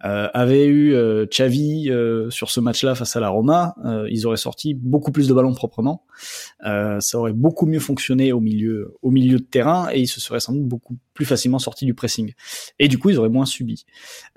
euh, 0.05 0.29
avait 0.33 0.65
eu 0.65 0.93
euh, 0.93 1.25
Xavi 1.25 1.89
euh, 1.89 2.29
sur 2.29 2.49
ce 2.49 2.61
match-là 2.61 2.95
face 2.95 3.15
à 3.15 3.19
la 3.19 3.29
Roma, 3.29 3.75
euh, 3.83 4.07
ils 4.09 4.25
auraient 4.25 4.37
sorti 4.37 4.73
beaucoup 4.73 5.11
plus 5.11 5.27
de 5.27 5.33
ballons 5.33 5.53
proprement. 5.53 6.05
Euh, 6.65 6.99
ça 7.01 7.19
aurait 7.19 7.33
beaucoup 7.33 7.65
mieux 7.65 7.79
fonctionné 7.79 8.31
au 8.31 8.39
milieu, 8.39 8.95
au 9.01 9.11
milieu 9.11 9.39
de 9.39 9.43
terrain 9.43 9.89
et 9.91 9.99
ils 9.99 10.07
se 10.07 10.21
seraient 10.21 10.39
sans 10.39 10.53
doute 10.53 10.65
beaucoup 10.65 10.97
plus 11.13 11.25
facilement 11.25 11.59
sortis 11.59 11.85
du 11.85 11.93
pressing. 11.93 12.33
Et 12.79 12.87
du 12.87 12.97
coup, 12.97 13.09
ils 13.09 13.19
auraient 13.19 13.27
moins 13.27 13.45
subi. 13.45 13.85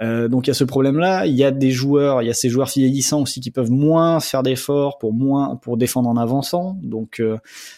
donc 0.01 0.47
il 0.47 0.49
y 0.49 0.51
a 0.51 0.55
ce 0.55 0.65
problème-là. 0.65 1.27
Il 1.27 1.35
y 1.35 1.45
a 1.45 1.53
des 1.53 1.71
joueurs, 1.71 2.23
il 2.23 2.27
y 2.27 2.31
a 2.31 2.35
ces 2.35 2.49
joueurs 2.49 2.69
vieillissants 2.69 3.23
aussi 3.23 3.41
qui 3.41 3.53
peuvent 3.53 3.71
moins 3.71 4.19
faire 4.19 4.43
d'efforts 4.43 4.99
pour 4.99 5.13
moins 5.13 5.55
pour 5.57 5.77
défendre 5.77 6.09
en 6.09 6.17
avançant. 6.17 6.77
Donc 6.83 7.23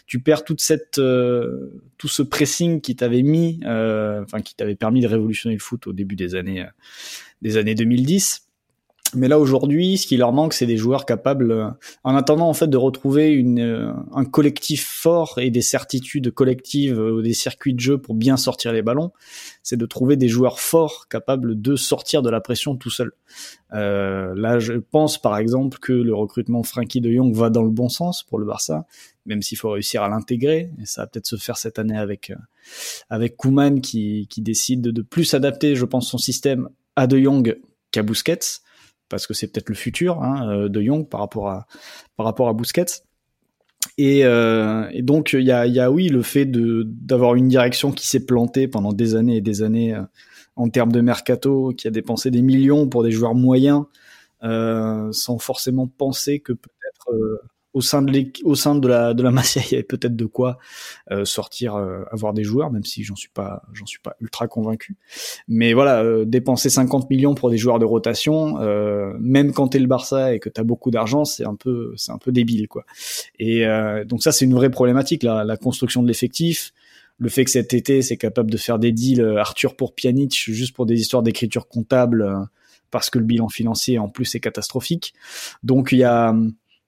tu 0.06 0.20
perds 0.20 0.44
toute 0.44 0.62
cette 0.62 0.94
tout 0.94 2.08
ce 2.08 2.22
pressing 2.22 2.80
qui 2.80 2.96
t'avait 2.96 3.22
mis, 3.22 3.60
enfin 3.62 4.40
qui 4.42 4.54
t'avait 4.54 4.74
permis 4.74 5.02
de 5.02 5.06
révolutionner 5.06 5.54
le 5.54 5.60
foot 5.60 5.86
au 5.86 5.92
début 5.92 6.16
des 6.16 6.34
années 6.34 6.64
des 7.44 7.56
années 7.56 7.76
2010. 7.76 8.44
Mais 9.16 9.28
là 9.28 9.38
aujourd'hui, 9.38 9.96
ce 9.96 10.06
qui 10.06 10.16
leur 10.16 10.32
manque, 10.32 10.54
c'est 10.54 10.66
des 10.66 10.76
joueurs 10.76 11.06
capables, 11.06 11.52
euh, 11.52 11.68
en 12.02 12.16
attendant 12.16 12.48
en 12.48 12.54
fait 12.54 12.66
de 12.66 12.76
retrouver 12.76 13.30
une, 13.30 13.60
euh, 13.60 13.92
un 14.12 14.24
collectif 14.24 14.84
fort 14.84 15.38
et 15.38 15.50
des 15.50 15.60
certitudes 15.60 16.32
collectives, 16.32 16.98
euh, 16.98 17.22
des 17.22 17.32
circuits 17.32 17.74
de 17.74 17.80
jeu 17.80 17.98
pour 17.98 18.14
bien 18.14 18.36
sortir 18.36 18.72
les 18.72 18.82
ballons, 18.82 19.12
c'est 19.62 19.76
de 19.76 19.86
trouver 19.86 20.16
des 20.16 20.28
joueurs 20.28 20.58
forts 20.58 21.06
capables 21.08 21.60
de 21.60 21.76
sortir 21.76 22.22
de 22.22 22.30
la 22.30 22.40
pression 22.40 22.76
tout 22.76 22.90
seul. 22.90 23.12
Là, 23.70 24.60
je 24.60 24.74
pense 24.74 25.20
par 25.20 25.36
exemple 25.36 25.78
que 25.80 25.92
le 25.92 26.14
recrutement 26.14 26.62
Frankie 26.62 27.00
de 27.00 27.10
Jong 27.10 27.34
va 27.34 27.50
dans 27.50 27.64
le 27.64 27.70
bon 27.70 27.88
sens 27.88 28.22
pour 28.22 28.38
le 28.38 28.46
Barça, 28.46 28.86
même 29.26 29.42
s'il 29.42 29.58
faut 29.58 29.70
réussir 29.70 30.04
à 30.04 30.08
l'intégrer. 30.08 30.70
Et 30.80 30.86
ça 30.86 31.02
va 31.02 31.06
peut-être 31.08 31.26
se 31.26 31.34
faire 31.34 31.56
cette 31.56 31.80
année 31.80 31.98
avec 31.98 32.32
avec 33.10 33.36
Koeman 33.36 33.80
qui, 33.80 34.28
qui 34.30 34.42
décide 34.42 34.82
de 34.82 35.02
plus 35.02 35.34
adapter, 35.34 35.74
je 35.74 35.84
pense, 35.84 36.08
son 36.08 36.18
système 36.18 36.68
à 36.96 37.06
De 37.06 37.18
Jong 37.18 37.58
qu'à 37.90 38.02
Busquets, 38.02 38.60
parce 39.08 39.26
que 39.26 39.34
c'est 39.34 39.48
peut-être 39.48 39.68
le 39.68 39.74
futur 39.74 40.22
hein, 40.22 40.48
euh, 40.48 40.68
de 40.68 40.82
Jong 40.82 41.08
par 41.08 41.20
rapport 41.20 41.48
à 41.48 41.66
par 42.16 42.26
rapport 42.26 42.48
à 42.48 42.52
Busquets. 42.52 43.02
Et, 43.98 44.24
euh, 44.24 44.90
donc 45.02 45.34
il 45.34 45.42
y 45.42 45.52
a, 45.52 45.90
oui 45.90 46.08
le 46.08 46.22
fait 46.22 46.46
d'avoir 46.46 47.34
une 47.34 47.48
direction 47.48 47.92
qui 47.92 48.08
s'est 48.08 48.24
plantée 48.24 48.66
pendant 48.66 48.92
des 48.92 49.14
années 49.14 49.36
et 49.36 49.40
des 49.42 49.62
années 49.62 49.94
euh, 49.94 50.02
en 50.56 50.68
termes 50.68 50.92
de 50.92 51.00
mercato, 51.00 51.72
qui 51.76 51.86
a 51.86 51.90
dépensé 51.90 52.30
des 52.30 52.42
millions 52.42 52.88
pour 52.88 53.02
des 53.02 53.10
joueurs 53.10 53.34
moyens, 53.34 53.84
sans 54.40 55.38
forcément 55.38 55.88
penser 55.88 56.38
que 56.40 56.52
peut-être 56.52 57.40
au 57.74 57.80
sein 57.80 58.02
de 58.02 58.32
au 58.44 58.54
sein 58.54 58.76
de 58.76 58.88
la 58.88 59.14
de 59.14 59.22
la 59.22 59.30
Masia, 59.32 59.60
il 59.66 59.72
y 59.72 59.74
avait 59.74 59.82
peut-être 59.82 60.16
de 60.16 60.24
quoi 60.24 60.58
euh, 61.10 61.24
sortir, 61.24 61.74
euh, 61.74 62.04
avoir 62.10 62.32
des 62.32 62.44
joueurs, 62.44 62.70
même 62.70 62.84
si 62.84 63.02
j'en 63.02 63.16
suis 63.16 63.28
pas 63.28 63.62
j'en 63.72 63.84
suis 63.84 63.98
pas 63.98 64.16
ultra 64.20 64.46
convaincu. 64.46 64.96
Mais 65.48 65.74
voilà, 65.74 66.02
euh, 66.02 66.24
dépenser 66.24 66.70
50 66.70 67.10
millions 67.10 67.34
pour 67.34 67.50
des 67.50 67.58
joueurs 67.58 67.80
de 67.80 67.84
rotation, 67.84 68.54
même 69.20 69.52
quand 69.52 69.68
t'es 69.68 69.80
le 69.80 69.86
Barça 69.86 70.34
et 70.34 70.38
que 70.38 70.48
t'as 70.48 70.62
beaucoup 70.62 70.90
d'argent, 70.90 71.24
c'est 71.24 71.44
un 71.44 71.56
peu 71.56 71.92
c'est 71.96 72.12
un 72.12 72.18
peu 72.18 72.32
débile 72.32 72.68
quoi. 72.68 72.84
Et 73.38 73.64
donc 74.06 74.22
ça 74.22 74.32
c'est 74.32 74.44
une 74.44 74.54
vraie 74.54 74.70
problématique 74.70 75.22
la, 75.22 75.44
la 75.44 75.56
construction 75.56 76.02
de 76.02 76.08
l'effectif. 76.08 76.72
Le 77.18 77.28
fait 77.28 77.44
que 77.44 77.50
cet 77.50 77.74
été, 77.74 78.02
c'est 78.02 78.16
capable 78.16 78.50
de 78.50 78.56
faire 78.56 78.78
des 78.78 78.90
deals 78.90 79.36
Arthur 79.38 79.76
pour 79.76 79.94
Pjanic 79.94 80.34
juste 80.34 80.74
pour 80.74 80.86
des 80.86 81.00
histoires 81.00 81.22
d'écriture 81.22 81.68
comptable 81.68 82.48
parce 82.90 83.10
que 83.10 83.18
le 83.18 83.24
bilan 83.24 83.48
financier 83.48 83.98
en 83.98 84.08
plus 84.08 84.34
est 84.36 84.40
catastrophique. 84.40 85.14
Donc 85.64 85.90
il 85.90 85.98
y 85.98 86.04
a 86.04 86.32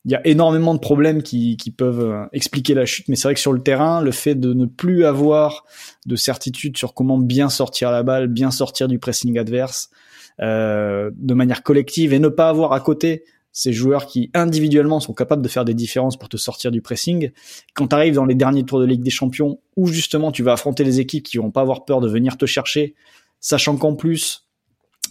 il 0.06 0.12
y 0.12 0.14
a 0.14 0.24
énormément 0.24 0.72
de 0.72 0.78
problèmes 0.78 1.20
qui, 1.20 1.56
qui 1.56 1.72
peuvent 1.72 2.00
euh, 2.00 2.24
expliquer 2.32 2.74
la 2.74 2.86
chute, 2.86 3.08
mais 3.08 3.16
c'est 3.16 3.26
vrai 3.26 3.34
que 3.34 3.40
sur 3.40 3.52
le 3.52 3.60
terrain, 3.60 4.00
le 4.00 4.12
fait 4.12 4.36
de 4.36 4.54
ne 4.54 4.64
plus 4.64 5.04
avoir 5.04 5.64
de 6.06 6.14
certitude 6.14 6.76
sur 6.78 6.94
comment 6.94 7.18
bien 7.18 7.48
sortir 7.48 7.90
la 7.90 8.04
balle, 8.04 8.28
bien 8.28 8.52
sortir 8.52 8.86
du 8.86 9.00
pressing 9.00 9.36
adverse, 9.36 9.90
euh, 10.40 11.10
de 11.16 11.34
manière 11.34 11.64
collective, 11.64 12.12
et 12.12 12.20
ne 12.20 12.28
pas 12.28 12.48
avoir 12.48 12.72
à 12.72 12.78
côté 12.78 13.24
ces 13.50 13.72
joueurs 13.72 14.06
qui 14.06 14.30
individuellement 14.32 15.00
sont 15.00 15.12
capables 15.12 15.42
de 15.42 15.48
faire 15.48 15.64
des 15.64 15.74
différences 15.74 16.16
pour 16.16 16.28
te 16.28 16.36
sortir 16.36 16.70
du 16.70 16.82
pressing. 16.82 17.32
Quand 17.74 17.88
tu 17.88 17.96
arrives 17.96 18.14
dans 18.14 18.26
les 18.26 18.34
derniers 18.36 18.64
tours 18.64 18.78
de 18.78 18.84
Ligue 18.84 19.02
des 19.02 19.10
Champions, 19.10 19.58
où 19.76 19.88
justement 19.88 20.30
tu 20.30 20.44
vas 20.44 20.52
affronter 20.52 20.84
les 20.84 21.00
équipes 21.00 21.24
qui 21.24 21.38
vont 21.38 21.50
pas 21.50 21.62
avoir 21.62 21.84
peur 21.84 22.00
de 22.00 22.08
venir 22.08 22.36
te 22.36 22.46
chercher, 22.46 22.94
sachant 23.40 23.76
qu'en 23.76 23.96
plus, 23.96 24.46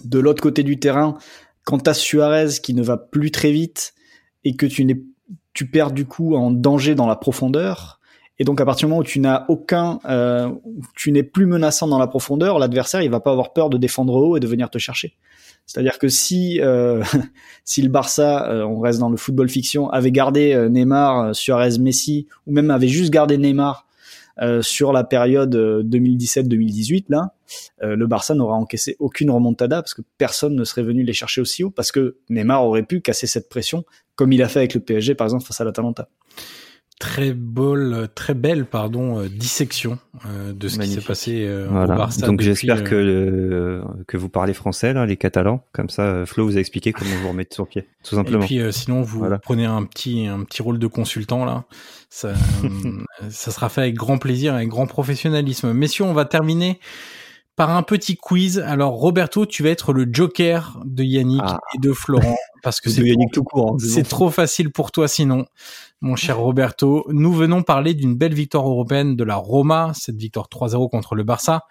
de 0.06 0.20
l'autre 0.20 0.42
côté 0.42 0.64
du 0.64 0.80
terrain, 0.80 1.18
quand 1.66 1.80
tu 1.80 1.94
Suarez 1.96 2.62
qui 2.64 2.74
ne 2.74 2.82
va 2.82 2.96
plus 2.96 3.32
très 3.32 3.52
vite 3.52 3.94
et 4.46 4.56
que 4.56 4.66
tu, 4.66 4.88
tu 5.54 5.68
perds 5.68 5.92
du 5.92 6.06
coup 6.06 6.36
en 6.36 6.52
danger 6.52 6.96
dans 6.96 7.08
la 7.08 7.18
profondeur, 7.18 8.00
et 8.40 8.44
donc 8.44 8.60
à 8.62 8.66
partir 8.66 8.88
du 8.88 8.92
moment 8.92 9.02
où 9.02 9.06
tu 9.06 9.20
n'as 9.20 9.46
aucun, 9.48 10.00
euh, 10.06 10.50
tu 10.96 11.12
n'es 11.12 11.24
plus 11.24 11.46
menaçant 11.46 11.88
dans 11.88 12.00
la 12.00 12.08
profondeur, 12.08 12.60
l'adversaire 12.60 13.02
il 13.02 13.10
va 13.10 13.20
pas 13.20 13.32
avoir 13.32 13.54
peur 13.54 13.70
de 13.70 13.78
défendre 13.78 14.14
haut 14.14 14.38
et 14.38 14.40
de 14.40 14.48
venir 14.48 14.70
te 14.70 14.78
chercher. 14.78 15.16
C'est-à-dire 15.66 15.98
que 15.98 16.10
si 16.10 16.60
euh, 16.62 17.04
si 17.66 17.82
le 17.82 17.90
Barça, 17.90 18.50
euh, 18.50 18.64
on 18.64 18.80
reste 18.80 19.00
dans 19.00 19.10
le 19.10 19.18
football 19.18 19.50
fiction, 19.50 19.90
avait 19.90 20.12
gardé 20.12 20.54
euh, 20.54 20.70
Neymar, 20.70 21.36
Suarez, 21.36 21.80
Messi, 21.80 22.28
ou 22.46 22.52
même 22.52 22.70
avait 22.72 22.88
juste 22.88 23.12
gardé 23.12 23.38
Neymar 23.38 23.85
sur 24.62 24.92
la 24.92 25.04
période 25.04 25.56
2017-2018, 25.56 27.06
là, 27.10 27.34
le 27.82 28.06
Barça 28.08 28.34
n'aurait 28.34 28.56
encaissé 28.56 28.96
aucune 29.00 29.32
remontada 29.32 29.82
parce 29.82 29.94
que 29.94 30.02
personne 30.18 30.56
ne 30.56 30.64
serait 30.64 30.84
venu 30.84 31.04
les 31.04 31.14
chercher 31.14 31.42
aussi 31.42 31.64
haut 31.64 31.70
parce 31.70 31.92
que 31.92 32.18
Neymar 32.30 32.66
aurait 32.66 32.84
pu 32.84 33.02
casser 33.02 33.28
cette 33.28 33.50
pression 33.50 33.86
comme 34.16 34.34
il 34.34 34.42
a 34.42 34.48
fait 34.48 34.60
avec 34.60 34.74
le 34.74 34.80
PSG 34.82 35.16
par 35.16 35.26
exemple 35.26 35.46
face 35.46 35.62
à 35.62 35.64
l'Atalanta 35.64 36.10
très 37.00 37.34
belle, 37.34 38.08
très 38.16 38.34
belle 38.34 38.66
pardon, 38.66 39.20
euh, 39.20 39.28
dissection 39.28 40.00
euh, 40.26 40.54
de 40.54 40.68
ce 40.68 40.80
qui 40.80 40.88
s'est 40.88 41.02
passé 41.02 41.46
euh, 41.46 41.68
au 41.68 41.88
Barça. 41.88 42.26
Donc 42.26 42.42
j'espère 42.42 42.84
que 42.84 43.84
que 44.08 44.18
vous 44.18 44.30
parlez 44.30 44.54
français 44.54 44.94
là, 44.94 45.06
les 45.06 45.18
Catalans. 45.18 45.66
Comme 45.74 45.90
ça, 45.90 46.26
Flo 46.26 46.46
vous 46.46 46.58
a 46.58 46.60
expliqué 46.60 46.94
comment 46.94 47.16
vous 47.22 47.30
remettre 47.30 47.54
sur 47.54 47.68
pied, 47.68 47.88
tout 48.04 48.16
simplement. 48.16 48.44
Et 48.44 48.48
puis 48.48 48.74
sinon 48.74 49.02
vous 49.02 49.26
prenez 49.42 49.66
un 49.66 49.84
petit 49.84 50.28
un 50.28 50.44
petit 50.44 50.62
rôle 50.62 50.80
de 50.80 50.88
consultant 50.88 51.46
là. 51.46 51.66
Ça, 52.10 52.34
ça 53.30 53.52
sera 53.52 53.70
fait 53.70 53.82
avec 53.82 53.96
grand 53.96 54.18
plaisir, 54.18 54.54
avec 54.54 54.70
grand 54.70 54.88
professionnalisme. 54.88 55.74
Messieurs, 55.74 56.06
on 56.06 56.14
va 56.14 56.26
terminer 56.26 56.80
par 57.56 57.76
un 57.76 57.84
petit 57.84 58.18
quiz. 58.18 58.60
Alors 58.60 58.94
Roberto, 58.94 59.46
tu 59.46 59.64
vas 59.64 59.70
être 59.70 59.94
le 59.94 60.08
joker 60.12 60.80
de 60.86 61.04
Yannick 61.04 61.42
ah. 61.44 61.60
et 61.76 61.80
de 61.80 61.94
Florent 61.94 62.36
parce 62.64 62.82
que 62.82 62.90
c'est 62.90 63.04
tout 63.32 63.44
court. 63.44 63.74
Hein, 63.74 63.78
c'est 63.80 64.08
trop 64.08 64.30
facile 64.30 64.72
pour 64.72 64.92
toi 64.92 65.08
sinon, 65.08 65.46
mon 66.02 66.16
cher 66.16 66.38
Roberto. 66.38 67.06
Nous 67.10 67.34
venons 67.34 67.64
parler 67.64 67.94
d'une 67.94 68.16
belle 68.16 68.34
victoire 68.34 68.68
européenne 68.68 69.16
de 69.16 69.24
la 69.24 69.36
Roma, 69.36 69.92
cette 69.94 70.18
victoire 70.18 70.48
3-0 70.48 70.90
contre 70.90 71.16
le 71.16 71.24
Barça. 71.24 71.64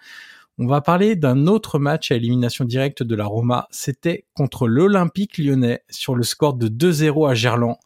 On 0.57 0.67
va 0.67 0.79
parler 0.79 1.17
d'un 1.17 1.47
autre 1.47 1.79
match 1.79 2.11
à 2.11 2.15
élimination 2.15 2.63
directe 2.63 3.03
de 3.03 3.15
la 3.15 3.25
Roma. 3.25 3.67
C'était 3.71 4.25
contre 4.33 4.67
l'Olympique 4.67 5.37
lyonnais 5.37 5.81
sur 5.89 6.15
le 6.15 6.23
score 6.23 6.53
de 6.53 6.69
2-0 6.69 7.29
à 7.29 7.33
Gerland 7.33 7.77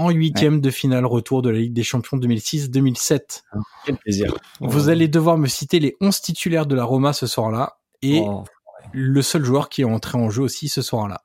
en 0.00 0.08
huitième 0.10 0.62
de 0.62 0.70
finale 0.70 1.04
retour 1.04 1.42
de 1.42 1.50
la 1.50 1.58
Ligue 1.58 1.74
des 1.74 1.82
Champions 1.82 2.16
2006-2007. 2.16 3.42
Quel 3.84 3.96
plaisir. 3.96 4.34
Vous 4.60 4.88
allez 4.88 5.08
devoir 5.08 5.36
me 5.36 5.46
citer 5.46 5.78
les 5.78 5.96
11 6.00 6.20
titulaires 6.22 6.64
de 6.64 6.74
la 6.74 6.84
Roma 6.84 7.12
ce 7.12 7.26
soir-là 7.26 7.78
et 8.00 8.22
oh, 8.24 8.44
le 8.92 9.20
seul 9.20 9.44
joueur 9.44 9.68
qui 9.68 9.82
est 9.82 9.84
entré 9.84 10.16
en 10.16 10.30
jeu 10.30 10.42
aussi 10.42 10.70
ce 10.70 10.80
soir-là. 10.80 11.22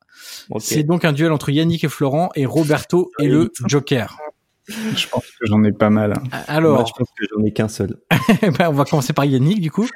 C'est 0.59 0.83
donc 0.83 1.05
un 1.05 1.13
duel 1.13 1.31
entre 1.31 1.49
Yannick 1.51 1.85
et 1.85 1.89
Florent 1.89 2.31
et 2.35 2.45
Roberto 2.45 3.11
et 3.19 3.27
le 3.27 3.49
Joker. 3.65 4.17
Je 4.67 5.07
pense 5.07 5.23
que 5.23 5.45
j'en 5.45 5.63
ai 5.63 5.71
pas 5.71 5.89
mal. 5.89 6.13
Alors, 6.47 6.85
je 6.85 6.93
pense 6.97 7.07
que 7.17 7.25
j'en 7.31 7.45
ai 7.45 7.53
qu'un 7.53 7.69
seul. 7.69 7.97
ben, 8.41 8.67
on 8.67 8.73
va 8.73 8.83
commencer 8.83 9.13
par 9.13 9.23
Yannick 9.23 9.61
du 9.61 9.71
coup. 9.71 9.87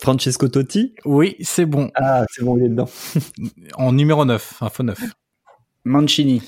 Francesco 0.00 0.48
Totti 0.48 0.94
Oui, 1.04 1.36
c'est 1.40 1.66
bon. 1.66 1.90
Ah, 1.94 2.24
c'est 2.30 2.42
bon, 2.42 2.56
il 2.56 2.64
est 2.64 2.68
dedans. 2.68 2.88
en 3.74 3.92
numéro 3.92 4.24
9, 4.24 4.62
info 4.62 4.82
9. 4.82 4.98
Mancini. 5.84 6.42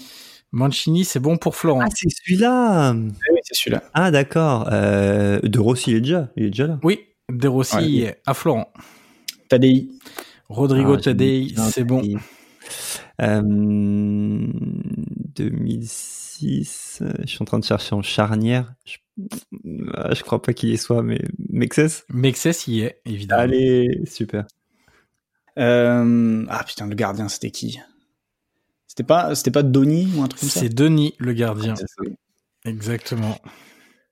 Mancini, 0.53 1.05
c'est 1.05 1.21
bon 1.21 1.37
pour 1.37 1.55
Florent. 1.55 1.83
Ah, 1.85 1.89
c'est 1.95 2.11
celui-là. 2.11 2.95
Eh 2.95 3.33
oui, 3.33 3.41
c'est 3.45 3.55
celui-là. 3.55 3.85
Ah, 3.95 4.11
d'accord. 4.11 4.69
Euh, 4.73 5.41
de 5.41 5.59
Rossi, 5.59 5.91
il 5.93 5.97
est 5.97 6.01
déjà, 6.01 6.31
il 6.37 6.45
est 6.45 6.51
déjà 6.51 6.67
là. 6.67 6.81
Oui, 6.83 7.01
De 7.31 7.47
Rossi 7.49 8.07
à 8.27 8.35
Florent. 8.35 8.73
Tadei. 9.49 9.89
Rodrigo 10.49 10.95
ah, 10.95 11.01
Tadei, 11.01 11.55
c'est 11.71 11.85
bon. 11.85 12.03
Euh, 13.23 14.47
2006, 15.35 17.01
euh, 17.03 17.13
je 17.21 17.27
suis 17.27 17.39
en 17.41 17.45
train 17.45 17.59
de 17.59 17.65
chercher 17.65 17.95
en 17.95 18.03
charnière. 18.03 18.75
Je, 18.85 18.97
ah, 19.95 20.15
je 20.15 20.23
crois 20.23 20.41
pas 20.43 20.53
qu'il 20.53 20.71
y 20.71 20.79
soit, 20.79 21.03
mais 21.03 21.21
Mexès 21.51 22.05
Mexès 22.09 22.67
y 22.67 22.81
est, 22.81 23.01
évidemment. 23.05 23.43
Allez, 23.43 24.03
super. 24.07 24.47
Euh, 25.59 26.47
ah 26.49 26.65
putain, 26.65 26.87
le 26.87 26.95
gardien, 26.95 27.29
c'était 27.29 27.51
qui? 27.51 27.81
C'était 28.91 29.05
pas, 29.05 29.37
c'était 29.37 29.53
pas 29.53 29.63
Denis 29.63 30.11
ou 30.17 30.23
un 30.25 30.27
truc 30.27 30.41
comme 30.41 30.49
ça 30.49 30.59
C'est 30.59 30.69
Denis, 30.69 31.15
le 31.19 31.33
gardien. 31.33 31.75
Exactement. 32.65 33.39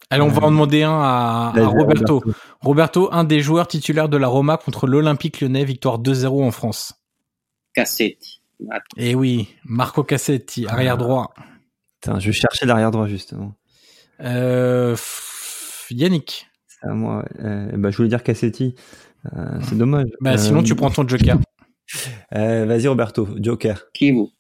Allez, 0.09 0.23
on 0.23 0.29
va 0.29 0.47
en 0.47 0.53
demander 0.53 0.85
un 0.85 1.01
à, 1.01 1.53
Roberto. 1.67 2.23
Roberto. 2.61 3.09
un 3.13 3.25
des 3.25 3.41
joueurs 3.41 3.67
titulaires 3.67 4.09
de 4.09 4.17
la 4.17 4.29
Roma 4.29 4.57
contre 4.57 4.87
l'Olympique 4.87 5.41
lyonnais, 5.41 5.65
victoire 5.65 5.99
2-0 5.99 6.45
en 6.45 6.53
France. 6.53 6.95
Cassetti. 7.75 8.41
Eh 8.97 9.17
oui, 9.17 9.49
Marco 9.65 10.05
Cassetti, 10.05 10.69
arrière 10.69 10.97
droit. 10.97 11.35
Putain, 12.01 12.21
je 12.21 12.31
cherchais 12.31 12.65
l'arrière 12.65 12.93
droit 12.93 13.09
justement. 13.09 13.55
Euh, 14.21 14.95
Yannick. 15.91 16.47
C'est 16.69 16.87
à 16.87 16.93
moi. 16.93 17.25
Euh, 17.41 17.73
bah, 17.77 17.91
je 17.91 17.97
voulais 17.97 18.09
dire 18.09 18.23
Cassetti. 18.23 18.77
Euh, 19.37 19.59
c'est 19.63 19.77
dommage. 19.77 20.07
Bah, 20.21 20.39
sinon, 20.39 20.63
tu 20.63 20.77
prends 20.77 20.91
ton 20.91 21.07
Joker. 21.07 21.37
Vas-y, 22.31 22.87
Roberto, 22.87 23.29
Joker. 23.41 23.91
Qui 23.93 24.13
vous? 24.13 24.31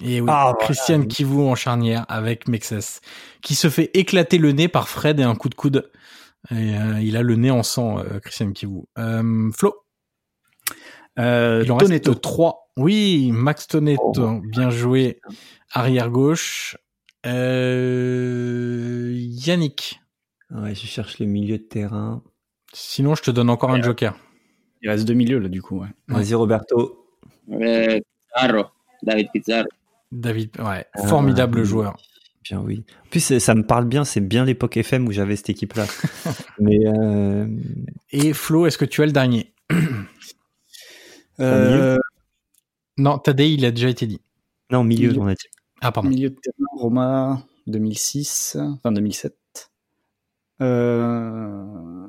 Et 0.00 0.20
oui, 0.20 0.28
ah, 0.30 0.54
Christian 0.60 1.02
Kivu 1.02 1.40
en 1.40 1.54
charnière 1.54 2.06
avec 2.08 2.48
Mexès, 2.48 3.00
qui 3.42 3.54
se 3.54 3.68
fait 3.68 3.90
éclater 3.94 4.38
le 4.38 4.52
nez 4.52 4.68
par 4.68 4.88
Fred 4.88 5.20
et 5.20 5.22
un 5.22 5.34
coup 5.34 5.48
de 5.48 5.54
coude. 5.54 5.90
Et, 6.50 6.76
euh, 6.76 7.00
il 7.00 7.16
a 7.16 7.22
le 7.22 7.36
nez 7.36 7.50
en 7.50 7.62
sang, 7.62 7.98
euh, 7.98 8.18
Christian 8.20 8.52
Kivu. 8.52 8.82
Euh, 8.98 9.50
Flo 9.52 9.74
euh, 11.18 11.62
Il 11.64 11.72
en 11.72 11.76
Toneto. 11.78 12.14
3. 12.14 12.72
Oui, 12.78 13.30
Max 13.32 13.68
Toneto, 13.68 14.12
oh. 14.16 14.40
bien 14.42 14.70
joué. 14.70 15.20
Arrière 15.70 16.10
gauche. 16.10 16.76
Euh, 17.26 19.12
Yannick. 19.14 20.00
Ouais, 20.50 20.74
je 20.74 20.86
cherche 20.86 21.18
le 21.18 21.26
milieu 21.26 21.58
de 21.58 21.62
terrain. 21.62 22.22
Sinon, 22.72 23.14
je 23.14 23.22
te 23.22 23.30
donne 23.30 23.50
encore 23.50 23.70
un 23.70 23.80
joker. 23.80 24.14
Il 24.82 24.90
reste 24.90 25.06
deux 25.06 25.14
milieux 25.14 25.38
là, 25.38 25.48
du 25.48 25.62
coup. 25.62 25.80
Ouais. 25.80 25.88
Vas-y, 26.08 26.34
Roberto. 26.34 27.06
Pizarro. 27.46 28.66
David 29.02 29.28
Pizarro. 29.32 29.68
David, 30.12 30.50
ouais, 30.60 30.84
ah, 30.92 31.06
formidable 31.06 31.64
joueur. 31.64 31.96
Bien 32.44 32.60
oui. 32.60 32.84
En 33.06 33.08
plus, 33.08 33.38
ça 33.38 33.54
me 33.54 33.64
parle 33.64 33.86
bien. 33.86 34.04
C'est 34.04 34.20
bien 34.20 34.44
l'époque 34.44 34.76
FM 34.76 35.08
où 35.08 35.12
j'avais 35.12 35.36
cette 35.36 35.50
équipe-là. 35.50 35.86
Mais 36.58 36.86
euh... 36.86 37.46
et 38.10 38.32
Flo, 38.32 38.66
est-ce 38.66 38.76
que 38.78 38.84
tu 38.84 39.02
as 39.02 39.06
le 39.06 39.12
dernier? 39.12 39.52
Euh... 41.40 41.96
Non, 42.98 43.18
Tadei, 43.18 43.54
il 43.54 43.64
a 43.64 43.70
déjà 43.70 43.88
été 43.88 44.06
dit. 44.06 44.20
Non, 44.70 44.84
milieu, 44.84 45.08
milieu. 45.08 45.22
on 45.22 45.26
a 45.26 45.34
dit. 45.34 45.46
Ah 45.80 45.90
pardon. 45.90 46.10
Milieu 46.10 46.28
de 46.28 46.36
terrain, 46.36 46.66
Roma 46.76 47.42
2006, 47.66 48.58
enfin 48.60 48.92
2007. 48.92 49.34
Euh... 50.60 52.06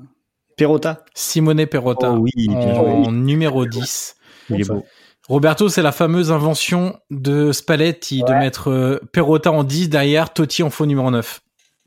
Perota. 0.58 1.06
Simone 1.16 1.66
Perota. 1.68 2.12
Oh, 2.12 2.18
oui, 2.18 2.50
en, 2.50 3.06
en 3.06 3.12
numéro 3.12 3.66
10. 3.66 4.16
Il 4.50 4.62
est 4.62 4.68
beau. 4.68 4.86
Roberto, 5.28 5.70
c'est 5.70 5.82
la 5.82 5.92
fameuse 5.92 6.32
invention 6.32 6.98
de 7.10 7.52
Spalletti 7.52 8.24
de 8.24 8.34
mettre 8.34 8.70
euh, 8.70 9.00
Perrotta 9.14 9.52
en 9.52 9.64
10 9.64 9.90
derrière 9.90 10.34
Totti 10.34 10.64
en 10.64 10.70
faux 10.70 10.86
numéro 10.86 11.10
9. 11.12 11.42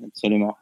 Absolument. 0.06 0.56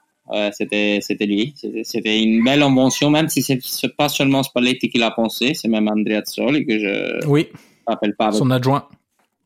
c'était 0.52 0.98
c'était 1.00 1.26
lui. 1.26 1.54
C'était 1.84 2.20
une 2.20 2.42
belle 2.44 2.62
invention, 2.62 3.10
même 3.10 3.28
si 3.28 3.42
c'est 3.42 3.96
pas 3.96 4.08
seulement 4.08 4.42
Spalletti 4.42 4.88
qui 4.88 4.98
l'a 4.98 5.10
pensé, 5.10 5.54
c'est 5.54 5.68
même 5.68 5.88
Andrea 5.88 6.22
Zoli 6.26 6.66
que 6.66 6.78
je 6.78 7.26
oui. 7.26 7.48
rappelle 7.86 8.16
pas. 8.16 8.32
Son 8.32 8.50
adjoint. 8.50 8.88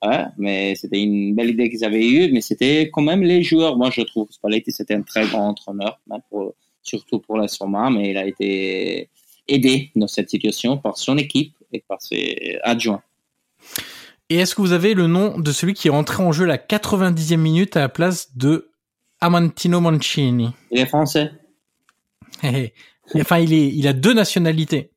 Ouais, 0.04 0.24
mais 0.36 0.74
c'était 0.76 1.00
une 1.00 1.34
belle 1.34 1.50
idée 1.50 1.68
qu'ils 1.70 1.84
avaient 1.84 2.06
eue, 2.06 2.32
mais 2.32 2.40
c'était 2.40 2.88
quand 2.92 3.02
même 3.02 3.22
les 3.22 3.42
joueurs. 3.42 3.76
Moi, 3.76 3.90
je 3.90 4.02
trouve 4.02 4.28
Spalletti 4.30 4.70
c'était 4.70 4.94
un 4.94 5.02
très 5.02 5.26
grand 5.26 5.48
entraîneur, 5.48 5.98
pour, 6.30 6.54
surtout 6.82 7.18
pour 7.18 7.36
la 7.36 7.48
Soma, 7.48 7.90
mais 7.90 8.10
il 8.10 8.16
a 8.16 8.24
été 8.24 9.08
aidé 9.48 9.90
dans 9.96 10.06
cette 10.06 10.30
situation 10.30 10.76
par 10.76 10.96
son 10.96 11.18
équipe 11.18 11.54
et 11.72 11.80
par 11.80 12.00
ses 12.00 12.58
adjoints. 12.62 13.02
Et 14.30 14.36
est-ce 14.36 14.54
que 14.54 14.60
vous 14.60 14.72
avez 14.72 14.94
le 14.94 15.06
nom 15.06 15.38
de 15.38 15.52
celui 15.52 15.72
qui 15.72 15.88
est 15.88 15.90
rentré 15.90 16.22
en 16.22 16.32
jeu 16.32 16.44
la 16.44 16.58
90e 16.58 17.36
minute 17.38 17.76
à 17.76 17.80
la 17.80 17.88
place 17.88 18.36
de 18.36 18.70
Amantino 19.20 19.80
Mancini? 19.80 20.50
Il 20.70 20.80
est 20.80 20.86
français. 20.86 21.32
enfin, 23.14 23.38
il, 23.38 23.54
est, 23.54 23.68
il 23.68 23.88
a 23.88 23.94
deux 23.94 24.12
nationalités. 24.12 24.92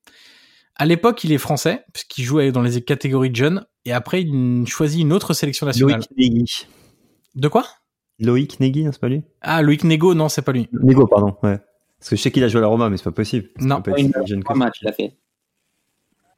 À 0.75 0.85
l'époque, 0.85 1.23
il 1.23 1.31
est 1.31 1.37
français, 1.37 1.85
puisqu'il 1.93 2.23
jouait 2.23 2.51
dans 2.51 2.61
les 2.61 2.81
catégories 2.81 3.29
de 3.29 3.35
jeunes, 3.35 3.65
et 3.85 3.93
après, 3.93 4.21
il 4.21 4.67
choisit 4.67 5.01
une 5.01 5.13
autre 5.13 5.33
sélection 5.33 5.65
nationale. 5.65 6.01
Loïc 6.17 6.33
Negui. 6.33 6.67
De 7.35 7.47
quoi? 7.47 7.65
Loïc 8.19 8.59
Negui, 8.59 8.85
c'est 8.91 8.99
pas 8.99 9.07
lui? 9.07 9.23
Ah, 9.41 9.61
Loïc 9.61 9.83
Nego, 9.85 10.13
non, 10.13 10.27
c'est 10.27 10.41
pas 10.41 10.51
lui. 10.51 10.67
Nego, 10.73 11.07
pardon, 11.07 11.37
ouais. 11.43 11.59
Parce 11.99 12.09
que 12.09 12.15
je 12.15 12.21
sais 12.21 12.31
qu'il 12.31 12.43
a 12.43 12.47
joué 12.47 12.59
à 12.59 12.61
la 12.61 12.67
Roma, 12.67 12.89
mais 12.89 12.97
c'est 12.97 13.03
pas 13.03 13.11
possible. 13.11 13.49
Non, 13.59 13.81
pas 13.81 13.91
match, 14.55 14.79
il 14.81 14.87
a 14.87 14.91
fait. 14.91 15.15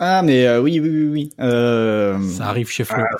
Ah, 0.05 0.21
mais 0.21 0.45
euh, 0.45 0.59
oui, 0.59 0.81
oui, 0.81 0.89
oui, 0.89 1.05
oui. 1.05 1.29
Euh... 1.39 2.21
Ça 2.27 2.47
arrive 2.47 2.69
chez 2.69 2.83
Flo. 2.83 3.01
Ah, 3.01 3.15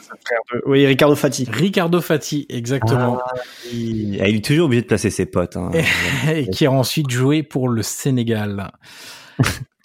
de... 0.54 0.62
Oui, 0.66 0.86
Ricardo 0.86 1.16
Fati. 1.16 1.48
Ricardo 1.50 2.02
Fati, 2.02 2.46
exactement. 2.50 3.20
Ah, 3.26 3.36
il 3.72 4.22
est 4.22 4.44
toujours 4.44 4.66
obligé 4.66 4.82
de 4.82 4.88
placer 4.88 5.10
ses 5.10 5.26
potes. 5.26 5.56
Hein. 5.56 5.72
Et 6.28 6.48
qui 6.48 6.66
a 6.66 6.72
ensuite 6.72 7.10
joué 7.10 7.42
pour 7.42 7.70
le 7.70 7.84
Sénégal. 7.84 8.70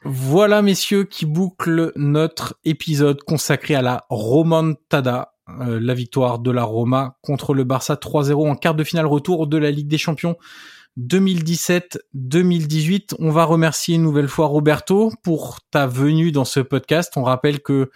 voilà, 0.05 0.61
messieurs, 0.61 1.05
qui 1.05 1.25
boucle 1.25 1.93
notre 1.95 2.59
épisode 2.65 3.23
consacré 3.23 3.77
à 3.77 3.83
la 3.83 4.05
Romantada, 4.11 5.35
euh, 5.61 5.79
la 5.81 5.95
victoire 5.95 6.41
de 6.41 6.51
la 6.51 6.65
Roma 6.65 7.17
contre 7.23 7.55
le 7.55 7.63
Barça 7.63 7.95
3-0 7.95 8.51
en 8.51 8.57
quart 8.57 8.75
de 8.75 8.83
finale 8.83 9.07
retour 9.07 9.47
de 9.47 9.57
la 9.57 9.71
Ligue 9.71 9.89
des 9.89 9.99
Champions 9.99 10.37
2017-2018. 10.99 13.15
On 13.19 13.31
va 13.31 13.45
remercier 13.45 13.95
une 13.95 14.03
nouvelle 14.03 14.29
fois 14.29 14.47
Roberto 14.47 15.11
pour 15.23 15.61
ta 15.71 15.87
venue 15.87 16.33
dans 16.33 16.45
ce 16.45 16.61
podcast. 16.61 17.17
On 17.17 17.23
rappelle 17.23 17.61
que 17.61 17.91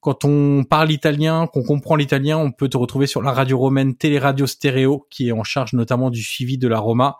quand 0.00 0.24
on 0.24 0.64
parle 0.64 0.90
italien, 0.90 1.46
qu'on 1.46 1.62
comprend 1.62 1.94
l'italien, 1.96 2.38
on 2.38 2.50
peut 2.52 2.68
te 2.68 2.76
retrouver 2.76 3.06
sur 3.06 3.22
la 3.22 3.32
radio 3.32 3.58
romaine 3.58 3.94
Téléradio 3.94 4.46
Stéréo, 4.46 5.06
qui 5.10 5.28
est 5.28 5.32
en 5.32 5.44
charge 5.44 5.74
notamment 5.74 6.10
du 6.10 6.22
suivi 6.22 6.58
de 6.58 6.68
la 6.68 6.78
Roma 6.78 7.18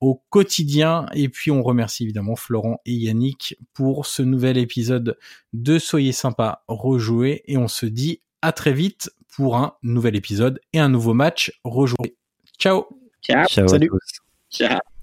au 0.00 0.22
quotidien. 0.30 1.06
Et 1.14 1.28
puis 1.28 1.50
on 1.50 1.62
remercie 1.62 2.04
évidemment 2.04 2.36
Florent 2.36 2.80
et 2.84 2.92
Yannick 2.92 3.56
pour 3.72 4.06
ce 4.06 4.22
nouvel 4.22 4.58
épisode 4.58 5.18
de 5.52 5.78
Soyez 5.78 6.12
sympa 6.12 6.62
rejoué. 6.68 7.42
Et 7.46 7.56
on 7.56 7.68
se 7.68 7.86
dit 7.86 8.20
à 8.42 8.52
très 8.52 8.74
vite 8.74 9.10
pour 9.34 9.56
un 9.56 9.74
nouvel 9.82 10.14
épisode 10.14 10.60
et 10.72 10.78
un 10.78 10.90
nouveau 10.90 11.14
match 11.14 11.52
rejoué. 11.64 12.16
Ciao. 12.58 12.84
Ciao. 13.22 13.46
Ciao 13.46 13.66
Salut. 13.66 13.86
à 13.86 13.88
tous. 13.88 14.23
Ciao. 14.54 14.93